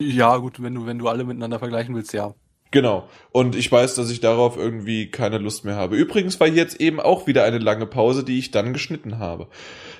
Ja, 0.00 0.36
gut, 0.36 0.62
wenn 0.62 0.74
du, 0.74 0.86
wenn 0.86 0.98
du 0.98 1.08
alle 1.08 1.24
miteinander 1.24 1.58
vergleichen 1.58 1.94
willst, 1.94 2.12
ja. 2.12 2.34
Genau. 2.70 3.08
Und 3.32 3.56
ich 3.56 3.72
weiß, 3.72 3.94
dass 3.96 4.10
ich 4.10 4.20
darauf 4.20 4.56
irgendwie 4.56 5.10
keine 5.10 5.38
Lust 5.38 5.64
mehr 5.64 5.76
habe. 5.76 5.96
Übrigens 5.96 6.38
war 6.38 6.46
jetzt 6.46 6.80
eben 6.80 7.00
auch 7.00 7.26
wieder 7.26 7.42
eine 7.44 7.58
lange 7.58 7.86
Pause, 7.86 8.22
die 8.22 8.38
ich 8.38 8.52
dann 8.52 8.72
geschnitten 8.72 9.18
habe. 9.18 9.48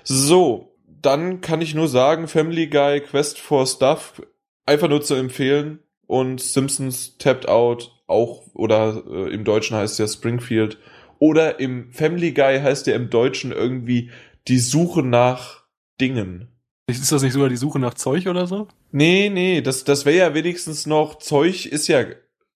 So, 0.05 0.76
dann 1.03 1.41
kann 1.41 1.61
ich 1.61 1.75
nur 1.75 1.89
sagen, 1.89 2.29
Family 2.29 2.67
Guy, 2.67 3.01
Quest 3.01 3.39
for 3.39 3.67
Stuff, 3.67 4.23
einfach 4.65 4.89
nur 4.89 5.03
zu 5.03 5.15
empfehlen. 5.15 5.81
Und 6.07 6.41
Simpsons 6.41 7.19
Tapped 7.19 7.49
Out 7.49 7.93
auch, 8.07 8.43
oder 8.55 9.03
äh, 9.09 9.35
im 9.35 9.45
Deutschen 9.45 9.77
heißt 9.77 9.99
der 9.99 10.07
Springfield. 10.07 10.79
Oder 11.19 11.61
im 11.61 11.91
Family 11.93 12.33
Guy 12.33 12.61
heißt 12.61 12.87
der 12.87 12.95
im 12.95 13.11
Deutschen 13.11 13.53
irgendwie 13.53 14.11
die 14.49 14.59
Suche 14.59 15.03
nach 15.03 15.65
Dingen. 16.01 16.49
Ist 16.89 17.11
das 17.11 17.23
nicht 17.23 17.33
sogar 17.33 17.49
die 17.49 17.57
Suche 17.57 17.81
nach 17.81 17.95
Zeug 17.95 18.29
oder 18.29 18.47
so? 18.47 18.69
Nee, 18.93 19.29
nee, 19.29 19.61
das, 19.61 19.83
das 19.83 20.05
wäre 20.05 20.17
ja 20.19 20.35
wenigstens 20.35 20.87
noch, 20.87 21.19
Zeug 21.19 21.67
ist 21.67 21.89
ja 21.89 22.05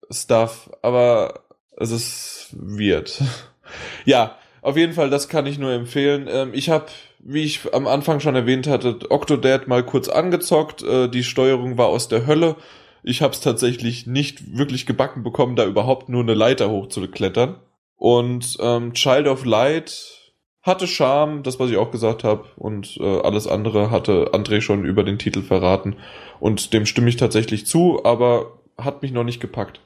Stuff, 0.08 0.70
aber 0.82 1.44
es 1.76 1.90
ist 1.90 2.48
weird. 2.52 3.20
ja, 4.04 4.38
auf 4.62 4.76
jeden 4.76 4.92
Fall, 4.92 5.10
das 5.10 5.28
kann 5.28 5.46
ich 5.46 5.58
nur 5.58 5.72
empfehlen. 5.72 6.28
Ähm, 6.30 6.50
ich 6.54 6.70
habe, 6.70 6.86
wie 7.22 7.42
ich 7.42 7.72
am 7.74 7.86
Anfang 7.86 8.20
schon 8.20 8.34
erwähnt 8.34 8.66
hatte, 8.66 8.98
Octodad 9.10 9.68
mal 9.68 9.84
kurz 9.84 10.09
angezockt. 10.09 10.82
Äh, 10.82 11.09
die 11.09 11.24
Steuerung 11.24 11.78
war 11.78 11.86
aus 11.86 12.09
der 12.09 12.26
Hölle. 12.26 12.56
Ich 13.02 13.22
habe 13.22 13.32
es 13.32 13.40
tatsächlich 13.40 14.06
nicht 14.06 14.56
wirklich 14.56 14.86
gebacken 14.86 15.22
bekommen, 15.22 15.56
da 15.56 15.66
überhaupt 15.66 16.09
nur 16.09 16.22
eine 16.22 16.34
Leiter 16.34 16.70
hochzuklettern. 16.70 17.56
Und 17.97 18.56
ähm, 18.60 18.92
Child 18.94 19.26
of 19.26 19.44
Light 19.44 20.20
hatte 20.62 20.86
Charme, 20.86 21.42
das 21.42 21.59
was 21.59 21.70
ich 21.70 21.76
auch 21.76 21.90
gesagt 21.90 22.24
habe, 22.24 22.44
und 22.56 22.98
äh, 22.98 23.20
alles 23.20 23.47
andere 23.47 23.90
hatte 23.90 24.32
André 24.32 24.60
schon 24.60 24.84
über 24.84 25.05
den 25.05 25.18
Titel 25.18 25.42
verraten. 25.42 25.97
Und 26.38 26.72
dem 26.72 26.86
stimme 26.86 27.09
ich 27.09 27.16
tatsächlich 27.16 27.66
zu, 27.66 28.05
aber 28.05 28.59
hat 28.76 29.02
mich 29.02 29.12
noch 29.12 29.24
nicht 29.24 29.40
gepackt. 29.40 29.80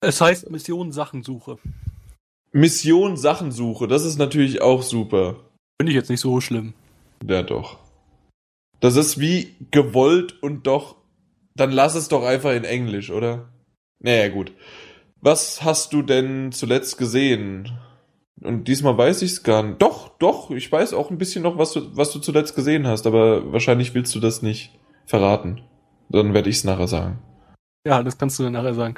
Es 0.00 0.20
heißt 0.20 0.50
Mission 0.50 0.92
Sachensuche. 0.92 1.58
Mission 2.50 3.16
Sachensuche, 3.16 3.88
das 3.88 4.04
ist 4.04 4.18
natürlich 4.18 4.60
auch 4.60 4.82
super. 4.82 5.36
Finde 5.82 5.90
ich 5.90 5.96
jetzt 5.96 6.10
nicht 6.10 6.20
so 6.20 6.40
schlimm. 6.40 6.74
Ja, 7.28 7.42
doch. 7.42 7.80
Das 8.78 8.94
ist 8.94 9.18
wie 9.18 9.56
gewollt 9.72 10.40
und 10.40 10.68
doch. 10.68 10.94
Dann 11.56 11.72
lass 11.72 11.96
es 11.96 12.06
doch 12.06 12.22
einfach 12.22 12.52
in 12.52 12.62
Englisch, 12.62 13.10
oder? 13.10 13.48
Naja, 13.98 14.28
gut. 14.28 14.52
Was 15.20 15.64
hast 15.64 15.92
du 15.92 16.02
denn 16.02 16.52
zuletzt 16.52 16.98
gesehen? 16.98 17.76
Und 18.40 18.68
diesmal 18.68 18.96
weiß 18.96 19.22
ich 19.22 19.32
es 19.32 19.42
gar 19.42 19.64
nicht. 19.64 19.82
Doch, 19.82 20.16
doch, 20.18 20.52
ich 20.52 20.70
weiß 20.70 20.94
auch 20.94 21.10
ein 21.10 21.18
bisschen 21.18 21.42
noch, 21.42 21.58
was 21.58 21.72
du, 21.72 21.96
was 21.96 22.12
du 22.12 22.20
zuletzt 22.20 22.54
gesehen 22.54 22.86
hast, 22.86 23.04
aber 23.04 23.52
wahrscheinlich 23.52 23.92
willst 23.92 24.14
du 24.14 24.20
das 24.20 24.40
nicht 24.40 24.70
verraten. 25.06 25.62
Dann 26.10 26.32
werde 26.32 26.48
ich 26.48 26.58
es 26.58 26.64
nachher 26.64 26.86
sagen. 26.86 27.18
Ja, 27.84 28.04
das 28.04 28.18
kannst 28.18 28.38
du 28.38 28.48
nachher 28.48 28.74
sagen. 28.74 28.94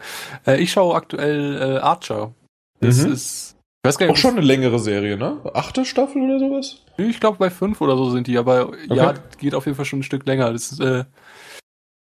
Äh, 0.47 0.61
ich 0.61 0.71
schaue 0.71 0.95
aktuell 0.97 1.57
äh, 1.57 1.79
Archer. 1.79 2.35
Das 2.81 2.99
Mhm. 3.07 3.13
ist. 3.13 3.54
Ich 3.85 3.89
weiß 3.89 3.99
gar 3.99 4.07
nicht, 4.07 4.15
Auch 4.15 4.19
schon 4.19 4.39
eine 4.39 4.47
längere 4.47 4.79
Serie, 4.79 5.19
ne? 5.19 5.43
Achte 5.53 5.85
Staffel 5.85 6.23
oder 6.23 6.39
sowas? 6.39 6.83
Ich 6.97 7.21
glaube 7.21 7.37
bei 7.37 7.51
fünf 7.51 7.83
oder 7.83 7.99
so 7.99 8.09
sind 8.09 8.27
die, 8.27 8.39
aber 8.39 8.73
ja, 8.89 9.13
geht 9.37 9.55
auf 9.55 9.67
jeden 9.67 9.77
Fall 9.77 9.85
schon 9.85 9.99
ein 9.99 10.05
Stück 10.05 10.25
länger. 10.25 10.51
Das 10.55 10.73
ist 10.73 10.81
äh, 10.81 11.05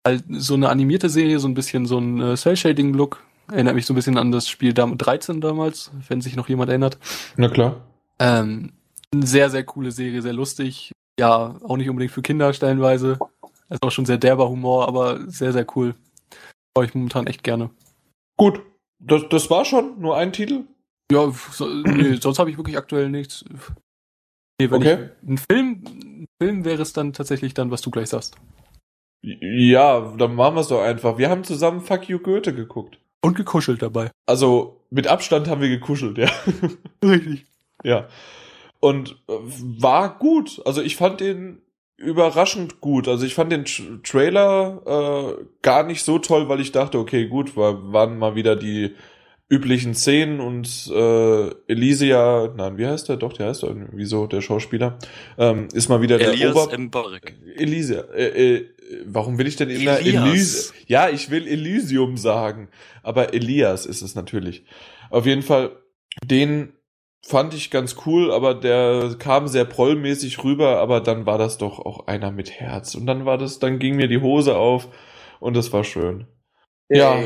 halt 0.04 0.24
so 0.28 0.54
eine 0.54 0.70
animierte 0.70 1.08
Serie, 1.08 1.38
so 1.38 1.46
ein 1.46 1.54
bisschen 1.54 1.86
so 1.86 1.98
ein 1.98 2.20
äh, 2.20 2.34
Cell-Shading-Look. 2.34 3.22
Erinnert 3.52 3.76
mich 3.76 3.86
so 3.86 3.92
ein 3.92 3.94
bisschen 3.94 4.18
an 4.18 4.32
das 4.32 4.48
Spiel 4.48 4.74
Dam 4.74 4.98
13 4.98 5.40
damals, 5.40 5.92
wenn 6.08 6.20
sich 6.20 6.34
noch 6.34 6.48
jemand 6.48 6.68
erinnert. 6.68 6.98
Na 7.36 7.48
klar. 7.48 7.76
Ähm, 8.18 8.72
eine 9.14 9.26
sehr, 9.28 9.48
sehr 9.48 9.62
coole 9.62 9.92
Serie, 9.92 10.20
sehr 10.20 10.32
lustig. 10.32 10.90
Ja, 11.20 11.60
auch 11.62 11.76
nicht 11.76 11.88
unbedingt 11.88 12.12
für 12.12 12.22
Kinder 12.22 12.52
stellenweise. 12.54 13.20
Also 13.68 13.80
auch 13.82 13.92
schon 13.92 14.04
sehr 14.04 14.18
derber 14.18 14.48
Humor, 14.48 14.88
aber 14.88 15.30
sehr, 15.30 15.52
sehr 15.52 15.66
cool. 15.76 15.94
Schaue 16.76 16.86
ich 16.86 16.94
momentan 16.96 17.28
echt 17.28 17.44
gerne. 17.44 17.70
Gut. 18.36 18.62
Das, 18.98 19.22
das 19.30 19.48
war 19.48 19.64
schon 19.64 20.00
nur 20.00 20.16
ein 20.16 20.32
Titel? 20.32 20.64
Ja, 21.10 21.32
so, 21.52 21.68
nee, 21.68 22.14
sonst 22.20 22.38
habe 22.38 22.50
ich 22.50 22.56
wirklich 22.58 22.76
aktuell 22.76 23.08
nichts. 23.10 23.44
Nee, 24.60 24.70
wenn 24.70 24.82
Okay. 24.82 25.08
ich, 25.22 25.28
ein 25.28 25.38
Film, 25.38 25.82
ein 25.86 26.26
Film 26.40 26.64
wäre 26.64 26.82
es 26.82 26.92
dann 26.92 27.12
tatsächlich 27.12 27.54
dann, 27.54 27.70
was 27.70 27.80
du 27.80 27.90
gleich 27.90 28.08
sagst. 28.08 28.36
Ja, 29.22 30.14
dann 30.16 30.34
machen 30.34 30.56
wir 30.56 30.60
es 30.60 30.68
doch 30.68 30.82
einfach. 30.82 31.18
Wir 31.18 31.28
haben 31.30 31.44
zusammen 31.44 31.80
Fuck 31.80 32.08
You 32.08 32.18
Goethe 32.18 32.54
geguckt. 32.54 32.98
Und 33.20 33.36
gekuschelt 33.36 33.82
dabei. 33.82 34.10
Also 34.26 34.84
mit 34.90 35.08
Abstand 35.08 35.48
haben 35.48 35.60
wir 35.60 35.68
gekuschelt, 35.68 36.18
ja. 36.18 36.30
Richtig. 37.04 37.46
ja. 37.82 38.06
Und 38.80 39.20
äh, 39.28 39.32
war 39.80 40.18
gut. 40.18 40.62
Also 40.64 40.82
ich 40.82 40.96
fand 40.96 41.20
den 41.20 41.60
überraschend 41.96 42.80
gut. 42.80 43.08
Also 43.08 43.26
ich 43.26 43.34
fand 43.34 43.50
den 43.50 43.64
Tr 43.64 44.00
Trailer 44.04 45.36
äh, 45.36 45.44
gar 45.62 45.82
nicht 45.82 46.04
so 46.04 46.20
toll, 46.20 46.48
weil 46.48 46.60
ich 46.60 46.70
dachte, 46.70 46.98
okay, 46.98 47.26
gut, 47.26 47.56
war, 47.56 47.92
waren 47.92 48.18
mal 48.18 48.36
wieder 48.36 48.54
die 48.54 48.94
üblichen 49.50 49.94
Szenen 49.94 50.40
und 50.40 50.90
äh, 50.94 51.50
Elysia, 51.68 52.52
nein, 52.56 52.76
wie 52.76 52.86
heißt 52.86 53.08
der? 53.08 53.16
Doch, 53.16 53.32
der 53.32 53.48
heißt 53.48 53.62
doch 53.62 53.68
irgendwie 53.68 54.04
so, 54.04 54.26
der 54.26 54.42
Schauspieler, 54.42 54.98
ähm, 55.38 55.68
ist 55.72 55.88
mal 55.88 56.02
wieder 56.02 56.18
der 56.18 56.32
Elias 56.32 56.54
Ober... 56.54 56.78
Mbarek. 56.78 57.34
Elysia. 57.56 58.00
Äh, 58.14 58.56
äh, 58.56 58.66
warum 59.06 59.38
will 59.38 59.46
ich 59.46 59.56
denn 59.56 59.70
immer 59.70 59.98
Elias. 59.98 60.28
Elys 60.28 60.74
Ja, 60.86 61.08
ich 61.08 61.30
will 61.30 61.46
Elysium 61.46 62.18
sagen, 62.18 62.68
aber 63.02 63.32
Elias 63.32 63.86
ist 63.86 64.02
es 64.02 64.14
natürlich. 64.14 64.64
Auf 65.08 65.24
jeden 65.24 65.42
Fall, 65.42 65.72
den 66.22 66.74
fand 67.26 67.54
ich 67.54 67.70
ganz 67.70 67.96
cool, 68.06 68.30
aber 68.30 68.54
der 68.54 69.14
kam 69.18 69.48
sehr 69.48 69.64
prollmäßig 69.64 70.44
rüber, 70.44 70.78
aber 70.78 71.00
dann 71.00 71.24
war 71.24 71.38
das 71.38 71.56
doch 71.56 71.78
auch 71.78 72.06
einer 72.06 72.30
mit 72.30 72.50
Herz 72.50 72.94
und 72.94 73.06
dann 73.06 73.24
war 73.24 73.38
das, 73.38 73.58
dann 73.58 73.78
ging 73.78 73.96
mir 73.96 74.08
die 74.08 74.20
Hose 74.20 74.56
auf 74.56 74.88
und 75.40 75.56
das 75.56 75.72
war 75.72 75.84
schön. 75.84 76.26
Ja. 76.90 77.18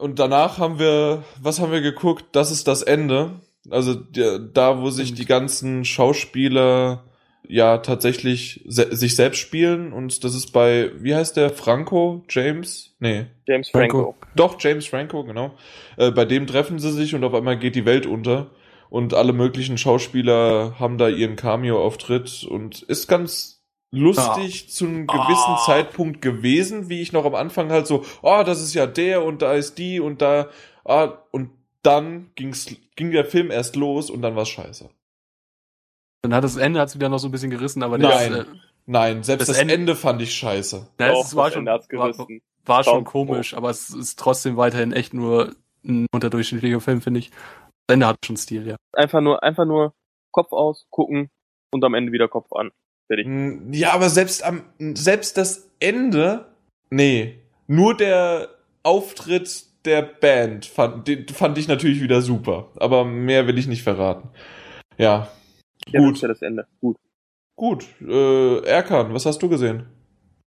Und 0.00 0.18
danach 0.18 0.58
haben 0.58 0.78
wir, 0.78 1.24
was 1.42 1.60
haben 1.60 1.72
wir 1.72 1.82
geguckt? 1.82 2.24
Das 2.32 2.50
ist 2.50 2.66
das 2.66 2.82
Ende. 2.82 3.32
Also 3.68 3.94
da, 3.94 4.80
wo 4.80 4.88
sich 4.88 5.12
die 5.12 5.26
ganzen 5.26 5.84
Schauspieler 5.84 7.04
ja 7.46 7.78
tatsächlich 7.78 8.64
se 8.66 8.94
sich 8.96 9.14
selbst 9.14 9.38
spielen 9.38 9.92
und 9.92 10.24
das 10.24 10.34
ist 10.34 10.52
bei, 10.52 10.92
wie 10.98 11.14
heißt 11.14 11.36
der, 11.36 11.50
Franco? 11.50 12.24
James? 12.30 12.94
Nee. 13.00 13.26
James 13.46 13.68
Franco. 13.68 14.02
Franco. 14.02 14.16
Doch, 14.36 14.56
James 14.58 14.86
Franco, 14.86 15.24
genau. 15.24 15.52
Äh, 15.98 16.12
bei 16.12 16.24
dem 16.24 16.46
treffen 16.46 16.78
sie 16.78 16.92
sich 16.92 17.14
und 17.14 17.22
auf 17.22 17.34
einmal 17.34 17.58
geht 17.58 17.74
die 17.74 17.84
Welt 17.84 18.06
unter 18.06 18.50
und 18.88 19.12
alle 19.12 19.32
möglichen 19.34 19.76
Schauspieler 19.76 20.76
haben 20.78 20.96
da 20.96 21.08
ihren 21.08 21.36
Cameo-Auftritt 21.36 22.46
und 22.48 22.82
ist 22.82 23.06
ganz 23.06 23.59
lustig 23.92 24.70
zu 24.70 24.86
einem 24.86 25.06
gewissen 25.06 25.54
Ah. 25.54 25.62
Zeitpunkt 25.66 26.22
gewesen, 26.22 26.88
wie 26.88 27.00
ich 27.00 27.12
noch 27.12 27.24
am 27.24 27.34
Anfang 27.34 27.70
halt 27.70 27.86
so, 27.86 28.04
oh, 28.22 28.42
das 28.44 28.60
ist 28.62 28.74
ja 28.74 28.86
der 28.86 29.24
und 29.24 29.42
da 29.42 29.52
ist 29.54 29.78
die 29.78 30.00
und 30.00 30.22
da, 30.22 30.48
ah, 30.84 31.12
und 31.32 31.50
dann 31.82 32.30
ging's, 32.34 32.74
ging 32.96 33.10
der 33.10 33.24
Film 33.24 33.50
erst 33.50 33.74
los 33.76 34.10
und 34.10 34.22
dann 34.22 34.36
war's 34.36 34.48
scheiße. 34.50 34.90
Dann 36.22 36.34
hat 36.34 36.44
das 36.44 36.56
Ende 36.56 36.80
hat's 36.80 36.94
wieder 36.94 37.08
noch 37.08 37.18
so 37.18 37.28
ein 37.28 37.32
bisschen 37.32 37.50
gerissen, 37.50 37.82
aber 37.82 37.98
Nein. 37.98 38.32
das, 38.32 38.46
äh, 38.46 38.50
Nein, 38.86 39.22
selbst 39.22 39.42
Das 39.42 39.48
das, 39.48 39.58
Ende- 39.58 39.74
Ende, 39.74 39.96
fand 39.96 40.20
ich 40.22 40.34
scheiße. 40.34 40.88
Doch, 40.96 41.24
es 41.24 41.34
war 41.36 41.46
das 41.46 41.54
schon, 41.54 41.66
war, 41.66 41.80
gerissen. 41.80 42.42
war 42.64 42.84
schon 42.84 43.04
komisch, 43.04 43.54
aber 43.54 43.70
es 43.70 43.90
ist 43.90 44.18
trotzdem 44.18 44.56
weiterhin 44.56 44.92
echt 44.92 45.14
nur 45.14 45.54
ein 45.84 46.06
unterdurchschnittlicher 46.12 46.80
Film, 46.80 47.00
finde 47.00 47.20
ich. 47.20 47.30
Das 47.86 47.94
Ende 47.94 48.06
hat 48.06 48.18
schon 48.24 48.36
Stil, 48.36 48.66
ja. 48.66 48.76
Einfach 48.92 49.20
nur, 49.20 49.42
einfach 49.42 49.64
nur 49.64 49.94
Kopf 50.32 50.52
aus, 50.52 50.86
gucken 50.90 51.30
und 51.72 51.84
am 51.84 51.94
Ende 51.94 52.12
wieder 52.12 52.28
Kopf 52.28 52.52
an. 52.52 52.70
Ja, 53.72 53.92
aber 53.92 54.08
selbst 54.08 54.44
am, 54.44 54.62
selbst 54.78 55.36
das 55.36 55.70
Ende, 55.80 56.46
nee, 56.90 57.36
nur 57.66 57.96
der 57.96 58.48
Auftritt 58.82 59.64
der 59.84 60.02
Band 60.02 60.66
fand, 60.66 61.08
den 61.08 61.26
fand 61.28 61.58
ich 61.58 61.66
natürlich 61.68 62.02
wieder 62.02 62.20
super. 62.20 62.70
Aber 62.76 63.04
mehr 63.04 63.46
will 63.46 63.58
ich 63.58 63.66
nicht 63.66 63.82
verraten. 63.82 64.28
Ja, 64.98 65.28
Ja, 65.88 66.00
das 66.00 66.02
gut, 66.04 66.14
ist 66.16 66.22
ja 66.22 66.28
das 66.28 66.42
Ende. 66.42 66.66
Gut. 66.80 66.96
gut. 67.56 67.86
Äh, 68.00 68.64
Erkan, 68.64 69.12
was 69.14 69.26
hast 69.26 69.42
du 69.42 69.48
gesehen? 69.48 69.86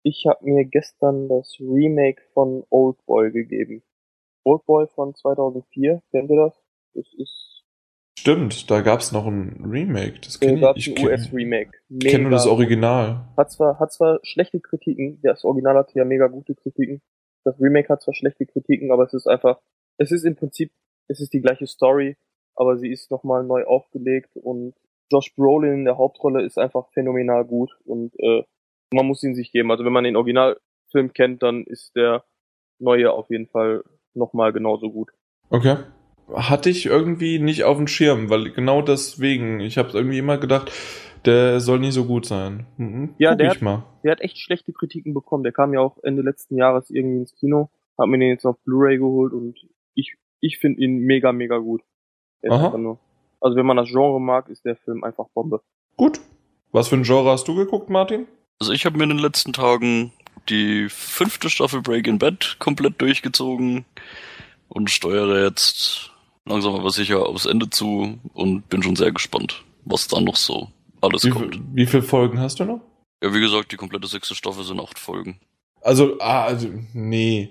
Ich 0.03 0.27
habe 0.29 0.45
mir 0.45 0.65
gestern 0.67 1.29
das 1.29 1.57
Remake 1.59 2.21
von 2.35 2.63
Oldboy 2.69 3.33
gegeben. 3.33 3.83
Oldboy 4.45 4.87
von 4.95 5.15
2004, 5.15 6.03
kennt 6.11 6.31
ihr 6.31 6.37
das? 6.37 6.63
Das 6.93 7.07
ist 7.17 7.54
Stimmt, 8.25 8.71
da 8.71 8.81
gab's 8.81 9.13
noch 9.13 9.27
ein 9.27 9.63
Remake. 9.71 10.19
Das 10.25 10.37
äh, 10.37 10.47
kenn 10.47 10.61
gab's 10.63 10.79
ich. 10.79 10.89
Ich 10.89 10.95
kenne 10.95 11.11
US-Remake. 11.11 11.73
kenn 12.01 12.23
nur 12.23 12.31
das 12.31 12.47
Original. 12.47 13.29
Hat 13.37 13.53
zwar, 13.53 13.79
hat 13.79 13.93
zwar 13.93 14.19
schlechte 14.23 14.61
Kritiken, 14.61 15.21
das 15.23 15.45
Original 15.45 15.77
hatte 15.77 15.99
ja 15.99 16.07
mega 16.07 16.29
gute 16.29 16.55
Kritiken. 16.55 17.03
Das 17.45 17.61
Remake 17.61 17.91
hat 17.91 18.01
zwar 18.01 18.15
schlechte 18.15 18.47
Kritiken, 18.47 18.91
aber 18.93 19.03
es 19.03 19.13
ist 19.13 19.27
einfach, 19.27 19.61
es 19.99 20.11
ist 20.11 20.25
im 20.25 20.37
Prinzip, 20.37 20.73
es 21.07 21.21
ist 21.21 21.35
die 21.35 21.43
gleiche 21.43 21.67
Story, 21.67 22.17
aber 22.55 22.79
sie 22.79 22.91
ist 22.91 23.11
nochmal 23.11 23.45
neu 23.45 23.65
aufgelegt 23.65 24.31
und 24.37 24.73
Josh 25.13 25.35
Brolin 25.37 25.75
in 25.75 25.85
der 25.85 25.99
Hauptrolle 25.99 26.47
ist 26.47 26.59
einfach 26.59 26.89
phänomenal 26.95 27.45
gut 27.45 27.77
und 27.85 28.15
äh, 28.21 28.43
man 28.91 29.05
muss 29.05 29.23
ihn 29.23 29.35
sich 29.35 29.53
geben. 29.53 29.71
Also 29.71 29.85
wenn 29.85 29.93
man 29.93 30.05
den 30.05 30.17
Originalfilm 30.17 31.13
kennt, 31.13 31.43
dann 31.43 31.65
ist 31.65 31.95
der 31.95 32.25
neue 32.79 33.13
auf 33.13 33.29
jeden 33.29 33.49
Fall 33.49 33.85
nochmal 34.15 34.55
genauso 34.55 34.91
gut. 34.91 35.11
Okay. 35.51 35.77
Hatte 36.33 36.71
ich 36.71 36.87
irgendwie 36.87 37.39
nicht 37.39 37.65
auf 37.65 37.77
dem 37.77 37.87
Schirm, 37.87 38.31
weil 38.31 38.51
genau 38.51 38.83
deswegen, 38.83 39.61
ich 39.61 39.77
habe 39.79 39.91
irgendwie 39.93 40.19
immer 40.19 40.39
gedacht, 40.39 40.73
der 41.25 41.61
soll 41.61 41.79
nicht 41.79 41.95
so 41.95 42.05
gut 42.05 42.27
sein. 42.27 42.67
Mhm, 42.77 43.15
Ja, 43.19 43.35
der 43.35 43.53
ich 43.53 43.61
mal. 43.63 43.85
Der 44.03 44.13
hat 44.13 44.21
echt 44.21 44.39
schlechte 44.39 44.73
Kritiken 44.73 45.15
bekommen. 45.15 45.43
Der 45.43 45.53
kam 45.53 45.73
ja 45.75 45.81
auch 45.81 45.99
Ende 46.03 46.23
letzten 46.23 46.57
Jahres 46.57 46.91
irgendwie 46.91 47.19
ins 47.19 47.35
Kino, 47.35 47.71
hab 47.99 48.09
mir 48.09 48.19
den 48.19 48.29
jetzt 48.29 48.45
auf 48.45 48.57
Blu-ray 48.65 48.99
geholt 48.99 49.33
und 49.33 49.59
ich, 49.95 50.17
ich 50.41 50.59
finde 50.59 50.83
ihn 50.83 50.99
mega, 50.99 51.33
mega 51.33 51.59
gut. 51.59 51.83
Also 52.43 53.57
wenn 53.57 53.67
man 53.67 53.77
das 53.77 53.89
Genre 53.89 54.21
mag, 54.21 54.49
ist 54.49 54.65
der 54.65 54.77
Film 54.77 55.05
einfach 55.05 55.27
Bombe. 55.35 55.61
Gut. 55.97 56.21
Was 56.73 56.89
für 56.89 56.97
ein 56.97 57.05
Genre 57.05 57.31
hast 57.31 57.47
du 57.49 57.55
geguckt, 57.55 57.89
Martin? 57.89 58.27
Also 58.61 58.73
ich 58.73 58.85
habe 58.85 58.97
mir 58.99 59.05
in 59.05 59.11
den 59.11 59.19
letzten 59.19 59.53
Tagen 59.53 60.13
die 60.49 60.89
fünfte 60.89 61.49
Staffel 61.49 61.81
Breaking 61.81 62.19
Bad 62.19 62.57
komplett 62.59 63.01
durchgezogen 63.01 63.85
und 64.69 64.91
steuere 64.91 65.45
jetzt 65.45 66.11
langsam 66.47 66.75
aber 66.75 66.91
sicher 66.91 67.27
aufs 67.27 67.47
Ende 67.47 67.71
zu 67.71 68.19
und 68.35 68.69
bin 68.69 68.83
schon 68.83 68.97
sehr 68.97 69.13
gespannt, 69.13 69.65
was 69.85 70.09
da 70.09 70.21
noch 70.21 70.37
so 70.37 70.71
alles 71.01 71.25
Wie, 71.25 71.31
kommt. 71.31 71.59
wie 71.73 71.87
viele 71.87 72.03
Folgen 72.03 72.39
hast 72.41 72.61
du 72.61 72.65
noch? 72.65 72.81
Ja, 73.23 73.33
wie 73.35 73.41
gesagt, 73.41 73.73
die 73.73 73.77
komplette 73.77 74.07
sechste 74.07 74.35
Staffel 74.35 74.65
sind 74.65 74.81
acht 74.81 74.99
Folgen. 74.99 75.41
Also, 75.81 76.19
ah, 76.21 76.45
also, 76.45 76.69
nee. 76.93 77.51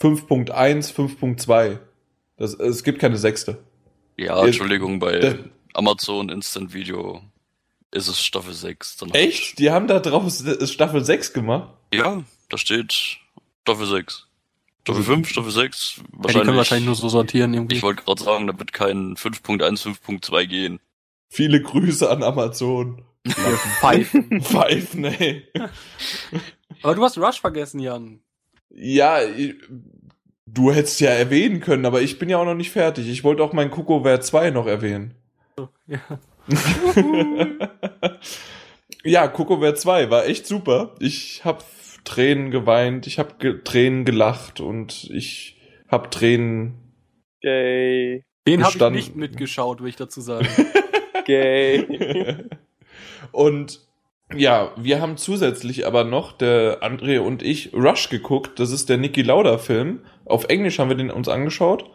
5.1, 0.00 0.92
5.2. 0.92 1.78
Das, 2.36 2.54
es 2.54 2.84
gibt 2.84 2.98
keine 2.98 3.16
sechste. 3.16 3.58
Ja, 4.16 4.40
Äh, 4.42 4.46
Entschuldigung, 4.46 4.98
bei 4.98 5.18
das- 5.18 5.36
Amazon 5.74 6.28
Instant 6.28 6.72
Video 6.74 7.22
ist 7.90 8.08
es 8.08 8.22
Staffel 8.22 8.52
6. 8.54 8.96
Dann 8.98 9.10
hab 9.10 9.16
Echt? 9.16 9.58
Die 9.58 9.70
haben 9.70 9.86
da 9.86 10.00
draus 10.00 10.44
Staffel 10.70 11.04
6 11.04 11.32
gemacht? 11.32 11.70
Ja, 11.92 12.22
da 12.50 12.58
steht 12.58 13.18
Staffel 13.62 13.86
6. 13.86 14.25
Staffel 14.86 15.02
5, 15.02 15.28
Staffel 15.28 15.50
6, 15.50 15.96
ja 15.96 16.02
die 16.04 16.12
wahrscheinlich. 16.22 16.44
können 16.46 16.56
wahrscheinlich 16.58 16.86
nur 16.86 16.94
so 16.94 17.08
sortieren 17.08 17.54
irgendwie. 17.54 17.74
ich 17.74 17.82
wollte 17.82 18.04
gerade 18.04 18.22
sagen, 18.22 18.46
da 18.46 18.56
wird 18.56 18.72
kein 18.72 19.16
5.1, 19.16 19.82
5.2 19.82 20.46
gehen. 20.46 20.78
Viele 21.28 21.60
Grüße 21.60 22.08
an 22.08 22.22
Amazon. 22.22 23.02
Wir 23.24 23.34
pfeifen. 23.80 24.40
Pfeifen, 24.40 25.04
ey. 25.06 25.42
Aber 26.82 26.94
du 26.94 27.02
hast 27.02 27.18
Rush 27.18 27.40
vergessen, 27.40 27.80
Jan. 27.80 28.20
Ja, 28.70 29.20
ich- 29.22 29.56
du 30.46 30.70
hättest 30.70 31.00
ja 31.00 31.10
erwähnen 31.10 31.58
können, 31.58 31.84
aber 31.84 32.00
ich 32.02 32.20
bin 32.20 32.28
ja 32.28 32.38
auch 32.38 32.44
noch 32.44 32.54
nicht 32.54 32.70
fertig. 32.70 33.08
Ich 33.08 33.24
wollte 33.24 33.42
auch 33.42 33.52
mein 33.52 33.72
Kuckuck 33.72 34.06
2 34.22 34.50
noch 34.50 34.68
erwähnen. 34.68 35.14
Ja. 35.88 35.98
ja, 39.04 39.26
Coco 39.26 39.72
2 39.72 40.10
war 40.10 40.26
echt 40.26 40.46
super. 40.46 40.94
Ich 41.00 41.44
hab 41.44 41.64
Tränen 42.06 42.50
geweint, 42.50 43.06
ich 43.06 43.18
hab 43.18 43.38
ge 43.38 43.60
Tränen 43.62 44.06
gelacht 44.06 44.60
und 44.60 45.10
ich 45.12 45.60
hab 45.88 46.10
Tränen. 46.10 46.94
Gay, 47.42 48.24
Den 48.46 48.64
habe 48.64 48.76
ich 48.76 48.90
nicht 48.90 49.16
mitgeschaut, 49.16 49.82
will 49.82 49.88
ich 49.90 49.96
dazu 49.96 50.20
sagen. 50.22 50.48
gay. 51.26 52.36
und 53.32 53.80
ja, 54.34 54.72
wir 54.76 55.00
haben 55.00 55.16
zusätzlich 55.16 55.86
aber 55.86 56.04
noch, 56.04 56.32
der 56.32 56.82
André 56.82 57.20
und 57.20 57.42
ich, 57.42 57.72
Rush 57.74 58.08
geguckt. 58.08 58.58
Das 58.58 58.72
ist 58.72 58.88
der 58.88 58.96
Niki 58.96 59.22
Lauda 59.22 59.58
Film. 59.58 60.00
Auf 60.24 60.46
Englisch 60.48 60.78
haben 60.78 60.88
wir 60.88 60.96
den 60.96 61.10
uns 61.10 61.28
angeschaut. 61.28 61.90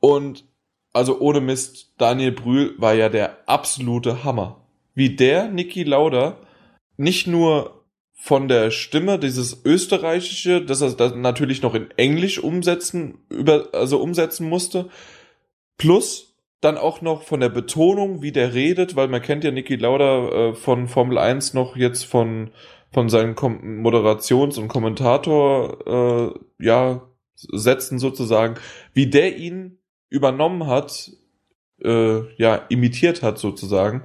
Und 0.00 0.44
also 0.92 1.20
ohne 1.20 1.40
Mist, 1.40 1.94
Daniel 1.98 2.32
Brühl 2.32 2.74
war 2.78 2.94
ja 2.94 3.08
der 3.08 3.48
absolute 3.48 4.24
Hammer. 4.24 4.66
Wie 4.94 5.16
der 5.16 5.48
Niki 5.48 5.84
Lauda 5.84 6.38
nicht 6.96 7.26
nur 7.26 7.73
von 8.14 8.48
der 8.48 8.70
Stimme, 8.70 9.18
dieses 9.18 9.64
österreichische, 9.64 10.64
dass 10.64 10.80
er 10.80 10.92
das 10.92 11.14
natürlich 11.14 11.60
noch 11.60 11.74
in 11.74 11.90
Englisch 11.96 12.38
umsetzen, 12.38 13.18
über, 13.28 13.68
also 13.72 14.00
umsetzen 14.00 14.48
musste, 14.48 14.88
plus 15.76 16.34
dann 16.60 16.78
auch 16.78 17.02
noch 17.02 17.22
von 17.22 17.40
der 17.40 17.50
Betonung, 17.50 18.22
wie 18.22 18.32
der 18.32 18.54
redet, 18.54 18.96
weil 18.96 19.08
man 19.08 19.20
kennt 19.20 19.44
ja 19.44 19.50
Niki 19.50 19.76
Lauda 19.76 20.28
äh, 20.28 20.54
von 20.54 20.88
Formel 20.88 21.18
1 21.18 21.52
noch 21.52 21.76
jetzt 21.76 22.04
von, 22.04 22.50
von 22.90 23.10
seinen 23.10 23.34
Kom 23.34 23.82
Moderations- 23.82 24.58
und 24.58 24.68
Kommentator, 24.68 25.86
äh, 25.86 26.64
ja, 26.64 27.02
Sätzen 27.34 27.98
sozusagen, 27.98 28.54
wie 28.94 29.08
der 29.08 29.36
ihn 29.36 29.78
übernommen 30.08 30.66
hat, 30.66 31.10
äh, 31.82 32.20
ja, 32.36 32.54
imitiert 32.68 33.22
hat 33.22 33.38
sozusagen, 33.38 34.04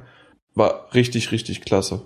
war 0.56 0.94
richtig, 0.94 1.32
richtig 1.32 1.62
klasse. 1.62 2.02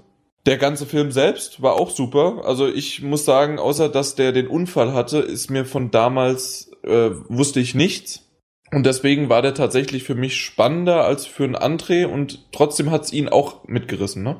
Der 0.45 0.57
ganze 0.57 0.85
Film 0.85 1.11
selbst 1.11 1.61
war 1.61 1.73
auch 1.75 1.89
super. 1.89 2.41
Also 2.45 2.67
ich 2.67 3.01
muss 3.01 3.23
sagen, 3.23 3.59
außer 3.59 3.87
dass 3.89 4.15
der 4.15 4.33
den 4.33 4.47
Unfall 4.47 4.93
hatte, 4.93 5.19
ist 5.19 5.49
mir 5.49 5.65
von 5.65 5.89
damals, 5.89 6.69
äh, 6.83 7.11
wusste 7.29 7.59
ich 7.61 7.75
nichts. 7.75 8.27
Und 8.71 8.85
deswegen 8.85 9.29
war 9.29 9.41
der 9.41 9.53
tatsächlich 9.53 10.03
für 10.03 10.15
mich 10.15 10.35
spannender 10.35 11.05
als 11.05 11.25
für 11.25 11.43
einen 11.43 11.55
André 11.55 12.07
und 12.07 12.51
trotzdem 12.51 12.91
hat's 12.91 13.13
ihn 13.13 13.29
auch 13.29 13.65
mitgerissen, 13.67 14.23
ne? 14.23 14.37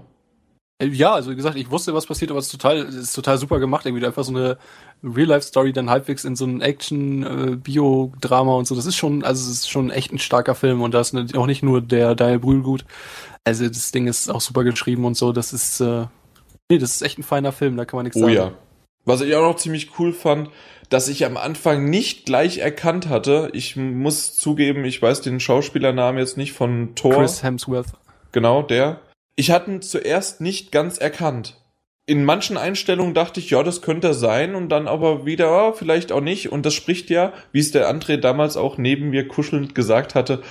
Äh, 0.79 0.87
Ja, 0.87 1.13
also 1.13 1.31
wie 1.31 1.35
gesagt, 1.35 1.55
ich 1.55 1.69
wusste, 1.71 1.93
was 1.93 2.07
passiert, 2.07 2.31
aber 2.31 2.39
es 2.39 2.47
ist 2.47 2.51
total, 2.51 2.77
es 2.77 2.95
ist 2.95 3.13
total 3.13 3.37
super 3.37 3.59
gemacht. 3.59 3.85
Irgendwie 3.85 4.05
einfach 4.05 4.23
so 4.23 4.31
eine 4.35 4.57
Real-Life-Story 5.03 5.71
dann 5.71 5.89
halbwegs 5.89 6.25
in 6.25 6.35
so 6.35 6.45
ein 6.45 6.61
Action-Bio-Drama 6.61 8.53
und 8.55 8.65
so. 8.67 8.75
Das 8.75 8.85
ist 8.85 8.95
schon, 8.97 9.23
also 9.23 9.41
es 9.43 9.49
ist 9.59 9.69
schon 9.69 9.89
echt 9.91 10.11
ein 10.11 10.19
starker 10.19 10.55
Film 10.55 10.81
und 10.81 10.93
da 10.93 10.99
ist 11.01 11.13
ne- 11.13 11.27
auch 11.35 11.45
nicht 11.47 11.63
nur 11.63 11.81
der 11.81 12.15
Daniel 12.15 12.39
Brühl 12.39 12.61
gut. 12.61 12.85
Also 13.45 13.67
das 13.67 13.91
Ding 13.91 14.07
ist 14.07 14.29
auch 14.29 14.41
super 14.41 14.63
geschrieben 14.63 15.05
und 15.05 15.15
so. 15.17 15.31
Das 15.33 15.53
ist, 15.53 15.79
äh, 15.81 16.05
nee, 16.69 16.77
das 16.77 16.91
ist 16.95 17.01
echt 17.01 17.19
ein 17.19 17.23
feiner 17.23 17.51
Film, 17.51 17.75
da 17.77 17.85
kann 17.85 17.97
man 17.97 18.05
nichts 18.05 18.17
Oh 18.17 18.21
sagen. 18.21 18.33
ja. 18.33 18.53
Was 19.05 19.19
ich 19.21 19.35
auch 19.35 19.41
noch 19.41 19.57
ziemlich 19.57 19.99
cool 19.99 20.13
fand, 20.13 20.49
dass 20.89 21.09
ich 21.09 21.25
am 21.25 21.35
Anfang 21.35 21.89
nicht 21.89 22.25
gleich 22.25 22.59
erkannt 22.59 23.09
hatte. 23.09 23.49
Ich 23.53 23.75
muss 23.75 24.37
zugeben, 24.37 24.85
ich 24.85 25.01
weiß 25.01 25.19
den 25.21 25.41
Schauspielernamen 25.41 26.19
jetzt 26.19 26.37
nicht 26.37 26.53
von 26.53 26.95
Thor. 26.95 27.15
Chris 27.15 27.43
Hemsworth. 27.43 27.87
Genau, 28.31 28.61
der. 28.63 29.01
Ich 29.35 29.51
hatte 29.51 29.71
ihn 29.71 29.81
zuerst 29.81 30.39
nicht 30.39 30.71
ganz 30.71 30.97
erkannt. 30.97 31.57
in 32.05 32.25
manchen 32.25 32.57
Einstellungen 32.57 33.13
dachte 33.13 33.39
ich, 33.39 33.49
ja, 33.49 33.63
das 33.63 33.81
könnte 33.81 34.07
er 34.09 34.13
sein 34.13 34.55
und 34.55 34.67
dann 34.69 34.87
aber 34.87 35.25
wieder, 35.25 35.45
ja, 35.47 35.71
vielleicht 35.73 36.11
auch 36.11 36.19
nicht. 36.21 36.51
Und 36.51 36.65
das 36.65 36.73
spricht 36.73 37.09
ja, 37.09 37.31
wie 37.53 37.59
es 37.59 37.71
der 37.71 37.89
André 37.93 38.17
damals 38.17 38.57
auch 38.57 38.77
neben 38.77 39.09
mir 39.09 39.27
kuschelnd 39.27 39.73
gesagt 39.73 40.13
hatte, 40.15 40.41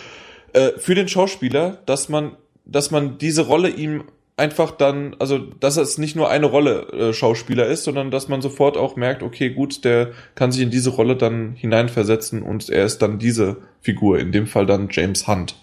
äh, 0.54 0.70
für 0.78 0.94
den 0.94 1.08
Schauspieler, 1.08 1.78
dass 1.86 2.08
man, 2.08 2.36
dass 2.64 2.90
man 2.90 3.18
diese 3.18 3.46
Rolle 3.46 3.68
ihm 3.68 4.04
einfach 4.36 4.70
dann, 4.72 5.14
also 5.18 5.38
dass 5.38 5.76
es 5.76 5.98
nicht 5.98 6.16
nur 6.16 6.30
eine 6.30 6.46
Rolle 6.46 6.88
äh, 6.92 7.12
Schauspieler 7.12 7.66
ist, 7.66 7.84
sondern 7.84 8.10
dass 8.10 8.28
man 8.28 8.42
sofort 8.42 8.76
auch 8.76 8.96
merkt, 8.96 9.22
okay, 9.22 9.50
gut, 9.50 9.84
der 9.84 10.12
kann 10.34 10.52
sich 10.52 10.62
in 10.62 10.70
diese 10.70 10.90
Rolle 10.90 11.16
dann 11.16 11.54
hineinversetzen 11.54 12.42
und 12.42 12.68
er 12.70 12.84
ist 12.84 13.02
dann 13.02 13.18
diese 13.18 13.58
Figur, 13.80 14.18
in 14.18 14.32
dem 14.32 14.46
Fall 14.46 14.66
dann 14.66 14.88
James 14.90 15.28
Hunt. 15.28 15.56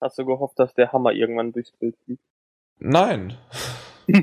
Hast 0.00 0.18
du 0.18 0.24
gehofft, 0.24 0.58
dass 0.58 0.74
der 0.74 0.92
Hammer 0.92 1.12
irgendwann 1.12 1.52
durchs 1.52 1.72
Bild 1.72 1.96
fliegt? 2.04 2.22
Nein. 2.78 3.36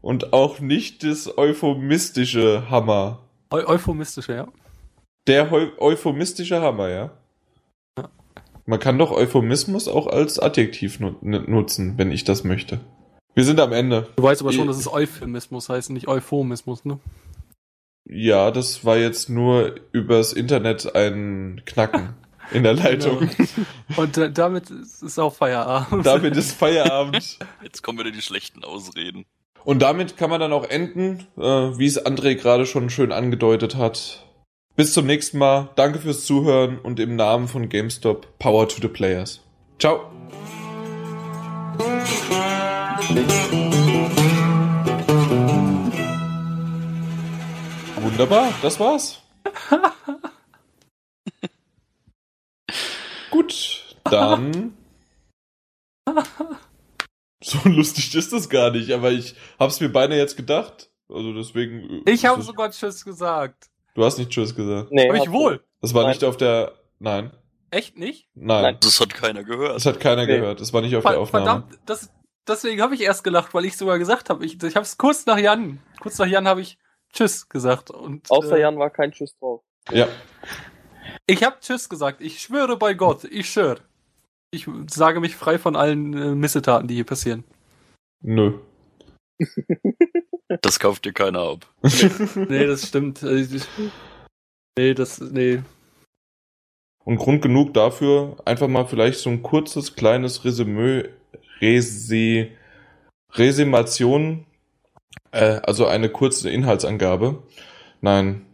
und 0.00 0.32
auch 0.32 0.60
nicht 0.60 1.02
das 1.02 1.36
euphemistische 1.36 2.70
Hammer. 2.70 3.20
Eu 3.52 3.66
euphemistische, 3.66 4.34
ja. 4.34 4.48
Der 5.26 5.52
eu 5.52 5.68
euphemistische 5.78 6.60
Hammer, 6.60 6.88
ja. 6.88 6.96
Ja. 6.96 7.19
Man 8.70 8.78
kann 8.78 8.98
doch 8.98 9.10
Euphemismus 9.10 9.88
auch 9.88 10.06
als 10.06 10.38
Adjektiv 10.38 11.00
nu 11.00 11.16
nutzen, 11.20 11.94
wenn 11.98 12.12
ich 12.12 12.22
das 12.22 12.44
möchte. 12.44 12.78
Wir 13.34 13.44
sind 13.44 13.58
am 13.58 13.72
Ende. 13.72 14.06
Du 14.14 14.22
weißt 14.22 14.42
aber 14.42 14.52
schon, 14.52 14.62
Ich- 14.62 14.68
dass 14.68 14.78
es 14.78 14.92
Euphemismus 14.92 15.68
heißt, 15.68 15.90
nicht 15.90 16.06
Euphomismus, 16.06 16.84
ne? 16.84 17.00
Ja, 18.08 18.52
das 18.52 18.84
war 18.84 18.96
jetzt 18.96 19.28
nur 19.28 19.74
übers 19.90 20.32
Internet 20.32 20.94
ein 20.94 21.62
Knacken 21.66 22.14
in 22.52 22.62
der 22.62 22.74
Leitung. 22.82 23.28
Und 23.96 24.16
äh, 24.18 24.30
damit 24.30 24.70
ist 24.70 25.02
ist 25.02 25.18
auch 25.18 25.34
Feierabend. 25.34 26.06
Damit 26.06 26.36
ist 26.36 26.52
Feierabend. 26.52 27.38
Jetzt 27.64 27.82
kommen 27.82 27.98
wieder 27.98 28.12
die 28.12 28.22
schlechten 28.22 28.62
Ausreden. 28.62 29.24
Und 29.64 29.82
damit 29.82 30.16
kann 30.16 30.30
man 30.30 30.38
dann 30.40 30.52
auch 30.52 30.64
enden, 30.64 31.26
äh, 31.36 31.42
wie 31.42 31.86
es 31.86 32.04
André 32.06 32.36
gerade 32.36 32.66
schon 32.66 32.88
schön 32.88 33.10
angedeutet 33.10 33.74
hat. 33.74 34.24
Bis 34.80 34.94
zum 34.94 35.04
nächsten 35.04 35.36
Mal. 35.36 35.68
Danke 35.76 35.98
fürs 35.98 36.24
Zuhören 36.24 36.78
und 36.78 36.98
im 37.00 37.14
Namen 37.14 37.48
von 37.48 37.68
GameStop 37.68 38.38
Power 38.38 38.66
to 38.66 38.80
the 38.80 38.88
Players. 38.88 39.42
Ciao. 39.78 40.10
Wunderbar, 48.00 48.54
das 48.62 48.80
war's. 48.80 49.20
Gut, 53.30 53.96
dann. 54.04 54.78
So 57.44 57.68
lustig 57.68 58.14
ist 58.14 58.32
das 58.32 58.48
gar 58.48 58.70
nicht, 58.70 58.92
aber 58.92 59.12
ich 59.12 59.34
hab's 59.58 59.78
mir 59.80 59.90
beinahe 59.90 60.16
jetzt 60.16 60.38
gedacht. 60.38 60.88
Also 61.10 61.34
deswegen. 61.34 62.00
ich 62.06 62.24
habe 62.24 62.38
das- 62.38 62.46
sogar 62.46 62.70
Tschüss 62.70 63.04
gesagt. 63.04 63.70
Du 64.00 64.06
hast 64.06 64.16
nicht 64.16 64.30
Tschüss 64.30 64.54
gesagt. 64.54 64.90
Nee, 64.92 65.10
Hab 65.10 65.16
ich 65.16 65.24
du. 65.24 65.32
wohl. 65.32 65.62
Das 65.82 65.92
war 65.92 66.04
Nein. 66.04 66.12
nicht 66.12 66.24
auf 66.24 66.38
der. 66.38 66.72
Nein. 67.00 67.32
Echt 67.70 67.98
nicht? 67.98 68.30
Nein. 68.32 68.62
Nein. 68.62 68.76
Das 68.80 68.98
hat 68.98 69.12
keiner 69.12 69.44
gehört. 69.44 69.74
Das 69.76 69.84
hat 69.84 70.00
keiner 70.00 70.24
Nee. 70.24 70.38
gehört. 70.38 70.58
Das 70.58 70.72
war 70.72 70.80
nicht 70.80 70.96
auf 70.96 71.02
der 71.02 71.12
Ver 71.12 71.20
Aufnahme. 71.20 71.44
verdammt, 71.44 71.78
das, 71.84 72.10
deswegen 72.48 72.80
habe 72.80 72.94
ich 72.94 73.02
erst 73.02 73.24
gelacht, 73.24 73.52
weil 73.52 73.66
ich 73.66 73.76
sogar 73.76 73.98
gesagt 73.98 74.30
habe. 74.30 74.42
Ich, 74.46 74.54
ich 74.62 74.74
habe 74.74 74.84
es 74.84 74.96
kurz 74.96 75.26
nach 75.26 75.36
Jan, 75.36 75.80
kurz 76.00 76.16
nach 76.16 76.26
Jan 76.26 76.48
habe 76.48 76.62
ich 76.62 76.78
Tschüss 77.12 77.50
gesagt. 77.50 77.90
Und, 77.90 78.30
Außer 78.30 78.56
äh, 78.56 78.62
Jan 78.62 78.78
war 78.78 78.88
kein 78.88 79.12
Schuss 79.12 79.36
drauf. 79.38 79.60
Ja. 79.90 80.08
Ich 81.26 81.44
habe 81.44 81.56
Tschüss 81.60 81.90
gesagt. 81.90 82.22
Ich 82.22 82.40
schwöre 82.40 82.78
bei 82.78 82.94
Gott. 82.94 83.24
Ich 83.24 83.50
schwöre. 83.50 83.80
Ich 84.50 84.66
sage 84.88 85.20
mich 85.20 85.36
frei 85.36 85.58
von 85.58 85.76
allen 85.76 86.14
äh, 86.14 86.34
Missetaten, 86.34 86.88
die 86.88 86.94
hier 86.94 87.04
passieren. 87.04 87.44
Nö. 88.22 88.60
Das 90.62 90.80
kauft 90.80 91.04
dir 91.04 91.12
keiner 91.12 91.40
ab. 91.40 91.66
Nee, 91.82 92.66
das 92.66 92.88
stimmt. 92.88 93.22
Nee, 94.76 94.94
das, 94.94 95.20
nee. 95.20 95.62
Und 97.04 97.16
Grund 97.16 97.42
genug 97.42 97.74
dafür, 97.74 98.36
einfach 98.44 98.68
mal 98.68 98.84
vielleicht 98.86 99.18
so 99.20 99.30
ein 99.30 99.42
kurzes, 99.42 99.94
kleines 99.94 100.44
Resümee, 100.44 101.08
Rese, 101.60 102.48
Resumation, 103.32 104.44
äh, 105.32 105.60
also 105.62 105.86
eine 105.86 106.08
kurze 106.08 106.50
Inhaltsangabe. 106.50 107.42
Nein, 108.00 108.46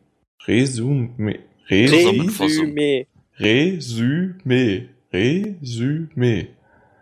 Resümee. 0.46 1.40
Resümee. 1.68 3.06
Resümee, 3.38 4.88
Resümee. 5.12 6.48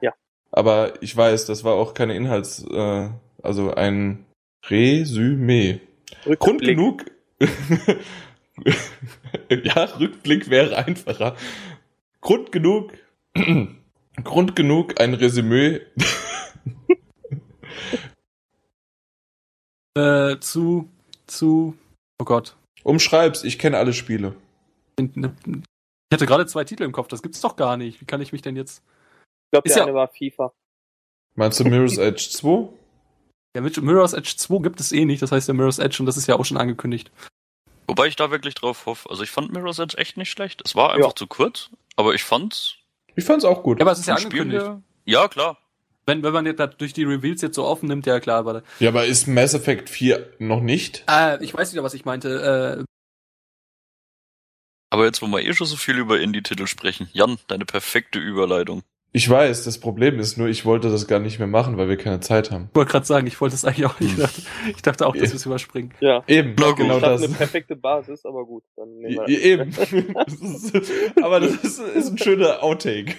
Ja. 0.01 0.13
Aber 0.51 1.03
ich 1.03 1.17
weiß, 1.17 1.47
das 1.47 1.65
war 1.65 1.75
auch 1.75 1.95
keine 1.95 2.17
Inhalts, 2.17 2.65
äh, 2.71 3.09
also 3.43 3.75
ein 3.75 4.24
Resümee. 4.69 5.81
Grund 6.25 6.63
Rückblick. 6.63 6.77
genug. 6.77 7.05
ja, 9.51 9.85
Rückblick 9.99 10.49
wäre 10.51 10.77
einfacher. 10.77 11.37
Grund 12.21 12.53
genug. 12.53 12.93
Grund 14.23 14.55
genug, 14.57 15.01
ein 15.01 15.15
Resümee. 15.15 15.81
Äh, 19.97 20.41
zu, 20.41 20.89
zu, 21.29 21.77
oh 22.21 22.25
Gott. 22.25 22.57
Umschreib's, 22.83 23.45
ich 23.45 23.59
kenne 23.61 23.79
alle 23.79 23.93
Spiele. 23.93 24.35
Ich 24.99 25.07
hatte 26.13 26.27
gerade 26.27 26.47
zwei 26.47 26.65
Titel 26.65 26.83
im 26.83 26.91
Kopf, 26.93 27.07
das 27.09 27.23
gibt's 27.23 27.41
doch 27.41 27.55
gar 27.55 27.77
nicht. 27.77 28.01
Wie 28.01 28.05
kann 28.05 28.21
ich 28.21 28.33
mich 28.33 28.43
denn 28.43 28.57
jetzt. 28.57 28.79
Ich 28.79 29.51
glaube, 29.53 29.69
Ist 29.69 29.75
der 29.77 29.83
ja- 29.83 29.87
eine 29.87 29.95
war 29.95 30.09
FIFA. 30.09 30.53
Meinst 31.37 31.61
du 31.61 31.65
Mirror's 31.65 31.97
Edge 31.99 32.29
2? 32.31 32.69
Ja, 33.55 33.61
mit 33.61 33.81
Mirror's 33.81 34.13
Edge 34.15 34.35
2 34.37 34.63
gibt 34.63 34.81
es 34.81 34.93
eh 34.93 35.05
nicht, 35.05 35.23
das 35.23 35.31
heißt 35.33 35.47
ja 35.49 35.55
Mirror's 35.55 35.79
Edge 35.79 35.99
und 36.01 36.07
das 36.07 36.17
ist 36.17 36.27
ja 36.27 36.35
auch 36.37 36.45
schon 36.45 36.57
angekündigt. 36.57 37.11
Wobei 37.87 38.07
ich 38.07 38.17
da 38.17 38.31
wirklich 38.31 38.55
drauf 38.55 38.87
hoffe. 38.87 39.09
Also 39.11 39.23
ich 39.23 39.31
fand 39.31 39.53
Mirror's 39.53 39.79
Edge 39.79 39.97
echt 39.99 40.17
nicht 40.17 40.31
schlecht. 40.31 40.63
Es 40.65 40.75
war 40.75 40.93
einfach 40.93 41.11
Ja. 41.11 41.15
zu 41.15 41.27
kurz, 41.27 41.71
aber 41.97 42.15
ich 42.15 42.25
fand's 42.25 42.77
Ich 43.15 43.25
fand's 43.25 43.45
auch 43.45 43.63
gut. 43.63 43.79
Ja, 43.79 43.85
aber 43.85 43.93
es 43.93 44.01
ist 44.01 44.07
ja 44.07 44.17
Spiel 44.19 44.41
angekündigt. 44.43 44.83
Ja, 45.05 45.29
klar. 45.29 45.59
Wenn, 46.07 46.23
wenn 46.23 46.33
man 46.33 46.45
jetzt 46.47 46.59
da 46.59 46.67
durch 46.67 46.93
die 46.93 47.05
Reveals 47.05 47.41
jetzt 47.43 47.55
so 47.55 47.65
offen 47.65 47.89
nimmt, 47.89 48.05
ja 48.07 48.21
klar, 48.21 48.39
aber. 48.41 48.63
Ja, 48.81 48.91
aber 48.91 49.07
ist 49.07 49.27
Mass 49.29 49.55
Effect 49.55 49.89
4 49.89 50.35
noch 50.39 50.61
nicht? 50.61 51.05
Äh, 51.09 51.43
ich 51.43 51.55
weiß 51.55 51.73
wieder, 51.73 51.83
was 51.85 51.95
ich 51.95 52.05
meinte. 52.05 52.83
Äh, 52.83 52.85
Aber 54.91 55.05
jetzt, 55.07 55.23
wo 55.23 55.27
wir 55.27 55.41
eh 55.43 55.55
schon 55.55 55.67
so 55.67 55.77
viel 55.77 55.97
über 55.99 56.21
Indie-Titel 56.21 56.67
sprechen, 56.67 57.09
Jan, 57.13 57.39
deine 57.49 57.65
perfekte 57.65 58.19
Überleitung. 58.19 58.83
Ich 59.17 59.31
weiß, 59.31 59.63
das 59.63 59.79
Problem 59.79 60.19
ist 60.19 60.37
nur, 60.39 60.49
ich 60.49 60.65
wollte 60.65 60.91
das 60.91 61.07
gar 61.07 61.21
nicht 61.21 61.39
mehr 61.39 61.47
machen, 61.47 61.79
weil 61.79 61.89
wir 61.89 61.97
keine 61.97 62.19
Zeit 62.19 62.51
haben. 62.51 62.69
ich 62.71 62.75
wollte 62.77 62.91
gerade 62.91 63.07
sagen, 63.07 63.27
ich 63.29 63.41
wollte 63.41 63.55
es 63.55 63.65
eigentlich 63.65 63.87
auch 63.87 64.01
nicht. 64.01 64.11
Ich 64.11 64.17
Hm. 64.19 64.23
dachte, 64.25 64.43
ich 64.77 64.83
dachte 64.83 65.07
auch, 65.07 65.15
dass 65.17 65.31
wir 65.31 65.37
es 65.37 65.47
überspringen. 65.47 65.95
Ja. 66.01 66.25
Eben, 66.27 66.57
gut. 66.57 66.77
genau 66.77 66.99
das. 66.99 67.23
eine 67.23 67.33
perfekte 67.33 67.77
Basis, 67.77 68.27
aber 68.27 68.45
gut. 68.45 68.65
Dann 68.75 68.89
nehmen 68.99 69.25
wir 69.25 69.31
Ja, 69.39 69.45
Eben. 69.45 69.71
Das 69.71 69.93
ist, 69.93 70.75
aber 71.23 71.39
das 71.39 71.53
ist, 71.63 71.79
ist 71.79 72.11
ein 72.11 72.19
schöner 72.19 72.61
Outtake. 72.65 73.15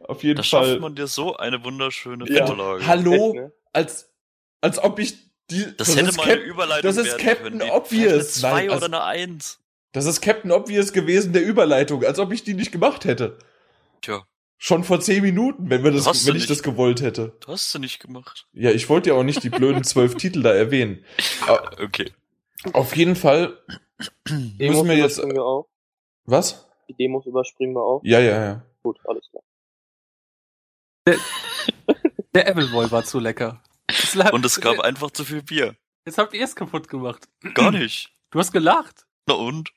Auf 0.00 0.22
jeden 0.22 0.36
Da 0.36 0.42
Fall. 0.42 0.66
schafft 0.66 0.80
man 0.82 0.94
dir 0.94 1.06
so 1.06 1.34
eine 1.38 1.64
wunderschöne 1.64 2.26
Ja. 2.30 2.46
Vorlage. 2.46 2.86
Hallo? 2.86 3.14
Echt, 3.32 3.34
ne? 3.36 3.52
als, 3.72 4.10
als 4.60 4.78
ob 4.84 4.98
ich 4.98 5.16
die. 5.50 5.64
Das, 5.78 5.96
hätte 5.96 6.10
ist 6.10 6.18
mal 6.18 6.24
eine 6.24 6.34
Überleitung 6.42 6.82
das 6.94 6.98
ist 6.98 7.16
Captain 7.16 7.58
können. 7.58 7.60
Die- 7.60 7.70
Obvious. 7.70 8.12
Eine 8.12 8.22
2 8.26 8.50
Nein, 8.50 8.64
oder 8.66 8.74
also- 8.74 8.86
eine 8.86 9.02
1. 9.02 9.60
Das 9.92 10.04
ist 10.04 10.20
Captain 10.20 10.52
Obvious 10.52 10.92
gewesen 10.92 11.32
der 11.32 11.42
Überleitung, 11.42 12.04
als 12.04 12.18
ob 12.18 12.32
ich 12.32 12.44
die 12.44 12.52
nicht 12.52 12.70
gemacht 12.70 13.06
hätte. 13.06 13.38
Tja, 14.02 14.22
Schon 14.60 14.82
vor 14.82 15.00
zehn 15.00 15.22
Minuten, 15.22 15.70
wenn 15.70 15.84
wir 15.84 15.92
das, 15.92 16.06
Hast 16.06 16.22
du 16.24 16.28
wenn 16.28 16.36
ich 16.36 16.42
nicht. 16.42 16.50
das 16.50 16.62
gewollt 16.64 17.00
hätte. 17.00 17.36
du 17.40 17.52
hast 17.52 17.70
sie 17.70 17.78
nicht 17.78 18.00
gemacht. 18.00 18.48
Ja, 18.52 18.70
ich 18.72 18.88
wollte 18.88 19.10
ja 19.10 19.16
auch 19.16 19.22
nicht 19.22 19.42
die 19.44 19.50
blöden 19.50 19.84
zwölf 19.84 20.16
Titel 20.16 20.42
da 20.42 20.52
erwähnen. 20.52 21.04
Okay. 21.80 22.12
auf 22.72 22.96
jeden 22.96 23.14
Fall 23.14 23.56
Demos 24.28 24.58
müssen 24.58 24.88
wir 24.88 24.96
jetzt. 24.96 25.18
wir 25.18 25.44
auch. 25.44 25.68
Was? 26.24 26.68
Die 26.88 26.94
Demos 26.94 27.24
überspringen 27.26 27.74
wir 27.74 27.82
auch. 27.82 28.00
Ja, 28.04 28.18
ja, 28.18 28.42
ja. 28.44 28.62
Gut, 28.82 28.98
alles 29.04 29.28
klar. 29.30 29.42
Der 32.34 32.48
Appleboy 32.48 32.90
war 32.90 33.04
zu 33.04 33.18
lecker. 33.18 33.62
Lag- 34.14 34.32
Und 34.32 34.44
es 34.44 34.60
gab 34.60 34.80
einfach 34.80 35.10
zu 35.10 35.24
viel 35.24 35.42
Bier. 35.42 35.76
Jetzt 36.04 36.18
habt 36.18 36.34
ihr 36.34 36.44
es 36.44 36.54
kaputt 36.56 36.88
gemacht. 36.88 37.28
Gar 37.54 37.70
nicht. 37.70 38.12
Du 38.30 38.38
hast 38.38 38.52
gelacht. 38.52 39.06
Na 39.26 39.34
und? 39.34 39.70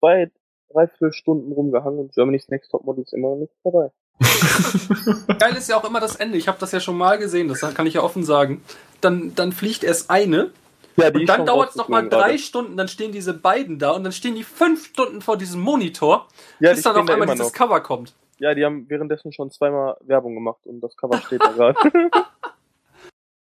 Zwei, 0.00 0.30
drei, 0.72 0.88
vier 0.88 1.12
Stunden 1.12 1.52
rumgehangen 1.52 1.98
und 1.98 2.12
Germany's 2.12 2.48
Next 2.48 2.70
Topmodel 2.70 3.04
ist 3.04 3.12
immer 3.12 3.30
noch 3.30 3.36
nicht 3.36 3.52
dabei. 3.62 3.90
Geil 5.38 5.56
ist 5.56 5.68
ja 5.68 5.76
auch 5.76 5.84
immer 5.84 6.00
das 6.00 6.16
Ende. 6.16 6.38
Ich 6.38 6.48
habe 6.48 6.58
das 6.60 6.72
ja 6.72 6.80
schon 6.80 6.96
mal 6.96 7.18
gesehen, 7.18 7.48
das 7.48 7.60
kann 7.74 7.86
ich 7.86 7.94
ja 7.94 8.02
offen 8.02 8.24
sagen. 8.24 8.62
Dann, 9.00 9.34
dann 9.34 9.52
fliegt 9.52 9.84
erst 9.84 10.10
eine 10.10 10.50
Ja, 10.96 11.08
und 11.08 11.26
dann 11.28 11.46
dauert 11.46 11.70
es 11.70 11.76
nochmal 11.76 12.08
drei 12.08 12.38
Stunden, 12.38 12.76
dann 12.76 12.88
stehen 12.88 13.12
diese 13.12 13.34
beiden 13.34 13.78
da 13.78 13.90
und 13.90 14.04
dann 14.04 14.12
stehen 14.12 14.34
die 14.34 14.44
fünf 14.44 14.86
Stunden 14.86 15.20
vor 15.20 15.36
diesem 15.36 15.60
Monitor, 15.60 16.28
ja, 16.60 16.70
bis 16.70 16.78
die 16.78 16.84
dann 16.84 16.96
auf 16.96 17.10
einmal 17.10 17.28
dieses 17.28 17.48
noch. 17.48 17.52
Cover 17.52 17.80
kommt. 17.80 18.14
Ja, 18.38 18.54
die 18.54 18.64
haben 18.64 18.88
währenddessen 18.88 19.32
schon 19.32 19.50
zweimal 19.50 19.96
Werbung 20.00 20.34
gemacht 20.34 20.60
und 20.64 20.80
das 20.80 20.96
Cover 20.96 21.18
steht 21.18 21.42
da 21.42 21.52
gerade. 21.52 21.78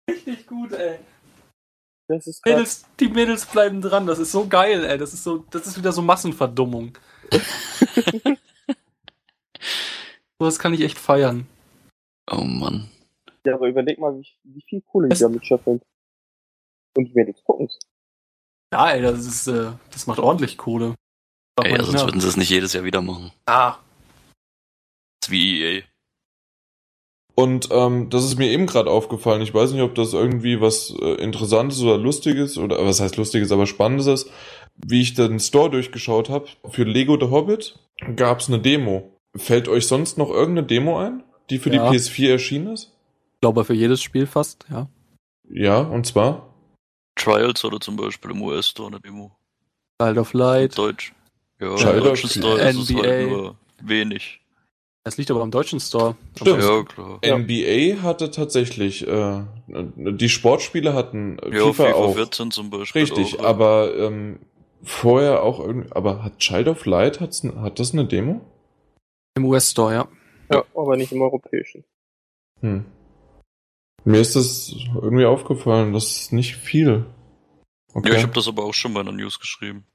Richtig 0.09 0.47
gut, 0.47 0.73
ey. 0.73 0.99
Das 2.11 2.27
ist 2.27 2.43
krass. 2.43 2.53
Mädels, 2.53 2.85
die 2.99 3.09
Mädels 3.09 3.47
bleiben 3.47 3.81
dran, 3.81 4.07
das 4.07 4.19
ist 4.19 4.33
so 4.33 4.49
geil, 4.49 4.85
ey. 4.85 4.99
Das 4.99 5.13
ist 5.15 5.23
so, 5.23 5.45
das 5.51 5.67
ist 5.69 5.79
wieder 5.79 5.93
so 5.93 6.03
Massenverdummung. 6.03 6.99
so, 10.39 10.45
das 10.47 10.59
kann 10.59 10.75
ich 10.75 10.81
echt 10.81 10.99
feiern. 10.99 11.47
Oh 12.31 12.43
Mann. 12.43 12.91
Ja, 13.45 13.55
aber 13.55 13.69
überleg 13.69 13.99
mal, 13.99 14.15
wie, 14.19 14.27
wie 14.45 14.63
viel 14.69 14.83
Kohle 14.83 15.09
die 15.09 15.19
damit 15.19 15.47
scheffeln. 15.47 15.81
Und 16.97 17.05
die 17.05 17.15
wenigstens 17.15 17.45
gucken. 17.45 17.69
Ja, 18.73 18.91
ey, 18.91 19.03
das 19.03 19.25
ist, 19.27 19.47
äh, 19.47 19.73
das 19.93 20.07
macht 20.07 20.19
ordentlich 20.19 20.59
Kohle. 20.59 20.95
Ey, 21.63 21.73
ja, 21.73 21.83
sonst 21.83 21.93
mehr- 21.95 22.05
würden 22.07 22.21
sie 22.21 22.29
es 22.29 22.37
nicht 22.37 22.51
jedes 22.51 22.73
Jahr 22.73 22.85
wieder 22.85 23.03
machen. 23.03 23.33
Ah, 23.47 23.79
Das 25.21 25.29
ist 25.29 25.31
wie 25.31 25.63
EA. 25.63 25.83
Und 27.43 27.69
ähm, 27.71 28.11
das 28.11 28.25
ist 28.25 28.39
mir 28.39 28.49
eben 28.51 28.67
gerade 28.67 28.91
aufgefallen. 28.91 29.43
Ich 29.43 29.55
weiß 29.55 29.73
nicht, 29.73 29.83
ob 29.83 29.95
das 29.95 30.13
irgendwie 30.13 30.61
was 30.61 30.95
äh, 31.01 31.15
Interessantes 31.15 31.81
oder 31.83 31.97
Lustiges 31.99 32.59
oder 32.59 32.85
was 32.85 33.01
heißt 33.01 33.17
Lustiges, 33.17 33.53
aber 33.53 33.67
Spannendes 33.67 34.07
ist. 34.07 34.31
Wie 34.77 35.01
ich 35.03 35.15
den 35.15 35.39
Store 35.41 35.71
durchgeschaut 35.71 36.29
habe, 36.31 36.47
für 36.71 36.85
Lego 36.85 37.17
The 37.21 37.31
Hobbit 37.31 37.79
gab 38.17 38.41
es 38.41 38.49
eine 38.49 38.59
Demo. 38.61 39.17
Fällt 39.37 39.69
euch 39.69 39.87
sonst 39.87 40.19
noch 40.19 40.31
irgendeine 40.31 40.67
Demo 40.67 40.99
ein, 40.99 41.23
die 41.51 41.59
für 41.59 41.73
Ja. 41.73 41.91
die 41.91 41.97
PS4 41.99 42.31
erschienen 42.31 42.69
ist? 42.75 42.93
ich 43.35 43.41
glaube 43.43 43.65
für 43.65 43.75
jedes 43.75 44.03
Spiel 44.03 44.27
fast, 44.27 44.67
ja. 44.71 44.89
Ja, 45.49 45.81
und 45.81 46.07
zwar? 46.07 46.55
Trials 47.17 47.65
oder 47.65 47.81
zum 47.81 47.97
Beispiel 47.97 48.31
im 48.33 48.43
US-Store 48.43 48.89
eine 48.89 49.01
Demo. 49.01 49.31
Child 50.01 50.19
of 50.19 50.33
Light. 50.35 50.77
Deutsch. 50.79 51.13
Ja, 51.61 51.75
Child 51.77 51.99
of 51.99 52.05
deutschen 52.05 52.31
Store 52.31 52.61
ist 52.61 52.77
es 52.77 52.91
NBA. 52.91 53.03
halt 53.03 53.29
nur 53.31 53.57
wenig. 53.83 54.41
Das 55.03 55.17
liegt 55.17 55.31
aber 55.31 55.43
am 55.43 55.51
deutschen 55.51 55.81
Store. 55.81 56.17
Stimmt. 56.37 56.63
Ja, 56.63 56.83
klar. 56.83 57.21
NBA 57.25 58.03
hatte 58.03 58.31
tatsächlich, 58.31 59.07
äh, 59.07 59.45
die 59.67 60.29
Sportspiele 60.29 60.93
hatten 60.93 61.39
äh, 61.39 61.57
Ja, 61.57 61.65
FIFA, 61.65 61.85
FIFA 61.87 61.95
auch. 61.95 62.15
14 62.15 62.51
zum 62.51 62.71
Beispiel. 62.71 63.03
Richtig, 63.03 63.41
auch, 63.41 63.45
aber 63.45 63.97
ähm, 63.97 64.41
vorher 64.83 65.43
auch 65.43 65.59
irgendwie, 65.61 65.91
aber 65.93 66.23
hat 66.23 66.39
Child 66.39 66.69
of 66.69 66.85
Light, 66.85 67.21
hat's, 67.21 67.43
hat 67.43 67.79
das 67.79 67.93
eine 67.93 68.05
Demo? 68.05 68.43
Im 69.37 69.47
US-Store, 69.47 69.95
ja. 69.95 70.09
Ja, 70.53 70.65
aber 70.75 70.97
nicht 70.97 71.13
im 71.13 71.23
europäischen. 71.23 71.85
Hm. 72.61 72.85
Mir 74.05 74.21
ist 74.21 74.37
das 74.37 74.75
irgendwie 74.95 75.25
aufgefallen, 75.25 75.93
das 75.95 76.11
ist 76.11 76.33
nicht 76.33 76.57
viel. 76.57 77.07
Okay. 77.95 78.11
Ja, 78.11 78.17
ich 78.17 78.23
habe 78.23 78.35
das 78.35 78.49
aber 78.49 78.65
auch 78.65 78.75
schon 78.75 78.93
bei 78.93 79.01
einer 79.01 79.13
News 79.13 79.39
geschrieben. 79.39 79.87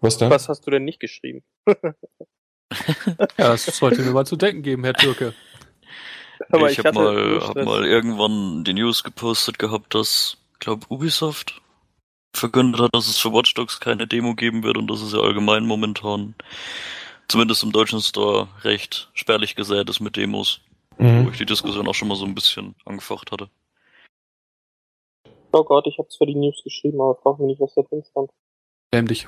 Was 0.00 0.18
denn? 0.18 0.30
Was 0.30 0.48
hast 0.48 0.66
du 0.66 0.70
denn 0.70 0.84
nicht 0.84 1.00
geschrieben? 1.00 1.42
Ja, 3.38 3.48
das 3.50 3.64
sollte 3.66 4.02
mir 4.02 4.12
mal 4.12 4.26
zu 4.26 4.36
denken 4.36 4.62
geben, 4.62 4.84
Herr 4.84 4.94
Türke. 4.94 5.34
Aber 6.50 6.70
ich 6.70 6.78
ich 6.78 6.84
habe 6.84 6.92
mal, 6.98 7.40
hab 7.40 7.56
mal 7.56 7.84
irgendwann 7.84 8.64
die 8.64 8.74
News 8.74 9.04
gepostet 9.04 9.58
gehabt, 9.58 9.94
dass, 9.94 10.36
glaube 10.58 10.86
Ubisoft 10.88 11.60
verkündet 12.34 12.80
hat, 12.80 12.94
dass 12.94 13.08
es 13.08 13.18
für 13.18 13.32
Watch 13.32 13.54
Dogs 13.54 13.78
keine 13.80 14.06
Demo 14.06 14.34
geben 14.34 14.62
wird 14.62 14.76
und 14.76 14.88
das 14.88 15.02
ist 15.02 15.12
ja 15.12 15.20
allgemein 15.20 15.64
momentan, 15.66 16.34
zumindest 17.28 17.62
im 17.62 17.72
deutschen 17.72 18.00
Store, 18.00 18.48
recht 18.62 19.10
spärlich 19.14 19.54
gesät 19.54 19.88
ist 19.88 20.00
mit 20.00 20.16
Demos, 20.16 20.60
wo 20.98 21.04
Mhm. 21.04 21.28
ich 21.30 21.38
die 21.38 21.46
Diskussion 21.46 21.86
auch 21.88 21.94
schon 21.94 22.08
mal 22.08 22.16
so 22.16 22.24
ein 22.24 22.34
bisschen 22.34 22.74
angefacht 22.84 23.30
hatte. 23.32 23.48
Oh 25.52 25.64
Gott, 25.64 25.86
ich 25.86 25.98
hab's 25.98 26.16
für 26.16 26.26
die 26.26 26.34
News 26.34 26.62
geschrieben, 26.64 27.00
aber 27.00 27.14
frag 27.16 27.38
mich 27.38 27.48
nicht, 27.48 27.60
was 27.60 27.74
da 27.74 27.82
drin 27.82 28.02
stand. 28.10 28.30
Schäm 28.94 29.06
dich. 29.06 29.26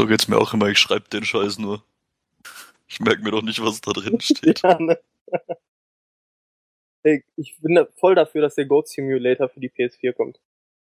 So 0.00 0.06
geht's 0.06 0.28
mir 0.28 0.38
auch 0.38 0.54
immer, 0.54 0.68
ich 0.68 0.78
schreibe 0.78 1.08
den 1.08 1.24
Scheiß 1.24 1.58
nur. 1.58 1.82
Ich 2.94 3.00
merke 3.00 3.22
mir 3.22 3.32
doch 3.32 3.42
nicht, 3.42 3.60
was 3.60 3.80
da 3.80 3.90
drin 3.92 4.20
steht. 4.20 4.62
Ja, 4.62 4.78
ne? 4.78 5.00
Ey, 7.02 7.24
ich 7.34 7.58
bin 7.60 7.74
da 7.74 7.86
voll 7.96 8.14
dafür, 8.14 8.40
dass 8.40 8.54
der 8.54 8.66
Goat 8.66 8.86
Simulator 8.88 9.48
für 9.48 9.58
die 9.58 9.68
PS4 9.68 10.12
kommt. 10.12 10.40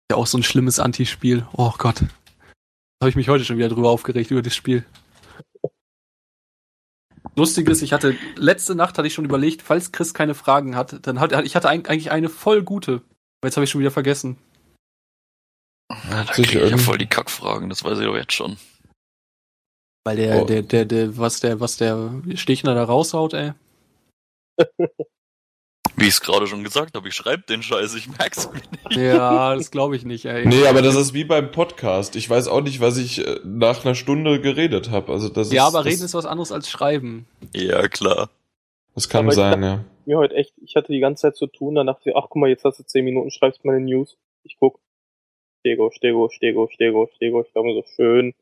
Ja, 0.10 0.16
auch 0.18 0.26
so 0.26 0.38
ein 0.38 0.44
schlimmes 0.44 0.80
Antispiel. 0.80 1.46
Oh 1.58 1.74
Gott. 1.78 2.00
Da 2.02 3.04
habe 3.04 3.10
ich 3.10 3.18
mich 3.18 3.28
heute 3.28 3.44
schon 3.44 3.58
wieder 3.58 3.68
drüber 3.68 3.90
aufgeregt, 3.90 4.32
über 4.32 4.42
das 4.42 4.56
Spiel. 4.56 4.86
Lustig 7.36 7.68
ist, 7.70 7.82
ich 7.82 7.92
hatte, 7.94 8.16
letzte 8.38 8.76
Nacht 8.76 8.98
hatte 8.98 9.08
ich 9.08 9.14
schon 9.14 9.26
überlegt, 9.26 9.62
falls 9.62 9.92
Chris 9.92 10.14
keine 10.14 10.36
Fragen 10.36 10.76
hat, 10.76 11.06
dann 11.06 11.20
hat, 11.20 11.32
ich 11.46 11.56
hatte 11.56 11.70
eig- 11.70 11.88
eigentlich 11.88 12.12
eine 12.12 12.30
voll 12.30 12.64
gute. 12.64 13.02
Aber 13.42 13.48
jetzt 13.48 13.56
habe 13.58 13.66
ich 13.66 13.70
schon 13.70 13.82
wieder 13.82 13.92
vergessen. 13.92 14.38
Ja, 15.92 16.24
da 16.26 16.34
Sich 16.34 16.48
krieg 16.48 16.62
ich 16.64 16.72
ja 16.72 16.78
voll 16.78 16.98
die 16.98 17.08
Kackfragen, 17.08 17.70
das 17.70 17.84
weiß 17.84 18.00
ich 18.00 18.06
doch 18.06 18.16
jetzt 18.16 18.34
schon. 18.34 18.58
Weil 20.10 20.16
der, 20.18 20.42
Oh. 20.42 20.46
der, 20.46 20.64
der, 20.64 20.86
der, 20.86 21.18
was 21.20 21.40
der, 21.40 21.60
was 21.60 21.78
der 21.78 22.10
Stechner 22.34 22.74
da 22.74 22.84
raushaut, 22.84 23.36
ey. 23.36 23.52
Wie 25.96 26.06
ich 26.06 26.14
es 26.16 26.22
gerade 26.22 26.48
schon 26.48 26.64
gesagt 26.64 26.96
habe, 26.96 27.08
ich 27.08 27.14
schreibe 27.14 27.44
den 27.44 27.62
Scheiß, 27.62 27.94
ich 27.94 28.08
merk's 28.18 28.50
mir 28.52 28.60
nicht. 28.72 28.98
Ja, 28.98 29.54
das 29.54 29.70
glaube 29.70 29.96
ich 29.96 30.06
nicht, 30.06 30.26
ey. 30.26 30.48
Nee, 30.48 30.66
aber 30.66 30.82
das 30.82 30.96
ist 30.96 31.14
wie 31.14 31.26
beim 31.26 31.52
Podcast. 31.52 32.16
Ich 32.16 32.28
weiß 32.28 32.48
auch 32.48 32.62
nicht, 32.62 32.80
was 32.80 32.98
ich 32.98 33.20
äh, 33.24 33.40
nach 33.44 33.86
einer 33.86 33.94
Stunde 33.94 34.42
geredet 34.42 34.90
habe. 34.90 35.12
Also 35.12 35.30
das 35.30 35.52
ja, 35.52 35.68
ist, 35.68 35.76
aber 35.76 35.84
das, 35.84 35.94
reden 35.94 36.06
ist 36.06 36.16
was 36.16 36.26
anderes 36.26 36.52
als 36.52 36.72
schreiben. 36.72 37.28
Ja, 37.54 37.88
klar. 37.88 38.32
Das 38.96 39.10
kann 39.10 39.26
Aber 39.26 39.36
sein, 39.36 39.62
ja. 39.62 39.86
Mir 40.08 40.18
heute 40.18 40.34
echt, 40.34 40.56
ich 40.66 40.76
hatte 40.76 40.92
die 40.92 41.02
ganze 41.02 41.22
Zeit 41.22 41.36
zu 41.36 41.46
tun, 41.46 41.76
dann 41.76 41.86
dachte 41.86 42.10
ich, 42.10 42.16
ach 42.16 42.26
guck 42.30 42.38
mal, 42.38 42.50
jetzt 42.50 42.66
hast 42.66 42.80
du 42.80 42.84
10 42.84 43.06
Minuten, 43.06 43.30
schreibst 43.30 43.64
meine 43.64 43.80
News. 43.80 44.18
Ich 44.44 44.58
guck. 44.60 44.80
Stego, 45.60 45.92
Stego, 45.92 46.30
Stego, 46.30 46.68
Stego, 46.74 47.08
Stego, 47.16 47.42
ich 47.44 47.52
glaube 47.54 47.74
so 47.74 47.84
schön. 47.96 48.34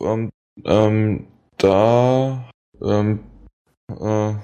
Ähm, 0.00 0.30
ähm, 0.64 1.26
da, 1.58 2.50
ähm, 2.82 3.20
äh, 3.88 4.34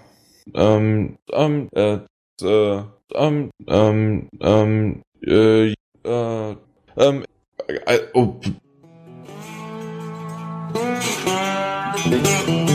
ähm, 0.54 1.18
ähm, 1.32 1.68
äh, 1.74 1.98
äh, 2.42 2.82
ähm, 3.14 3.50
ähm, 3.66 4.28
ähm, 4.40 5.02
äh, 5.26 5.72
äh, 6.04 6.56
ähm, 6.96 7.24
äh, 7.66 7.98
oh, 8.14 8.40
Stego. 11.98 12.68